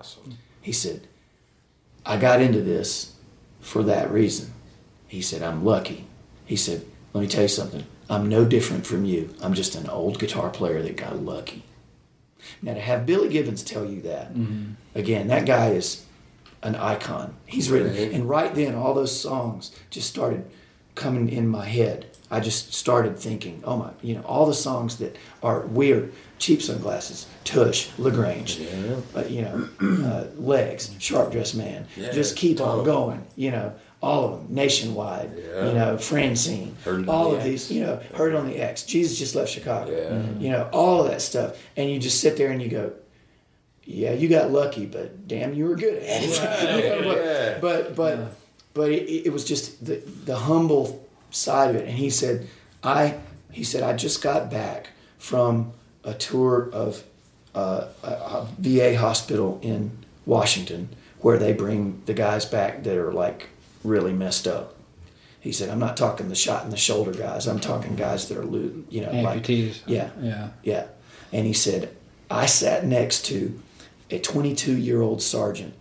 Awesome. 0.04 0.36
He 0.60 0.72
said, 0.72 1.06
I 2.04 2.18
got 2.18 2.42
into 2.42 2.60
this 2.60 3.14
for 3.60 3.82
that 3.84 4.10
reason. 4.10 4.52
He 5.08 5.22
said, 5.22 5.42
I'm 5.42 5.64
lucky. 5.64 6.06
He 6.44 6.56
said, 6.56 6.84
let 7.14 7.22
me 7.22 7.26
tell 7.26 7.42
you 7.42 7.48
something. 7.48 7.86
I'm 8.10 8.28
no 8.28 8.44
different 8.44 8.86
from 8.86 9.06
you. 9.06 9.34
I'm 9.40 9.54
just 9.54 9.74
an 9.74 9.88
old 9.88 10.18
guitar 10.18 10.50
player 10.50 10.82
that 10.82 10.98
got 10.98 11.16
lucky. 11.16 11.62
Now, 12.60 12.74
to 12.74 12.80
have 12.80 13.06
Billy 13.06 13.30
Gibbons 13.30 13.62
tell 13.62 13.86
you 13.86 14.02
that, 14.02 14.34
mm-hmm. 14.34 14.72
again, 14.94 15.28
that 15.28 15.46
guy 15.46 15.70
is 15.70 16.04
an 16.62 16.74
icon. 16.74 17.34
He's 17.46 17.70
written, 17.70 17.96
and 18.12 18.28
right 18.28 18.54
then, 18.54 18.74
all 18.74 18.92
those 18.92 19.18
songs 19.18 19.74
just 19.88 20.10
started 20.10 20.44
coming 20.94 21.28
in 21.28 21.48
my 21.48 21.64
head. 21.66 22.06
I 22.30 22.40
just 22.40 22.72
started 22.74 23.18
thinking, 23.18 23.62
oh 23.64 23.76
my, 23.76 23.90
you 24.02 24.14
know, 24.14 24.22
all 24.22 24.46
the 24.46 24.54
songs 24.54 24.96
that 24.98 25.16
are 25.42 25.60
weird, 25.60 26.12
cheap 26.38 26.62
sunglasses, 26.62 27.26
Tush, 27.44 27.90
La 27.98 28.10
Grange, 28.10 28.60
uh, 29.14 29.24
you 29.28 29.42
know, 29.42 29.68
uh, 30.04 30.24
Legs, 30.36 30.90
Sharp 30.98 31.30
Dressed 31.32 31.54
Man, 31.54 31.86
just 32.12 32.36
keep 32.36 32.60
on 32.60 32.84
going, 32.84 33.24
you 33.36 33.50
know, 33.52 33.72
all 34.02 34.24
of 34.24 34.30
them, 34.32 34.54
Nationwide, 34.54 35.30
you 35.36 35.72
know, 35.74 35.96
Francine, 35.96 36.74
Heard 36.84 37.08
all 37.08 37.30
the 37.30 37.36
of 37.36 37.42
X. 37.42 37.44
these, 37.48 37.70
you 37.72 37.82
know, 37.84 38.00
Heard 38.14 38.34
on 38.34 38.46
the 38.48 38.56
X, 38.56 38.82
Jesus 38.84 39.16
just 39.18 39.34
left 39.34 39.50
Chicago, 39.50 39.92
you 40.40 40.50
know, 40.50 40.68
all 40.72 41.02
of 41.04 41.10
that 41.10 41.22
stuff, 41.22 41.56
and 41.76 41.88
you 41.90 41.98
just 42.00 42.20
sit 42.20 42.36
there 42.36 42.50
and 42.50 42.60
you 42.60 42.68
go, 42.68 42.92
yeah, 43.84 44.12
you 44.12 44.28
got 44.28 44.50
lucky, 44.50 44.86
but 44.86 45.28
damn, 45.28 45.54
you 45.54 45.66
were 45.66 45.76
good 45.76 46.02
at 46.02 46.22
it. 46.22 46.30
You 46.84 47.02
know, 47.02 47.08
but, 47.14 47.24
Yeah. 47.24 47.58
but 47.60 47.94
but 47.96 48.34
but 48.74 48.90
it, 48.90 49.26
it 49.26 49.32
was 49.32 49.44
just 49.44 49.84
the 49.84 49.96
the 50.24 50.36
humble 50.36 51.06
side 51.30 51.70
of 51.70 51.76
it. 51.76 51.88
And 51.88 51.96
he 51.96 52.10
said, 52.10 52.46
I 52.82 53.18
he 53.50 53.64
said 53.64 53.82
I 53.82 53.94
just 53.96 54.22
got 54.22 54.50
back 54.50 54.88
from 55.18 55.72
a 56.04 56.12
tour 56.14 56.68
of 56.72 57.02
uh, 57.54 57.86
a, 58.02 58.06
a 58.08 58.48
VA 58.58 58.96
hospital 58.98 59.58
in 59.62 59.90
Washington 60.26 60.88
where 61.20 61.38
they 61.38 61.52
bring 61.52 62.02
the 62.06 62.12
guys 62.14 62.44
back 62.44 62.82
that 62.84 62.96
are 62.96 63.12
like 63.12 63.48
really 63.84 64.12
messed 64.12 64.46
up. 64.46 64.74
He 65.40 65.52
said, 65.52 65.68
I'm 65.70 65.78
not 65.78 65.96
talking 65.96 66.28
the 66.28 66.34
shot 66.34 66.64
in 66.64 66.70
the 66.70 66.76
shoulder 66.76 67.12
guys. 67.12 67.46
I'm 67.46 67.60
talking 67.60 67.96
guys 67.96 68.28
that 68.28 68.38
are, 68.38 68.44
lo- 68.44 68.82
you 68.88 69.02
know, 69.02 69.12
like 69.22 69.42
Amputees. 69.44 69.80
yeah, 69.86 70.10
Yeah. 70.20 70.48
yeah. 70.62 70.86
And 71.32 71.46
he 71.46 71.52
said, 71.52 71.94
I 72.30 72.46
sat 72.46 72.86
next 72.86 73.26
to 73.26 73.60
a 74.10 74.18
22 74.18 74.76
year 74.76 75.00
old 75.02 75.22
sergeant 75.22 75.74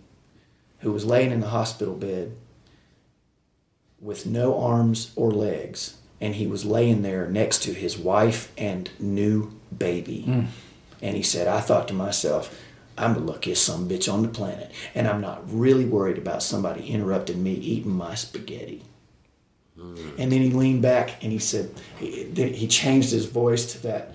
who 0.80 0.92
was 0.92 1.04
laying 1.06 1.30
in 1.32 1.40
the 1.40 1.48
hospital 1.48 1.94
bed 1.94 2.32
with 4.04 4.26
no 4.26 4.60
arms 4.60 5.12
or 5.16 5.32
legs. 5.32 5.96
And 6.20 6.34
he 6.36 6.46
was 6.46 6.64
laying 6.64 7.02
there 7.02 7.26
next 7.26 7.62
to 7.64 7.72
his 7.72 7.98
wife 7.98 8.52
and 8.56 8.90
new 9.00 9.52
baby. 9.76 10.22
Hmm. 10.22 10.44
And 11.02 11.16
he 11.16 11.22
said, 11.22 11.48
I 11.48 11.60
thought 11.60 11.88
to 11.88 11.94
myself, 11.94 12.62
I'm 12.96 13.14
the 13.14 13.20
luckiest 13.20 13.64
some 13.64 13.88
bitch 13.88 14.12
on 14.12 14.22
the 14.22 14.28
planet. 14.28 14.70
And 14.94 15.08
I'm 15.08 15.20
not 15.20 15.42
really 15.50 15.84
worried 15.84 16.18
about 16.18 16.42
somebody 16.42 16.86
interrupting 16.88 17.42
me 17.42 17.54
eating 17.54 17.90
my 17.90 18.14
spaghetti. 18.14 18.82
Hmm. 19.78 19.96
And 20.18 20.30
then 20.30 20.40
he 20.40 20.50
leaned 20.50 20.82
back 20.82 21.22
and 21.24 21.32
he 21.32 21.38
said, 21.38 21.74
he, 21.98 22.24
he 22.24 22.68
changed 22.68 23.10
his 23.10 23.26
voice 23.26 23.72
to 23.72 23.82
that 23.84 24.14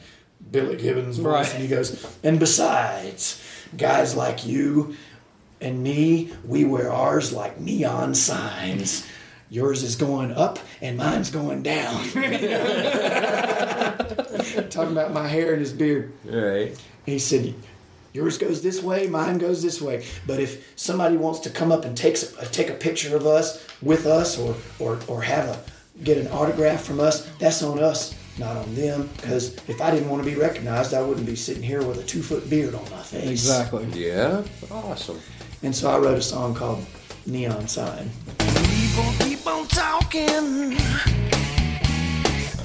Billy 0.51 0.77
Gibbons 0.77 1.17
voice. 1.17 1.25
Right. 1.25 1.53
And 1.53 1.63
he 1.63 1.67
goes, 1.67 2.17
and 2.23 2.39
besides, 2.39 3.43
guys 3.75 4.15
like 4.15 4.45
you 4.45 4.95
and 5.59 5.83
me, 5.83 6.31
we 6.45 6.63
wear 6.63 6.91
ours 6.91 7.33
like 7.33 7.59
neon 7.59 8.15
signs. 8.15 9.05
Yours 9.49 9.81
is 9.81 9.95
going 9.95 10.31
up 10.31 10.59
and 10.81 10.97
mine's 10.97 11.31
going 11.31 11.63
down. 11.63 12.03
Talking 14.69 14.91
about 14.91 15.11
my 15.11 15.27
hair 15.27 15.53
and 15.53 15.59
his 15.61 15.73
beard. 15.73 16.13
Right. 16.23 16.79
He 17.05 17.17
said, 17.17 17.55
Yours 18.13 18.37
goes 18.37 18.61
this 18.61 18.81
way, 18.81 19.07
mine 19.07 19.37
goes 19.37 19.61
this 19.61 19.81
way. 19.81 20.03
But 20.25 20.39
if 20.39 20.73
somebody 20.75 21.15
wants 21.17 21.39
to 21.41 21.49
come 21.49 21.71
up 21.71 21.85
and 21.85 21.95
takes 21.95 22.23
a, 22.37 22.45
take 22.47 22.69
a 22.69 22.73
picture 22.73 23.15
of 23.15 23.25
us 23.27 23.65
with 23.81 24.05
us, 24.07 24.37
or 24.37 24.55
or 24.79 24.99
or 25.07 25.21
have 25.21 25.47
a 25.47 25.59
get 26.03 26.17
an 26.17 26.27
autograph 26.29 26.81
from 26.83 26.99
us, 26.99 27.27
that's 27.37 27.61
on 27.61 27.79
us, 27.79 28.15
not 28.39 28.57
on 28.57 28.73
them. 28.73 29.09
Because 29.15 29.55
if 29.67 29.79
I 29.79 29.91
didn't 29.91 30.09
want 30.09 30.23
to 30.23 30.29
be 30.29 30.35
recognized, 30.35 30.93
I 30.95 31.01
wouldn't 31.01 31.27
be 31.27 31.35
sitting 31.35 31.61
here 31.63 31.83
with 31.83 31.99
a 31.99 32.03
two 32.03 32.23
foot 32.23 32.49
beard 32.49 32.73
on 32.73 32.89
my 32.89 33.03
face. 33.03 33.29
Exactly. 33.29 33.85
Yeah. 33.93 34.43
Awesome. 34.71 35.19
And 35.61 35.75
so 35.75 35.91
I 35.91 35.99
wrote 35.99 36.17
a 36.17 36.21
song 36.21 36.55
called 36.55 36.83
Neon 37.27 37.67
Sign. 37.67 38.09
Talking. 39.69 40.75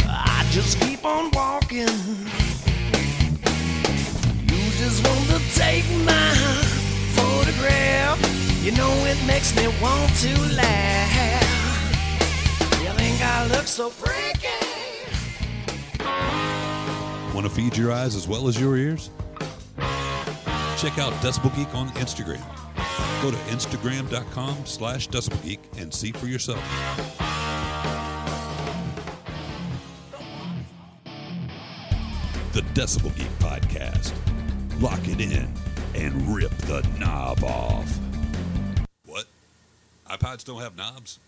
I 0.07 0.47
just 0.51 0.81
keep 0.81 1.05
on 1.05 1.31
walking. 1.33 1.89
You 4.49 4.71
just 4.79 5.07
want 5.07 5.29
to 5.31 5.41
take 5.55 5.85
my 6.05 6.35
photograph. 7.15 8.19
You 8.65 8.73
know 8.73 8.91
it 9.07 9.19
makes 9.27 9.55
me 9.57 9.67
want 9.81 10.11
to 10.17 10.57
laugh. 10.57 11.61
You 12.83 12.91
think 12.91 13.21
I 13.23 13.47
look 13.49 13.67
so 13.67 13.91
freaky? 13.91 14.49
Want 17.35 17.47
to 17.47 17.51
feed 17.51 17.77
your 17.77 17.93
eyes 17.93 18.15
as 18.15 18.27
well 18.27 18.49
as 18.49 18.61
your 18.61 18.77
ears? 18.77 19.11
Check 20.79 20.99
out 20.99 21.13
Decibel 21.23 21.55
Geek 21.57 21.75
on 21.75 21.89
Instagram. 21.91 22.43
Go 23.25 23.31
to 23.31 23.37
instagram.com 23.39 24.67
slash 24.67 25.09
decibelgeek 25.09 25.59
and 25.79 25.95
see 25.95 26.13
for 26.13 26.27
yourself. 26.27 26.63
The 32.53 32.61
Decibel 32.75 33.17
Geek 33.17 33.31
Podcast. 33.39 34.13
Lock 34.79 35.09
it 35.09 35.23
in 35.23 35.51
and 35.95 36.37
rip 36.37 36.51
the 36.69 36.87
knob 36.99 37.43
off. 37.43 37.99
What? 39.07 39.25
iPods 40.07 40.45
don't 40.45 40.61
have 40.61 40.77
knobs? 40.77 41.19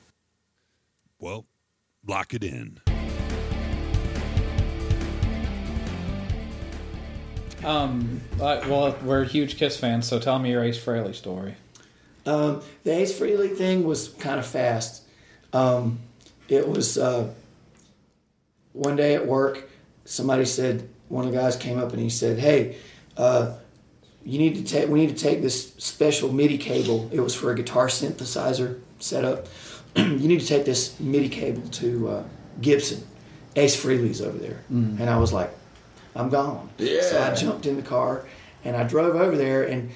Well, 1.18 1.46
lock 2.06 2.34
it 2.34 2.44
in. 2.44 2.78
Um, 7.64 8.20
well, 8.38 8.94
we're 9.02 9.24
huge 9.24 9.56
Kiss 9.56 9.78
fans, 9.78 10.06
so 10.06 10.18
tell 10.18 10.38
me 10.38 10.50
your 10.50 10.62
Ace 10.62 10.78
Frehley 10.78 11.14
story. 11.14 11.54
Um, 12.26 12.62
the 12.82 12.92
Ace 12.92 13.18
Frehley 13.18 13.56
thing 13.56 13.84
was 13.84 14.08
kind 14.08 14.38
of 14.38 14.46
fast. 14.46 15.02
Um, 15.52 16.00
it 16.48 16.68
was 16.68 16.98
uh, 16.98 17.32
one 18.72 18.96
day 18.96 19.14
at 19.14 19.26
work. 19.26 19.68
Somebody 20.04 20.44
said 20.44 20.88
one 21.08 21.26
of 21.26 21.32
the 21.32 21.38
guys 21.38 21.56
came 21.56 21.78
up 21.78 21.92
and 21.92 22.00
he 22.00 22.10
said, 22.10 22.38
"Hey, 22.38 22.76
uh, 23.16 23.54
you 24.24 24.38
need 24.38 24.56
to 24.56 24.64
take. 24.64 24.88
We 24.88 25.00
need 25.00 25.16
to 25.16 25.22
take 25.22 25.40
this 25.40 25.74
special 25.74 26.32
MIDI 26.32 26.58
cable. 26.58 27.08
It 27.12 27.20
was 27.20 27.34
for 27.34 27.52
a 27.52 27.54
guitar 27.54 27.86
synthesizer, 27.86 28.80
setup. 28.98 29.46
you 29.96 30.28
need 30.28 30.40
to 30.40 30.46
take 30.46 30.64
this 30.64 30.98
MIDI 30.98 31.28
cable 31.28 31.66
to 31.68 32.08
uh, 32.08 32.24
Gibson. 32.60 33.06
Ace 33.54 33.82
Frehley's 33.82 34.20
over 34.20 34.36
there. 34.36 34.62
Mm. 34.70 35.00
And 35.00 35.08
I 35.08 35.18
was 35.18 35.32
like, 35.32 35.50
I'm 36.14 36.28
gone. 36.28 36.68
So 36.78 37.22
I 37.22 37.34
jumped 37.34 37.66
in 37.66 37.76
the 37.76 37.82
car 37.82 38.26
and 38.64 38.76
I 38.76 38.84
drove 38.84 39.16
over 39.16 39.36
there 39.36 39.62
and 39.64 39.90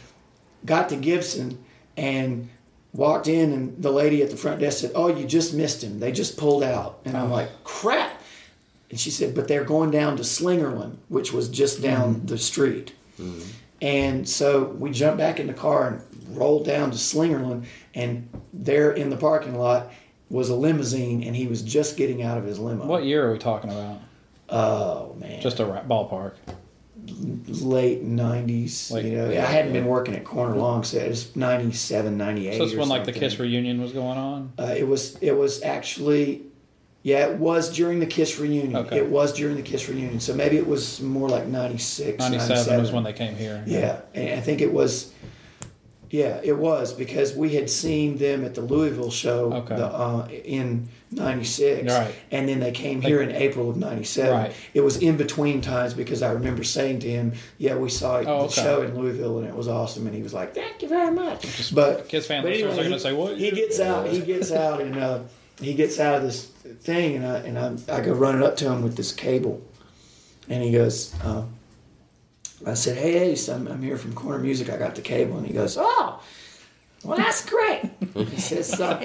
got 0.64 0.88
to 0.90 0.96
Gibson 0.96 1.62
and 2.00 2.48
walked 2.92 3.28
in 3.28 3.52
and 3.52 3.82
the 3.82 3.92
lady 3.92 4.22
at 4.22 4.30
the 4.30 4.36
front 4.36 4.58
desk 4.58 4.80
said, 4.80 4.92
Oh, 4.94 5.08
you 5.08 5.26
just 5.26 5.54
missed 5.54 5.84
him. 5.84 6.00
They 6.00 6.10
just 6.10 6.36
pulled 6.36 6.64
out. 6.64 7.00
And 7.04 7.16
I'm 7.16 7.30
oh. 7.30 7.34
like, 7.34 7.50
crap. 7.62 8.20
And 8.88 8.98
she 8.98 9.10
said, 9.10 9.34
But 9.34 9.46
they're 9.46 9.64
going 9.64 9.90
down 9.90 10.16
to 10.16 10.22
Slingerland, 10.22 10.96
which 11.08 11.32
was 11.32 11.48
just 11.48 11.76
hmm. 11.76 11.84
down 11.84 12.26
the 12.26 12.38
street. 12.38 12.94
Hmm. 13.16 13.40
And 13.82 14.28
so 14.28 14.64
we 14.64 14.90
jumped 14.90 15.18
back 15.18 15.38
in 15.38 15.46
the 15.46 15.54
car 15.54 15.88
and 15.88 16.36
rolled 16.36 16.66
down 16.66 16.90
to 16.90 16.96
Slingerland, 16.98 17.64
and 17.94 18.28
there 18.52 18.92
in 18.92 19.08
the 19.08 19.16
parking 19.16 19.56
lot 19.56 19.90
was 20.28 20.50
a 20.50 20.54
limousine, 20.54 21.22
and 21.22 21.34
he 21.34 21.46
was 21.46 21.62
just 21.62 21.96
getting 21.96 22.22
out 22.22 22.36
of 22.36 22.44
his 22.44 22.58
limo. 22.58 22.84
What 22.84 23.04
year 23.04 23.26
are 23.26 23.32
we 23.32 23.38
talking 23.38 23.70
about? 23.70 24.00
Oh 24.50 25.16
man, 25.18 25.40
Just 25.40 25.60
a 25.60 25.64
ballpark. 25.64 26.34
Late 27.08 28.04
'90s. 28.06 28.90
Like- 28.90 29.04
you 29.04 29.12
know, 29.12 29.28
I 29.30 29.34
hadn't 29.34 29.72
been 29.72 29.86
working 29.86 30.14
at 30.14 30.24
Corner 30.24 30.56
long, 30.56 30.84
so 30.84 30.98
it 30.98 31.08
was 31.08 31.34
'97, 31.36 32.16
'98. 32.16 32.56
So 32.58 32.64
it's 32.64 32.74
when 32.74 32.88
like 32.88 33.04
the. 33.04 33.12
Kiss 33.12 33.38
reunion 33.38 33.80
was 33.80 33.92
going 33.92 34.18
on. 34.18 34.52
Uh, 34.58 34.74
it 34.76 34.86
was. 34.86 35.16
It 35.20 35.36
was 35.36 35.62
actually. 35.62 36.42
Yeah, 37.02 37.28
it 37.28 37.38
was 37.38 37.74
during 37.74 37.98
the 38.00 38.06
Kiss 38.06 38.38
reunion. 38.38 38.76
Okay. 38.76 38.98
It 38.98 39.08
was 39.08 39.32
during 39.32 39.56
the 39.56 39.62
Kiss 39.62 39.88
reunion. 39.88 40.20
So 40.20 40.34
maybe 40.34 40.58
it 40.58 40.66
was 40.66 41.00
more 41.00 41.30
like 41.30 41.46
96, 41.46 42.18
97 42.18 42.48
97 42.48 42.80
was 42.80 42.92
when 42.92 43.04
they 43.04 43.14
came 43.14 43.34
here. 43.36 43.64
Yeah, 43.66 44.00
and 44.14 44.38
I 44.38 44.42
think 44.42 44.60
it 44.60 44.72
was. 44.72 45.12
Yeah, 46.10 46.40
it 46.42 46.58
was 46.58 46.92
because 46.92 47.34
we 47.36 47.54
had 47.54 47.70
seen 47.70 48.16
them 48.18 48.44
at 48.44 48.54
the 48.56 48.62
Louisville 48.62 49.12
show 49.12 49.52
Okay. 49.52 49.76
the, 49.76 49.86
uh, 49.86 50.26
in 50.28 50.88
'96, 51.12 51.92
Right. 51.92 52.14
and 52.30 52.48
then 52.48 52.60
they 52.60 52.70
came 52.70 53.00
here 53.02 53.20
in 53.20 53.30
April 53.32 53.68
of 53.70 53.76
'97. 53.76 54.32
Right. 54.32 54.52
It 54.74 54.80
was 54.82 54.96
in 54.98 55.16
between 55.16 55.60
times 55.60 55.92
because 55.94 56.22
I 56.22 56.32
remember 56.32 56.62
saying 56.64 57.00
to 57.00 57.10
him, 57.10 57.32
"Yeah, 57.58 57.74
we 57.76 57.88
saw 57.90 58.18
Oh, 58.18 58.22
the 58.22 58.30
okay. 58.44 58.62
show 58.62 58.82
in 58.82 58.96
Louisville 58.98 59.38
and 59.38 59.46
it 59.48 59.54
was 59.54 59.66
awesome," 59.68 60.06
and 60.06 60.14
he 60.14 60.22
was 60.22 60.32
like, 60.32 60.54
"Thank 60.54 60.82
you 60.82 60.88
very 60.88 61.10
much." 61.10 61.72
but 61.74 62.08
Kiss 62.08 62.26
fan 62.26 62.42
but 62.42 62.52
are 62.52 62.60
going 62.60 62.90
to 62.92 63.00
say, 63.00 63.12
"What?" 63.12 63.36
he 63.38 63.50
gets 63.50 63.80
out. 63.80 64.08
He 64.08 64.20
gets 64.20 64.52
out, 64.52 64.80
and 64.80 64.96
uh, 64.96 65.20
he 65.60 65.74
gets 65.74 65.98
out 65.98 66.14
of 66.16 66.22
this 66.22 66.46
thing, 66.82 67.16
and 67.16 67.26
I 67.26 67.36
and 67.38 67.58
I, 67.90 67.96
I 67.96 68.00
go 68.02 68.12
running 68.12 68.42
up 68.42 68.56
to 68.58 68.70
him 68.70 68.82
with 68.82 68.96
this 68.96 69.12
cable, 69.12 69.60
and 70.48 70.62
he 70.62 70.70
goes. 70.70 71.12
Uh, 71.24 71.42
I 72.66 72.74
said, 72.74 72.98
"Hey, 72.98 73.30
Ace, 73.30 73.48
I'm, 73.48 73.66
I'm 73.68 73.82
here 73.82 73.96
from 73.96 74.12
Corner 74.12 74.38
Music. 74.38 74.68
I 74.70 74.76
got 74.76 74.94
the 74.94 75.00
cable." 75.02 75.38
And 75.38 75.46
he 75.46 75.52
goes, 75.54 75.76
"Oh, 75.80 76.20
well, 77.02 77.16
that's 77.16 77.44
great." 77.48 77.90
he 78.14 78.38
says, 78.38 78.68
"So, 78.68 78.98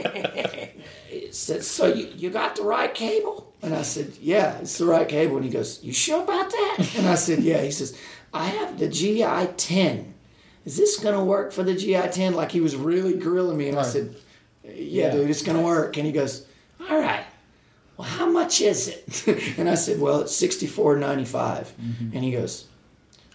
he 1.16 1.32
says, 1.32 1.68
so 1.68 1.88
you, 1.88 2.08
you 2.16 2.30
got 2.30 2.56
the 2.56 2.64
right 2.64 2.94
cable?" 2.94 3.54
And 3.62 3.74
I 3.74 3.82
said, 3.82 4.14
"Yeah, 4.22 4.58
it's 4.60 4.78
the 4.78 4.86
right 4.86 5.08
cable." 5.08 5.36
And 5.38 5.46
he 5.46 5.52
goes, 5.52 5.84
"You 5.84 5.94
sure 5.94 6.24
about 6.24 6.50
that?" 6.52 6.78
And 6.98 7.08
I 7.08 7.16
said, 7.16 7.40
"Yeah." 7.40 7.62
He 7.62 7.72
says, 7.72 7.98
"I 8.34 8.46
have 8.48 8.78
the 8.80 8.88
GI 8.88 9.54
10. 9.58 10.14
Is 10.66 10.78
this 10.78 10.98
gonna 11.00 11.24
work 11.24 11.52
for 11.52 11.64
the 11.64 11.76
GI 11.76 12.10
10?" 12.12 12.34
Like 12.36 12.52
he 12.52 12.62
was 12.62 12.76
really 12.76 13.14
grilling 13.18 13.58
me, 13.58 13.70
and 13.70 13.78
I 13.80 13.84
said, 13.84 14.16
"Yeah, 14.64 14.72
Yeah. 15.08 15.12
dude, 15.12 15.30
it's 15.30 15.42
gonna 15.44 15.62
work." 15.62 15.98
And 15.98 16.06
he 16.06 16.12
goes, 16.12 16.46
"All 16.90 17.00
right." 17.00 17.26
Well, 17.98 18.08
how 18.08 18.30
much 18.30 18.60
is 18.62 18.90
it? 18.90 19.28
and 19.58 19.70
I 19.70 19.76
said, 19.76 20.00
"Well, 20.02 20.22
it's 20.22 20.36
sixty 20.36 20.68
four 20.68 20.98
ninety 20.98 21.26
five. 21.26 21.74
Mm-hmm. 21.82 22.16
And 22.16 22.24
he 22.24 22.32
goes, 22.32 22.66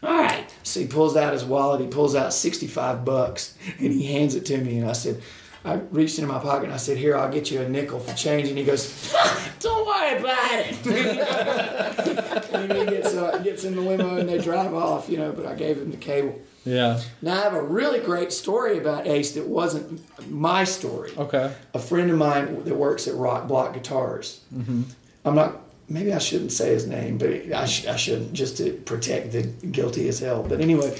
all 0.02 0.16
right. 0.16 0.46
So 0.62 0.80
he 0.80 0.86
pulls 0.86 1.14
out 1.14 1.34
his 1.34 1.44
wallet. 1.44 1.82
He 1.82 1.86
pulls 1.86 2.14
out 2.14 2.32
65 2.32 3.04
bucks 3.04 3.54
and 3.78 3.92
he 3.92 4.06
hands 4.06 4.34
it 4.34 4.46
to 4.46 4.56
me. 4.56 4.78
And 4.78 4.88
I 4.88 4.92
said, 4.94 5.20
I 5.64 5.74
reached 5.90 6.18
into 6.18 6.32
my 6.32 6.38
pocket 6.38 6.64
and 6.64 6.72
I 6.72 6.78
said, 6.78 6.96
Here, 6.96 7.16
I'll 7.16 7.30
get 7.30 7.50
you 7.50 7.60
a 7.60 7.68
nickel 7.68 8.00
for 8.00 8.14
change. 8.16 8.48
And 8.48 8.56
he 8.56 8.64
goes, 8.64 9.12
Don't 9.60 9.86
worry 9.86 10.18
about 10.18 10.52
it. 10.52 10.86
and 12.54 12.72
he 12.72 12.86
gets, 12.86 13.14
uh, 13.14 13.38
gets 13.38 13.64
in 13.64 13.74
the 13.76 13.82
limo 13.82 14.16
and 14.16 14.28
they 14.28 14.38
drive 14.38 14.72
off, 14.72 15.08
you 15.08 15.18
know, 15.18 15.32
but 15.32 15.44
I 15.46 15.54
gave 15.54 15.76
him 15.76 15.90
the 15.90 15.96
cable. 15.98 16.40
Yeah. 16.64 17.00
Now, 17.22 17.40
I 17.40 17.42
have 17.44 17.54
a 17.54 17.62
really 17.62 18.00
great 18.00 18.32
story 18.32 18.78
about 18.78 19.06
Ace 19.06 19.32
that 19.32 19.46
wasn't 19.46 20.00
my 20.30 20.64
story. 20.64 21.12
Okay. 21.16 21.52
A 21.74 21.78
friend 21.78 22.10
of 22.10 22.18
mine 22.18 22.64
that 22.64 22.74
works 22.74 23.08
at 23.08 23.14
Rock 23.14 23.48
Block 23.48 23.74
Guitars. 23.74 24.40
Mm-hmm. 24.54 24.82
I'm 25.24 25.34
not. 25.34 25.60
Maybe 25.88 26.12
I 26.12 26.18
shouldn't 26.18 26.52
say 26.52 26.72
his 26.72 26.86
name, 26.86 27.18
but 27.18 27.30
I, 27.52 27.64
sh- 27.64 27.86
I 27.86 27.96
shouldn't 27.96 28.32
just 28.32 28.58
to 28.58 28.72
protect 28.72 29.32
the 29.32 29.42
guilty 29.42 30.08
as 30.08 30.20
hell. 30.20 30.44
But 30.44 30.60
anyway, 30.60 30.96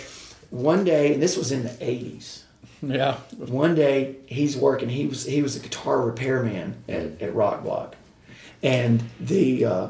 one 0.50 0.82
day, 0.84 1.12
and 1.14 1.22
this 1.22 1.36
was 1.36 1.52
in 1.52 1.62
the 1.62 1.68
'80s. 1.68 2.42
Yeah. 2.82 3.16
One 3.36 3.74
day, 3.74 4.16
he's 4.27 4.57
working. 4.57 4.89
He 4.89 5.07
was 5.07 5.24
he 5.24 5.43
was 5.43 5.57
a 5.57 5.61
guitar 5.61 6.01
repairman 6.01 6.82
at, 6.89 7.20
at 7.20 7.35
Rock 7.35 7.62
Block, 7.62 7.97
and 8.62 9.02
the 9.20 9.65
uh, 9.65 9.89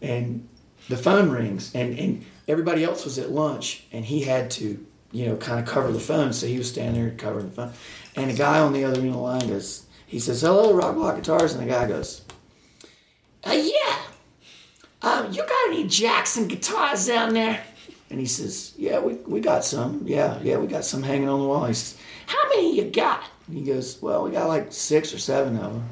and 0.00 0.48
the 0.88 0.96
phone 0.96 1.30
rings, 1.30 1.74
and 1.74 1.98
and 1.98 2.24
everybody 2.48 2.84
else 2.84 3.04
was 3.04 3.18
at 3.18 3.30
lunch, 3.30 3.84
and 3.92 4.04
he 4.04 4.22
had 4.22 4.50
to 4.52 4.84
you 5.12 5.26
know 5.26 5.36
kind 5.36 5.60
of 5.60 5.66
cover 5.66 5.92
the 5.92 6.00
phone, 6.00 6.32
so 6.32 6.46
he 6.46 6.58
was 6.58 6.68
standing 6.70 7.02
there 7.02 7.14
covering 7.16 7.50
the 7.50 7.54
phone, 7.54 7.72
and 8.16 8.30
a 8.30 8.34
guy 8.34 8.60
on 8.60 8.72
the 8.72 8.84
other 8.84 8.98
end 8.98 9.08
of 9.08 9.14
the 9.14 9.18
line 9.18 9.48
goes, 9.48 9.84
he 10.06 10.18
says, 10.18 10.40
"Hello, 10.40 10.72
Rock 10.72 10.94
Block 10.94 11.16
Guitars," 11.16 11.52
and 11.52 11.62
the 11.62 11.70
guy 11.70 11.86
goes. 11.86 12.22
Uh, 13.44 13.52
yeah. 13.52 13.96
Um, 15.02 15.32
you 15.32 15.38
got 15.38 15.68
any 15.68 15.86
Jackson 15.86 16.46
guitars 16.46 17.06
down 17.06 17.32
there? 17.32 17.62
And 18.10 18.18
he 18.18 18.26
says, 18.26 18.74
Yeah, 18.76 18.98
we, 19.00 19.14
we 19.26 19.40
got 19.40 19.64
some. 19.64 20.02
Yeah, 20.04 20.38
yeah, 20.42 20.58
we 20.58 20.66
got 20.66 20.84
some 20.84 21.02
hanging 21.02 21.28
on 21.28 21.40
the 21.40 21.46
wall. 21.46 21.64
He 21.66 21.74
says, 21.74 21.98
How 22.26 22.48
many 22.48 22.76
you 22.76 22.90
got? 22.90 23.22
And 23.46 23.56
he 23.56 23.64
goes, 23.64 24.00
Well, 24.02 24.24
we 24.24 24.32
got 24.32 24.48
like 24.48 24.72
six 24.72 25.14
or 25.14 25.18
seven 25.18 25.56
of 25.56 25.72
them. 25.72 25.88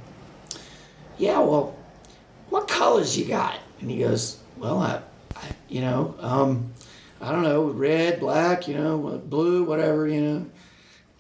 Yeah, 1.17 1.39
well, 1.39 1.77
what 2.51 2.69
colors 2.69 3.17
you 3.17 3.25
got? 3.25 3.59
And 3.81 3.91
he 3.91 3.99
goes, 3.99 4.39
Well, 4.57 4.79
I, 4.81 5.01
I 5.37 5.45
you 5.69 5.81
know, 5.81 6.15
um, 6.21 6.73
I 7.21 7.33
don't 7.33 7.43
know, 7.43 7.65
red, 7.65 8.21
black, 8.21 8.69
you 8.69 8.75
know, 8.75 9.23
blue, 9.25 9.65
whatever, 9.65 10.09
you 10.09 10.21
know. 10.21 10.47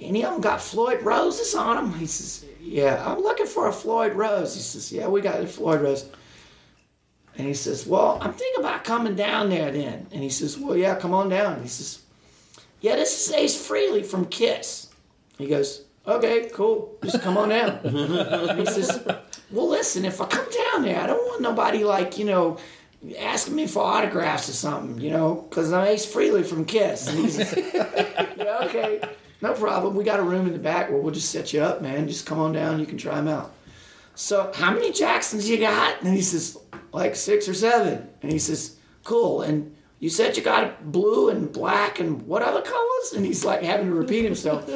Any 0.00 0.24
of 0.24 0.32
them 0.32 0.40
got 0.40 0.60
Floyd 0.60 1.02
roses 1.02 1.54
on 1.56 1.76
them? 1.76 1.98
He 1.98 2.06
says, 2.06 2.44
Yeah, 2.60 3.04
I'm 3.06 3.20
looking 3.20 3.46
for 3.46 3.68
a 3.68 3.72
Floyd 3.72 4.14
rose. 4.14 4.54
He 4.54 4.60
says, 4.60 4.92
Yeah, 4.92 5.06
we 5.06 5.20
got 5.20 5.40
a 5.40 5.46
Floyd 5.46 5.80
rose. 5.80 6.10
And 7.38 7.46
he 7.46 7.54
says, 7.54 7.86
Well, 7.86 8.18
I'm 8.20 8.32
thinking 8.32 8.64
about 8.64 8.84
coming 8.84 9.14
down 9.14 9.48
there 9.48 9.70
then. 9.70 10.06
And 10.12 10.22
he 10.22 10.28
says, 10.28 10.58
Well, 10.58 10.76
yeah, 10.76 10.96
come 10.96 11.14
on 11.14 11.28
down. 11.28 11.54
And 11.54 11.62
he 11.62 11.68
says, 11.68 12.02
Yeah, 12.80 12.96
this 12.96 13.28
is 13.28 13.32
Ace 13.32 13.56
Frehley 13.68 14.04
from 14.04 14.26
Kiss. 14.26 14.92
He 15.38 15.46
goes, 15.46 15.84
Okay, 16.06 16.50
cool. 16.52 16.96
Just 17.02 17.22
come 17.22 17.38
on 17.38 17.50
down. 17.50 17.78
And 17.84 18.58
he 18.58 18.66
says, 18.66 19.06
Well, 19.52 19.68
listen, 19.68 20.04
if 20.04 20.20
I 20.20 20.26
come 20.26 20.46
down 20.50 20.82
there, 20.82 21.00
I 21.00 21.06
don't 21.06 21.24
want 21.26 21.40
nobody 21.40 21.84
like, 21.84 22.18
you 22.18 22.24
know, 22.24 22.58
asking 23.16 23.54
me 23.54 23.68
for 23.68 23.84
autographs 23.84 24.48
or 24.48 24.52
something, 24.52 25.00
you 25.00 25.10
know, 25.10 25.46
because 25.48 25.72
I'm 25.72 25.86
Ace 25.86 26.12
Frehley 26.12 26.44
from 26.44 26.64
Kiss. 26.64 27.06
And 27.06 27.18
he 27.20 27.30
says, 27.30 27.54
Yeah, 28.36 28.58
okay. 28.64 29.00
No 29.40 29.52
problem. 29.52 29.94
We 29.94 30.02
got 30.02 30.18
a 30.18 30.24
room 30.24 30.48
in 30.48 30.52
the 30.52 30.58
back 30.58 30.90
where 30.90 30.98
we'll 30.98 31.14
just 31.14 31.30
set 31.30 31.52
you 31.52 31.62
up, 31.62 31.80
man. 31.80 32.08
Just 32.08 32.26
come 32.26 32.40
on 32.40 32.52
down. 32.52 32.80
You 32.80 32.86
can 32.86 32.98
try 32.98 33.14
them 33.14 33.28
out. 33.28 33.52
So, 34.18 34.50
how 34.52 34.72
many 34.72 34.90
Jacksons 34.90 35.48
you 35.48 35.58
got? 35.58 36.02
And 36.02 36.12
he 36.12 36.22
says, 36.22 36.58
like 36.92 37.14
six 37.14 37.48
or 37.48 37.54
seven. 37.54 38.10
And 38.20 38.32
he 38.32 38.40
says, 38.40 38.76
cool. 39.04 39.42
And 39.42 39.76
you 40.00 40.10
said 40.10 40.36
you 40.36 40.42
got 40.42 40.90
blue 40.90 41.28
and 41.28 41.52
black 41.52 42.00
and 42.00 42.22
what 42.22 42.42
other 42.42 42.60
colors? 42.60 43.12
And 43.14 43.24
he's 43.24 43.44
like 43.44 43.62
having 43.62 43.86
to 43.86 43.94
repeat 43.94 44.24
himself. 44.24 44.68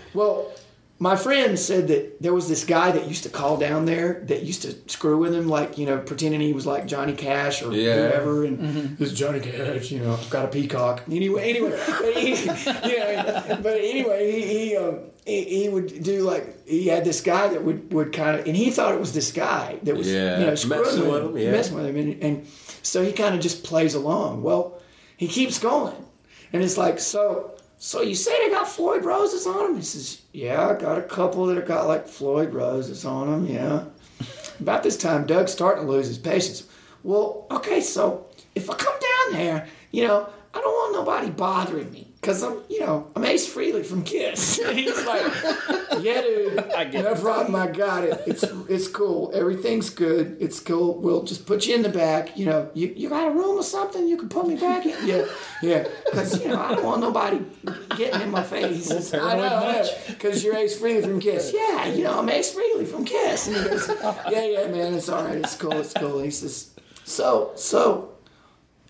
well, 0.14 0.50
my 0.98 1.16
friend 1.16 1.58
said 1.58 1.88
that 1.88 2.22
there 2.22 2.32
was 2.32 2.48
this 2.48 2.64
guy 2.64 2.92
that 2.92 3.08
used 3.08 3.24
to 3.24 3.28
call 3.28 3.56
down 3.56 3.86
there 3.86 4.22
that 4.28 4.44
used 4.44 4.62
to 4.62 4.74
screw 4.88 5.18
with 5.18 5.34
him, 5.34 5.48
like, 5.48 5.76
you 5.76 5.84
know, 5.84 5.98
pretending 5.98 6.40
he 6.40 6.52
was 6.52 6.64
like 6.64 6.86
Johnny 6.86 7.14
Cash 7.14 7.60
or 7.62 7.72
Yeah. 7.72 7.94
whoever. 8.10 8.44
And 8.44 8.96
this 8.98 9.10
is 9.12 9.18
Johnny 9.18 9.40
Cash, 9.40 9.90
you 9.90 9.98
know, 9.98 10.12
I've 10.12 10.30
got 10.30 10.44
a 10.44 10.48
peacock. 10.48 11.02
Anyway, 11.10 11.42
anyway, 11.50 11.82
but, 11.88 12.14
he, 12.16 12.30
you 12.90 12.98
know, 13.00 13.58
but 13.62 13.78
anyway, 13.80 14.30
he, 14.30 14.46
he, 14.68 14.76
um, 14.76 15.00
he, 15.26 15.44
he 15.62 15.68
would 15.68 16.02
do 16.04 16.22
like, 16.22 16.66
he 16.68 16.86
had 16.86 17.04
this 17.04 17.20
guy 17.20 17.48
that 17.48 17.64
would, 17.64 17.92
would 17.92 18.12
kind 18.12 18.38
of, 18.38 18.46
and 18.46 18.56
he 18.56 18.70
thought 18.70 18.94
it 18.94 19.00
was 19.00 19.12
this 19.12 19.32
guy 19.32 19.78
that 19.82 19.96
was, 19.96 20.08
Yeah, 20.12 20.38
you 20.38 20.46
know, 20.46 20.54
screwing 20.54 20.82
messing 20.84 21.00
with 21.00 21.10
with 21.10 21.22
him, 21.22 21.36
him, 21.36 21.38
yeah. 21.38 21.50
messing 21.50 21.74
with 21.74 21.86
him. 21.86 21.96
And, 21.96 22.22
and 22.22 22.46
so 22.82 23.02
he 23.04 23.10
kind 23.12 23.34
of 23.34 23.40
just 23.40 23.64
plays 23.64 23.94
along. 23.94 24.42
Well, 24.44 24.80
he 25.16 25.26
keeps 25.26 25.58
going. 25.58 25.96
And 26.52 26.62
it's 26.62 26.76
like, 26.76 27.00
so, 27.00 27.56
so 27.84 28.00
you 28.00 28.14
say 28.14 28.46
they 28.46 28.54
got 28.54 28.68
Floyd 28.68 29.04
roses 29.04 29.44
on 29.44 29.58
them? 29.58 29.74
He 29.74 29.82
says, 29.82 30.22
yeah, 30.32 30.68
I 30.68 30.74
got 30.74 30.98
a 30.98 31.02
couple 31.02 31.46
that 31.46 31.56
have 31.56 31.66
got 31.66 31.88
like 31.88 32.06
Floyd 32.06 32.54
roses 32.54 33.04
on 33.04 33.28
them, 33.28 33.52
yeah. 33.52 33.86
About 34.60 34.84
this 34.84 34.96
time, 34.96 35.26
Doug's 35.26 35.50
starting 35.50 35.84
to 35.84 35.90
lose 35.90 36.06
his 36.06 36.16
patience. 36.16 36.62
Well, 37.02 37.44
okay, 37.50 37.80
so 37.80 38.28
if 38.54 38.70
I 38.70 38.76
come 38.76 38.94
down 38.94 39.32
there, 39.32 39.68
you 39.90 40.06
know, 40.06 40.28
I 40.54 40.60
don't 40.60 40.72
want 40.72 40.92
nobody 40.94 41.30
bothering 41.30 41.90
me. 41.90 42.11
Cause 42.22 42.44
I'm, 42.44 42.62
you 42.70 42.78
know, 42.78 43.10
I'm 43.16 43.24
Ace 43.24 43.52
Frehley 43.52 43.84
from 43.84 44.04
Kiss. 44.04 44.60
And 44.60 44.78
he's 44.78 45.04
like, 45.04 45.24
yeah, 46.00 46.22
dude, 46.22 46.58
I 46.76 46.84
get 46.84 47.02
no 47.02 47.16
problem. 47.16 47.56
I 47.56 47.66
got 47.66 48.04
it. 48.04 48.22
It's 48.28 48.44
it's 48.68 48.86
cool. 48.86 49.32
Everything's 49.34 49.90
good. 49.90 50.36
It's 50.38 50.60
cool. 50.60 50.98
We'll 50.98 51.24
just 51.24 51.46
put 51.46 51.66
you 51.66 51.74
in 51.74 51.82
the 51.82 51.88
back. 51.88 52.38
You 52.38 52.46
know, 52.46 52.70
you, 52.74 52.94
you 52.96 53.08
got 53.08 53.26
a 53.26 53.32
room 53.32 53.58
or 53.58 53.64
something? 53.64 54.06
You 54.06 54.16
can 54.16 54.28
put 54.28 54.46
me 54.46 54.54
back 54.54 54.86
in. 54.86 55.04
Yeah, 55.04 55.26
yeah. 55.62 55.88
Cause 56.12 56.40
you 56.40 56.46
know, 56.46 56.60
I 56.60 56.76
don't 56.76 56.84
want 56.84 57.00
nobody 57.00 57.40
getting 57.96 58.20
in 58.20 58.30
my 58.30 58.44
face. 58.44 58.88
I 58.92 58.98
know, 58.98 59.10
paranoid 59.10 59.52
I 59.52 59.72
know. 59.72 59.78
much? 59.78 60.18
Cause 60.20 60.44
you're 60.44 60.56
Ace 60.56 60.80
Frehley 60.80 61.02
from 61.02 61.18
Kiss. 61.18 61.52
Yeah, 61.52 61.86
you 61.86 62.04
know, 62.04 62.20
I'm 62.20 62.28
Ace 62.28 62.54
Frehley 62.54 62.86
from 62.86 63.04
Kiss. 63.04 63.48
And 63.48 63.56
he 63.56 63.64
goes, 63.64 63.88
yeah, 64.30 64.44
yeah, 64.44 64.68
man, 64.68 64.94
it's 64.94 65.08
all 65.08 65.24
right. 65.24 65.38
It's 65.38 65.56
cool. 65.56 65.72
It's 65.72 65.92
cool. 65.92 66.20
He 66.20 66.30
says, 66.30 66.70
so, 67.02 67.50
so 67.56 68.11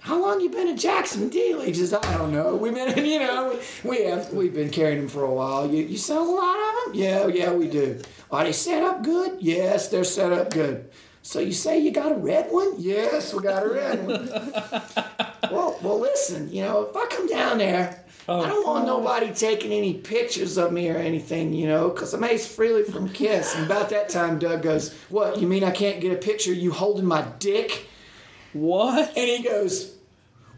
how 0.02 0.20
long 0.20 0.40
you 0.40 0.50
been 0.50 0.66
at 0.66 0.78
Jackson 0.78 1.30
Dealey? 1.30 1.66
He 1.66 1.74
says, 1.74 1.94
I 1.94 2.18
don't 2.18 2.32
know. 2.32 2.56
We've 2.56 2.74
been, 2.74 3.04
you 3.06 3.20
know, 3.20 3.58
we 3.84 4.02
have, 4.02 4.32
we've 4.32 4.52
been 4.52 4.70
carrying 4.70 4.98
them 4.98 5.08
for 5.08 5.22
a 5.22 5.32
while. 5.32 5.70
You, 5.70 5.84
you 5.84 5.96
sell 5.96 6.28
a 6.28 6.34
lot 6.34 6.56
of 6.56 6.92
them? 6.92 7.00
Yeah, 7.00 7.28
yeah, 7.28 7.52
we 7.52 7.68
do. 7.68 8.00
Are 8.32 8.42
they 8.42 8.52
set 8.52 8.82
up 8.82 9.04
good? 9.04 9.40
Yes, 9.40 9.88
they're 9.88 10.02
set 10.02 10.32
up 10.32 10.50
good. 10.50 10.90
So 11.22 11.38
you 11.38 11.52
say 11.52 11.78
you 11.78 11.92
got 11.92 12.10
a 12.10 12.16
red 12.16 12.50
one? 12.50 12.74
Yes, 12.78 13.32
we 13.32 13.44
got 13.44 13.62
a 13.62 13.68
red 13.68 14.04
one. 14.04 14.28
well, 15.52 15.78
well, 15.80 16.00
listen, 16.00 16.52
you 16.52 16.62
know, 16.62 16.82
if 16.82 16.96
I 16.96 17.06
come 17.06 17.28
down 17.28 17.58
there, 17.58 18.04
I 18.28 18.32
oh, 18.32 18.44
don't 18.44 18.66
want 18.66 18.86
nobody 18.86 19.32
taking 19.32 19.70
any 19.70 19.94
pictures 19.94 20.58
of 20.58 20.72
me 20.72 20.90
or 20.90 20.96
anything, 20.96 21.52
you 21.52 21.68
know, 21.68 21.90
because 21.90 22.12
I'm 22.12 22.24
Ace 22.24 22.56
Frehley 22.56 22.90
from 22.90 23.08
Kiss. 23.08 23.54
And 23.54 23.66
about 23.66 23.88
that 23.90 24.08
time, 24.08 24.40
Doug 24.40 24.62
goes, 24.62 24.94
What, 25.10 25.38
you 25.38 25.46
mean 25.46 25.62
I 25.62 25.70
can't 25.70 26.00
get 26.00 26.12
a 26.12 26.16
picture 26.16 26.50
of 26.50 26.58
you 26.58 26.72
holding 26.72 27.06
my 27.06 27.22
dick? 27.38 27.86
What? 28.52 29.16
And 29.16 29.28
he 29.28 29.42
goes, 29.42 29.94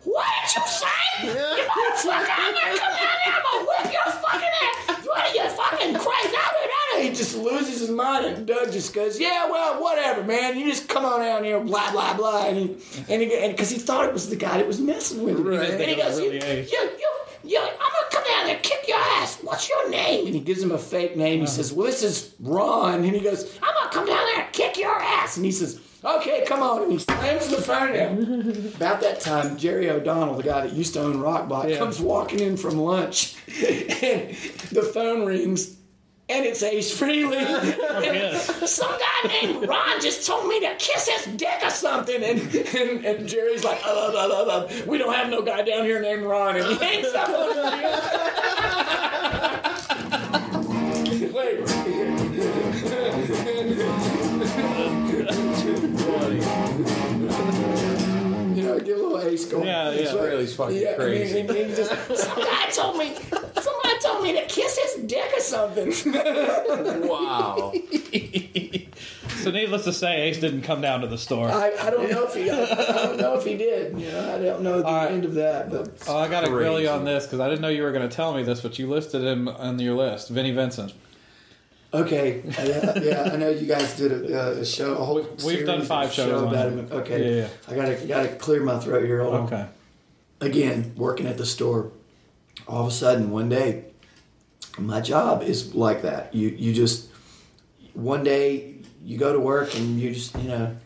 What 0.04 0.26
did 0.46 0.56
you 0.56 0.68
say? 0.68 0.86
You 1.22 1.30
motherfucker, 1.30 2.26
I'm 2.28 2.54
gonna 2.54 2.78
come 2.78 2.90
down 2.90 3.16
there, 3.24 3.34
I'm 3.34 3.42
gonna 3.42 3.66
whip 3.66 3.92
your 3.92 4.12
fucking 4.12 4.48
ass. 4.48 5.06
What 5.06 5.18
are 5.18 5.34
you 5.34 5.48
fucking 5.48 5.94
crazy? 5.94 6.36
I 6.36 6.50
mean, 6.54 6.70
I 6.70 6.92
know. 6.94 7.02
He 7.02 7.08
just 7.10 7.36
loses 7.36 7.80
his 7.80 7.90
mind, 7.90 8.26
and 8.26 8.46
Doug 8.46 8.72
just 8.72 8.92
goes, 8.94 9.20
Yeah, 9.20 9.48
well, 9.48 9.80
whatever, 9.80 10.24
man. 10.24 10.58
You 10.58 10.66
just 10.66 10.88
come 10.88 11.04
on 11.04 11.20
down 11.20 11.44
here, 11.44 11.60
blah, 11.60 11.92
blah, 11.92 12.16
blah. 12.16 12.46
And 12.46 12.56
he, 12.56 12.64
and 13.08 13.22
he, 13.22 13.34
and, 13.38 13.52
because 13.52 13.70
he 13.70 13.78
thought 13.78 14.06
it 14.06 14.12
was 14.12 14.28
the 14.28 14.36
guy 14.36 14.56
that 14.56 14.66
was 14.66 14.80
messing 14.80 15.22
with 15.22 15.38
him. 15.38 15.46
Right. 15.46 15.70
And 15.70 15.82
he 15.82 15.94
goes, 15.94 16.18
Really 16.18 16.38
you, 16.38 16.68
you, 16.72 16.90
you, 16.98 17.10
you, 17.44 17.60
I'm 17.60 17.68
gonna 17.70 18.10
come 18.10 18.24
down 18.24 18.46
there, 18.46 18.58
kick 18.60 18.88
your 18.88 18.98
ass. 18.98 19.38
What's 19.42 19.68
your 19.68 19.88
name? 19.88 20.26
And 20.26 20.34
he 20.34 20.40
gives 20.40 20.62
him 20.62 20.72
a 20.72 20.78
fake 20.78 21.16
name. 21.16 21.38
He 21.38 21.44
uh-huh. 21.44 21.52
says, 21.52 21.72
Well, 21.72 21.86
this 21.86 22.02
is 22.02 22.34
Ron. 22.40 23.04
And 23.04 23.14
he 23.14 23.20
goes, 23.20 23.56
I'm 23.62 23.74
gonna 23.74 23.90
come 23.90 24.06
down 24.06 24.26
there 24.26 24.42
and 24.42 24.52
kick 24.52 24.78
your 24.78 24.96
ass. 25.00 25.36
And 25.36 25.46
he 25.46 25.52
says, 25.52 25.80
Okay, 26.04 26.44
come 26.46 26.62
on. 26.62 26.82
And 26.82 26.92
he 26.92 26.98
slams 26.98 27.48
the 27.48 27.62
phone 27.62 27.92
down. 27.94 28.72
About 28.76 29.00
that 29.00 29.20
time, 29.20 29.56
Jerry 29.56 29.88
O'Donnell, 29.90 30.34
the 30.36 30.42
guy 30.42 30.66
that 30.66 30.72
used 30.74 30.94
to 30.94 31.00
own 31.02 31.20
Rock 31.20 31.48
Block, 31.48 31.66
Yeah. 31.68 31.78
comes 31.78 31.98
walking 32.00 32.40
in 32.40 32.56
from 32.56 32.76
lunch. 32.78 33.36
and 33.48 34.30
the 34.70 34.82
phone 34.94 35.24
rings. 35.24 35.76
And 36.26 36.46
it's 36.46 36.62
Ace 36.62 36.98
Frehley. 36.98 37.36
And 37.36 38.38
Some 38.68 38.90
guy 38.98 39.28
named 39.42 39.68
Ron 39.68 40.00
just 40.00 40.26
told 40.26 40.48
me 40.48 40.58
to 40.60 40.74
kiss 40.78 41.06
his 41.06 41.26
dick 41.36 41.60
or 41.62 41.68
something. 41.70 42.22
And, 42.22 42.40
and, 42.54 43.04
and 43.04 43.28
Jerry's 43.28 43.62
like, 43.62 43.80
uh, 43.86 43.90
uh, 43.90 44.44
uh, 44.48 44.68
we 44.86 44.96
don't 44.96 45.12
have 45.14 45.28
no 45.28 45.42
guy 45.42 45.60
down 45.62 45.84
here 45.84 46.00
named 46.00 46.22
Ron. 46.22 46.56
And 46.56 46.64
he 46.66 46.74
hangs 46.76 47.12
up 47.14 47.28
on 47.28 49.10
get 59.42 59.46
a 59.46 59.50
going. 59.56 59.66
Yeah, 59.66 59.90
yeah. 59.90 59.96
It's 60.00 60.12
like- 60.12 60.22
Frehley's 60.30 60.54
fucking 60.56 60.76
yeah, 60.76 60.94
crazy. 60.96 61.40
I 61.40 61.42
mean, 61.42 61.56
and 61.56 61.70
he 61.70 61.74
just, 61.76 61.90
some 62.16 62.38
guy 62.38 62.66
told 62.70 62.96
me, 62.96 63.14
somebody 63.14 63.98
told 64.02 64.22
me 64.22 64.32
to 64.34 64.46
kiss 64.46 64.78
his 64.78 65.04
dick 65.04 65.32
or 65.36 65.40
something. 65.40 65.92
Wow. 67.08 67.72
So 69.42 69.50
needless 69.50 69.84
to 69.84 69.92
say, 69.92 70.22
Ace 70.22 70.38
didn't 70.38 70.62
come 70.62 70.80
down 70.80 71.00
to 71.02 71.06
the 71.06 71.18
store. 71.18 71.48
I, 71.50 71.72
I 71.80 71.90
don't 71.90 72.10
know 72.10 72.24
if 72.26 72.34
he, 72.34 72.48
I, 72.50 72.62
I 72.62 73.06
don't 73.06 73.18
know 73.18 73.34
if 73.34 73.44
he 73.44 73.56
did. 73.56 73.98
You 74.00 74.10
know, 74.10 74.34
I 74.34 74.38
don't 74.38 74.62
know 74.62 74.78
the 74.80 74.86
All 74.86 74.94
right. 75.04 75.10
end 75.12 75.24
of 75.26 75.34
that, 75.34 75.70
but 75.70 75.90
Oh, 76.08 76.16
I 76.16 76.28
got 76.28 76.42
to 76.44 76.48
grill 76.50 76.80
you 76.80 76.88
on 76.88 77.04
this 77.04 77.24
because 77.26 77.40
I 77.40 77.48
didn't 77.48 77.60
know 77.60 77.68
you 77.68 77.82
were 77.82 77.92
going 77.92 78.08
to 78.08 78.14
tell 78.14 78.32
me 78.34 78.42
this, 78.42 78.60
but 78.62 78.78
you 78.78 78.88
listed 78.88 79.22
him 79.22 79.48
on 79.48 79.78
your 79.78 79.94
list, 79.94 80.30
Vinnie 80.30 80.52
Vincent. 80.52 80.94
Okay. 82.02 82.42
Yeah, 82.44 82.98
yeah, 82.98 83.30
I 83.32 83.36
know 83.36 83.48
you 83.50 83.66
guys 83.66 83.96
did 83.96 84.12
a, 84.12 84.40
uh, 84.40 84.50
a 84.60 84.64
show. 84.64 84.94
A 84.94 85.04
whole 85.04 85.26
We've 85.44 85.64
done 85.66 85.82
five 85.84 86.12
shows 86.12 86.28
show 86.28 86.38
on 86.46 86.48
about 86.48 86.66
him. 86.72 86.78
him. 86.80 86.92
Okay, 86.92 87.18
Yeah, 87.22 87.40
yeah. 87.42 87.48
I 87.68 87.74
gotta 87.76 88.06
gotta 88.06 88.28
clear 88.36 88.62
my 88.62 88.78
throat 88.78 89.04
here. 89.04 89.22
Hold 89.22 89.34
on. 89.34 89.40
Okay. 89.46 89.66
again 90.40 90.92
working 90.96 91.26
at 91.26 91.38
the 91.38 91.46
store 91.46 91.90
all 92.68 92.82
of 92.82 92.88
a 92.88 92.90
sudden 92.90 93.30
one 93.30 93.48
day 93.48 93.84
my 94.78 95.00
job 95.00 95.42
is 95.42 95.74
like 95.74 96.02
that 96.02 96.34
you 96.34 96.48
you 96.48 96.72
just 96.72 97.08
one 97.94 98.22
day 98.24 98.74
you 99.04 99.16
go 99.18 99.32
to 99.32 99.38
work 99.40 99.74
and 99.76 100.00
you 100.00 100.12
just 100.12 100.34
you 100.38 100.48
know 100.48 100.76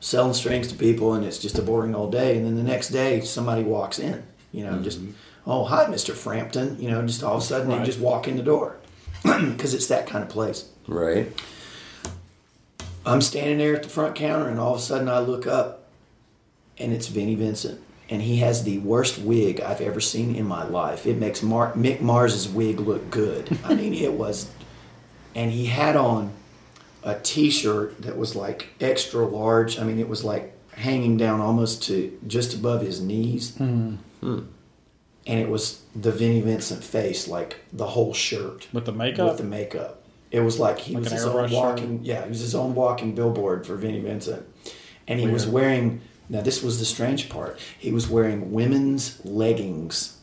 selling 0.00 0.34
strings 0.34 0.68
to 0.68 0.74
people 0.74 1.14
and 1.14 1.24
it's 1.24 1.38
just 1.38 1.58
a 1.58 1.62
boring 1.62 1.94
all 1.94 2.10
day 2.10 2.36
and 2.36 2.44
then 2.46 2.56
the 2.56 2.62
next 2.62 2.88
day 2.88 3.20
somebody 3.20 3.62
walks 3.62 3.98
in 3.98 4.22
you 4.50 4.64
know 4.64 4.80
just 4.82 5.00
mm-hmm. 5.00 5.12
oh 5.46 5.64
hi 5.64 5.84
mr 5.86 6.12
frampton 6.12 6.76
you 6.80 6.90
know 6.90 7.06
just 7.06 7.22
all 7.22 7.36
of 7.36 7.42
a 7.42 7.44
sudden 7.44 7.68
Right. 7.68 7.78
they 7.80 7.86
just 7.86 8.00
walk 8.00 8.26
in 8.26 8.36
the 8.36 8.42
door 8.42 8.76
because 9.52 9.74
it's 9.74 9.86
that 9.86 10.06
kind 10.06 10.22
of 10.24 10.30
place 10.30 10.68
Right. 10.86 11.32
I'm 13.04 13.20
standing 13.20 13.58
there 13.58 13.74
at 13.74 13.82
the 13.82 13.88
front 13.88 14.14
counter, 14.14 14.48
and 14.48 14.58
all 14.60 14.74
of 14.74 14.80
a 14.80 14.82
sudden 14.82 15.08
I 15.08 15.18
look 15.20 15.46
up, 15.46 15.84
and 16.78 16.92
it's 16.92 17.08
Vinnie 17.08 17.34
Vincent, 17.34 17.80
and 18.08 18.22
he 18.22 18.36
has 18.38 18.62
the 18.62 18.78
worst 18.78 19.18
wig 19.18 19.60
I've 19.60 19.80
ever 19.80 20.00
seen 20.00 20.36
in 20.36 20.46
my 20.46 20.64
life. 20.64 21.06
It 21.06 21.18
makes 21.18 21.42
Mar- 21.42 21.72
Mick 21.72 22.00
Mars's 22.00 22.48
wig 22.48 22.78
look 22.80 23.10
good. 23.10 23.58
I 23.64 23.74
mean, 23.76 23.94
it 23.94 24.12
was, 24.12 24.50
and 25.34 25.50
he 25.50 25.66
had 25.66 25.96
on 25.96 26.32
a 27.02 27.18
T-shirt 27.18 28.02
that 28.02 28.16
was 28.16 28.36
like 28.36 28.68
extra 28.80 29.26
large. 29.26 29.78
I 29.80 29.84
mean, 29.84 29.98
it 29.98 30.08
was 30.08 30.22
like 30.22 30.56
hanging 30.74 31.16
down 31.16 31.40
almost 31.40 31.82
to 31.84 32.16
just 32.26 32.54
above 32.54 32.82
his 32.82 33.00
knees, 33.00 33.56
hmm. 33.56 33.96
Hmm. 34.20 34.40
And 35.26 35.38
it 35.40 35.48
was 35.48 35.82
the 35.94 36.10
Vinnie 36.12 36.40
Vincent 36.40 36.82
face, 36.84 37.28
like 37.28 37.56
the 37.72 37.86
whole 37.88 38.12
shirt 38.14 38.68
With 38.72 38.86
the 38.86 38.92
makeup? 38.92 39.28
with 39.28 39.36
the 39.38 39.44
makeup. 39.44 40.02
It 40.30 40.40
was 40.40 40.58
like 40.58 40.78
he 40.80 40.94
Like 40.94 41.04
was 41.04 41.12
his 41.12 41.24
airbrush 41.24 41.42
own 41.42 41.48
shirt? 41.48 41.56
walking. 41.58 42.00
Yeah, 42.02 42.22
he 42.24 42.28
was 42.30 42.40
his 42.40 42.54
own 42.54 42.74
walking 42.74 43.14
billboard 43.14 43.66
for 43.66 43.76
Vinnie 43.76 44.00
Vincent, 44.00 44.46
and 45.06 45.20
he 45.20 45.26
was 45.28 45.46
wearing. 45.46 46.00
Now 46.28 46.40
this 46.40 46.62
was 46.62 46.78
the 46.78 46.84
strange 46.86 47.28
part. 47.28 47.58
He 47.78 47.90
was 47.92 48.08
wearing 48.08 48.52
women's 48.52 49.22
leggings, 49.24 50.16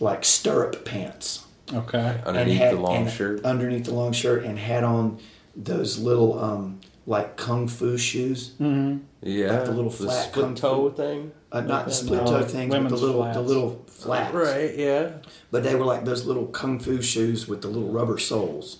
like 0.00 0.24
stirrup 0.24 0.84
pants, 0.84 1.44
Okay. 1.72 2.20
Underneath 2.26 2.58
had- 2.58 2.74
the 2.76 2.80
long 2.80 3.08
shirt. 3.08 3.44
Underneath 3.44 3.84
the 3.86 3.94
long 3.94 4.12
shirt, 4.12 4.44
and 4.44 4.58
had 4.58 4.84
on 4.84 5.18
those 5.56 5.98
little 5.98 6.38
um 6.38 6.80
like 7.06 7.36
kung 7.36 7.68
fu 7.68 7.96
shoes. 7.96 8.52
Yeah. 8.58 9.62
the 9.62 9.72
little 9.72 9.90
flat 9.90 10.28
split 10.28 10.44
kung 10.44 10.54
toe 10.54 10.90
fu- 10.90 10.96
thing. 10.96 11.32
Uh, 11.52 11.60
not 11.60 11.86
the 11.86 11.92
split 11.92 12.24
no, 12.24 12.26
toe 12.26 12.44
things, 12.44 12.74
but 12.74 12.88
the 12.88 12.96
little 12.96 13.22
flats. 13.22 13.36
the 13.36 13.42
little 13.42 13.84
flats. 13.86 14.34
Right. 14.34 14.74
Yeah. 14.76 15.12
But 15.50 15.62
they 15.62 15.74
were 15.74 15.84
like 15.84 16.04
those 16.04 16.26
little 16.26 16.46
kung 16.46 16.78
fu 16.80 17.00
shoes 17.00 17.46
with 17.48 17.62
the 17.62 17.68
little 17.68 17.88
rubber 17.90 18.18
soles, 18.18 18.78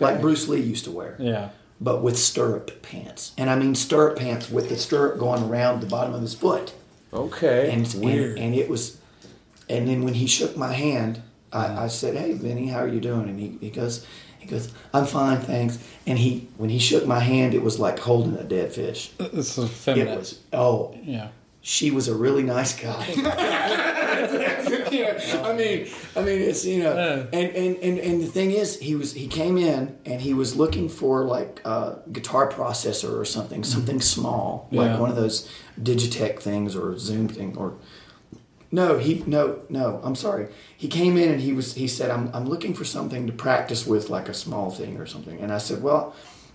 like 0.00 0.20
Bruce 0.20 0.46
Lee 0.48 0.60
used 0.60 0.84
to 0.84 0.90
wear. 0.90 1.16
Yeah. 1.18 1.50
but 1.80 2.02
with 2.02 2.16
stirrup 2.18 2.82
pants. 2.82 3.32
And 3.36 3.50
I 3.50 3.56
mean 3.56 3.74
stirrup 3.74 4.16
pants 4.18 4.48
with 4.50 4.68
the 4.68 4.76
stirrup 4.76 5.18
going 5.18 5.42
around 5.42 5.80
the 5.80 5.86
bottom 5.86 6.14
of 6.14 6.20
his 6.22 6.34
foot. 6.34 6.74
Okay. 7.12 7.70
And, 7.72 7.92
Weird. 7.94 8.38
and 8.38 8.38
and 8.38 8.54
it 8.54 8.68
was 8.68 8.98
and 9.68 9.88
then 9.88 10.02
when 10.04 10.14
he 10.14 10.26
shook 10.26 10.56
my 10.56 10.72
hand, 10.72 11.22
I, 11.52 11.84
I 11.84 11.86
said, 11.88 12.16
Hey 12.16 12.34
Vinnie, 12.34 12.68
how 12.68 12.80
are 12.80 12.88
you 12.88 13.00
doing? 13.00 13.28
And 13.28 13.38
he, 13.40 13.58
he 13.60 13.70
goes 13.70 14.06
he 14.42 14.48
goes, 14.48 14.72
I'm 14.92 15.06
fine, 15.06 15.38
thanks. 15.38 15.78
And 16.06 16.18
he 16.18 16.48
when 16.56 16.68
he 16.68 16.78
shook 16.78 17.06
my 17.06 17.20
hand 17.20 17.54
it 17.54 17.62
was 17.62 17.78
like 17.78 17.98
holding 18.00 18.36
a 18.36 18.42
dead 18.42 18.72
fish. 18.72 19.12
Uh, 19.20 19.28
this 19.32 19.56
is 19.56 19.88
It 19.88 20.06
was 20.06 20.40
oh 20.52 20.98
yeah. 21.02 21.28
she 21.60 21.90
was 21.92 22.08
a 22.08 22.14
really 22.14 22.42
nice 22.42 22.78
guy. 22.78 23.88
Yeah, 24.92 25.42
I 25.42 25.54
mean, 25.54 25.88
I 26.14 26.20
mean, 26.20 26.42
it's 26.42 26.64
you 26.64 26.82
know, 26.82 27.26
and, 27.32 27.50
and 27.56 27.76
and 27.76 27.98
and 27.98 28.22
the 28.22 28.26
thing 28.26 28.50
is, 28.50 28.78
he 28.78 28.94
was 28.94 29.14
he 29.14 29.26
came 29.26 29.56
in 29.56 29.96
and 30.04 30.20
he 30.20 30.34
was 30.34 30.54
looking 30.54 30.88
for 30.88 31.24
like 31.24 31.60
a 31.64 31.98
guitar 32.12 32.50
processor 32.50 33.18
or 33.18 33.24
something, 33.24 33.64
something 33.64 33.96
mm-hmm. 33.96 34.20
small, 34.20 34.68
Yeah. 34.70 34.82
like 34.82 35.00
one 35.00 35.08
of 35.08 35.16
those 35.16 35.48
Digitech 35.80 36.40
things 36.40 36.76
or 36.76 36.98
Zoom 36.98 37.28
thing 37.28 37.56
or. 37.56 37.74
No, 38.74 38.96
he 38.98 39.22
no 39.26 39.60
no. 39.68 40.00
I'm 40.02 40.14
sorry. 40.14 40.48
He 40.76 40.88
came 40.88 41.16
in 41.18 41.30
and 41.30 41.40
he 41.42 41.52
was 41.52 41.74
he 41.74 41.86
said 41.86 42.10
I'm 42.10 42.30
I'm 42.32 42.46
looking 42.48 42.72
for 42.74 42.84
something 42.86 43.26
to 43.26 43.32
practice 43.32 43.86
with, 43.86 44.08
like 44.08 44.28
a 44.30 44.34
small 44.34 44.70
thing 44.70 44.96
or 44.96 45.04
something. 45.06 45.38
And 45.40 45.52
I 45.52 45.58
said, 45.58 45.82
well, 45.82 46.14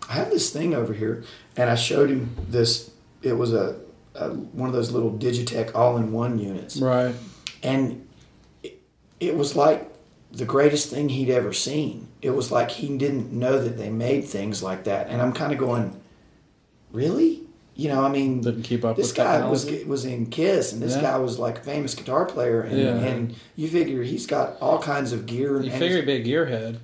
I 0.10 0.14
have 0.14 0.30
this 0.32 0.50
thing 0.50 0.74
over 0.74 0.94
here, 0.94 1.24
and 1.56 1.70
I 1.70 1.76
showed 1.76 2.10
him 2.10 2.36
this. 2.50 2.90
It 3.22 3.34
was 3.34 3.54
a, 3.54 3.80
a 4.16 4.30
one 4.32 4.68
of 4.68 4.74
those 4.76 4.92
little 4.92 5.12
Digitech 5.12 5.76
all-in-one 5.76 6.40
units, 6.40 6.78
Right. 6.78 7.14
and 7.62 8.08
it, 8.64 8.82
it 9.20 9.36
was 9.38 9.56
like 9.56 9.92
the 10.32 10.46
greatest 10.46 10.90
thing 10.90 11.10
he'd 11.10 11.30
ever 11.30 11.54
seen. 11.54 12.08
It 12.22 12.32
was 12.32 12.52
like 12.52 12.72
he 12.72 12.98
didn't 12.98 13.32
know 13.32 13.60
that 13.62 13.78
they 13.78 13.90
made 13.90 14.26
things 14.26 14.64
like 14.64 14.86
that, 14.86 15.08
and 15.10 15.22
I'm 15.22 15.34
kind 15.34 15.52
of 15.54 15.60
going, 15.60 16.00
really? 16.92 17.47
You 17.78 17.88
know, 17.88 18.04
I 18.04 18.10
mean, 18.10 18.42
Didn't 18.42 18.64
keep 18.64 18.84
up 18.84 18.96
This 18.98 19.08
with 19.10 19.16
guy 19.18 19.48
was 19.48 19.64
technology. 19.64 19.88
was 19.90 20.04
in 20.06 20.26
Kiss, 20.26 20.74
and 20.74 20.82
this 20.82 20.96
Yeah. 20.96 21.02
guy 21.04 21.18
was 21.20 21.38
like 21.40 21.60
a 21.60 21.62
famous 21.62 21.94
guitar 21.96 22.26
player, 22.26 22.62
and, 22.62 22.78
Yeah. 22.78 22.96
and 22.98 23.36
you 23.56 23.68
figure 23.70 24.02
he's 24.04 24.26
got 24.26 24.58
all 24.60 24.80
kinds 24.80 25.14
of 25.14 25.26
gear. 25.28 25.62
You 25.62 25.70
and 25.70 25.80
figure 25.80 26.00
a 26.00 26.06
big 26.06 26.26
gearhead. 26.26 26.78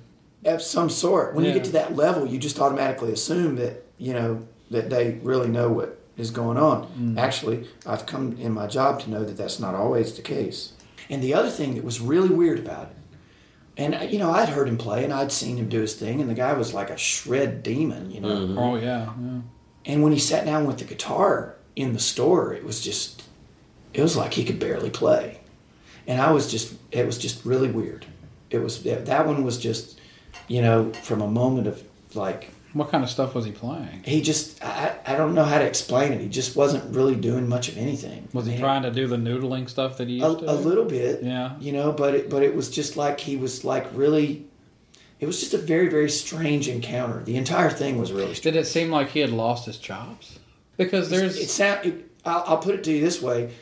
of 0.46 0.60
some 0.62 0.88
sort. 0.90 1.34
When 1.34 1.44
you 1.44 1.52
get 1.52 1.64
to 1.64 1.72
that 1.72 1.96
level, 1.96 2.26
you 2.26 2.38
just 2.38 2.60
automatically 2.60 3.12
assume 3.12 3.56
that 3.56 3.82
you 3.98 4.12
know 4.12 4.40
that 4.70 4.88
they 4.90 5.18
really 5.22 5.48
know 5.48 5.68
what 5.70 5.98
is 6.16 6.30
going 6.30 6.58
on. 6.58 6.86
Mm. 7.00 7.18
Actually, 7.18 7.64
I've 7.86 8.06
come 8.06 8.36
in 8.40 8.52
my 8.52 8.66
job 8.66 9.00
to 9.00 9.10
know 9.10 9.24
that 9.24 9.36
that's 9.36 9.58
not 9.58 9.74
always 9.74 10.12
the 10.12 10.22
case. 10.22 10.72
And 11.10 11.22
the 11.22 11.34
other 11.34 11.48
thing 11.50 11.74
that 11.74 11.82
was 11.84 12.00
really 12.00 12.28
weird 12.28 12.58
about 12.60 12.90
it, 12.90 12.96
and 13.76 14.10
you 14.12 14.18
know, 14.18 14.30
I'd 14.30 14.50
heard 14.50 14.68
him 14.68 14.76
play 14.78 15.02
and 15.02 15.12
I'd 15.12 15.32
seen 15.32 15.56
him 15.56 15.68
do 15.68 15.80
his 15.80 15.94
thing, 15.94 16.20
and 16.20 16.28
the 16.30 16.34
guy 16.34 16.52
was 16.52 16.72
like 16.74 16.90
a 16.90 16.96
shred 16.96 17.62
demon, 17.64 18.10
you 18.12 18.20
know. 18.20 18.54
Oh 18.58 18.76
yeah, 18.76 19.08
yeah. 19.20 19.40
And 19.86 20.02
when 20.02 20.12
he 20.12 20.18
sat 20.18 20.44
down 20.44 20.66
with 20.66 20.78
the 20.78 20.84
guitar 20.84 21.56
in 21.76 21.92
the 21.92 21.98
store, 21.98 22.54
it 22.54 22.64
was 22.64 22.80
just, 22.80 23.22
it 23.92 24.00
was 24.02 24.16
like 24.16 24.32
he 24.34 24.44
could 24.44 24.58
barely 24.58 24.90
play. 24.90 25.40
And 26.06 26.20
I 26.20 26.30
was 26.32 26.50
just, 26.50 26.74
it 26.90 27.06
was 27.06 27.18
just 27.18 27.44
really 27.44 27.70
weird. 27.70 28.06
It 28.50 28.58
was, 28.58 28.82
that 28.82 29.26
one 29.26 29.44
was 29.44 29.58
just, 29.58 30.00
you 30.48 30.62
know, 30.62 30.92
from 30.92 31.20
a 31.22 31.26
moment 31.28 31.66
of 31.66 31.82
like, 32.14 32.50
What 32.72 32.90
kind 32.90 33.02
of 33.04 33.10
stuff 33.10 33.34
was 33.34 33.44
he 33.44 33.52
playing? 33.52 34.02
he 34.04 34.20
just, 34.22 34.62
I, 34.64 34.96
I 35.06 35.16
don't 35.16 35.34
know 35.34 35.44
how 35.44 35.58
to 35.58 35.64
explain 35.66 36.12
it. 36.12 36.20
He 36.20 36.28
just 36.28 36.56
wasn't 36.56 36.94
really 36.94 37.14
doing 37.16 37.48
much 37.48 37.68
of 37.68 37.76
anything. 37.78 38.28
Was 38.32 38.46
he 38.46 38.58
trying 38.58 38.82
to 38.82 38.90
do 38.90 39.06
the 39.06 39.16
noodling 39.16 39.68
stuff 39.68 39.98
that 39.98 40.08
he 40.08 40.20
A, 40.20 40.28
used 40.28 40.40
to? 40.40 40.50
a 40.50 40.54
little 40.54 40.84
bit, 40.84 41.22
Yeah. 41.22 41.56
you 41.60 41.72
know, 41.72 41.92
but 41.92 42.14
it, 42.14 42.30
but 42.30 42.42
it 42.42 42.54
was 42.54 42.70
just 42.70 42.96
like 42.96 43.18
he 43.20 43.36
was 43.36 43.64
like 43.64 43.86
really, 43.94 44.46
it 45.20 45.26
was 45.26 45.40
just 45.40 45.54
a 45.54 45.58
very, 45.58 45.88
very 45.88 46.10
strange 46.10 46.68
encounter. 46.68 47.22
The 47.24 47.36
entire 47.36 47.70
thing 47.70 47.98
was 47.98 48.12
really 48.12 48.34
strange. 48.34 48.42
Did 48.42 48.56
it 48.56 48.66
seem 48.66 48.90
like 48.90 49.10
he 49.10 49.20
had 49.20 49.30
lost 49.30 49.66
his 49.66 49.78
chops? 49.78 50.38
Because 50.76 51.08
there's 51.10 51.38
it 51.38 51.48
sound. 51.48 51.86
It, 51.86 52.10
I'll, 52.24 52.44
I'll 52.46 52.58
put 52.58 52.74
it 52.74 52.84
to 52.84 52.92
you 52.92 53.00
this 53.00 53.22
way: 53.22 53.52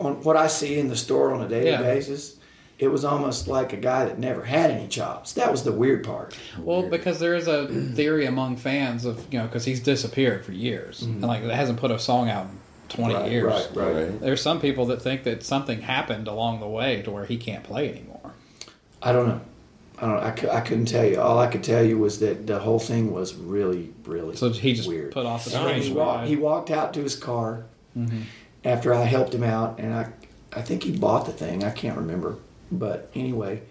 on 0.00 0.22
what 0.22 0.36
I 0.36 0.46
see 0.46 0.78
in 0.78 0.88
the 0.88 0.96
store 0.96 1.34
on 1.34 1.42
a 1.42 1.48
daily 1.48 1.70
Yeah. 1.70 1.82
basis, 1.82 2.36
it 2.78 2.88
was 2.88 3.04
almost 3.04 3.48
like 3.48 3.72
a 3.72 3.76
guy 3.76 4.04
that 4.04 4.18
never 4.20 4.44
had 4.44 4.70
any 4.70 4.86
chops. 4.86 5.32
That 5.32 5.50
was 5.50 5.64
the 5.64 5.72
weird 5.72 6.04
part. 6.04 6.36
Well, 6.58 6.88
because 6.88 7.18
there 7.18 7.34
is 7.34 7.48
a 7.48 7.66
theory 7.94 8.26
among 8.26 8.56
fans 8.56 9.04
of 9.04 9.20
you 9.32 9.40
know 9.40 9.46
because 9.46 9.64
he's 9.64 9.80
disappeared 9.80 10.44
for 10.44 10.52
years 10.52 11.00
mm-hmm. 11.02 11.14
and 11.14 11.22
like 11.22 11.42
hasn't 11.42 11.80
put 11.80 11.90
a 11.90 11.98
song 11.98 12.30
out 12.30 12.46
in 12.46 12.58
twenty 12.88 13.14
Right, 13.14 13.30
years. 13.32 13.52
right, 13.52 13.70
right. 13.74 13.94
Right. 14.10 14.20
There's 14.20 14.40
some 14.40 14.60
people 14.60 14.86
that 14.86 15.02
think 15.02 15.24
that 15.24 15.42
something 15.42 15.80
happened 15.80 16.28
along 16.28 16.60
the 16.60 16.68
way 16.68 17.02
to 17.02 17.10
where 17.10 17.24
he 17.24 17.36
can't 17.36 17.64
play 17.64 17.90
anymore. 17.90 18.32
I 19.02 19.10
don't 19.12 19.26
know. 19.28 19.40
I 20.00 20.06
don't. 20.06 20.18
I, 20.22 20.30
cou- 20.30 20.50
I 20.50 20.60
couldn't 20.60 20.86
tell 20.86 21.04
you. 21.04 21.20
All 21.20 21.38
I 21.38 21.48
could 21.48 21.64
tell 21.64 21.82
you 21.84 21.98
was 21.98 22.20
that 22.20 22.46
the 22.46 22.58
whole 22.58 22.78
thing 22.78 23.12
was 23.12 23.34
really, 23.34 23.92
really. 24.04 24.36
So 24.36 24.50
he 24.50 24.72
just 24.74 24.88
weird. 24.88 25.12
put 25.12 25.26
off 25.26 25.44
the 25.44 25.50
strange 25.50 25.86
he, 25.86 25.92
walked, 25.92 26.28
he 26.28 26.36
walked 26.36 26.70
out 26.70 26.94
to 26.94 27.02
his 27.02 27.16
car 27.16 27.64
Mm-hmm. 27.96 28.20
after 28.64 28.94
I 28.94 29.02
helped 29.04 29.34
him 29.34 29.42
out, 29.42 29.80
and 29.80 29.92
I, 29.92 30.12
I 30.52 30.62
think 30.62 30.84
he 30.84 30.96
bought 30.96 31.26
the 31.26 31.32
thing. 31.32 31.64
I 31.64 31.70
can't 31.70 31.96
remember, 31.96 32.36
but 32.70 33.10
anyway, 33.14 33.62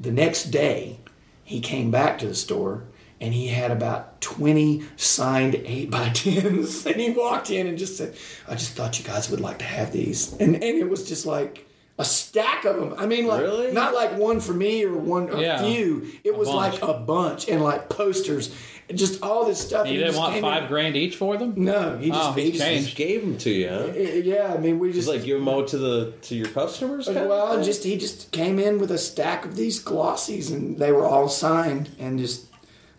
the 0.00 0.10
next 0.10 0.44
day 0.46 0.98
he 1.44 1.60
came 1.60 1.90
back 1.92 2.18
to 2.18 2.26
the 2.26 2.34
store 2.34 2.82
and 3.20 3.32
he 3.34 3.48
had 3.48 3.70
about 3.70 4.20
twenty 4.20 4.82
signed 4.96 5.54
eight 5.66 5.88
by 5.90 6.08
tens, 6.08 6.84
and 6.90 6.96
he 6.96 7.10
walked 7.10 7.50
in 7.50 7.68
and 7.68 7.78
just 7.78 7.96
said, 7.96 8.16
"I 8.48 8.54
just 8.54 8.72
thought 8.72 8.98
you 8.98 9.04
guys 9.04 9.30
would 9.30 9.40
like 9.40 9.58
to 9.58 9.64
have 9.66 9.92
these," 9.92 10.32
and 10.40 10.54
and 10.56 10.64
it 10.64 10.88
was 10.88 11.06
just 11.08 11.26
like. 11.26 11.66
A 12.00 12.04
stack 12.04 12.64
of 12.64 12.76
them. 12.76 12.94
I 12.96 13.06
mean, 13.06 13.26
like 13.26 13.42
Really? 13.42 13.72
not 13.72 13.94
like 13.94 14.16
one 14.16 14.40
for 14.40 14.52
me 14.54 14.84
or 14.84 14.94
one 14.94 15.28
a 15.30 15.40
Yeah. 15.40 15.62
few. 15.62 16.06
It 16.24 16.36
was 16.36 16.48
bunch. 16.48 16.80
like 16.80 16.82
a 16.90 16.94
bunch 16.94 17.48
and 17.48 17.62
like 17.62 17.88
posters, 17.90 18.50
and 18.88 18.96
just 18.96 19.22
all 19.22 19.44
this 19.44 19.58
stuff. 19.60 19.86
You 19.86 19.92
and 19.92 19.98
didn't 20.00 20.12
just 20.14 20.18
want 20.18 20.40
five 20.40 20.62
in- 20.62 20.68
grand 20.68 20.96
each 20.96 21.16
for 21.16 21.36
them? 21.36 21.52
No, 21.56 21.98
he 21.98 22.08
just 22.10 22.30
Oh, 22.30 22.32
he 22.32 22.50
he's 22.50 22.58
just. 22.58 22.84
Just 22.84 22.96
gave 22.96 23.20
them 23.20 23.36
to 23.38 23.50
you, 23.50 23.68
huh? 23.68 23.92
yeah, 24.24 24.54
I 24.54 24.58
mean, 24.58 24.78
we 24.78 24.88
just 24.92 25.06
Just 25.06 25.08
like 25.08 25.24
give 25.24 25.38
them 25.38 25.48
out 25.48 25.68
to 25.68 25.78
the 25.78 26.12
to 26.22 26.34
your 26.34 26.48
customers. 26.48 27.06
well, 27.08 27.54
thing? 27.54 27.64
just 27.64 27.84
he 27.84 27.96
just 27.98 28.30
came 28.32 28.58
in 28.58 28.78
with 28.78 28.90
a 28.90 28.98
stack 28.98 29.44
of 29.44 29.54
these 29.56 29.78
glossies, 29.82 30.50
and 30.50 30.78
they 30.78 30.92
were 30.92 31.04
all 31.06 31.28
signed, 31.28 31.90
and 31.98 32.18
just 32.18 32.46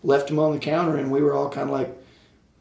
left 0.03 0.27
them 0.27 0.37
on 0.39 0.53
the 0.53 0.59
counter, 0.59 0.95
and 0.97 1.11
we 1.11 1.21
were 1.21 1.33
all 1.33 1.49
kind 1.49 1.69
of 1.69 1.73
like, 1.73 1.89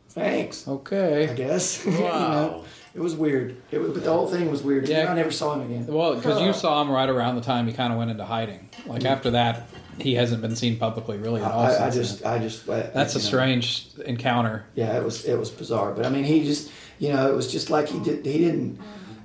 "Thanks, 0.08 0.66
Okay, 0.66 0.96
I 1.28 1.32
Okay. 1.32 1.34
guess." 1.34 1.84
You 1.86 1.92
know, 1.92 2.00
Wow. 2.04 2.64
It 2.94 3.00
was 3.00 3.14
weird. 3.14 3.56
It 3.70 3.78
was, 3.78 3.92
but 3.92 4.04
the 4.04 4.12
whole 4.12 4.26
thing 4.26 4.50
was 4.50 4.62
weird. 4.62 4.88
Yeah. 4.88 5.10
I 5.10 5.14
never 5.14 5.30
saw 5.30 5.54
him 5.54 5.62
again. 5.62 5.86
Well, 5.86 6.16
because 6.16 6.42
you 6.42 6.52
saw 6.52 6.82
him 6.82 6.90
right 6.90 7.08
around 7.08 7.36
the 7.36 7.42
time 7.42 7.66
he 7.66 7.72
kind 7.72 7.92
of 7.92 7.98
went 7.98 8.10
into 8.10 8.24
hiding. 8.24 8.68
Like 8.86 9.04
after 9.04 9.30
that, 9.32 9.68
he 9.98 10.14
hasn't 10.14 10.42
been 10.42 10.56
seen 10.56 10.78
publicly 10.78 11.18
really 11.18 11.42
at 11.42 11.50
all. 11.50 11.60
I, 11.60 11.86
I 11.86 11.90
just, 11.90 12.22
then. 12.22 12.32
I 12.32 12.38
just. 12.38 12.68
I- 12.68 12.90
that's 12.94 13.14
a 13.14 13.18
know. 13.18 13.24
strange 13.24 13.88
encounter. 14.04 14.66
Yeah, 14.74 14.96
it 14.96 15.04
was 15.04 15.24
it 15.24 15.38
was 15.38 15.50
bizarre, 15.50 15.92
but 15.92 16.04
I 16.04 16.10
mean, 16.10 16.24
he 16.24 16.44
just 16.44 16.70
you 16.98 17.12
know, 17.12 17.28
it 17.30 17.34
was 17.34 17.50
just 17.50 17.70
like 17.70 17.88
he 17.88 17.98
did. 18.00 18.24
He 18.24 18.38
didn't. 18.38 18.78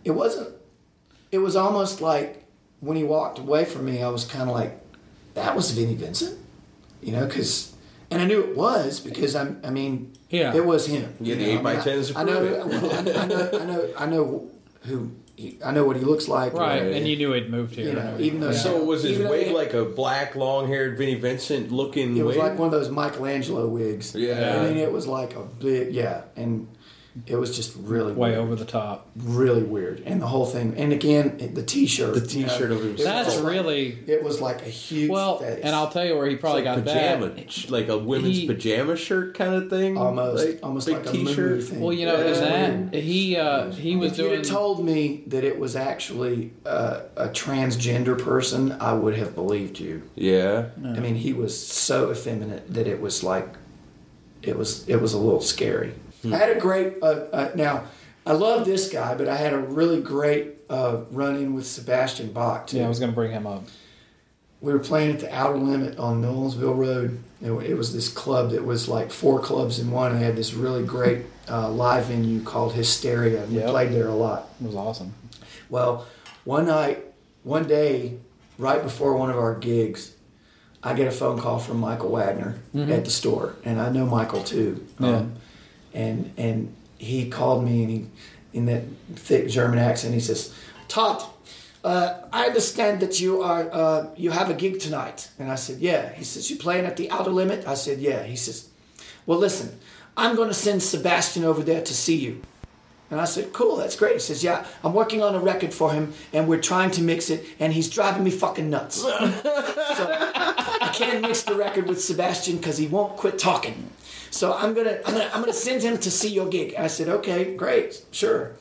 It 0.04 0.12
wasn't. 0.12 0.56
It 1.32 1.40
was 1.40 1.56
almost 1.56 2.02
like 2.02 2.46
when 2.80 2.98
he 2.98 3.04
walked 3.04 3.40
away 3.40 3.66
from 3.66 3.86
me, 3.86 4.02
I 4.02 4.10
was 4.10 4.26
kind 4.26 4.50
of 4.50 4.56
like, 4.56 4.80
that 5.34 5.56
was 5.56 5.72
Vinnie 5.72 5.96
Vincent, 5.96 6.40
you 7.02 7.12
know, 7.12 7.26
because. 7.26 7.74
And 8.12 8.22
I 8.22 8.26
knew 8.26 8.40
it 8.42 8.56
was 8.56 9.00
because 9.00 9.36
I'm. 9.36 9.60
I 9.64 9.72
mean, 9.72 10.15
Yeah. 10.30 10.56
it 10.56 10.66
was 10.66 10.88
him. 10.88 11.14
Yeah, 11.20 11.36
you 11.36 11.40
the 11.40 11.52
eight 11.52 11.60
I 11.60 11.62
by 11.62 11.76
tens 11.78 12.16
I 12.16 12.24
know, 12.24 12.40
prove 12.40 12.52
it. 12.52 12.66
well, 12.66 12.92
I, 12.92 13.22
I 13.22 13.26
know. 13.28 13.50
I 13.62 13.66
know. 13.66 13.94
I 14.00 14.06
know 14.08 14.52
who. 14.84 15.12
He, 15.38 15.58
I 15.66 15.72
know 15.74 15.84
what 15.84 15.98
he 15.98 16.02
looks 16.02 16.30
like. 16.30 16.54
Right, 16.54 16.82
or- 16.82 16.92
and 16.92 17.06
you 17.06 17.18
knew 17.18 17.34
he'd 17.34 17.50
moved 17.50 17.76
here. 17.76 17.88
You 17.90 17.94
know, 17.94 18.16
even 18.20 18.40
though- 18.40 18.52
Yeah. 18.52 18.58
So 18.58 18.84
was 18.86 19.04
his 19.04 19.20
Even 19.20 19.30
wig 19.30 19.52
like 19.52 19.74
a 19.74 19.84
black, 19.84 20.34
long-haired 20.36 20.98
Vinnie 20.98 21.16
Vincent 21.16 21.72
looking 21.74 22.16
It 22.16 22.24
was 22.24 22.38
wig? 22.38 22.46
like 22.46 22.58
one 22.58 22.68
of 22.68 22.72
those 22.72 22.90
Michelangelo 22.90 23.68
wigs. 23.68 24.16
Yeah. 24.16 24.62
I 24.62 24.68
mean, 24.70 24.78
it 24.78 24.92
was 24.94 25.08
like 25.08 25.36
a 25.36 25.42
big 25.44 25.94
yeah, 25.94 26.22
and 26.38 26.70
it 27.28 27.38
was 27.38 27.56
just 27.56 27.76
really 27.78 28.12
way 28.12 28.32
weird. 28.32 28.40
over 28.42 28.56
the 28.56 28.66
top. 28.66 29.08
really 29.16 29.64
weird, 29.64 30.02
and 30.06 30.22
the 30.22 30.28
whole 30.28 30.46
thing. 30.46 30.74
And 30.76 30.92
again, 30.92 31.52
the 31.54 31.64
T-shirt. 31.64 32.14
The 32.14 32.20
T-shirt 32.28 32.70
you 32.72 32.76
of 32.76 32.84
know, 32.84 32.92
was 32.92 33.04
That's 33.04 33.38
like- 33.38 33.46
really 33.54 33.98
It 34.08 34.22
was 34.22 34.42
like 34.42 34.62
a 34.64 34.70
huge. 34.70 35.10
well, 35.10 35.40
face. 35.40 35.62
and 35.64 35.74
I'll 35.74 35.90
tell 35.90 36.04
you 36.06 36.18
where 36.18 36.28
he 36.28 36.36
probably 36.36 36.64
like 36.64 36.76
got 36.76 36.86
pajama, 36.86 37.30
that. 37.30 37.70
like 37.72 37.88
a 37.88 37.98
women's 37.98 38.40
He- 38.40 38.48
pajama 38.48 38.98
shirt 38.98 39.34
kind 39.34 39.54
of 39.56 39.70
thing, 39.70 39.98
almost 39.98 40.46
like, 40.46 40.60
almost 40.62 40.88
big 40.88 40.98
like 40.98 41.06
a 41.08 41.12
T-shirt. 41.12 41.38
movie 41.52 41.62
thing. 41.64 41.80
Well, 41.80 41.94
you 41.94 42.06
know, 42.06 42.18
Yeah, 42.18 42.26
in 42.28 42.34
that 42.34 42.92
weird. 42.92 43.04
he 43.06 43.38
uh, 43.38 43.72
he 43.72 43.96
was 43.96 44.12
if 44.12 44.18
you'd 44.18 44.24
doing. 44.26 44.38
have 44.40 44.48
told 44.48 44.84
me 44.86 45.24
that 45.28 45.44
it 45.46 45.58
was 45.58 45.76
actually 45.78 46.52
uh, 46.66 47.00
a 47.16 47.30
transgender 47.30 48.22
person, 48.22 48.74
I 48.74 48.94
would 48.94 49.16
have 49.16 49.34
believed 49.36 49.80
you. 49.80 50.02
Yeah, 50.16 50.66
I 50.84 51.00
mean, 51.00 51.16
he 51.16 51.32
was 51.32 51.58
so 51.58 52.12
effeminate 52.12 52.74
that 52.74 52.88
it 52.88 53.00
was 53.00 53.24
like, 53.24 53.48
it 54.44 54.58
was 54.58 54.88
it 54.90 54.98
was 55.02 55.14
a 55.14 55.18
little 55.18 55.40
scary. 55.42 55.94
I 56.34 56.38
had 56.38 56.56
a 56.56 56.60
great 56.60 56.96
uh, 57.02 57.06
uh, 57.32 57.52
now. 57.56 57.84
I 58.26 58.34
love 58.34 58.66
this 58.66 58.90
guy, 58.92 59.14
but 59.16 59.28
I 59.28 59.36
had 59.36 59.54
a 59.54 59.60
really 59.60 60.02
great 60.02 60.56
uh, 60.70 61.02
run 61.12 61.36
in 61.36 61.54
with 61.54 61.68
Sebastian 61.68 62.32
Bach 62.32 62.66
too. 62.68 62.78
yeah, 62.78 62.86
I 62.86 62.90
was 62.90 62.98
going 63.00 63.12
to 63.12 63.16
bring 63.16 63.32
him 63.32 63.46
up. 63.46 63.64
we 64.62 64.74
were 64.74 64.80
playing 64.80 65.12
at 65.14 65.20
the 65.20 65.32
Outer 65.34 65.58
Limit 65.58 66.00
on 66.00 66.24
Nolensville 66.24 66.76
Road. 66.76 67.20
It, 67.42 67.52
it 67.52 67.76
was 67.76 67.94
this 67.94 68.10
club 68.10 68.50
that 68.52 68.66
was 68.66 68.88
like 68.88 69.12
four 69.12 69.40
clubs 69.40 69.78
in 69.80 69.92
one. 69.92 70.18
They 70.18 70.26
had 70.26 70.36
this 70.36 70.54
really 70.56 70.84
great 70.84 71.26
uh, 71.48 71.70
live 71.70 72.06
venue 72.06 72.42
called 72.42 72.74
Hysteria. 72.74 73.44
And 73.44 73.52
Yep. 73.54 73.66
We 73.66 73.72
played 73.72 73.92
there 73.92 74.08
a 74.08 74.16
lot. 74.16 74.50
It 74.60 74.66
was 74.66 74.76
awesome. 74.76 75.14
Well, 75.70 76.08
one 76.46 76.66
night, 76.66 77.04
one 77.44 77.68
day, 77.68 78.18
right 78.58 78.82
before 78.82 79.16
one 79.16 79.30
of 79.30 79.38
our 79.38 79.54
gigs, 79.54 80.16
I 80.82 80.94
get 80.96 81.08
a 81.08 81.12
phone 81.12 81.40
call 81.40 81.60
from 81.60 81.78
Michael 81.78 82.10
Wagner 82.10 82.60
at 82.76 83.06
the 83.06 83.12
store, 83.12 83.56
and 83.66 83.80
I 83.80 83.90
know 83.92 84.06
Michael 84.08 84.44
too. 84.44 84.86
Yeah. 85.00 85.18
Um, 85.18 85.34
and 85.96 86.32
and 86.38 86.76
he 86.98 87.30
called 87.30 87.64
me, 87.64 87.84
and 87.84 87.92
he, 87.92 88.06
in 88.54 88.66
that 88.68 88.84
thick 89.16 89.50
German 89.50 89.80
accent, 89.80 90.14
he 90.14 90.20
says, 90.20 90.54
"Todd, 90.88 91.24
uh, 91.84 92.22
I 92.32 92.46
understand 92.46 93.00
that 93.00 93.20
you 93.20 93.42
are 93.42 93.70
uh, 93.72 94.08
you 94.16 94.32
have 94.32 94.50
a 94.50 94.54
gig 94.54 94.80
tonight." 94.80 95.30
And 95.40 95.52
I 95.52 95.56
said, 95.56 95.80
"Yeah." 95.80 96.14
He 96.14 96.24
says, 96.24 96.50
"You 96.52 96.58
playing 96.58 96.86
at 96.86 96.98
the 96.98 97.10
Outer 97.10 97.32
Limit?" 97.32 97.68
I 97.68 97.76
said, 97.76 98.00
"Yeah." 98.00 98.24
He 98.24 98.36
says, 98.36 98.70
"Well, 99.26 99.40
listen, 99.40 99.80
I'm 100.16 100.36
going 100.36 100.50
to 100.50 100.54
send 100.54 100.84
Sebastian 100.84 101.44
over 101.44 101.64
there 101.64 101.82
to 101.82 101.94
see 101.94 102.16
you." 102.16 102.42
And 103.12 103.22
I 103.22 103.26
said, 103.26 103.54
cool, 103.54 103.76
that's 103.76 103.96
great. 103.96 104.14
He 104.14 104.20
says, 104.20 104.44
yeah, 104.44 104.66
I'm 104.84 104.94
working 104.94 105.22
on 105.22 105.36
a 105.36 105.40
record 105.40 105.74
for 105.74 105.92
him 105.92 106.14
and 106.34 106.48
we're 106.48 106.62
trying 106.62 106.90
to 106.92 107.02
mix 107.02 107.30
it 107.30 107.46
and 107.60 107.72
he's 107.72 107.90
driving 107.90 108.24
me 108.24 108.32
fucking 108.32 108.70
nuts. 108.70 108.96
so 109.02 109.10
I 109.12 110.92
can't 110.94 111.22
mix 111.22 111.44
the 111.44 111.56
record 111.56 111.88
with 111.88 112.04
Sebastian 112.04 112.58
because 112.58 112.78
he 112.78 112.88
won't 112.88 113.16
quit 113.16 113.38
talking. 113.38 113.92
So 114.32 114.54
I'm 114.54 114.74
gonna, 114.74 115.00
I'm 115.06 115.14
gonna, 115.14 115.30
I'm 115.34 115.40
gonna 115.42 115.54
send 115.54 115.84
him 115.84 115.98
to 116.00 116.10
see 116.10 116.30
your 116.30 116.48
gig. 116.48 116.74
I 116.78 116.88
said, 116.88 117.08
okay, 117.08 117.56
great, 117.56 118.04
sure. 118.12 118.56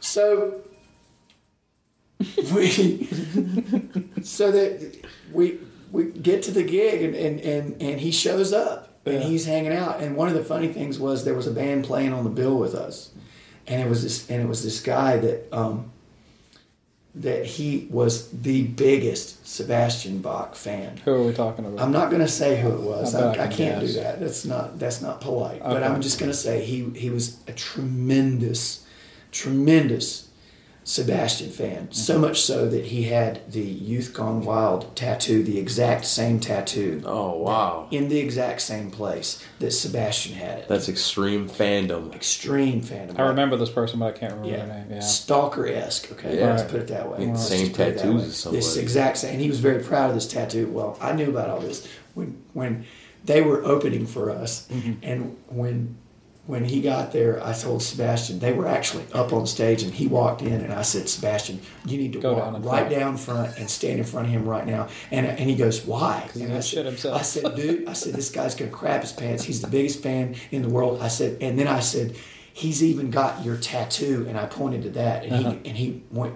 So 0.00 0.60
we, 2.54 3.04
so 4.22 4.52
that 4.52 5.06
we, 5.32 5.58
we 5.90 6.04
get 6.04 6.44
to 6.44 6.52
the 6.52 6.62
gig 6.62 7.02
and, 7.02 7.14
and, 7.16 7.40
and, 7.40 7.82
and 7.82 8.00
he 8.00 8.12
shows 8.12 8.52
up 8.52 9.00
and 9.04 9.24
he's 9.24 9.44
hanging 9.44 9.72
out. 9.72 10.00
And 10.00 10.14
one 10.14 10.28
of 10.28 10.34
the 10.34 10.44
funny 10.44 10.68
things 10.68 11.00
was 11.00 11.24
there 11.24 11.34
was 11.34 11.48
a 11.48 11.52
band 11.52 11.84
playing 11.84 12.12
on 12.12 12.22
the 12.22 12.30
bill 12.30 12.56
with 12.56 12.74
us 12.74 13.10
and 13.68 13.80
it 13.80 13.88
was 13.88 14.02
this 14.02 14.28
and 14.30 14.42
it 14.42 14.48
was 14.48 14.62
this 14.64 14.80
guy 14.80 15.16
that 15.18 15.52
um, 15.52 15.90
that 17.14 17.44
he 17.44 17.88
was 17.90 18.30
the 18.30 18.64
biggest 18.64 19.46
Sebastian 19.46 20.18
Bach 20.20 20.54
fan. 20.54 20.98
Who 21.04 21.12
are 21.14 21.24
we 21.24 21.32
talking 21.32 21.64
about? 21.64 21.80
I'm 21.80 21.92
not 21.92 22.10
going 22.10 22.22
to 22.22 22.28
say 22.28 22.60
who 22.60 22.70
it 22.70 22.80
was. 22.80 23.14
I 23.14 23.20
I, 23.20 23.26
I 23.26 23.30
I 23.30 23.34
can 23.48 23.56
can't 23.56 23.80
guess. 23.80 23.94
do 23.94 24.00
that. 24.00 24.20
That's 24.20 24.44
not 24.44 24.78
that's 24.78 25.00
not 25.02 25.20
polite. 25.20 25.62
But 25.62 25.82
I'm 25.82 26.00
just 26.00 26.18
going 26.18 26.30
to 26.30 26.36
say 26.36 26.64
he 26.64 26.84
he 26.90 27.10
was 27.10 27.38
a 27.48 27.52
tremendous, 27.52 28.86
tremendous 29.32 30.27
Sebastian 30.88 31.50
fan. 31.50 31.92
So 31.92 32.14
Mm-hmm. 32.14 32.22
much 32.22 32.40
so 32.40 32.66
that 32.70 32.86
he 32.86 33.02
had 33.04 33.52
the 33.52 33.60
Youth 33.60 34.14
Gone 34.14 34.42
Wild 34.42 34.96
tattoo, 34.96 35.42
the 35.42 35.58
exact 35.58 36.06
same 36.06 36.40
tattoo. 36.40 37.02
Oh 37.04 37.36
wow, 37.36 37.88
In 37.90 38.08
the 38.08 38.18
exact 38.18 38.62
same 38.62 38.90
place 38.90 39.44
that 39.58 39.72
Sebastian 39.72 40.34
had 40.36 40.60
it. 40.60 40.68
that's 40.68 40.88
extreme 40.88 41.46
fandom. 41.46 42.14
Extreme 42.14 42.80
fandom. 42.80 43.18
I 43.18 43.28
remember 43.28 43.56
this 43.58 43.68
person, 43.68 43.98
but 44.00 44.14
I 44.14 44.18
can't 44.18 44.32
remember 44.32 44.48
Yeah, 44.56 44.64
their 44.64 44.74
name. 44.78 44.86
Yeah. 44.92 45.00
stalker 45.00 45.66
esque. 45.68 46.10
Okay, 46.12 46.38
Yeah. 46.38 46.46
let's 46.54 46.62
put 46.70 46.80
it 46.80 46.88
that 46.88 47.10
way. 47.10 47.24
Yeah, 47.26 47.32
Let's 47.32 47.48
same 47.48 47.66
just 47.66 47.76
put 47.76 47.86
it 47.88 47.96
that 47.96 48.02
tattoos 48.04 48.22
as 48.24 48.36
somebody. 48.38 48.56
This 48.64 48.76
exact 48.78 49.18
same. 49.18 49.32
And 49.34 49.40
he 49.42 49.48
was 49.50 49.60
very 49.60 49.82
proud 49.84 50.08
of 50.08 50.14
this 50.14 50.26
tattoo. 50.26 50.68
Well, 50.68 50.96
I 51.02 51.12
knew 51.12 51.28
about 51.28 51.50
all 51.50 51.60
this 51.60 51.86
when 52.14 52.42
when 52.54 52.86
they 53.26 53.42
were 53.42 53.62
opening 53.62 54.06
for 54.06 54.30
us, 54.30 54.66
Mm-hmm. 54.72 54.92
and 55.02 55.36
when 55.48 55.96
when 56.48 56.64
he 56.64 56.80
got 56.80 57.12
there, 57.12 57.44
I 57.44 57.52
told 57.52 57.82
Sebastian 57.82 58.38
they 58.38 58.54
were 58.54 58.66
actually 58.66 59.04
up 59.12 59.34
on 59.34 59.46
stage, 59.46 59.82
and 59.82 59.92
he 59.92 60.06
walked 60.06 60.40
in, 60.40 60.62
and 60.62 60.72
I 60.72 60.80
said, 60.80 61.06
Sebastian, 61.06 61.60
you 61.84 61.98
need 61.98 62.14
to 62.14 62.20
Go 62.20 62.32
walk 62.32 62.44
down 62.54 62.62
right 62.62 62.78
front." 62.88 62.90
down 62.90 63.16
front 63.18 63.58
and 63.58 63.68
stand 63.68 63.98
in 63.98 64.04
front 64.06 64.28
of 64.28 64.32
him 64.32 64.48
right 64.48 64.66
now. 64.66 64.88
And 65.10 65.26
and 65.26 65.38
he 65.50 65.54
goes, 65.56 65.84
why? 65.84 66.26
And 66.34 66.50
I 66.54 66.60
said, 66.60 66.86
himself. 66.86 67.20
I 67.20 67.22
said, 67.22 67.54
dude, 67.54 67.86
I 67.86 67.92
said 67.92 68.14
this 68.14 68.30
guy's 68.30 68.54
gonna 68.54 68.70
crap 68.70 69.02
his 69.02 69.12
pants. 69.12 69.44
He's 69.44 69.60
the 69.60 69.68
biggest 69.68 70.02
fan 70.02 70.36
in 70.50 70.62
the 70.62 70.70
world. 70.70 71.02
I 71.02 71.08
said, 71.08 71.36
and 71.42 71.58
then 71.58 71.68
I 71.68 71.80
said, 71.80 72.16
he's 72.50 72.82
even 72.82 73.10
got 73.10 73.44
your 73.44 73.58
tattoo, 73.58 74.24
and 74.26 74.38
I 74.38 74.46
pointed 74.46 74.82
to 74.84 74.90
that, 75.00 75.24
and 75.24 75.32
Uh-huh. 75.34 75.50
he 75.62 75.68
and 75.68 75.76
he 75.76 76.02
went, 76.10 76.34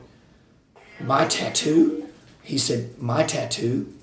my 1.00 1.24
tattoo? 1.26 2.06
He 2.42 2.58
said, 2.58 3.00
my 3.00 3.22
tattoo? 3.22 3.94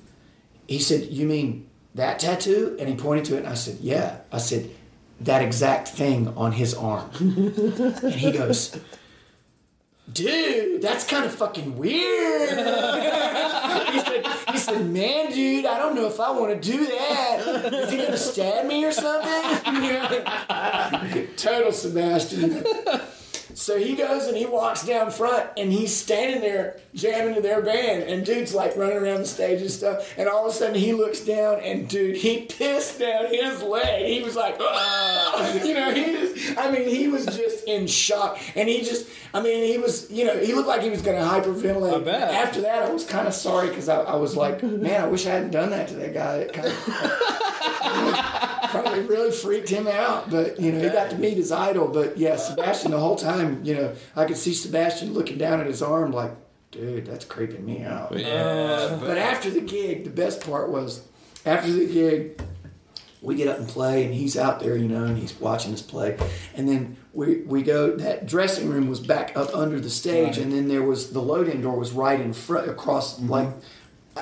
He 0.68 0.80
said, 0.80 1.04
you 1.12 1.28
mean 1.28 1.68
that 1.94 2.18
tattoo? 2.20 2.76
And 2.80 2.90
he 2.90 2.96
pointed 2.96 3.26
to 3.26 3.36
it, 3.36 3.40
and 3.40 3.48
I 3.48 3.54
said, 3.54 3.78
yeah. 3.82 4.22
I 4.32 4.40
said, 4.40 4.72
that 5.22 5.42
exact 5.42 5.88
thing 5.90 6.28
on 6.30 6.52
his 6.54 6.74
arm. 6.74 7.10
and 7.20 8.14
he 8.14 8.32
goes, 8.32 8.80
dude, 10.12 10.82
that's 10.82 11.06
kind 11.06 11.26
of 11.26 11.34
fucking 11.34 11.78
weird. 11.78 12.50
he, 12.50 14.00
said, 14.00 14.26
he 14.52 14.58
said, 14.58 14.86
man, 14.90 15.32
dude, 15.32 15.66
I 15.66 15.78
don't 15.78 15.96
know 15.96 16.08
if 16.08 16.20
I 16.20 16.32
want 16.32 16.62
to 16.62 16.72
do 16.72 16.86
that. 16.86 17.74
Is 17.74 17.92
he 17.92 17.98
going 17.98 18.12
to 18.12 18.18
stab 18.18 18.66
me 18.66 18.86
or 18.86 18.92
something? 18.92 19.32
Total 21.36 21.72
Sebastian. 21.72 22.64
So 23.60 23.78
he 23.78 23.94
goes 23.94 24.26
and 24.26 24.38
he 24.38 24.46
walks 24.46 24.86
down 24.86 25.12
front 25.12 25.50
and 25.58 25.70
he's 25.70 25.94
standing 25.94 26.40
there 26.40 26.80
jamming 26.96 27.36
to 27.36 27.42
their 27.42 27.62
band 27.62 28.04
and 28.04 28.26
dude's 28.26 28.54
like 28.54 28.78
running 28.78 28.96
around 28.96 29.18
the 29.18 29.26
stage 29.26 29.60
and 29.60 29.70
stuff 29.70 30.18
and 30.18 30.30
all 30.30 30.46
of 30.46 30.52
a 30.54 30.56
sudden 30.56 30.76
he 30.76 30.94
looks 30.94 31.20
down 31.20 31.60
and 31.60 31.90
dude 31.90 32.16
he 32.16 32.46
pissed 32.46 33.00
down 33.00 33.26
his 33.26 33.62
leg. 33.62 34.06
He 34.06 34.24
was 34.24 34.38
like, 34.38 34.56
"Ah!" 34.62 35.54
you 35.66 35.74
know, 35.74 35.92
he 35.92 36.16
was, 36.16 36.58
I 36.58 36.72
mean, 36.72 36.88
he 36.88 37.10
was 37.10 37.26
just 37.26 37.68
in 37.68 37.86
shock 37.86 38.40
and 38.56 38.70
he 38.70 38.80
just, 38.80 39.10
I 39.34 39.42
mean, 39.42 39.66
he 39.66 39.78
was, 39.78 40.10
you 40.10 40.24
know, 40.24 40.38
he 40.38 40.54
looked 40.54 40.70
like 40.70 40.82
he 40.82 40.90
was 40.90 41.02
going 41.02 41.18
to 41.18 41.24
hyperventilate. 41.30 41.96
I 41.96 42.00
bet. 42.00 42.34
After 42.34 42.62
that, 42.62 42.84
I 42.84 42.92
was 42.92 43.04
kind 43.04 43.28
of 43.28 43.34
sorry 43.34 43.68
because 43.68 43.90
I, 43.90 44.00
I 44.00 44.16
was 44.16 44.38
like, 44.38 44.64
man, 44.64 45.02
I 45.02 45.08
wish 45.08 45.28
I 45.28 45.32
hadn't 45.32 45.52
done 45.52 45.72
that 45.72 45.90
to 45.90 45.96
that 45.96 46.14
guy. 46.14 46.36
It 46.38 46.54
kind 46.54 46.68
of, 46.68 48.36
probably 48.70 49.02
really 49.02 49.32
freaked 49.32 49.70
him 49.70 49.88
out. 49.88 50.30
But 50.30 50.60
you 50.60 50.72
know, 50.72 50.82
he 50.82 50.90
got 50.90 51.10
to 51.12 51.18
meet 51.18 51.38
his 51.38 51.52
idol. 51.52 51.88
But 51.88 52.18
yeah, 52.18 52.36
Sebastian 52.36 52.92
the 52.92 53.00
whole 53.00 53.16
time, 53.16 53.49
you 53.64 53.76
know, 53.76 53.96
I 54.16 54.26
could 54.26 54.38
see 54.38 54.54
Sebastian 54.54 55.14
looking 55.14 55.38
down 55.38 55.60
at 55.60 55.68
his 55.68 55.82
arm 55.82 56.12
like, 56.12 56.32
dude, 56.72 57.06
that's 57.06 57.26
creeping 57.26 57.66
me 57.66 57.84
out. 57.84 58.18
Yeah, 58.18 58.98
But 59.00 59.18
after 59.18 59.50
the 59.50 59.62
gig, 59.62 60.04
the 60.04 60.10
best 60.10 60.42
part 60.42 60.70
was 60.70 61.02
after 61.46 61.72
the 61.72 61.86
gig, 61.86 62.42
we 63.22 63.36
get 63.36 63.48
up 63.48 63.58
and 63.58 63.68
play, 63.68 64.06
and 64.06 64.14
he's 64.14 64.38
out 64.38 64.60
there, 64.60 64.78
you 64.78 64.88
know, 64.88 65.04
and 65.04 65.18
he's 65.18 65.38
watching 65.40 65.74
us 65.74 65.82
play. 65.82 66.18
And 66.56 66.70
then 66.70 66.98
we, 67.14 67.42
we 67.42 67.64
go, 67.64 67.96
that 67.98 68.26
dressing 68.26 68.70
room 68.70 68.88
was 68.88 69.00
back 69.00 69.36
up 69.36 69.54
under 69.54 69.80
the 69.80 69.90
stage, 69.90 70.38
and 70.38 70.54
then 70.54 70.68
there 70.68 70.84
was 70.84 71.12
the 71.12 71.22
load 71.22 71.48
in 71.48 71.62
door 71.62 71.78
was 71.78 71.92
right 71.92 72.20
in 72.20 72.34
front, 72.34 72.70
across, 72.70 73.20
mm-hmm. 73.20 73.30
like, 73.30 73.50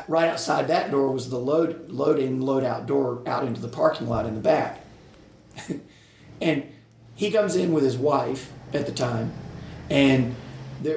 right 0.07 0.27
outside 0.27 0.67
that 0.67 0.89
door 0.89 1.11
was 1.11 1.29
the 1.29 1.37
load, 1.37 1.89
load 1.89 2.19
in, 2.19 2.41
load 2.41 2.63
out 2.63 2.87
door 2.87 3.21
out 3.27 3.45
into 3.45 3.61
the 3.61 3.67
parking 3.67 4.07
lot 4.07 4.25
in 4.25 4.33
the 4.33 4.41
back. 4.41 4.83
and 6.41 6.63
he 7.15 7.31
comes 7.31 7.55
in 7.55 7.73
with 7.73 7.83
his 7.83 7.97
wife 7.97 8.51
at 8.73 8.85
the 8.85 8.91
time, 8.91 9.31
and 9.89 10.35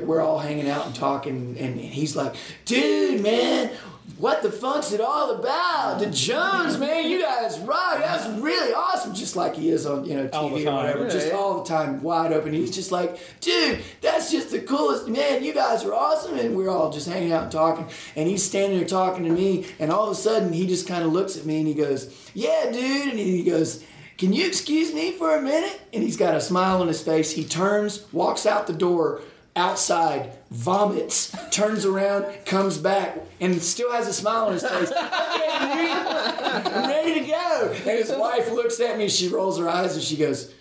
we're 0.02 0.20
all 0.20 0.38
hanging 0.38 0.68
out 0.68 0.86
and 0.86 0.94
talking, 0.94 1.56
and 1.58 1.78
he's 1.80 2.14
like, 2.16 2.34
"Dude, 2.64 3.22
man, 3.22 3.70
what 4.18 4.42
the 4.42 4.50
funk's 4.50 4.92
it 4.92 5.00
all 5.00 5.30
about? 5.30 5.98
The 6.00 6.06
Jones, 6.10 6.76
man, 6.78 7.08
you 7.08 7.22
guys 7.22 7.58
rock. 7.60 7.98
That's 7.98 8.26
really 8.40 8.74
awesome." 8.74 9.14
Just 9.14 9.36
like 9.36 9.54
he 9.54 9.70
is 9.70 9.86
on 9.86 10.04
you 10.04 10.14
know 10.16 10.28
TV 10.28 10.66
or 10.66 10.74
whatever, 10.76 11.04
Yeah, 11.04 11.10
just 11.10 11.28
yeah. 11.28 11.32
all 11.34 11.62
the 11.62 11.68
time, 11.68 12.02
wide 12.02 12.32
open. 12.32 12.52
He's 12.52 12.70
just 12.74 12.92
like, 12.92 13.18
"Dude, 13.40 13.80
that's 14.02 14.30
just 14.30 14.50
the 14.50 14.60
coolest, 14.60 15.08
man. 15.08 15.42
You 15.42 15.54
guys 15.54 15.84
are 15.84 15.94
awesome." 15.94 16.38
And 16.38 16.54
we're 16.56 16.68
all 16.68 16.90
just 16.92 17.08
hanging 17.08 17.32
out 17.32 17.44
and 17.44 17.52
talking, 17.52 17.86
and 18.16 18.28
he's 18.28 18.42
standing 18.44 18.78
there 18.78 18.86
talking 18.88 19.24
to 19.24 19.30
me, 19.30 19.66
and 19.78 19.90
all 19.90 20.04
of 20.04 20.10
a 20.10 20.14
sudden 20.20 20.52
he 20.52 20.66
just 20.66 20.86
kind 20.86 21.04
of 21.04 21.12
looks 21.12 21.36
at 21.38 21.46
me 21.46 21.58
and 21.58 21.66
he 21.68 21.74
goes, 21.74 22.12
"Yeah, 22.34 22.70
dude," 22.70 23.08
and 23.10 23.18
he 23.18 23.42
goes. 23.44 23.82
Can 24.20 24.34
you 24.34 24.46
excuse 24.46 24.92
me 24.92 25.12
for 25.12 25.34
a 25.34 25.40
minute? 25.40 25.80
And 25.94 26.02
he's 26.02 26.18
got 26.18 26.34
a 26.34 26.42
smile 26.42 26.82
on 26.82 26.88
his 26.88 27.02
face. 27.02 27.30
He 27.30 27.42
turns, 27.42 28.04
walks 28.12 28.44
out 28.44 28.66
the 28.66 28.74
door, 28.74 29.22
outside, 29.56 30.36
vomits, 30.50 31.34
turns 31.50 31.86
around, 31.86 32.26
comes 32.44 32.76
back, 32.76 33.18
and 33.40 33.62
still 33.62 33.90
has 33.90 34.06
a 34.08 34.12
smile 34.12 34.48
on 34.48 34.52
his 34.52 34.62
face. 34.62 34.92
I'm 34.94 36.90
ready 36.90 37.20
to 37.20 37.26
go. 37.28 37.72
And 37.74 37.98
his 37.98 38.12
wife 38.12 38.52
looks 38.52 38.78
at 38.78 38.98
me, 38.98 39.08
she 39.08 39.28
rolls 39.28 39.58
her 39.58 39.70
eyes, 39.70 39.94
and 39.94 40.02
she 40.04 40.18
goes, 40.18 40.52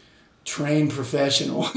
trained 0.46 0.92
professional. 0.92 1.64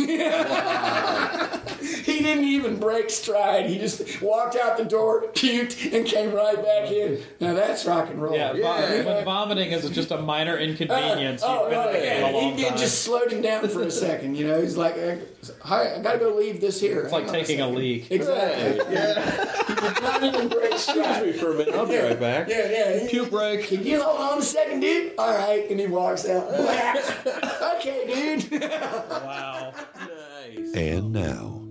he 2.23 2.29
didn't 2.35 2.45
even 2.45 2.79
break 2.79 3.11
stride. 3.11 3.67
He 3.67 3.79
just 3.79 4.23
walked 4.23 4.57
out 4.57 4.77
the 4.77 4.85
door, 4.85 5.23
puked, 5.33 5.93
and 5.93 6.07
came 6.07 6.33
right 6.33 6.57
back 6.57 6.91
in. 6.91 7.21
Now 7.41 7.55
that's 7.55 7.85
rock 7.85 8.09
and 8.11 8.21
roll. 8.23 8.37
Yeah, 8.37 8.53
vom- 8.53 9.05
when 9.07 9.25
vomiting 9.25 9.73
is 9.73 9.89
just 9.91 10.11
a 10.11 10.19
minor 10.21 10.57
inconvenience. 10.57 11.43
Oh, 11.45 11.63
You've 11.63 11.71
been 11.71 11.79
oh, 11.79 11.91
in 11.91 12.03
yeah. 12.05 12.31
a 12.31 12.33
long 12.33 12.57
He, 12.57 12.65
it 12.65 12.77
just 12.77 13.03
slowed 13.03 13.33
him 13.33 13.43
down 13.43 13.69
for 13.69 13.83
a 13.83 13.91
second. 14.07 14.37
You 14.37 14.47
know, 14.49 14.61
he's 14.61 14.77
like, 14.77 14.97
"Uh, 14.97 15.17
"Hi, 15.63 15.97
I 15.97 15.99
gotta 16.01 16.19
go 16.19 16.35
leave 16.35 16.61
this 16.61 16.81
here." 16.81 17.03
It's 17.03 17.13
like 17.13 17.25
Hang 17.27 17.35
on 17.35 17.35
taking 17.41 17.61
a 17.61 17.65
second." 17.65 17.79
leak. 17.79 18.11
Exactly. 18.11 18.95
Yeah. 18.95 19.67
he 19.67 19.75
did 19.75 20.03
not 20.03 20.23
even 20.23 20.49
break 20.49 20.79
stride. 20.79 21.07
Excuse 21.27 21.35
me 21.35 21.41
for 21.41 21.53
a 21.53 21.55
minute. 21.59 21.75
I'll 21.75 21.87
be 21.87 21.97
right 21.99 22.19
back. 22.21 22.49
Yeah, 22.49 22.71
yeah. 22.71 22.99
He- 23.01 23.09
Puke 23.09 23.31
break. 23.31 23.67
Can 23.67 23.85
you 23.85 24.03
hold 24.03 24.21
on 24.21 24.39
a 24.39 24.43
second, 24.43 24.81
dude? 24.81 25.13
All 25.19 25.37
right, 25.37 25.69
and 25.71 25.81
he 25.81 25.87
walks 25.87 26.29
out. 26.29 26.45
okay, 27.77 28.07
dude. 28.49 28.61
Wow. 28.63 29.73
Nice. 29.99 30.75
And 30.75 31.13
now, 31.13 31.62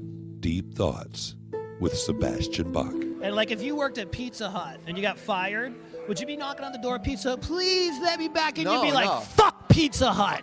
Deep 0.41 0.73
Thoughts 0.73 1.35
with 1.79 1.93
Sebastian 1.97 2.71
Bach. 2.71 2.91
And 3.21 3.35
like 3.35 3.51
if 3.51 3.61
you 3.61 3.75
worked 3.75 3.97
at 3.99 4.11
Pizza 4.11 4.49
Hut 4.49 4.79
and 4.87 4.97
you 4.97 5.03
got 5.03 5.17
fired, 5.17 5.73
would 6.07 6.19
you 6.19 6.25
be 6.25 6.35
knocking 6.35 6.65
on 6.65 6.71
the 6.71 6.79
door 6.79 6.95
of 6.95 7.03
Pizza 7.03 7.29
Hut, 7.31 7.41
please 7.41 7.99
let 8.01 8.19
me 8.19 8.27
back? 8.27 8.57
And 8.57 8.67
you'd 8.67 8.81
be 8.81 8.91
like, 8.91 9.21
fuck 9.23 9.69
Pizza 9.69 10.11
Hut. 10.11 10.41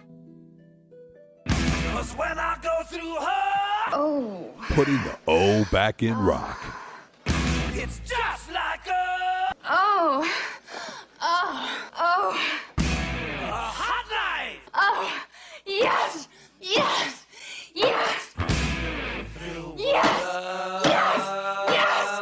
Cause 1.48 2.12
when 2.14 2.38
I 2.38 2.56
go 2.62 2.82
through 2.86 3.14
her, 3.16 3.54
Oh. 3.90 4.50
Putting 4.74 4.94
the 5.02 5.18
O 5.26 5.64
back 5.72 6.02
in 6.02 6.16
rock. 6.16 6.60
it's 7.26 8.00
just 8.00 8.52
like 8.52 8.86
a, 8.86 9.52
Oh. 9.68 10.30
Oh. 11.20 11.78
Oh. 11.98 12.56
a 12.78 13.50
hot 13.50 14.04
knife. 14.10 14.70
Oh. 14.74 15.22
Yes. 15.66 16.28
Yes. 16.60 17.24
Yes. 17.74 18.34
Yes. 19.88 20.84
Yes. 20.84 21.22
Yes. 21.70 22.20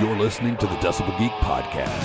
You're 0.00 0.16
listening 0.16 0.56
to 0.58 0.66
the 0.66 0.76
Decibel 0.76 1.18
Geek 1.18 1.32
Podcast. 1.40 2.04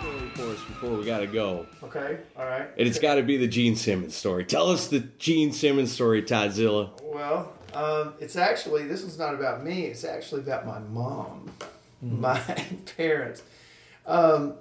Story 0.00 0.28
for 0.34 0.42
us 0.42 0.62
before 0.64 0.90
we 0.98 1.04
gotta 1.06 1.26
go. 1.26 1.66
Okay, 1.82 2.18
all 2.36 2.44
right. 2.44 2.68
And 2.76 2.86
it's 2.86 2.98
got 2.98 3.14
to 3.14 3.22
be 3.22 3.38
the 3.38 3.48
Gene 3.48 3.76
Simmons 3.76 4.14
story. 4.14 4.44
Tell 4.44 4.68
us 4.70 4.88
the 4.88 5.00
Gene 5.18 5.52
Simmons 5.52 5.90
story, 5.92 6.22
Toddzilla. 6.22 6.90
Well, 7.02 7.50
um, 7.72 8.12
it's 8.20 8.36
actually 8.36 8.84
this 8.86 9.00
one's 9.02 9.18
not 9.18 9.32
about 9.34 9.64
me. 9.64 9.84
It's 9.86 10.04
actually 10.04 10.42
about 10.42 10.66
my 10.66 10.80
mom, 10.80 11.50
my 12.02 12.38
parents. 12.96 13.42
Um, 14.06 14.54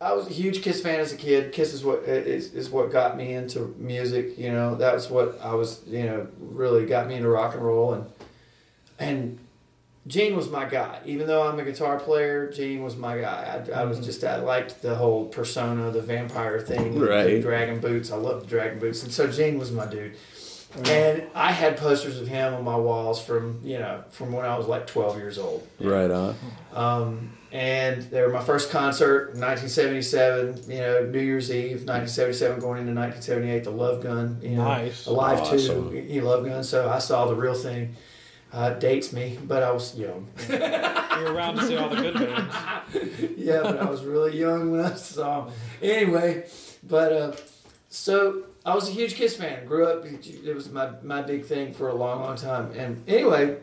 I 0.00 0.12
was 0.12 0.26
a 0.26 0.32
huge 0.32 0.62
Kiss 0.62 0.82
fan 0.82 1.00
as 1.00 1.12
a 1.12 1.16
kid. 1.16 1.52
Kiss 1.52 1.72
is 1.72 1.82
what 1.82 2.00
is, 2.00 2.52
is 2.52 2.68
what 2.68 2.92
got 2.92 3.16
me 3.16 3.32
into 3.32 3.74
music. 3.78 4.36
You 4.38 4.52
know, 4.52 4.74
that 4.74 4.94
was 4.94 5.08
what 5.08 5.40
I 5.42 5.54
was. 5.54 5.82
You 5.86 6.04
know, 6.04 6.28
really 6.38 6.84
got 6.84 7.06
me 7.08 7.14
into 7.14 7.28
rock 7.28 7.54
and 7.54 7.64
roll 7.64 7.94
and 7.94 8.06
and 8.98 9.38
Gene 10.06 10.36
was 10.36 10.48
my 10.48 10.66
guy. 10.66 11.00
Even 11.04 11.26
though 11.26 11.48
I'm 11.48 11.58
a 11.58 11.64
guitar 11.64 11.98
player, 11.98 12.48
Gene 12.50 12.82
was 12.84 12.94
my 12.96 13.18
guy. 13.18 13.64
I, 13.74 13.80
I 13.80 13.84
was 13.86 13.98
just 13.98 14.22
I 14.22 14.36
liked 14.36 14.80
the 14.82 14.94
whole 14.94 15.24
persona, 15.26 15.90
the 15.90 16.00
vampire 16.02 16.60
thing, 16.60 16.98
the 17.00 17.06
Right. 17.08 17.40
dragon 17.42 17.80
boots. 17.80 18.12
I 18.12 18.16
loved 18.16 18.44
the 18.44 18.48
dragon 18.50 18.78
boots, 18.78 19.02
and 19.02 19.10
so 19.10 19.26
Gene 19.26 19.58
was 19.58 19.72
my 19.72 19.86
dude. 19.86 20.14
And 20.84 21.22
I 21.34 21.52
had 21.52 21.76
posters 21.78 22.20
of 22.20 22.28
him 22.28 22.52
on 22.54 22.62
my 22.64 22.76
walls 22.76 23.22
from 23.24 23.60
you 23.64 23.78
know 23.78 24.04
from 24.10 24.32
when 24.32 24.44
I 24.44 24.56
was 24.58 24.66
like 24.66 24.86
12 24.86 25.16
years 25.16 25.38
old. 25.38 25.66
Right 25.80 26.10
on. 26.10 26.34
Um, 26.74 27.32
and 27.52 28.02
they 28.02 28.20
were 28.20 28.28
my 28.28 28.42
first 28.42 28.70
concert, 28.70 29.28
1977. 29.36 30.70
You 30.70 30.78
know, 30.80 31.06
New 31.06 31.20
Year's 31.20 31.50
Eve, 31.50 31.84
1977, 31.86 32.60
going 32.60 32.80
into 32.80 32.92
1978. 32.92 33.64
The 33.64 33.70
Love 33.70 34.02
Gun. 34.02 34.38
You 34.42 34.50
know, 34.56 34.64
Nice. 34.64 35.06
Alive 35.06 35.40
Awesome. 35.40 35.90
too. 35.90 35.96
You 35.96 36.22
Love 36.22 36.44
Gun. 36.44 36.62
So 36.64 36.88
I 36.90 36.98
saw 36.98 37.26
the 37.26 37.34
real 37.34 37.54
thing. 37.54 37.94
Uh, 38.52 38.72
it 38.74 38.80
dates 38.80 39.12
me, 39.12 39.38
but 39.44 39.62
I 39.62 39.70
was 39.72 39.96
young. 39.98 40.28
You're 40.48 41.32
around 41.32 41.56
to 41.56 41.66
see 41.66 41.76
all 41.76 41.88
the 41.88 41.96
good 41.96 42.14
bands. 42.14 42.54
yeah, 43.36 43.60
but 43.62 43.78
I 43.80 43.84
was 43.90 44.04
really 44.04 44.38
young 44.38 44.70
when 44.72 44.80
I 44.80 44.94
saw 44.94 45.46
him. 45.46 45.54
Anyway, 45.82 46.46
but 46.82 47.12
uh, 47.12 47.32
so 47.88 48.44
I 48.66 48.74
was 48.74 48.88
a 48.88 48.92
huge 48.92 49.14
Kiss 49.14 49.36
fan. 49.36 49.64
Grew 49.64 49.86
up, 49.86 50.04
it 50.04 50.54
was 50.54 50.70
my, 50.70 50.90
my 51.02 51.22
big 51.22 51.44
thing 51.44 51.72
for 51.72 51.88
a 51.88 51.94
long, 51.94 52.20
long 52.20 52.36
time. 52.36 52.72
And 52.76 53.02
anyway, 53.08 53.58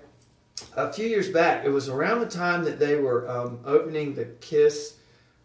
a 0.77 0.91
few 0.93 1.05
years 1.05 1.29
back, 1.29 1.65
it 1.65 1.69
was 1.69 1.89
around 1.89 2.21
the 2.21 2.29
time 2.29 2.63
that 2.63 2.79
they 2.79 2.95
were 2.95 3.29
um, 3.29 3.59
opening 3.65 4.15
the 4.15 4.25
Kiss 4.39 4.95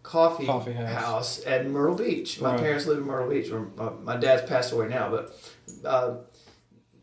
Coffee, 0.05 0.47
Coffee 0.47 0.73
house. 0.73 1.03
house. 1.39 1.43
at 1.45 1.67
Myrtle 1.67 1.97
Beach. 1.97 2.41
My 2.41 2.53
Right. 2.53 2.61
parents 2.61 2.87
live 2.87 2.99
in 2.99 3.05
Myrtle 3.05 3.29
Beach. 3.29 3.51
Or, 3.51 3.69
uh, 3.79 3.91
my 4.05 4.17
dad's 4.17 4.49
passed 4.49 4.73
away 4.73 4.89
now, 4.89 5.11
but. 5.11 5.37
Uh, 5.85 6.15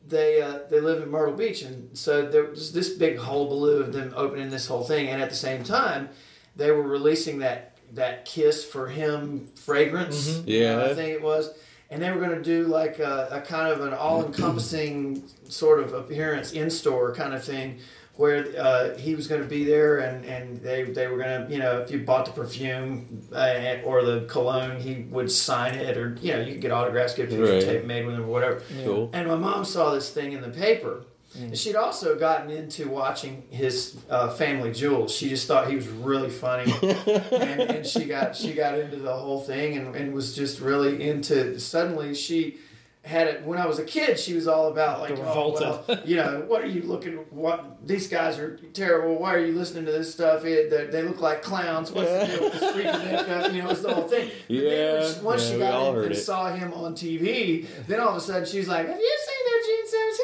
they 0.07 0.40
uh, 0.40 0.60
they 0.69 0.80
live 0.82 1.02
in 1.02 1.10
Myrtle 1.10 1.34
Beach, 1.34 1.64
and 1.64 1.98
so 1.98 2.27
there 2.30 2.44
was 2.45 2.72
this 2.73 2.90
big 2.90 3.18
hullabaloo 3.18 3.82
of 3.82 3.91
them 3.91 4.14
opening 4.15 4.52
this 4.52 4.68
whole 4.68 4.84
thing, 4.84 5.07
and 5.07 5.19
at 5.19 5.32
the 5.32 5.36
same 5.36 5.64
time, 5.64 6.10
they 6.56 6.69
were 6.69 6.84
releasing 6.84 7.40
that 7.40 7.76
that 7.94 8.23
Kiss 8.26 8.64
for 8.64 8.86
Him 8.88 9.48
fragrance. 9.56 10.30
Mhm. 10.30 10.48
you 10.48 10.60
know, 10.61 10.80
Yeah. 10.86 10.91
I 10.91 10.94
think 10.94 11.10
it 11.11 11.23
was, 11.23 11.49
and 11.90 12.02
they 12.02 12.12
were 12.12 12.20
going 12.20 12.36
to 12.36 12.44
do 12.44 12.68
like 12.68 12.99
a, 12.99 13.28
a 13.32 13.41
kind 13.41 13.72
of 13.72 13.82
an 13.82 13.94
all 13.94 14.26
encompassing 14.26 15.24
sort 15.49 15.80
of 15.80 15.94
appearance 15.94 16.52
in 16.53 16.70
store 16.70 17.14
kind 17.14 17.34
of 17.34 17.44
thing. 17.44 17.80
Where 18.18 18.45
uh, 18.57 18.98
he 18.98 19.14
was 19.14 19.28
going 19.28 19.41
to 19.41 19.48
be 19.48 19.66
there, 19.66 19.98
and, 19.98 20.24
and 20.24 20.62
they, 20.62 20.84
they 20.84 21.07
were 21.07 21.18
going 21.18 21.48
to, 21.48 21.53
you 21.53 21.60
know, 21.60 21.80
if 21.82 21.91
you 21.91 21.99
bought 21.99 22.26
the 22.26 22.32
perfume 22.32 23.28
uh, 23.34 23.80
or 23.84 24.06
the 24.06 24.22
cologne, 24.30 24.80
he 24.80 25.06
would 25.10 25.30
sign 25.30 25.76
it, 25.76 25.98
or, 25.98 26.18
you 26.22 26.32
know, 26.32 26.40
you 26.40 26.53
could 26.53 26.62
get 26.62 26.72
autographs, 26.72 27.14
get 27.14 27.26
a 27.26 27.28
picture 27.36 27.44
Right. 27.56 27.62
tape 27.62 27.84
made 27.84 28.06
with 28.06 28.16
him, 28.16 28.22
or 28.24 28.28
whatever. 28.28 28.62
Cool. 28.86 29.10
And 29.12 29.28
my 29.28 29.36
mom 29.36 29.66
saw 29.66 29.94
this 29.94 30.12
thing 30.12 30.32
in 30.32 30.40
the 30.40 30.48
paper. 30.48 31.03
And 31.40 31.57
she'd 31.57 31.76
also 31.76 32.18
gotten 32.18 32.49
into 32.49 32.88
watching 32.90 33.44
his 33.49 33.98
uh, 34.10 34.30
Family 34.30 34.72
Jewels. 34.72 35.14
She 35.14 35.30
just 35.30 35.48
thought 35.48 35.70
he 35.70 35.76
was 35.76 35.88
really 35.88 36.30
funny, 36.30 36.72
and, 36.82 37.62
and 37.62 37.86
she 37.86 38.06
got 38.06 38.36
she 38.36 38.53
got 38.53 38.80
into 38.80 38.98
the 38.98 39.14
whole 39.14 39.41
thing 39.41 39.78
and, 39.78 39.95
and 39.95 40.14
was 40.14 40.36
just 40.36 40.62
really 40.62 41.07
into. 41.07 41.60
Suddenly, 41.60 42.14
she 42.16 42.57
had 43.03 43.28
it 43.28 43.44
when 43.44 43.60
I 43.60 43.68
was 43.68 43.78
a 43.78 43.84
kid. 43.84 44.18
She 44.18 44.34
was 44.34 44.48
all 44.48 44.70
about 44.72 44.99
like, 45.02 45.12
oh, 45.20 45.84
well, 45.88 46.02
you 46.06 46.16
know, 46.16 46.44
what 46.48 46.64
are 46.64 46.68
you 46.68 46.82
looking? 46.82 47.18
What 47.30 47.86
these 47.86 48.07
guys 48.07 48.40
are 48.40 48.57
terrible. 48.74 49.20
Why 49.20 49.36
are 49.36 49.45
you 49.45 49.53
listening 49.53 49.86
to 49.86 49.91
this 49.91 50.12
stuff? 50.12 50.44
It, 50.45 50.72
they, 50.72 50.86
they 50.88 51.03
look 51.03 51.22
like 51.22 51.44
clowns. 51.44 51.91
What's 51.91 52.10
the 52.10 52.26
deal 52.38 52.44
with 52.49 52.53
this 52.60 52.76
freaking 52.76 53.06
makeup? 53.28 53.53
You 53.53 53.62
know, 53.62 53.70
it's 53.70 53.82
the 53.82 53.94
whole 53.94 54.07
thing. 54.07 54.32
But 54.48 54.56
Yeah, 54.56 55.12
she- 55.14 55.20
once 55.20 55.44
yeah, 55.45 55.52
she 55.53 55.60
got 55.60 55.90
in 55.98 56.03
and 56.03 56.12
it. 56.14 56.16
saw 56.16 56.49
him 56.49 56.74
on 56.74 56.94
TV, 56.95 57.68
then 57.88 57.99
all 57.99 58.10
of 58.10 58.16
a 58.16 58.22
sudden 58.22 58.45
she's 58.48 58.68
like, 58.68 58.88
"Have 58.88 58.98
you 58.99 59.18
seen 59.28 59.52
their 59.52 59.62
Gene 59.68 59.88
Simmons? 59.88 60.20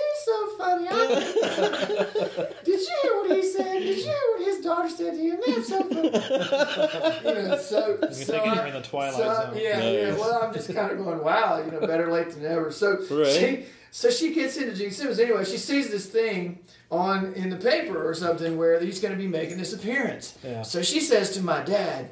He's 0.62 0.86
so 0.86 0.86
funny. 0.86 0.88
I- 0.90 2.48
Did 2.64 2.80
you 2.80 2.98
hear 3.02 3.14
what 3.16 3.32
he 3.36 3.44
said? 3.44 3.80
Did 3.80 3.98
you 3.98 4.04
hear 4.04 4.14
what 4.36 4.46
his 4.46 4.64
daughter 4.64 4.90
said 4.90 5.14
to 5.14 5.20
him? 5.20 5.40
That's 5.46 5.68
so 5.70 5.84
funny." 5.84 6.08
you 7.42 7.48
know, 7.48 7.58
so 7.58 7.98
You're 8.02 8.12
so 8.14 8.34
thinking 8.34 8.52
I- 8.52 8.56
you're 8.56 8.66
in 8.68 8.74
the 8.74 8.82
Twilight 8.82 9.14
so, 9.16 9.24
Zone. 9.34 9.58
Yeah, 9.62 9.82
yeah. 9.90 10.10
Nice. 10.12 10.20
Well, 10.20 10.42
I'm 10.44 10.54
just 10.54 10.74
kind 10.74 10.92
of 10.92 10.98
going, 10.98 11.24
"Wow, 11.24 11.64
you 11.64 11.72
know, 11.72 11.80
better 11.86 12.12
late 12.12 12.30
than 12.32 12.44
never." 12.44 12.72
So 12.72 12.98
Right. 13.10 13.28
she. 13.28 13.66
So 13.94 14.10
she 14.10 14.34
gets 14.34 14.56
into 14.56 14.74
Gene 14.74 14.92
Simmons 14.92 15.20
anyway. 15.20 15.44
She 15.44 15.58
sees 15.58 15.90
this 15.90 16.06
thing 16.06 16.60
on 16.90 17.34
in 17.34 17.50
the 17.50 17.58
paper 17.58 18.08
or 18.08 18.14
something 18.14 18.58
where 18.58 18.80
he's 18.80 19.02
going 19.02 19.12
to 19.14 19.18
be 19.18 19.28
making 19.28 19.58
this 19.58 19.74
appearance. 19.74 20.38
Yeah. 20.44 20.62
So 20.62 20.82
she 20.82 21.02
says 21.02 21.32
to 21.32 21.42
my 21.42 21.62
dad, 21.62 22.10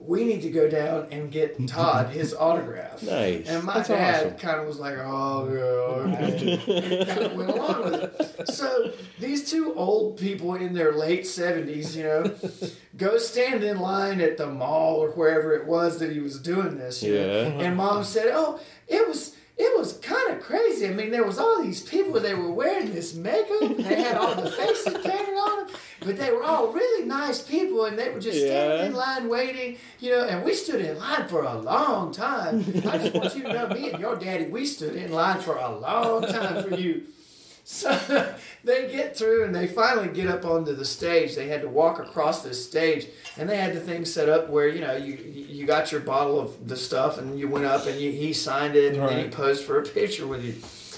"We 0.00 0.24
need 0.24 0.42
to 0.42 0.50
go 0.50 0.68
down 0.68 1.08
and 1.10 1.30
get 1.30 1.66
Todd 1.68 2.10
his 2.12 2.34
autograph." 2.34 3.02
Nice. 3.02 3.48
And 3.48 3.64
my 3.64 3.74
That's 3.74 3.88
dad 3.88 4.26
awesome. 4.26 4.38
kind 4.38 4.60
of 4.60 4.66
was 4.66 4.78
like, 4.78 4.96
"Oh 4.98 5.48
yeah," 5.52 6.16
and 6.26 7.06
kind 7.06 7.18
of 7.20 7.32
went 7.34 7.50
along 7.50 7.84
with 7.84 7.94
it. 8.40 8.48
So 8.48 8.92
these 9.18 9.50
two 9.50 9.74
old 9.74 10.18
people 10.18 10.54
in 10.54 10.74
their 10.74 10.92
late 10.92 11.26
seventies, 11.26 11.96
you 11.96 12.04
know, 12.04 12.34
go 12.96 13.18
stand 13.18 13.62
in 13.62 13.78
line 13.80 14.20
at 14.20 14.36
the 14.36 14.46
mall 14.46 14.96
or 14.96 15.10
wherever 15.10 15.54
it 15.54 15.66
was 15.66 15.98
that 15.98 16.10
he 16.10 16.20
was 16.20 16.40
doing 16.40 16.78
this. 16.78 17.02
You 17.02 17.14
know? 17.14 17.26
Yeah. 17.26 17.64
And 17.64 17.76
mom 17.76 18.04
said, 18.04 18.28
"Oh, 18.32 18.60
it 18.88 19.06
was." 19.06 19.36
It 19.62 19.78
was 19.78 19.98
kind 19.98 20.30
of 20.30 20.40
crazy. 20.40 20.88
I 20.88 20.92
mean, 20.92 21.10
there 21.10 21.24
was 21.24 21.38
all 21.38 21.62
these 21.62 21.82
people. 21.82 22.18
They 22.18 22.34
were 22.34 22.50
wearing 22.50 22.94
this 22.94 23.14
makeup. 23.14 23.60
And 23.60 23.84
they 23.84 24.02
had 24.02 24.16
all 24.16 24.34
the 24.34 24.50
faces 24.50 24.94
painted 25.04 25.34
on 25.34 25.66
them, 25.66 25.76
but 26.00 26.16
they 26.16 26.32
were 26.32 26.42
all 26.42 26.68
really 26.72 27.04
nice 27.04 27.42
people, 27.42 27.84
and 27.84 27.98
they 27.98 28.08
were 28.08 28.20
just 28.20 28.38
standing 28.38 28.86
in 28.86 28.94
line 28.94 29.28
waiting. 29.28 29.76
You 29.98 30.12
know, 30.12 30.24
and 30.24 30.42
we 30.44 30.54
stood 30.54 30.80
in 30.80 30.98
line 30.98 31.28
for 31.28 31.42
a 31.42 31.58
long 31.58 32.10
time. 32.10 32.60
I 32.88 32.96
just 32.96 33.14
want 33.14 33.36
you 33.36 33.42
to 33.42 33.52
know, 33.52 33.68
me 33.68 33.90
and 33.90 34.00
your 34.00 34.16
daddy, 34.16 34.46
we 34.46 34.64
stood 34.64 34.96
in 34.96 35.12
line 35.12 35.40
for 35.40 35.56
a 35.56 35.70
long 35.78 36.22
time 36.22 36.64
for 36.66 36.74
you. 36.74 37.02
So 37.70 38.34
they 38.64 38.90
get 38.90 39.16
through 39.16 39.44
and 39.44 39.54
they 39.54 39.68
finally 39.68 40.08
get 40.08 40.26
up 40.26 40.44
onto 40.44 40.74
the 40.74 40.84
stage. 40.84 41.36
They 41.36 41.46
had 41.46 41.62
to 41.62 41.68
walk 41.68 42.00
across 42.00 42.42
this 42.42 42.62
stage, 42.66 43.06
and 43.38 43.48
they 43.48 43.56
had 43.56 43.74
the 43.74 43.80
thing 43.80 44.04
set 44.04 44.28
up 44.28 44.50
where 44.50 44.66
you 44.66 44.80
know 44.80 44.96
you 44.96 45.14
you 45.14 45.66
got 45.66 45.92
your 45.92 46.00
bottle 46.00 46.40
of 46.40 46.66
the 46.66 46.76
stuff, 46.76 47.16
and 47.18 47.38
you 47.38 47.46
went 47.48 47.64
up 47.64 47.86
and 47.86 47.98
you, 48.00 48.10
he 48.10 48.32
signed 48.32 48.74
it, 48.74 48.94
and 48.96 49.08
then 49.08 49.24
he 49.24 49.30
posed 49.30 49.64
for 49.64 49.78
a 49.78 49.84
picture 49.84 50.26
with 50.26 50.44
you. 50.44 50.54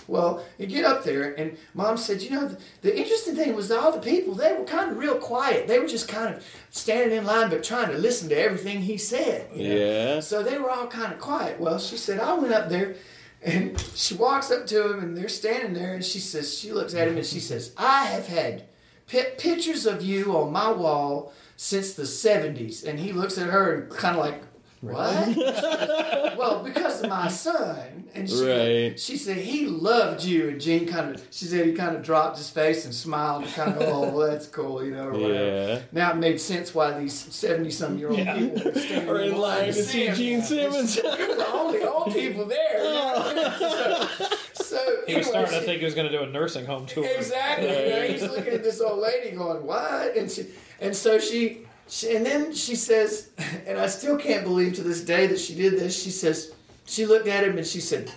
Well, 0.09 0.45
you 0.59 0.67
get 0.67 0.85
up 0.85 1.05
there, 1.05 1.35
and 1.35 1.57
mom 1.75 1.97
said, 1.99 2.23
you 2.23 2.31
know, 2.31 2.49
the, 2.49 2.59
the 2.81 2.99
interesting 2.99 3.37
thing 3.37 3.55
was 3.55 3.69
that 3.69 3.79
all 3.79 3.93
the 3.93 4.01
people 4.01 4.35
they 4.35 4.53
were 4.55 4.65
kind 4.65 4.91
of 4.91 4.97
real 4.97 5.17
quiet. 5.17 5.69
They 5.69 5.79
were 5.79 5.87
just 5.87 6.09
kind 6.09 6.35
of 6.35 6.45
standing 6.71 7.19
in 7.19 7.27
line, 7.27 7.51
but 7.51 7.63
trying 7.63 7.91
to 7.93 7.99
listen 7.99 8.31
to 8.31 8.37
everything 8.37 8.81
he 8.81 8.97
said. 8.97 9.49
you 9.55 9.69
know? 9.69 9.77
Yeah. 9.77 10.21
So 10.21 10.43
they 10.43 10.57
were 10.59 10.71
all 10.71 10.87
kind 10.87 11.13
of 11.13 11.21
quiet. 11.21 11.61
Well, 11.61 11.79
she 11.79 11.99
said, 11.99 12.19
I 12.19 12.33
went 12.33 12.55
up 12.55 12.71
there 12.71 12.97
and 13.45 13.79
she 13.95 14.15
walks 14.15 14.51
up 14.51 14.67
to 14.67 14.93
him 14.93 15.01
and 15.01 15.17
they're 15.17 15.29
standing 15.29 15.75
there 15.75 15.95
and 15.95 16.05
she 16.05 16.19
says, 16.21 16.57
she 16.57 16.73
looks 16.73 16.95
at 16.95 17.09
him 17.09 17.17
and 17.17 17.27
she 17.27 17.41
says, 17.41 17.73
I 17.77 18.07
have 18.07 18.27
had 18.29 18.65
pi- 19.11 19.33
pictures 19.39 19.87
of 19.87 20.03
you 20.03 20.37
on 20.37 20.53
my 20.53 20.71
wall 20.71 21.33
since 21.57 21.95
the 21.95 22.05
70s. 22.05 22.87
And 22.87 23.01
he 23.01 23.13
looks 23.13 23.39
at 23.39 23.49
her 23.51 23.75
and 23.75 23.91
kind 23.91 24.17
of 24.17 24.25
like, 24.25 24.43
what? 24.83 25.37
well, 26.37 26.63
because 26.65 27.03
of 27.03 27.09
my 27.09 27.29
son. 27.29 28.05
And 28.15 28.29
she, 28.29 28.45
Right. 28.45 29.01
she 29.01 29.17
said, 29.17 29.39
he 29.39 29.67
loved 29.67 30.23
you. 30.25 30.49
And 30.51 30.61
Gene 30.61 30.87
kind 30.87 31.15
of, 31.15 31.23
she 31.31 31.45
said 31.47 31.65
he 31.67 31.73
kind 31.73 31.97
of 31.97 32.03
dropped 32.03 32.37
his 32.37 32.51
face 32.51 32.85
and 32.85 32.93
smiled 32.95 33.45
and 33.45 33.53
kind 33.55 33.73
of, 33.75 33.83
oh, 33.83 34.01
well, 34.13 34.31
that's 34.31 34.47
cool, 34.49 34.85
you 34.85 34.91
know, 34.91 35.09
or 35.09 35.13
whatever. 35.13 35.33
Yeah. 35.69 35.83
Now 35.93 36.11
it 36.11 36.17
made 36.17 36.41
sense 36.41 36.75
why 36.75 36.99
these 36.99 37.15
70 37.15 37.71
some 37.71 37.97
year 37.99 38.09
old 38.11 38.19
people 38.19 38.65
were 38.73 38.79
standing 38.79 39.09
Are 39.09 39.21
in 39.21 39.37
line 39.39 39.67
to 39.67 39.73
see. 39.73 40.11
Gene 40.13 40.43
Simmons. 40.43 40.99
We 41.03 41.27
were 41.29 41.35
the 41.37 41.53
only 41.53 41.83
old 41.85 42.13
people 42.13 42.45
there. 42.47 42.79
you 42.79 43.35
know? 43.37 44.09
so, 44.53 44.65
so 44.65 44.97
He 45.07 45.15
was 45.17 45.29
anyway, 45.29 45.45
starting 45.47 45.61
to 45.61 45.65
think 45.65 45.79
he 45.79 45.85
was 45.85 45.95
going 45.95 46.11
to 46.11 46.17
do 46.19 46.25
a 46.25 46.27
nursing 46.27 46.67
home 46.67 46.87
tour. 46.87 47.05
Exactly. 47.07 47.69
You 47.69 47.91
know, 47.91 48.03
he's 48.03 48.23
looking 48.23 48.53
at 48.55 48.63
this 48.65 48.81
old 48.81 48.99
lady 48.99 49.31
going, 49.37 49.65
"What?" 49.65 50.17
And 50.17 50.31
she, 50.31 50.47
and 50.81 50.95
so 50.95 51.19
she, 51.19 51.67
she, 51.93 52.17
and 52.17 52.25
then 52.25 52.55
she 52.55 52.75
says, 52.75 53.29
and 53.67 53.79
I 53.79 53.87
still 53.87 54.17
can't 54.17 54.45
believe 54.45 54.73
to 54.77 54.83
this 54.83 55.03
day 55.03 55.27
that 55.27 55.39
she 55.39 55.55
did 55.55 55.75
this. 55.75 56.03
She 56.03 56.09
says, 56.09 56.55
she 56.87 57.05
looked 57.05 57.29
at 57.29 57.45
him 57.45 57.59
and 57.59 57.67
she 57.67 57.81
said, 57.81 58.11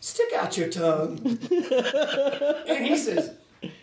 "Stick 0.00 0.32
out 0.34 0.56
your 0.56 0.70
tongue." 0.70 1.18
and 1.22 2.86
he 2.86 2.96
says, 2.96 3.34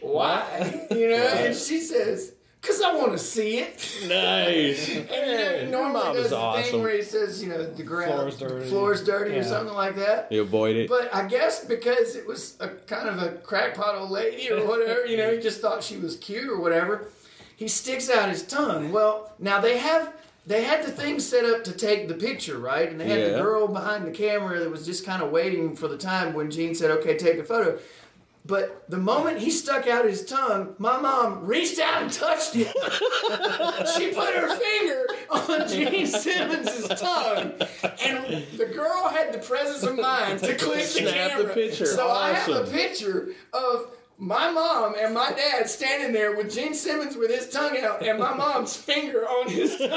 "Why?" 0.02 0.88
You 0.90 1.10
know, 1.10 1.28
and 1.28 1.56
she 1.56 1.80
says. 1.80 2.34
Cause 2.62 2.82
I 2.82 2.94
want 2.94 3.14
to 3.14 3.18
see 3.18 3.60
it. 3.60 3.90
Nice. 4.10 4.90
And 4.98 5.08
you 5.10 5.72
know, 5.72 5.80
normally 5.80 6.04
mom 6.04 6.14
does 6.14 6.32
the 6.32 6.36
awesome. 6.36 6.64
thing 6.64 6.82
where 6.82 6.94
he 6.94 7.02
says, 7.02 7.42
you 7.42 7.48
know, 7.48 7.64
the 7.64 7.84
ground 7.84 8.12
Floor's 8.12 8.38
dirty. 8.38 8.70
floor's 8.70 9.04
dirty 9.06 9.38
or 9.38 9.44
something 9.46 9.74
like 9.74 9.96
that. 9.96 10.30
You 10.30 10.42
avoid 10.42 10.76
it. 10.76 10.90
But 10.90 11.16
I 11.16 11.26
guess 11.26 11.64
because 11.64 12.18
it 12.18 12.28
was 12.28 12.58
a 12.60 12.68
kind 12.68 13.08
of 13.08 13.20
a 13.24 13.38
crackpot 13.38 13.96
old 13.96 14.12
lady 14.12 14.52
or 14.52 14.68
whatever, 14.68 15.06
you 15.06 15.16
know, 15.16 15.32
he 15.32 15.40
just 15.40 15.62
thought 15.62 15.82
she 15.82 15.96
was 15.96 16.18
cute 16.18 16.50
or 16.50 16.60
whatever. 16.60 17.08
He 17.60 17.68
sticks 17.68 18.10
out 18.10 18.30
his 18.30 18.44
tongue. 18.44 18.94
Well, 18.94 19.34
now 19.38 19.60
they 19.60 19.78
have 19.80 20.14
they 20.48 20.64
had 20.64 20.84
the 20.86 20.92
thing 20.92 21.20
set 21.20 21.44
up 21.44 21.66
to 21.66 21.74
take 21.74 22.08
the 22.08 22.14
picture, 22.14 22.58
right? 22.58 22.90
And 22.90 23.00
they 23.00 23.06
had 23.08 23.20
Yeah. 23.20 23.30
the 23.34 23.42
girl 23.42 23.68
behind 23.68 24.08
the 24.08 24.12
camera 24.12 24.58
that 24.60 24.72
was 24.72 24.86
just 24.86 25.06
kind 25.06 25.22
of 25.22 25.30
waiting 25.30 25.76
for 25.76 25.90
the 25.90 25.98
time 25.98 26.34
when 26.34 26.50
Gene 26.50 26.74
said, 26.74 26.90
"Okay, 26.90 27.18
take 27.18 27.38
the 27.38 27.44
photo." 27.44 27.78
But 28.46 28.90
the 28.90 28.98
moment 28.98 29.40
he 29.40 29.52
stuck 29.52 29.86
out 29.88 30.06
his 30.06 30.26
tongue, 30.26 30.74
my 30.80 30.98
mom 30.98 31.46
reached 31.46 31.80
out 31.80 32.02
and 32.04 32.12
touched 32.12 32.54
him. 32.54 32.68
she 33.98 34.12
put 34.14 34.34
her 34.34 34.56
finger 34.56 35.06
on 35.30 35.68
Gene 35.68 36.08
Simmons' 36.08 36.88
tongue, 36.88 37.52
and 38.02 38.48
the 38.58 38.66
girl 38.74 39.10
had 39.10 39.34
the 39.34 39.40
presence 39.40 39.84
of 39.84 39.98
mind 40.00 40.40
to 40.40 40.56
click 40.56 40.80
the 40.80 40.86
Snap 40.88 41.32
the 41.38 41.44
camera. 41.44 41.54
picture. 41.54 41.86
So 41.86 42.10
I 42.10 42.32
have 42.32 42.56
a 42.56 42.72
picture 42.72 43.28
of 43.54 43.92
my 44.20 44.52
mom 44.52 44.96
and 45.00 45.14
my 45.14 45.32
dad 45.32 45.70
standing 45.70 46.12
there 46.12 46.36
with 46.36 46.54
Gene 46.54 46.74
Simmons 46.74 47.16
with 47.16 47.32
his 47.32 47.48
tongue 47.50 47.78
out 47.78 48.06
and 48.06 48.20
my 48.20 48.34
mom's 48.36 48.76
finger 48.76 49.20
on 49.20 49.50
his 49.50 49.78
tongue. 49.78 49.88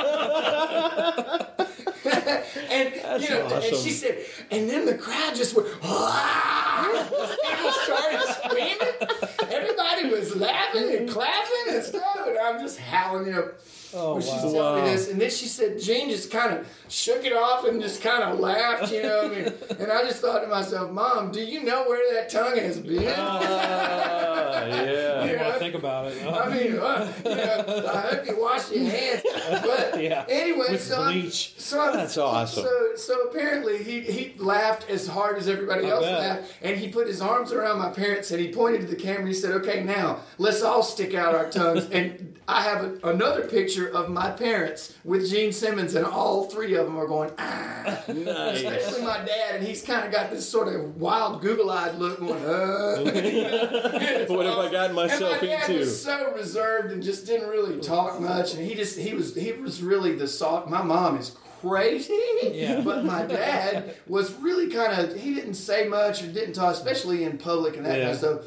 and 2.70 3.22
you 3.22 3.28
know, 3.28 3.46
and 3.48 3.76
she 3.76 3.90
said, 3.90 4.24
and 4.52 4.70
then 4.70 4.86
the 4.86 4.96
crowd 4.96 5.34
just 5.34 5.56
went, 5.56 5.68
"Ah!" 5.82 7.08
people 7.48 7.72
started 7.72 8.20
screaming. 8.44 9.52
Everybody 9.52 10.10
was 10.10 10.36
laughing 10.36 10.96
and 10.96 11.10
clapping 11.10 11.74
and 11.74 11.82
stuff, 11.82 12.26
and 12.26 12.38
I'm 12.38 12.60
just 12.60 12.78
howling, 12.78 13.26
you 13.26 13.32
know. 13.32 13.50
Oh, 13.94 14.14
when 14.14 14.22
she's 14.22 14.30
wow. 14.32 14.52
telling 14.52 14.84
me 14.84 14.90
this, 14.90 15.10
and 15.10 15.20
then 15.20 15.30
she 15.30 15.46
said, 15.46 15.80
Gene 15.80 16.08
just 16.08 16.30
kind 16.30 16.54
of 16.56 16.66
shook 16.88 17.24
it 17.24 17.32
off 17.32 17.64
and 17.66 17.80
just 17.82 18.00
kind 18.02 18.22
of 18.22 18.40
laughed, 18.40 18.90
you 18.92 19.02
know. 19.02 19.26
I 19.26 19.28
mean, 19.28 19.52
and 19.78 19.92
I 19.92 20.02
just 20.02 20.20
thought 20.22 20.40
to 20.40 20.46
myself, 20.48 20.90
Mom, 20.90 21.30
do 21.30 21.40
you 21.42 21.62
know 21.62 21.84
where 21.84 22.14
that 22.14 22.30
tongue 22.30 22.56
has 22.56 22.78
been? 22.78 23.12
Ah, 23.16 24.64
yeah. 24.64 25.24
You 25.24 25.36
I 25.38 25.50
know? 25.50 25.58
think 25.58 25.74
about 25.74 26.06
it. 26.12 26.24
I 26.26 26.48
mean, 26.48 26.78
uh, 26.78 27.12
you 27.24 27.34
know, 27.34 27.86
I 27.92 28.00
hope 28.00 28.26
you 28.26 28.40
wash 28.40 28.70
your 28.70 28.84
hands. 28.88 29.22
But 29.62 30.00
Yeah. 30.02 30.24
anyway, 30.28 30.66
With 30.70 30.82
so 30.82 31.00
I'm- 31.02 31.20
bleach. 31.20 31.54
so 31.58 31.80
I'm- 31.80 31.96
That's 31.96 32.16
awesome. 32.18 32.64
So, 32.64 32.96
so 32.96 33.20
apparently 33.24 33.82
he 33.82 34.00
he 34.00 34.34
laughed 34.38 34.88
as 34.90 35.06
hard 35.06 35.36
as 35.38 35.48
everybody 35.48 35.86
I 35.86 35.90
else 35.90 36.04
bet. 36.04 36.18
laughed, 36.18 36.52
and 36.62 36.76
he 36.76 36.88
put 36.88 37.06
his 37.06 37.20
arms 37.20 37.52
around 37.52 37.78
my 37.78 37.90
parents 37.90 38.30
and 38.30 38.40
he 38.40 38.52
pointed 38.52 38.80
to 38.82 38.86
the 38.86 38.96
camera. 38.96 39.20
and 39.20 39.28
He 39.28 39.34
said, 39.34 39.52
"Okay, 39.62 39.82
now 39.82 40.20
let's 40.38 40.62
all 40.62 40.82
stick 40.82 41.14
out 41.14 41.34
our 41.34 41.50
tongues." 41.50 41.86
and 41.90 42.38
I 42.48 42.62
have 42.62 42.84
a, 42.84 43.08
another 43.08 43.42
picture 43.46 43.81
of 43.88 44.08
my 44.10 44.30
parents 44.30 44.94
with 45.04 45.28
Gene 45.30 45.52
Simmons, 45.52 45.94
and 45.94 46.04
all 46.06 46.44
three 46.44 46.74
of 46.74 46.86
them 46.86 46.96
are 46.96 47.06
going 47.06 47.30
ah. 47.38 48.02
Nice. 48.08 48.62
Especially 48.62 49.02
my 49.02 49.18
dad, 49.24 49.56
and 49.56 49.66
he's 49.66 49.82
kind 49.82 50.04
of 50.06 50.12
got 50.12 50.30
this 50.30 50.48
sort 50.48 50.68
of 50.74 50.96
wild, 51.00 51.40
Google-eyed 51.42 51.96
look, 51.96 52.20
going, 52.20 52.44
uh. 52.44 52.98
What 54.28 54.46
have 54.46 54.58
I 54.58 54.70
gotten 54.70 54.94
myself 54.96 55.32
and 55.40 55.42
my 55.42 55.46
dad 55.56 55.68
into? 55.70 55.80
was 55.80 56.02
so 56.02 56.32
reserved 56.34 56.92
and 56.92 57.02
just 57.02 57.26
didn't 57.26 57.48
really 57.48 57.80
talk 57.80 58.20
much, 58.20 58.54
and 58.54 58.64
he 58.66 58.74
just 58.74 58.98
he 58.98 59.14
was 59.14 59.34
he 59.34 59.52
was 59.52 59.82
really 59.82 60.14
the 60.14 60.26
soft. 60.28 60.68
My 60.68 60.82
mom 60.82 61.18
is 61.18 61.36
crazy, 61.60 62.18
Yeah. 62.52 62.80
but 62.80 63.04
my 63.04 63.22
dad 63.24 63.94
was 64.06 64.32
really 64.34 64.68
kind 64.72 64.92
of 65.00 65.14
he 65.20 65.34
didn't 65.34 65.54
say 65.54 65.86
much 65.88 66.22
or 66.22 66.26
didn't 66.32 66.54
talk, 66.54 66.74
especially 66.74 67.24
in 67.24 67.38
public 67.38 67.76
and 67.76 67.86
that 67.86 67.90
kind 67.90 68.02
Yeah. 68.02 68.10
of 68.10 68.16
stuff. 68.18 68.38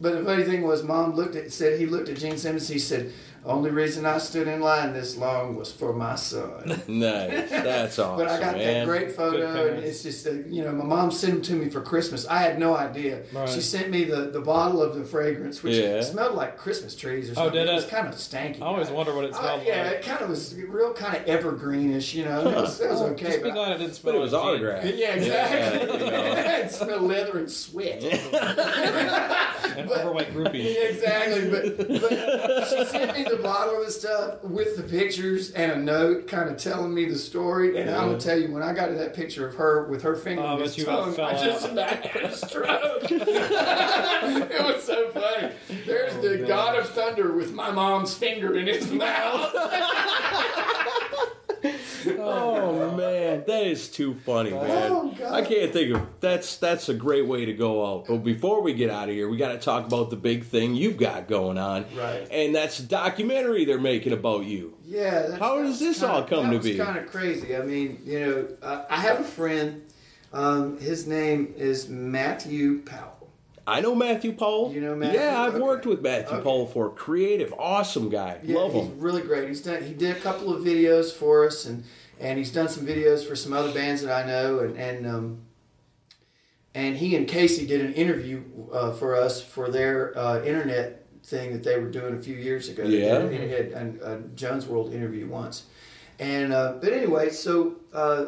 But 0.00 0.18
the 0.18 0.24
funny 0.24 0.42
thing 0.42 0.62
was, 0.62 0.82
mom 0.82 1.14
looked 1.14 1.36
at 1.36 1.52
said 1.52 1.78
he 1.78 1.86
looked 1.86 2.08
at 2.08 2.16
Gene 2.16 2.36
Simmons. 2.36 2.66
He 2.66 2.80
said, 2.80 3.12
"Only 3.44 3.70
reason 3.70 4.06
I 4.06 4.18
stood 4.18 4.48
in 4.48 4.60
line 4.60 4.92
this 4.92 5.16
long 5.16 5.56
was 5.56 5.70
for 5.72 5.92
my 5.92 6.14
son." 6.16 6.80
Nice. 6.88 7.50
That's 7.50 7.98
awesome. 7.98 8.16
But 8.16 8.28
I 8.28 8.40
got 8.40 8.54
that 8.56 8.84
great 8.86 9.12
photo, 9.12 9.68
and 9.74 9.84
it's 9.84 10.02
just, 10.02 10.26
a, 10.26 10.32
you 10.48 10.62
know, 10.62 10.72
my 10.72 10.84
mom 10.84 11.10
sent 11.10 11.32
them 11.34 11.42
to 11.42 11.52
me 11.54 11.68
for 11.70 11.80
Christmas. 11.80 12.26
I 12.26 12.38
had 12.38 12.58
no 12.58 12.76
idea. 12.76 13.22
Right. 13.32 13.48
She 13.48 13.60
sent 13.60 13.90
me 13.90 14.04
the, 14.04 14.30
the 14.30 14.40
bottle 14.40 14.82
of 14.82 14.94
the 14.96 15.04
fragrance, 15.04 15.62
which 15.62 15.74
Yeah. 15.76 16.00
smelled 16.02 16.34
like 16.36 16.56
Christmas 16.56 16.94
trees 16.94 17.28
or 17.30 17.32
Oh, 17.32 17.34
something. 17.34 17.52
did 17.60 17.68
It 17.68 17.72
It 17.72 17.74
was 17.74 17.84
kind 17.86 18.06
of 18.08 18.14
stanky. 18.14 18.62
I 18.62 18.66
always 18.66 18.90
wonder 18.90 19.14
what 19.14 19.24
it 19.24 19.34
Uh, 19.34 19.38
smelled 19.38 19.62
yeah, 19.66 19.82
like. 19.82 19.92
Yeah, 19.92 19.98
it 19.98 20.02
kind 20.04 20.22
of 20.22 20.28
was 20.30 20.54
real 20.54 20.92
kind 20.92 21.16
of 21.16 21.24
evergreenish, 21.26 22.14
you 22.14 22.24
know. 22.24 22.40
It 22.48 22.54
was, 22.54 22.80
it 22.80 22.90
was 22.90 23.00
Oh, 23.02 23.06
okay. 23.06 23.26
Just 23.26 23.38
be 23.42 23.48
but- 23.50 23.54
glad 23.54 23.72
it 23.72 23.78
didn't 23.78 23.94
smell 23.94 24.12
But 24.12 24.18
it 24.18 24.22
was 24.22 24.32
like 24.32 24.42
Gene. 24.42 24.50
autographed. 24.52 24.94
yeah, 24.96 25.14
exactly. 25.14 25.58
Yeah, 25.88 26.04
you 26.04 26.10
know. 26.10 26.34
it 26.66 26.70
smelled 26.72 27.02
leather 27.02 27.38
and 27.38 27.50
sweat. 27.50 28.02
And 29.76 29.88
But- 29.88 30.00
overweight 30.00 30.32
groupies. 30.32 30.90
exactly, 30.90 31.50
but, 31.50 31.76
but 32.00 32.68
she 32.68 32.84
sent 32.84 33.12
me 33.16 33.24
the 33.24 33.33
bottle 33.42 33.80
of 33.80 33.86
the 33.86 33.92
stuff 33.92 34.42
with 34.42 34.76
the 34.76 34.82
pictures 34.82 35.50
and 35.52 35.72
a 35.72 35.76
note, 35.76 36.26
kind 36.28 36.48
of 36.50 36.56
telling 36.56 36.92
me 36.94 37.06
the 37.06 37.18
story. 37.18 37.78
And 37.78 37.90
I'm 37.90 38.06
gonna 38.08 38.20
tell 38.20 38.38
you, 38.38 38.52
when 38.52 38.62
I 38.62 38.72
got 38.72 38.86
to 38.86 38.94
that 38.94 39.14
picture 39.14 39.46
of 39.46 39.54
her 39.54 39.84
with 39.88 40.02
her 40.02 40.14
finger 40.16 40.42
Oh, 40.42 40.56
his 40.58 40.76
tongue, 40.76 41.18
I 41.20 41.32
just 41.44 41.64
out. 41.66 41.72
about 41.72 41.88
had 42.06 42.24
a 42.24 42.36
stroke. 42.36 42.68
it 43.10 44.64
was 44.64 44.82
so 44.84 45.10
funny. 45.10 45.52
There's 45.86 46.14
the 46.22 46.38
man. 46.38 46.48
God 46.48 46.78
of 46.78 46.88
Thunder 46.90 47.32
with 47.34 47.52
my 47.52 47.70
mom's 47.70 48.14
finger 48.14 48.56
in 48.56 48.66
his 48.66 48.90
mouth. 48.92 49.54
Oh 52.18 52.94
man, 52.96 53.44
that 53.46 53.66
is 53.66 53.88
too 53.88 54.14
funny, 54.26 54.50
man. 54.50 54.92
Oh, 54.92 55.14
God. 55.18 55.32
I 55.32 55.42
can't 55.42 55.72
think 55.72 55.94
of 55.94 56.02
that's 56.20 56.56
that's 56.58 56.88
a 56.88 56.94
great 56.94 57.26
way 57.26 57.44
to 57.46 57.52
go 57.54 57.84
out. 57.86 58.06
But 58.06 58.18
before 58.18 58.62
we 58.62 58.74
get 58.74 58.90
out 58.90 59.08
of 59.08 59.14
here, 59.14 59.28
we 59.28 59.36
got 59.36 59.52
to 59.52 59.58
talk 59.58 59.86
about 59.86 60.10
the 60.10 60.16
big 60.16 60.44
thing 60.44 60.74
you've 60.74 60.96
got 60.98 61.28
going 61.28 61.56
on, 61.58 61.86
Right. 61.96 62.26
And 62.30 62.54
that's 62.54 62.78
a 62.80 62.82
documentary 62.82 63.64
they're 63.64 63.78
making 63.80 64.12
about 64.12 64.44
you. 64.44 64.74
Yeah. 64.84 65.22
That's, 65.28 65.38
How 65.38 65.62
does 65.62 65.78
this 65.80 66.02
all 66.02 66.22
kinda- 66.24 66.28
come 66.42 66.50
that 66.52 66.62
to 66.62 66.70
be? 66.72 66.76
Kind 66.76 66.98
of 66.98 67.06
crazy. 67.06 67.56
I 67.56 67.62
mean, 67.62 68.00
you 68.04 68.20
know, 68.20 68.48
uh, 68.62 68.84
I 68.90 68.96
have 69.00 69.20
a 69.20 69.24
friend. 69.24 69.82
Um, 70.32 70.78
his 70.78 71.06
name 71.06 71.54
is 71.56 71.88
Matthew 71.88 72.80
Powell. 72.82 73.23
I 73.66 73.80
know 73.80 73.94
Matthew 73.94 74.32
Powell. 74.34 74.70
You 74.74 74.80
know 74.82 74.94
Matthew? 74.94 75.18
Yeah, 75.20 75.40
I've 75.40 75.54
Okay. 75.54 75.62
worked 75.62 75.86
with 75.86 76.02
Matthew 76.02 76.34
Okay. 76.36 76.42
Powell 76.44 76.66
for 76.66 76.90
creative, 76.90 77.54
awesome 77.58 78.10
guy. 78.10 78.38
Yeah, 78.42 78.56
Love 78.56 78.72
he's 78.74 78.82
him. 78.84 79.00
really 79.00 79.22
great. 79.22 79.48
He's 79.48 79.62
done. 79.62 79.82
He 79.82 79.94
did 79.94 80.16
a 80.16 80.20
couple 80.20 80.54
of 80.54 80.62
videos 80.62 81.12
for 81.12 81.46
us, 81.46 81.64
and 81.64 81.84
and 82.20 82.38
he's 82.38 82.52
done 82.52 82.68
some 82.68 82.86
videos 82.86 83.26
for 83.26 83.34
some 83.34 83.52
other 83.52 83.72
bands 83.72 84.02
that 84.02 84.12
I 84.24 84.26
know, 84.26 84.58
and 84.60 84.76
and 84.78 85.06
um, 85.06 85.38
and 86.74 86.96
he 86.96 87.16
and 87.16 87.26
Casey 87.26 87.66
did 87.66 87.80
an 87.80 87.92
interview 87.94 88.42
uh, 88.72 88.92
for 88.92 89.14
us 89.16 89.40
for 89.42 89.70
their 89.70 90.16
uh, 90.18 90.42
internet 90.44 91.06
thing 91.24 91.52
that 91.52 91.62
they 91.62 91.78
were 91.78 91.88
doing 91.90 92.14
a 92.14 92.20
few 92.20 92.34
years 92.36 92.68
ago. 92.68 92.82
They 92.86 93.00
Yeah. 93.06 93.18
did 93.20 93.24
a- 93.26 93.28
they 93.38 93.48
had 93.48 93.72
a, 94.02 94.12
a 94.16 94.18
Jones 94.34 94.66
World 94.66 94.92
interview 94.92 95.26
once, 95.26 95.64
and 96.18 96.52
uh, 96.52 96.74
but 96.80 96.92
anyway, 96.92 97.30
so 97.30 97.76
uh, 97.94 98.26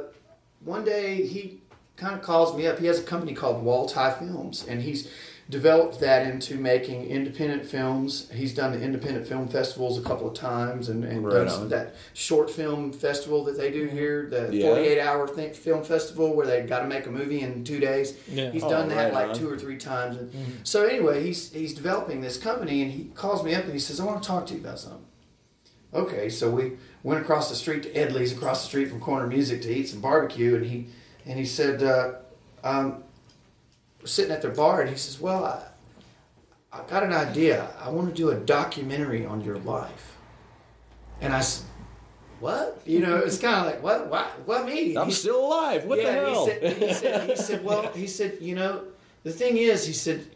one 0.64 0.84
day 0.84 1.26
he 1.26 1.60
kind 1.96 2.14
of 2.14 2.22
calls 2.22 2.56
me 2.56 2.66
up. 2.66 2.78
He 2.78 2.86
has 2.86 2.98
a 2.98 3.02
company 3.02 3.34
called 3.34 3.62
Wall 3.62 3.86
Tie 3.86 4.12
Films, 4.12 4.64
and 4.66 4.82
he's 4.82 5.10
developed 5.48 6.00
that 6.00 6.26
into 6.26 6.56
making 6.56 7.06
independent 7.06 7.64
films. 7.64 8.28
He's 8.32 8.52
done 8.52 8.72
the 8.72 8.80
independent 8.82 9.28
film 9.28 9.46
festivals 9.46 9.96
a 9.96 10.02
couple 10.02 10.26
of 10.28 10.34
times, 10.34 10.88
and, 10.88 11.04
and 11.04 11.24
Right 11.24 11.46
done 11.46 11.68
that 11.68 11.94
short 12.14 12.50
film 12.50 12.92
festival 12.92 13.44
that 13.44 13.56
they 13.56 13.70
do 13.70 13.86
mm-hmm. 13.86 13.96
here, 13.96 14.28
the 14.28 14.54
Yeah. 14.54 14.70
48 14.70 15.00
hour 15.00 15.28
th- 15.28 15.56
film 15.56 15.84
festival 15.84 16.34
where 16.34 16.46
they 16.46 16.62
got 16.62 16.80
to 16.80 16.88
make 16.88 17.06
a 17.06 17.10
movie 17.10 17.40
in 17.40 17.62
two 17.62 17.78
days. 17.78 18.18
Yeah. 18.28 18.50
He's 18.50 18.64
Oh, 18.64 18.70
done 18.70 18.88
that 18.88 19.12
right 19.12 19.12
like 19.12 19.28
on. 19.30 19.34
two 19.36 19.48
or 19.48 19.56
three 19.56 19.78
times. 19.78 20.16
And 20.16 20.32
mm-hmm. 20.32 20.52
So 20.64 20.84
anyway, 20.84 21.22
he's 21.22 21.52
he's 21.52 21.74
developing 21.74 22.20
this 22.22 22.36
company, 22.38 22.82
and 22.82 22.90
he 22.90 23.04
calls 23.14 23.44
me 23.44 23.54
up 23.54 23.64
and 23.64 23.72
he 23.72 23.78
says, 23.78 24.00
"I 24.00 24.04
want 24.04 24.22
to 24.22 24.26
talk 24.26 24.46
to 24.46 24.54
you 24.54 24.60
about 24.60 24.80
something." 24.80 25.04
Okay, 25.94 26.28
so 26.28 26.50
we 26.50 26.72
went 27.04 27.20
across 27.22 27.48
the 27.48 27.54
street 27.54 27.84
to 27.84 27.90
Edley's, 27.92 28.32
across 28.32 28.62
the 28.62 28.66
street 28.68 28.90
from 28.90 29.00
Corner 29.00 29.28
Music 29.28 29.62
to 29.62 29.72
eat 29.72 29.88
some 29.88 30.00
barbecue, 30.00 30.56
and 30.56 30.66
he 30.66 30.88
and 31.26 31.38
he 31.38 31.44
said, 31.44 31.82
uh, 31.82 32.12
um, 32.64 33.02
sitting 34.04 34.32
at 34.32 34.40
their 34.42 34.52
bar, 34.52 34.80
and 34.80 34.90
he 34.90 34.96
says, 34.96 35.20
"Well, 35.20 35.44
I, 35.44 35.62
I 36.72 36.82
got 36.88 37.02
an 37.02 37.12
idea. 37.12 37.68
I 37.80 37.90
want 37.90 38.08
to 38.08 38.14
do 38.14 38.30
a 38.30 38.34
documentary 38.36 39.26
on 39.26 39.42
your 39.42 39.58
life." 39.58 40.16
And 41.20 41.32
I 41.34 41.40
said, 41.40 41.66
"What?" 42.40 42.80
You 42.86 43.00
know, 43.00 43.16
it's 43.18 43.38
kind 43.38 43.56
of 43.56 43.66
like, 43.66 43.82
"What? 43.82 44.08
What? 44.08 44.26
What 44.46 44.66
me?" 44.66 44.96
I'm 44.96 45.06
He- 45.06 45.12
still 45.12 45.44
alive. 45.44 45.84
What 45.84 45.98
yeah, 45.98 46.04
the 46.04 46.30
hell? 46.30 46.46
He 46.46 46.50
said, 46.52 46.76
he 46.76 46.92
said, 46.94 47.30
he 47.30 47.36
said, 47.36 47.64
well, 47.64 47.92
he 47.92 48.06
said, 48.06 48.38
you 48.40 48.54
know, 48.54 48.84
the 49.24 49.32
thing 49.32 49.56
is, 49.56 49.86
he 49.86 49.92
said, 49.92 50.26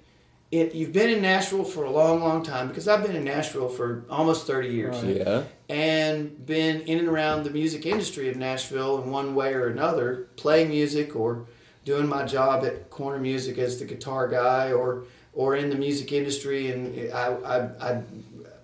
it, 0.50 0.74
you've 0.74 0.92
been 0.92 1.10
in 1.10 1.22
Nashville 1.22 1.64
for 1.64 1.84
a 1.84 1.90
long, 1.90 2.20
long 2.20 2.42
time 2.42 2.68
because 2.68 2.88
I've 2.88 3.02
been 3.04 3.14
in 3.14 3.24
Nashville 3.24 3.68
for 3.68 4.04
almost 4.10 4.46
30 4.46 4.68
years. 4.68 5.02
yeah. 5.04 5.44
And 5.68 6.44
been 6.44 6.80
in 6.82 6.98
and 6.98 7.08
around 7.08 7.44
the 7.44 7.50
music 7.50 7.86
industry 7.86 8.28
of 8.28 8.36
Nashville 8.36 9.00
in 9.02 9.10
one 9.10 9.36
way 9.36 9.54
or 9.54 9.68
another, 9.68 10.28
playing 10.34 10.70
music 10.70 11.14
or 11.14 11.46
doing 11.84 12.08
my 12.08 12.24
job 12.24 12.64
at 12.64 12.90
Corner 12.90 13.20
Music 13.20 13.56
as 13.58 13.78
the 13.78 13.84
guitar 13.84 14.26
guy 14.26 14.72
or 14.72 15.04
or 15.32 15.54
in 15.54 15.70
the 15.70 15.76
music 15.76 16.10
industry. 16.10 16.72
And 16.72 17.12
I, 17.12 17.26
I, 17.28 17.58
I, 17.90 18.02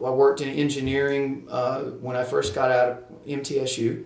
I 0.04 0.10
worked 0.10 0.40
in 0.40 0.48
engineering 0.48 1.46
uh, 1.48 1.82
when 1.82 2.16
I 2.16 2.24
first 2.24 2.54
got 2.56 2.72
out 2.72 2.88
of 2.88 2.98
MTSU. 3.28 4.04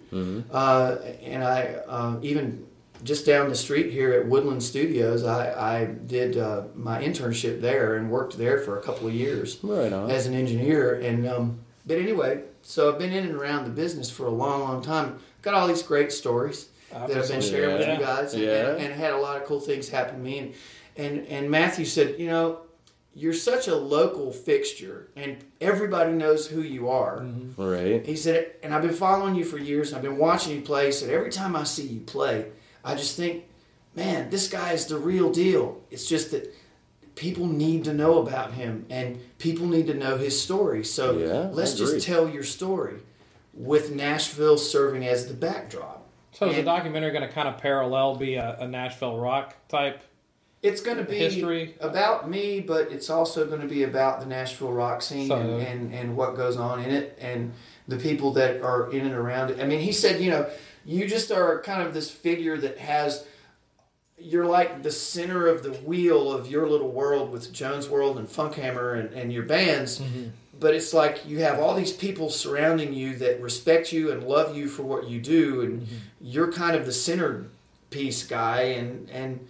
Uh, 0.53 0.97
and 1.23 1.43
I 1.43 1.63
uh, 1.89 2.19
even 2.21 2.67
just 3.05 3.25
down 3.27 3.49
the 3.49 3.55
street 3.55 3.93
here 3.93 4.13
at 4.13 4.27
Woodland 4.27 4.63
Studios, 4.63 5.25
I, 5.25 5.81
I 5.83 5.85
did 5.87 6.37
uh, 6.37 6.65
my 6.75 7.03
internship 7.03 7.61
there 7.61 7.97
and 7.97 8.11
worked 8.11 8.37
there 8.37 8.59
for 8.59 8.79
a 8.79 8.83
couple 8.83 9.07
of 9.09 9.15
years 9.15 9.59
Right 9.63 9.93
as 9.93 10.27
an 10.27 10.35
engineer. 10.35 11.01
And 11.01 11.27
um, 11.27 11.61
but 11.87 11.99
anyway, 11.99 12.43
so 12.63 12.93
I've 12.93 12.99
been 12.99 13.13
in 13.13 13.25
and 13.27 13.35
around 13.37 13.65
the 13.65 13.71
business 13.71 14.11
for 14.11 14.27
a 14.27 14.31
long, 14.31 14.61
long 14.61 14.83
time. 14.83 15.19
Got 15.43 15.55
all 15.55 15.67
these 15.67 15.83
great 15.83 16.13
stories 16.13 16.69
that 16.91 17.11
I've 17.11 17.29
been 17.29 17.41
sharing 17.41 17.79
with 17.79 17.89
you 17.89 18.05
guys, 18.05 18.35
and, 18.35 18.43
Yeah. 18.43 18.71
and, 18.73 18.83
and 18.83 18.95
had 18.95 19.13
a 19.13 19.19
lot 19.19 19.37
of 19.41 19.45
cool 19.45 19.61
things 19.61 19.89
happen 19.89 20.17
to 20.17 20.21
me. 20.21 20.39
And 20.39 20.55
and 20.97 21.27
and 21.29 21.51
Matthew 21.51 21.85
said, 21.87 22.17
you 22.19 22.27
know, 22.27 22.59
you're 23.15 23.33
such 23.33 23.67
a 23.69 23.75
local 23.75 24.31
fixture, 24.33 25.09
and 25.17 25.39
everybody 25.61 26.13
knows 26.13 26.47
who 26.49 26.61
you 26.61 26.91
are. 26.91 27.25
Right. 27.57 28.05
He 28.05 28.17
said, 28.17 28.53
and 28.63 28.75
I've 28.75 28.83
been 28.83 28.93
following 28.93 29.35
you 29.35 29.45
for 29.45 29.57
years, 29.59 29.89
and 29.89 29.97
I've 29.97 30.03
been 30.03 30.19
watching 30.19 30.55
you 30.55 30.61
play. 30.63 30.87
He 30.87 30.93
said, 30.93 31.11
every 31.11 31.31
time 31.31 31.57
I 31.57 31.65
see 31.65 31.87
you 31.87 32.01
play, 32.01 32.47
I 32.85 32.95
just 32.95 33.17
think, 33.17 33.45
man, 33.95 34.31
this 34.31 34.49
guy 34.49 34.73
is 34.73 34.87
the 34.87 34.99
real 34.99 35.31
deal. 35.31 35.81
It's 35.91 36.07
just 36.09 36.31
that 36.31 36.55
people 37.15 37.47
need 37.47 37.85
to 37.85 37.93
know 37.93 38.19
about 38.19 38.53
him, 38.53 38.87
and 38.89 39.21
people 39.39 39.67
need 39.67 39.87
to 39.89 39.95
know 39.95 40.17
his 40.17 40.41
story. 40.41 40.85
So 40.85 41.19
Yeah, 41.19 41.49
let's 41.53 41.75
just 41.75 42.05
tell 42.07 42.29
your 42.29 42.45
story 42.45 43.01
with 43.53 43.91
Nashville 43.95 44.57
serving 44.59 45.07
as 45.07 45.27
the 45.27 45.35
backdrop. 45.35 46.07
So 46.33 46.49
is 46.49 46.57
the 46.57 46.63
documentary 46.63 47.11
going 47.11 47.27
to 47.27 47.33
kind 47.35 47.49
of 47.49 47.59
parallel 47.59 48.17
be 48.17 48.37
a, 48.37 48.57
a 48.61 48.69
Nashville 48.69 49.19
rock 49.19 49.57
type 49.69 50.01
It's 50.63 50.81
going 50.81 50.97
to 50.99 51.03
be 51.03 51.19
history? 51.19 51.75
about 51.81 52.31
me, 52.31 52.61
but 52.61 52.93
it's 52.93 53.11
also 53.11 53.47
going 53.47 53.61
to 53.61 53.67
be 53.67 53.83
about 53.83 54.21
the 54.21 54.27
Nashville 54.27 54.73
rock 54.73 55.03
scene 55.03 55.27
So- 55.29 55.37
and, 55.37 55.61
and, 55.67 55.95
and 55.95 56.17
what 56.17 56.37
goes 56.37 56.57
on 56.57 56.81
in 56.83 56.91
it 56.91 57.19
and 57.21 57.53
the 57.89 57.97
people 57.97 58.33
that 58.35 58.63
are 58.63 58.91
in 58.93 59.05
and 59.05 59.15
around 59.15 59.51
it. 59.51 59.61
I 59.61 59.67
mean, 59.67 59.81
he 59.81 59.91
said, 59.91 60.21
you 60.21 60.31
know, 60.31 60.49
you 60.91 61.07
just 61.07 61.31
are 61.31 61.63
kind 61.63 61.83
of 61.83 61.95
this 61.95 62.11
figure 62.11 62.59
that 62.59 62.79
has. 62.79 63.25
You're 64.19 64.47
like 64.47 64.83
the 64.83 64.91
center 64.91 65.47
of 65.47 65.63
the 65.63 65.73
wheel 65.73 66.31
of 66.31 66.51
your 66.51 66.69
little 66.69 66.91
world 66.91 67.31
with 67.31 67.53
Jones 67.55 67.89
World 67.89 68.19
and 68.19 68.29
Funkhammer 68.29 68.99
and, 68.99 69.15
and 69.15 69.33
your 69.33 69.45
bands. 69.45 69.99
Mm-hmm. 70.01 70.31
But 70.59 70.75
it's 70.75 70.93
like 70.93 71.27
you 71.27 71.39
have 71.39 71.59
all 71.59 71.75
these 71.75 71.93
people 71.93 72.29
surrounding 72.29 72.93
you 72.93 73.17
that 73.17 73.41
respect 73.41 73.93
you 73.93 74.11
and 74.13 74.25
love 74.25 74.55
you 74.55 74.69
for 74.69 74.83
what 74.83 75.09
you 75.09 75.21
do, 75.21 75.63
and 75.63 75.83
mm-hmm. 75.83 75.97
you're 76.21 76.53
kind 76.53 76.77
of 76.77 76.85
the 76.85 76.93
centerpiece 76.93 78.27
guy, 78.27 78.63
and 78.63 79.09
and 79.11 79.47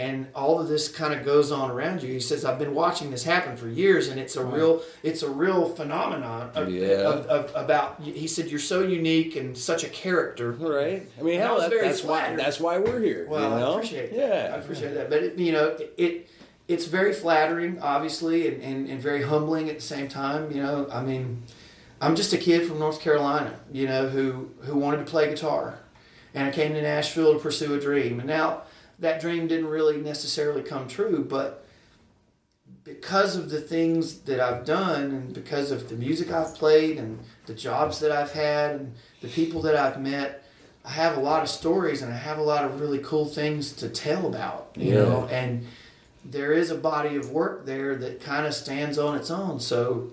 and 0.00 0.26
all 0.34 0.58
of 0.58 0.68
this 0.68 0.88
kind 0.88 1.12
of 1.12 1.26
goes 1.26 1.52
on 1.52 1.70
around 1.70 2.02
you. 2.02 2.10
He 2.10 2.20
says, 2.20 2.44
"I've 2.44 2.58
been 2.58 2.74
watching 2.74 3.10
this 3.10 3.22
happen 3.24 3.54
for 3.56 3.68
years, 3.68 4.08
and 4.08 4.18
it's 4.18 4.34
a 4.34 4.44
real 4.44 4.82
it's 5.02 5.22
a 5.22 5.28
real 5.28 5.68
phenomenon 5.68 6.50
of, 6.54 6.70
Yeah. 6.70 7.08
of, 7.10 7.26
of, 7.26 7.52
about." 7.54 8.00
He 8.00 8.26
said, 8.26 8.48
"You're 8.48 8.60
so 8.60 8.80
unique 8.80 9.36
and 9.36 9.56
such 9.56 9.84
a 9.84 9.88
character." 9.88 10.52
Right. 10.52 11.06
I 11.18 11.22
mean, 11.22 11.38
hell, 11.38 11.58
that, 11.60 11.68
very 11.68 11.86
that's 11.86 12.02
why 12.02 12.34
that's 12.34 12.58
why 12.58 12.78
we're 12.78 13.00
here. 13.00 13.26
Well, 13.28 13.42
you 13.42 13.60
know? 13.60 13.72
I 13.72 13.74
appreciate 13.74 14.10
that. 14.12 14.18
Yeah. 14.18 14.54
I 14.54 14.58
appreciate 14.58 14.94
that. 14.94 15.10
But 15.10 15.22
it, 15.22 15.38
you 15.38 15.52
know, 15.52 15.66
it, 15.68 15.94
it 15.98 16.30
it's 16.66 16.86
very 16.86 17.12
flattering, 17.12 17.78
obviously, 17.82 18.48
and, 18.48 18.62
and, 18.62 18.88
and 18.88 19.00
very 19.00 19.22
humbling 19.22 19.68
at 19.68 19.74
the 19.76 19.82
same 19.82 20.08
time. 20.08 20.50
You 20.50 20.62
know, 20.62 20.88
I 20.90 21.02
mean, 21.02 21.42
I'm 22.00 22.16
just 22.16 22.32
a 22.32 22.38
kid 22.38 22.66
from 22.66 22.78
North 22.78 23.00
Carolina, 23.02 23.54
you 23.70 23.86
know, 23.86 24.08
who 24.08 24.48
who 24.60 24.78
wanted 24.78 24.98
to 25.04 25.04
play 25.04 25.28
guitar, 25.28 25.78
and 26.34 26.46
I 26.48 26.50
came 26.50 26.72
to 26.72 26.80
Nashville 26.80 27.34
to 27.34 27.38
pursue 27.38 27.74
a 27.74 27.80
dream. 27.80 28.20
And 28.20 28.28
now 28.28 28.62
that 29.00 29.20
dream 29.20 29.48
didn't 29.48 29.66
really 29.68 29.96
necessarily 29.98 30.62
come 30.62 30.86
true, 30.86 31.24
but 31.28 31.64
because 32.84 33.36
of 33.36 33.50
the 33.50 33.60
things 33.60 34.20
that 34.20 34.40
I've 34.40 34.64
done 34.64 35.02
and 35.10 35.32
because 35.34 35.70
of 35.70 35.88
the 35.88 35.96
music 35.96 36.30
I've 36.30 36.54
played 36.54 36.98
and 36.98 37.18
the 37.46 37.54
jobs 37.54 38.00
that 38.00 38.12
I've 38.12 38.32
had 38.32 38.76
and 38.76 38.94
the 39.20 39.28
people 39.28 39.62
that 39.62 39.76
I've 39.76 40.00
met, 40.00 40.44
I 40.84 40.90
have 40.90 41.16
a 41.16 41.20
lot 41.20 41.42
of 41.42 41.48
stories 41.48 42.02
and 42.02 42.12
I 42.12 42.16
have 42.16 42.38
a 42.38 42.42
lot 42.42 42.64
of 42.64 42.80
really 42.80 42.98
cool 42.98 43.26
things 43.26 43.72
to 43.74 43.88
tell 43.88 44.26
about, 44.26 44.70
you 44.76 44.94
Yeah. 44.94 45.02
know, 45.02 45.28
and 45.30 45.66
there 46.24 46.52
is 46.52 46.70
a 46.70 46.74
body 46.74 47.16
of 47.16 47.30
work 47.30 47.66
there 47.66 47.96
that 47.96 48.20
kind 48.22 48.46
of 48.46 48.54
stands 48.54 48.98
on 48.98 49.14
its 49.16 49.30
own. 49.30 49.60
So 49.60 50.10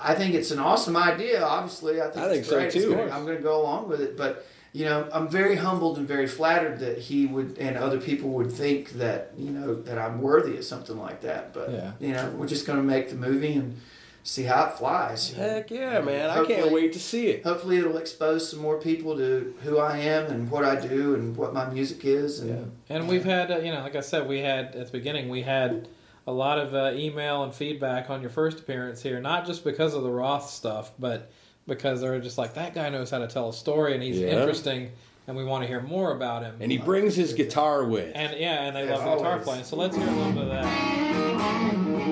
I 0.00 0.14
think 0.14 0.34
it's 0.34 0.50
an 0.50 0.58
awesome 0.58 0.96
idea. 0.96 1.42
Obviously, 1.44 2.00
I 2.00 2.06
think, 2.10 2.16
I 2.24 2.28
think 2.28 2.38
it's 2.40 2.48
so, 2.48 2.68
too. 2.70 2.90
gonna- 2.94 3.10
I'm 3.12 3.24
going 3.24 3.36
to 3.36 3.42
go 3.42 3.60
along 3.60 3.88
with 3.88 4.00
it, 4.00 4.16
but 4.16 4.46
you 4.74 4.84
know, 4.84 5.08
I'm 5.12 5.28
very 5.28 5.54
humbled 5.54 5.98
and 5.98 6.06
very 6.06 6.26
flattered 6.26 6.80
that 6.80 6.98
he 6.98 7.26
would 7.26 7.56
and 7.58 7.76
other 7.76 8.00
people 8.00 8.30
would 8.30 8.50
think 8.50 8.90
that 8.94 9.30
you 9.38 9.50
know 9.50 9.74
that 9.82 9.98
I'm 9.98 10.20
worthy 10.20 10.56
of 10.58 10.64
something 10.64 10.98
like 10.98 11.20
that. 11.22 11.54
But 11.54 11.70
Yeah. 11.70 11.92
you 12.00 12.12
know, 12.12 12.30
we're 12.36 12.48
just 12.48 12.66
going 12.66 12.78
to 12.80 12.84
make 12.84 13.08
the 13.08 13.14
movie 13.14 13.52
and 13.52 13.76
see 14.24 14.42
how 14.42 14.66
it 14.66 14.72
flies. 14.72 15.32
Heck 15.32 15.70
yeah, 15.70 16.00
man! 16.00 16.28
I 16.28 16.44
can't 16.44 16.72
wait 16.72 16.92
to 16.94 16.98
see 16.98 17.28
it. 17.28 17.44
Hopefully, 17.44 17.78
it'll 17.78 17.98
expose 17.98 18.50
some 18.50 18.58
more 18.58 18.80
people 18.80 19.16
to 19.16 19.54
who 19.62 19.78
I 19.78 19.98
am 19.98 20.26
and 20.28 20.50
what 20.50 20.64
I 20.64 20.74
do 20.74 21.14
and 21.14 21.36
what 21.36 21.54
my 21.54 21.66
music 21.70 22.04
is. 22.04 22.40
And 22.40 22.72
And 22.88 23.08
we've 23.08 23.24
had, 23.24 23.52
uh, 23.52 23.58
you 23.58 23.70
know, 23.70 23.80
like 23.80 23.94
I 23.94 24.00
said, 24.00 24.26
we 24.26 24.40
had 24.40 24.74
at 24.74 24.86
the 24.86 24.92
beginning, 24.92 25.28
we 25.28 25.42
had 25.42 25.86
a 26.26 26.32
lot 26.32 26.58
of 26.58 26.74
uh, 26.74 26.90
email 26.96 27.44
and 27.44 27.54
feedback 27.54 28.10
on 28.10 28.22
your 28.22 28.30
first 28.30 28.58
appearance 28.58 29.02
here, 29.02 29.20
not 29.20 29.46
just 29.46 29.62
because 29.62 29.94
of 29.94 30.02
the 30.02 30.10
Roth 30.10 30.50
stuff, 30.50 30.90
but 30.98 31.30
because 31.66 32.00
they're 32.00 32.20
just 32.20 32.38
like, 32.38 32.54
that 32.54 32.74
guy 32.74 32.88
knows 32.90 33.10
how 33.10 33.18
to 33.18 33.26
tell 33.26 33.48
a 33.48 33.52
story 33.52 33.94
and 33.94 34.02
he's 34.02 34.18
Yeah. 34.20 34.28
interesting 34.40 34.90
and 35.26 35.36
we 35.36 35.44
want 35.44 35.62
to 35.62 35.68
hear 35.68 35.80
more 35.80 36.12
about 36.14 36.42
him. 36.42 36.54
And 36.60 36.70
he 36.70 36.76
brings 36.78 37.14
his 37.16 37.32
guitar 37.32 37.84
with. 37.84 38.12
And 38.14 38.38
yeah, 38.38 38.64
and 38.64 38.76
they 38.76 38.84
Yeah, 38.86 38.96
love 38.96 39.04
the 39.04 39.16
guitar 39.16 39.38
playing. 39.38 39.64
So 39.64 39.76
let's 39.76 39.96
hear 39.96 40.06
a 40.06 40.10
little 40.10 40.32
bit 40.32 40.42
of 40.42 40.48
that. 40.50 42.10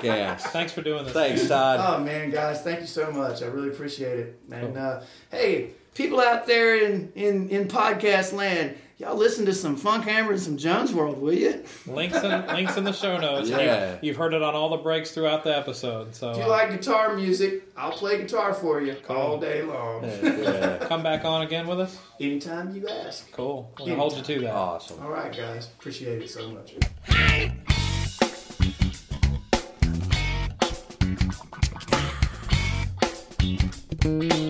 Kick 0.00 0.10
ass. 0.10 0.44
Thanks 0.46 0.72
for 0.72 0.82
doing 0.82 1.04
this. 1.04 1.12
Thanks, 1.12 1.40
man. 1.42 1.48
Todd. 1.48 1.80
Oh 2.00 2.04
man, 2.04 2.30
guys, 2.30 2.62
thank 2.62 2.80
you 2.80 2.86
so 2.86 3.10
much. 3.10 3.42
I 3.42 3.46
really 3.46 3.68
appreciate 3.70 4.18
it. 4.18 4.40
And 4.50 4.76
uh, 4.76 5.00
hey, 5.30 5.70
people 5.94 6.20
out 6.20 6.46
there 6.46 6.76
in, 6.84 7.12
in 7.14 7.48
in 7.50 7.68
podcast 7.68 8.32
land, 8.32 8.76
y'all 8.98 9.16
listen 9.16 9.44
to 9.46 9.54
some 9.54 9.76
Funk 9.76 10.04
Hammer 10.04 10.32
and 10.32 10.40
some 10.40 10.56
Jones 10.56 10.92
World, 10.92 11.18
will 11.20 11.32
you? 11.32 11.64
Links 11.86 12.22
in 12.22 12.46
links 12.48 12.76
in 12.76 12.84
the 12.84 12.92
show 12.92 13.18
notes. 13.18 13.48
Yeah. 13.48 13.92
You've, 13.94 14.04
you've 14.04 14.16
heard 14.16 14.34
it 14.34 14.42
on 14.42 14.54
all 14.54 14.68
the 14.70 14.76
breaks 14.78 15.10
throughout 15.12 15.44
the 15.44 15.56
episode. 15.56 16.14
So 16.14 16.30
If 16.30 16.36
you 16.38 16.42
uh, 16.44 16.48
like 16.48 16.70
guitar 16.70 17.14
music, 17.16 17.64
I'll 17.76 17.92
play 17.92 18.18
guitar 18.18 18.52
for 18.54 18.80
you 18.80 18.96
all 19.08 19.38
day 19.38 19.62
long. 19.62 20.04
Yeah. 20.04 20.78
come 20.88 21.02
back 21.02 21.24
on 21.24 21.42
again 21.42 21.66
with 21.66 21.80
us. 21.80 21.98
Anytime 22.20 22.74
you 22.74 22.86
ask. 22.88 23.30
Cool. 23.32 23.72
We'll 23.80 23.96
hold 23.96 24.16
you 24.16 24.22
to 24.22 24.40
that. 24.40 24.54
Awesome. 24.54 25.02
All 25.02 25.10
right, 25.10 25.34
guys, 25.34 25.68
appreciate 25.78 26.20
it 26.22 26.28
so 26.30 26.50
much. 26.50 26.74
Look 34.02 34.49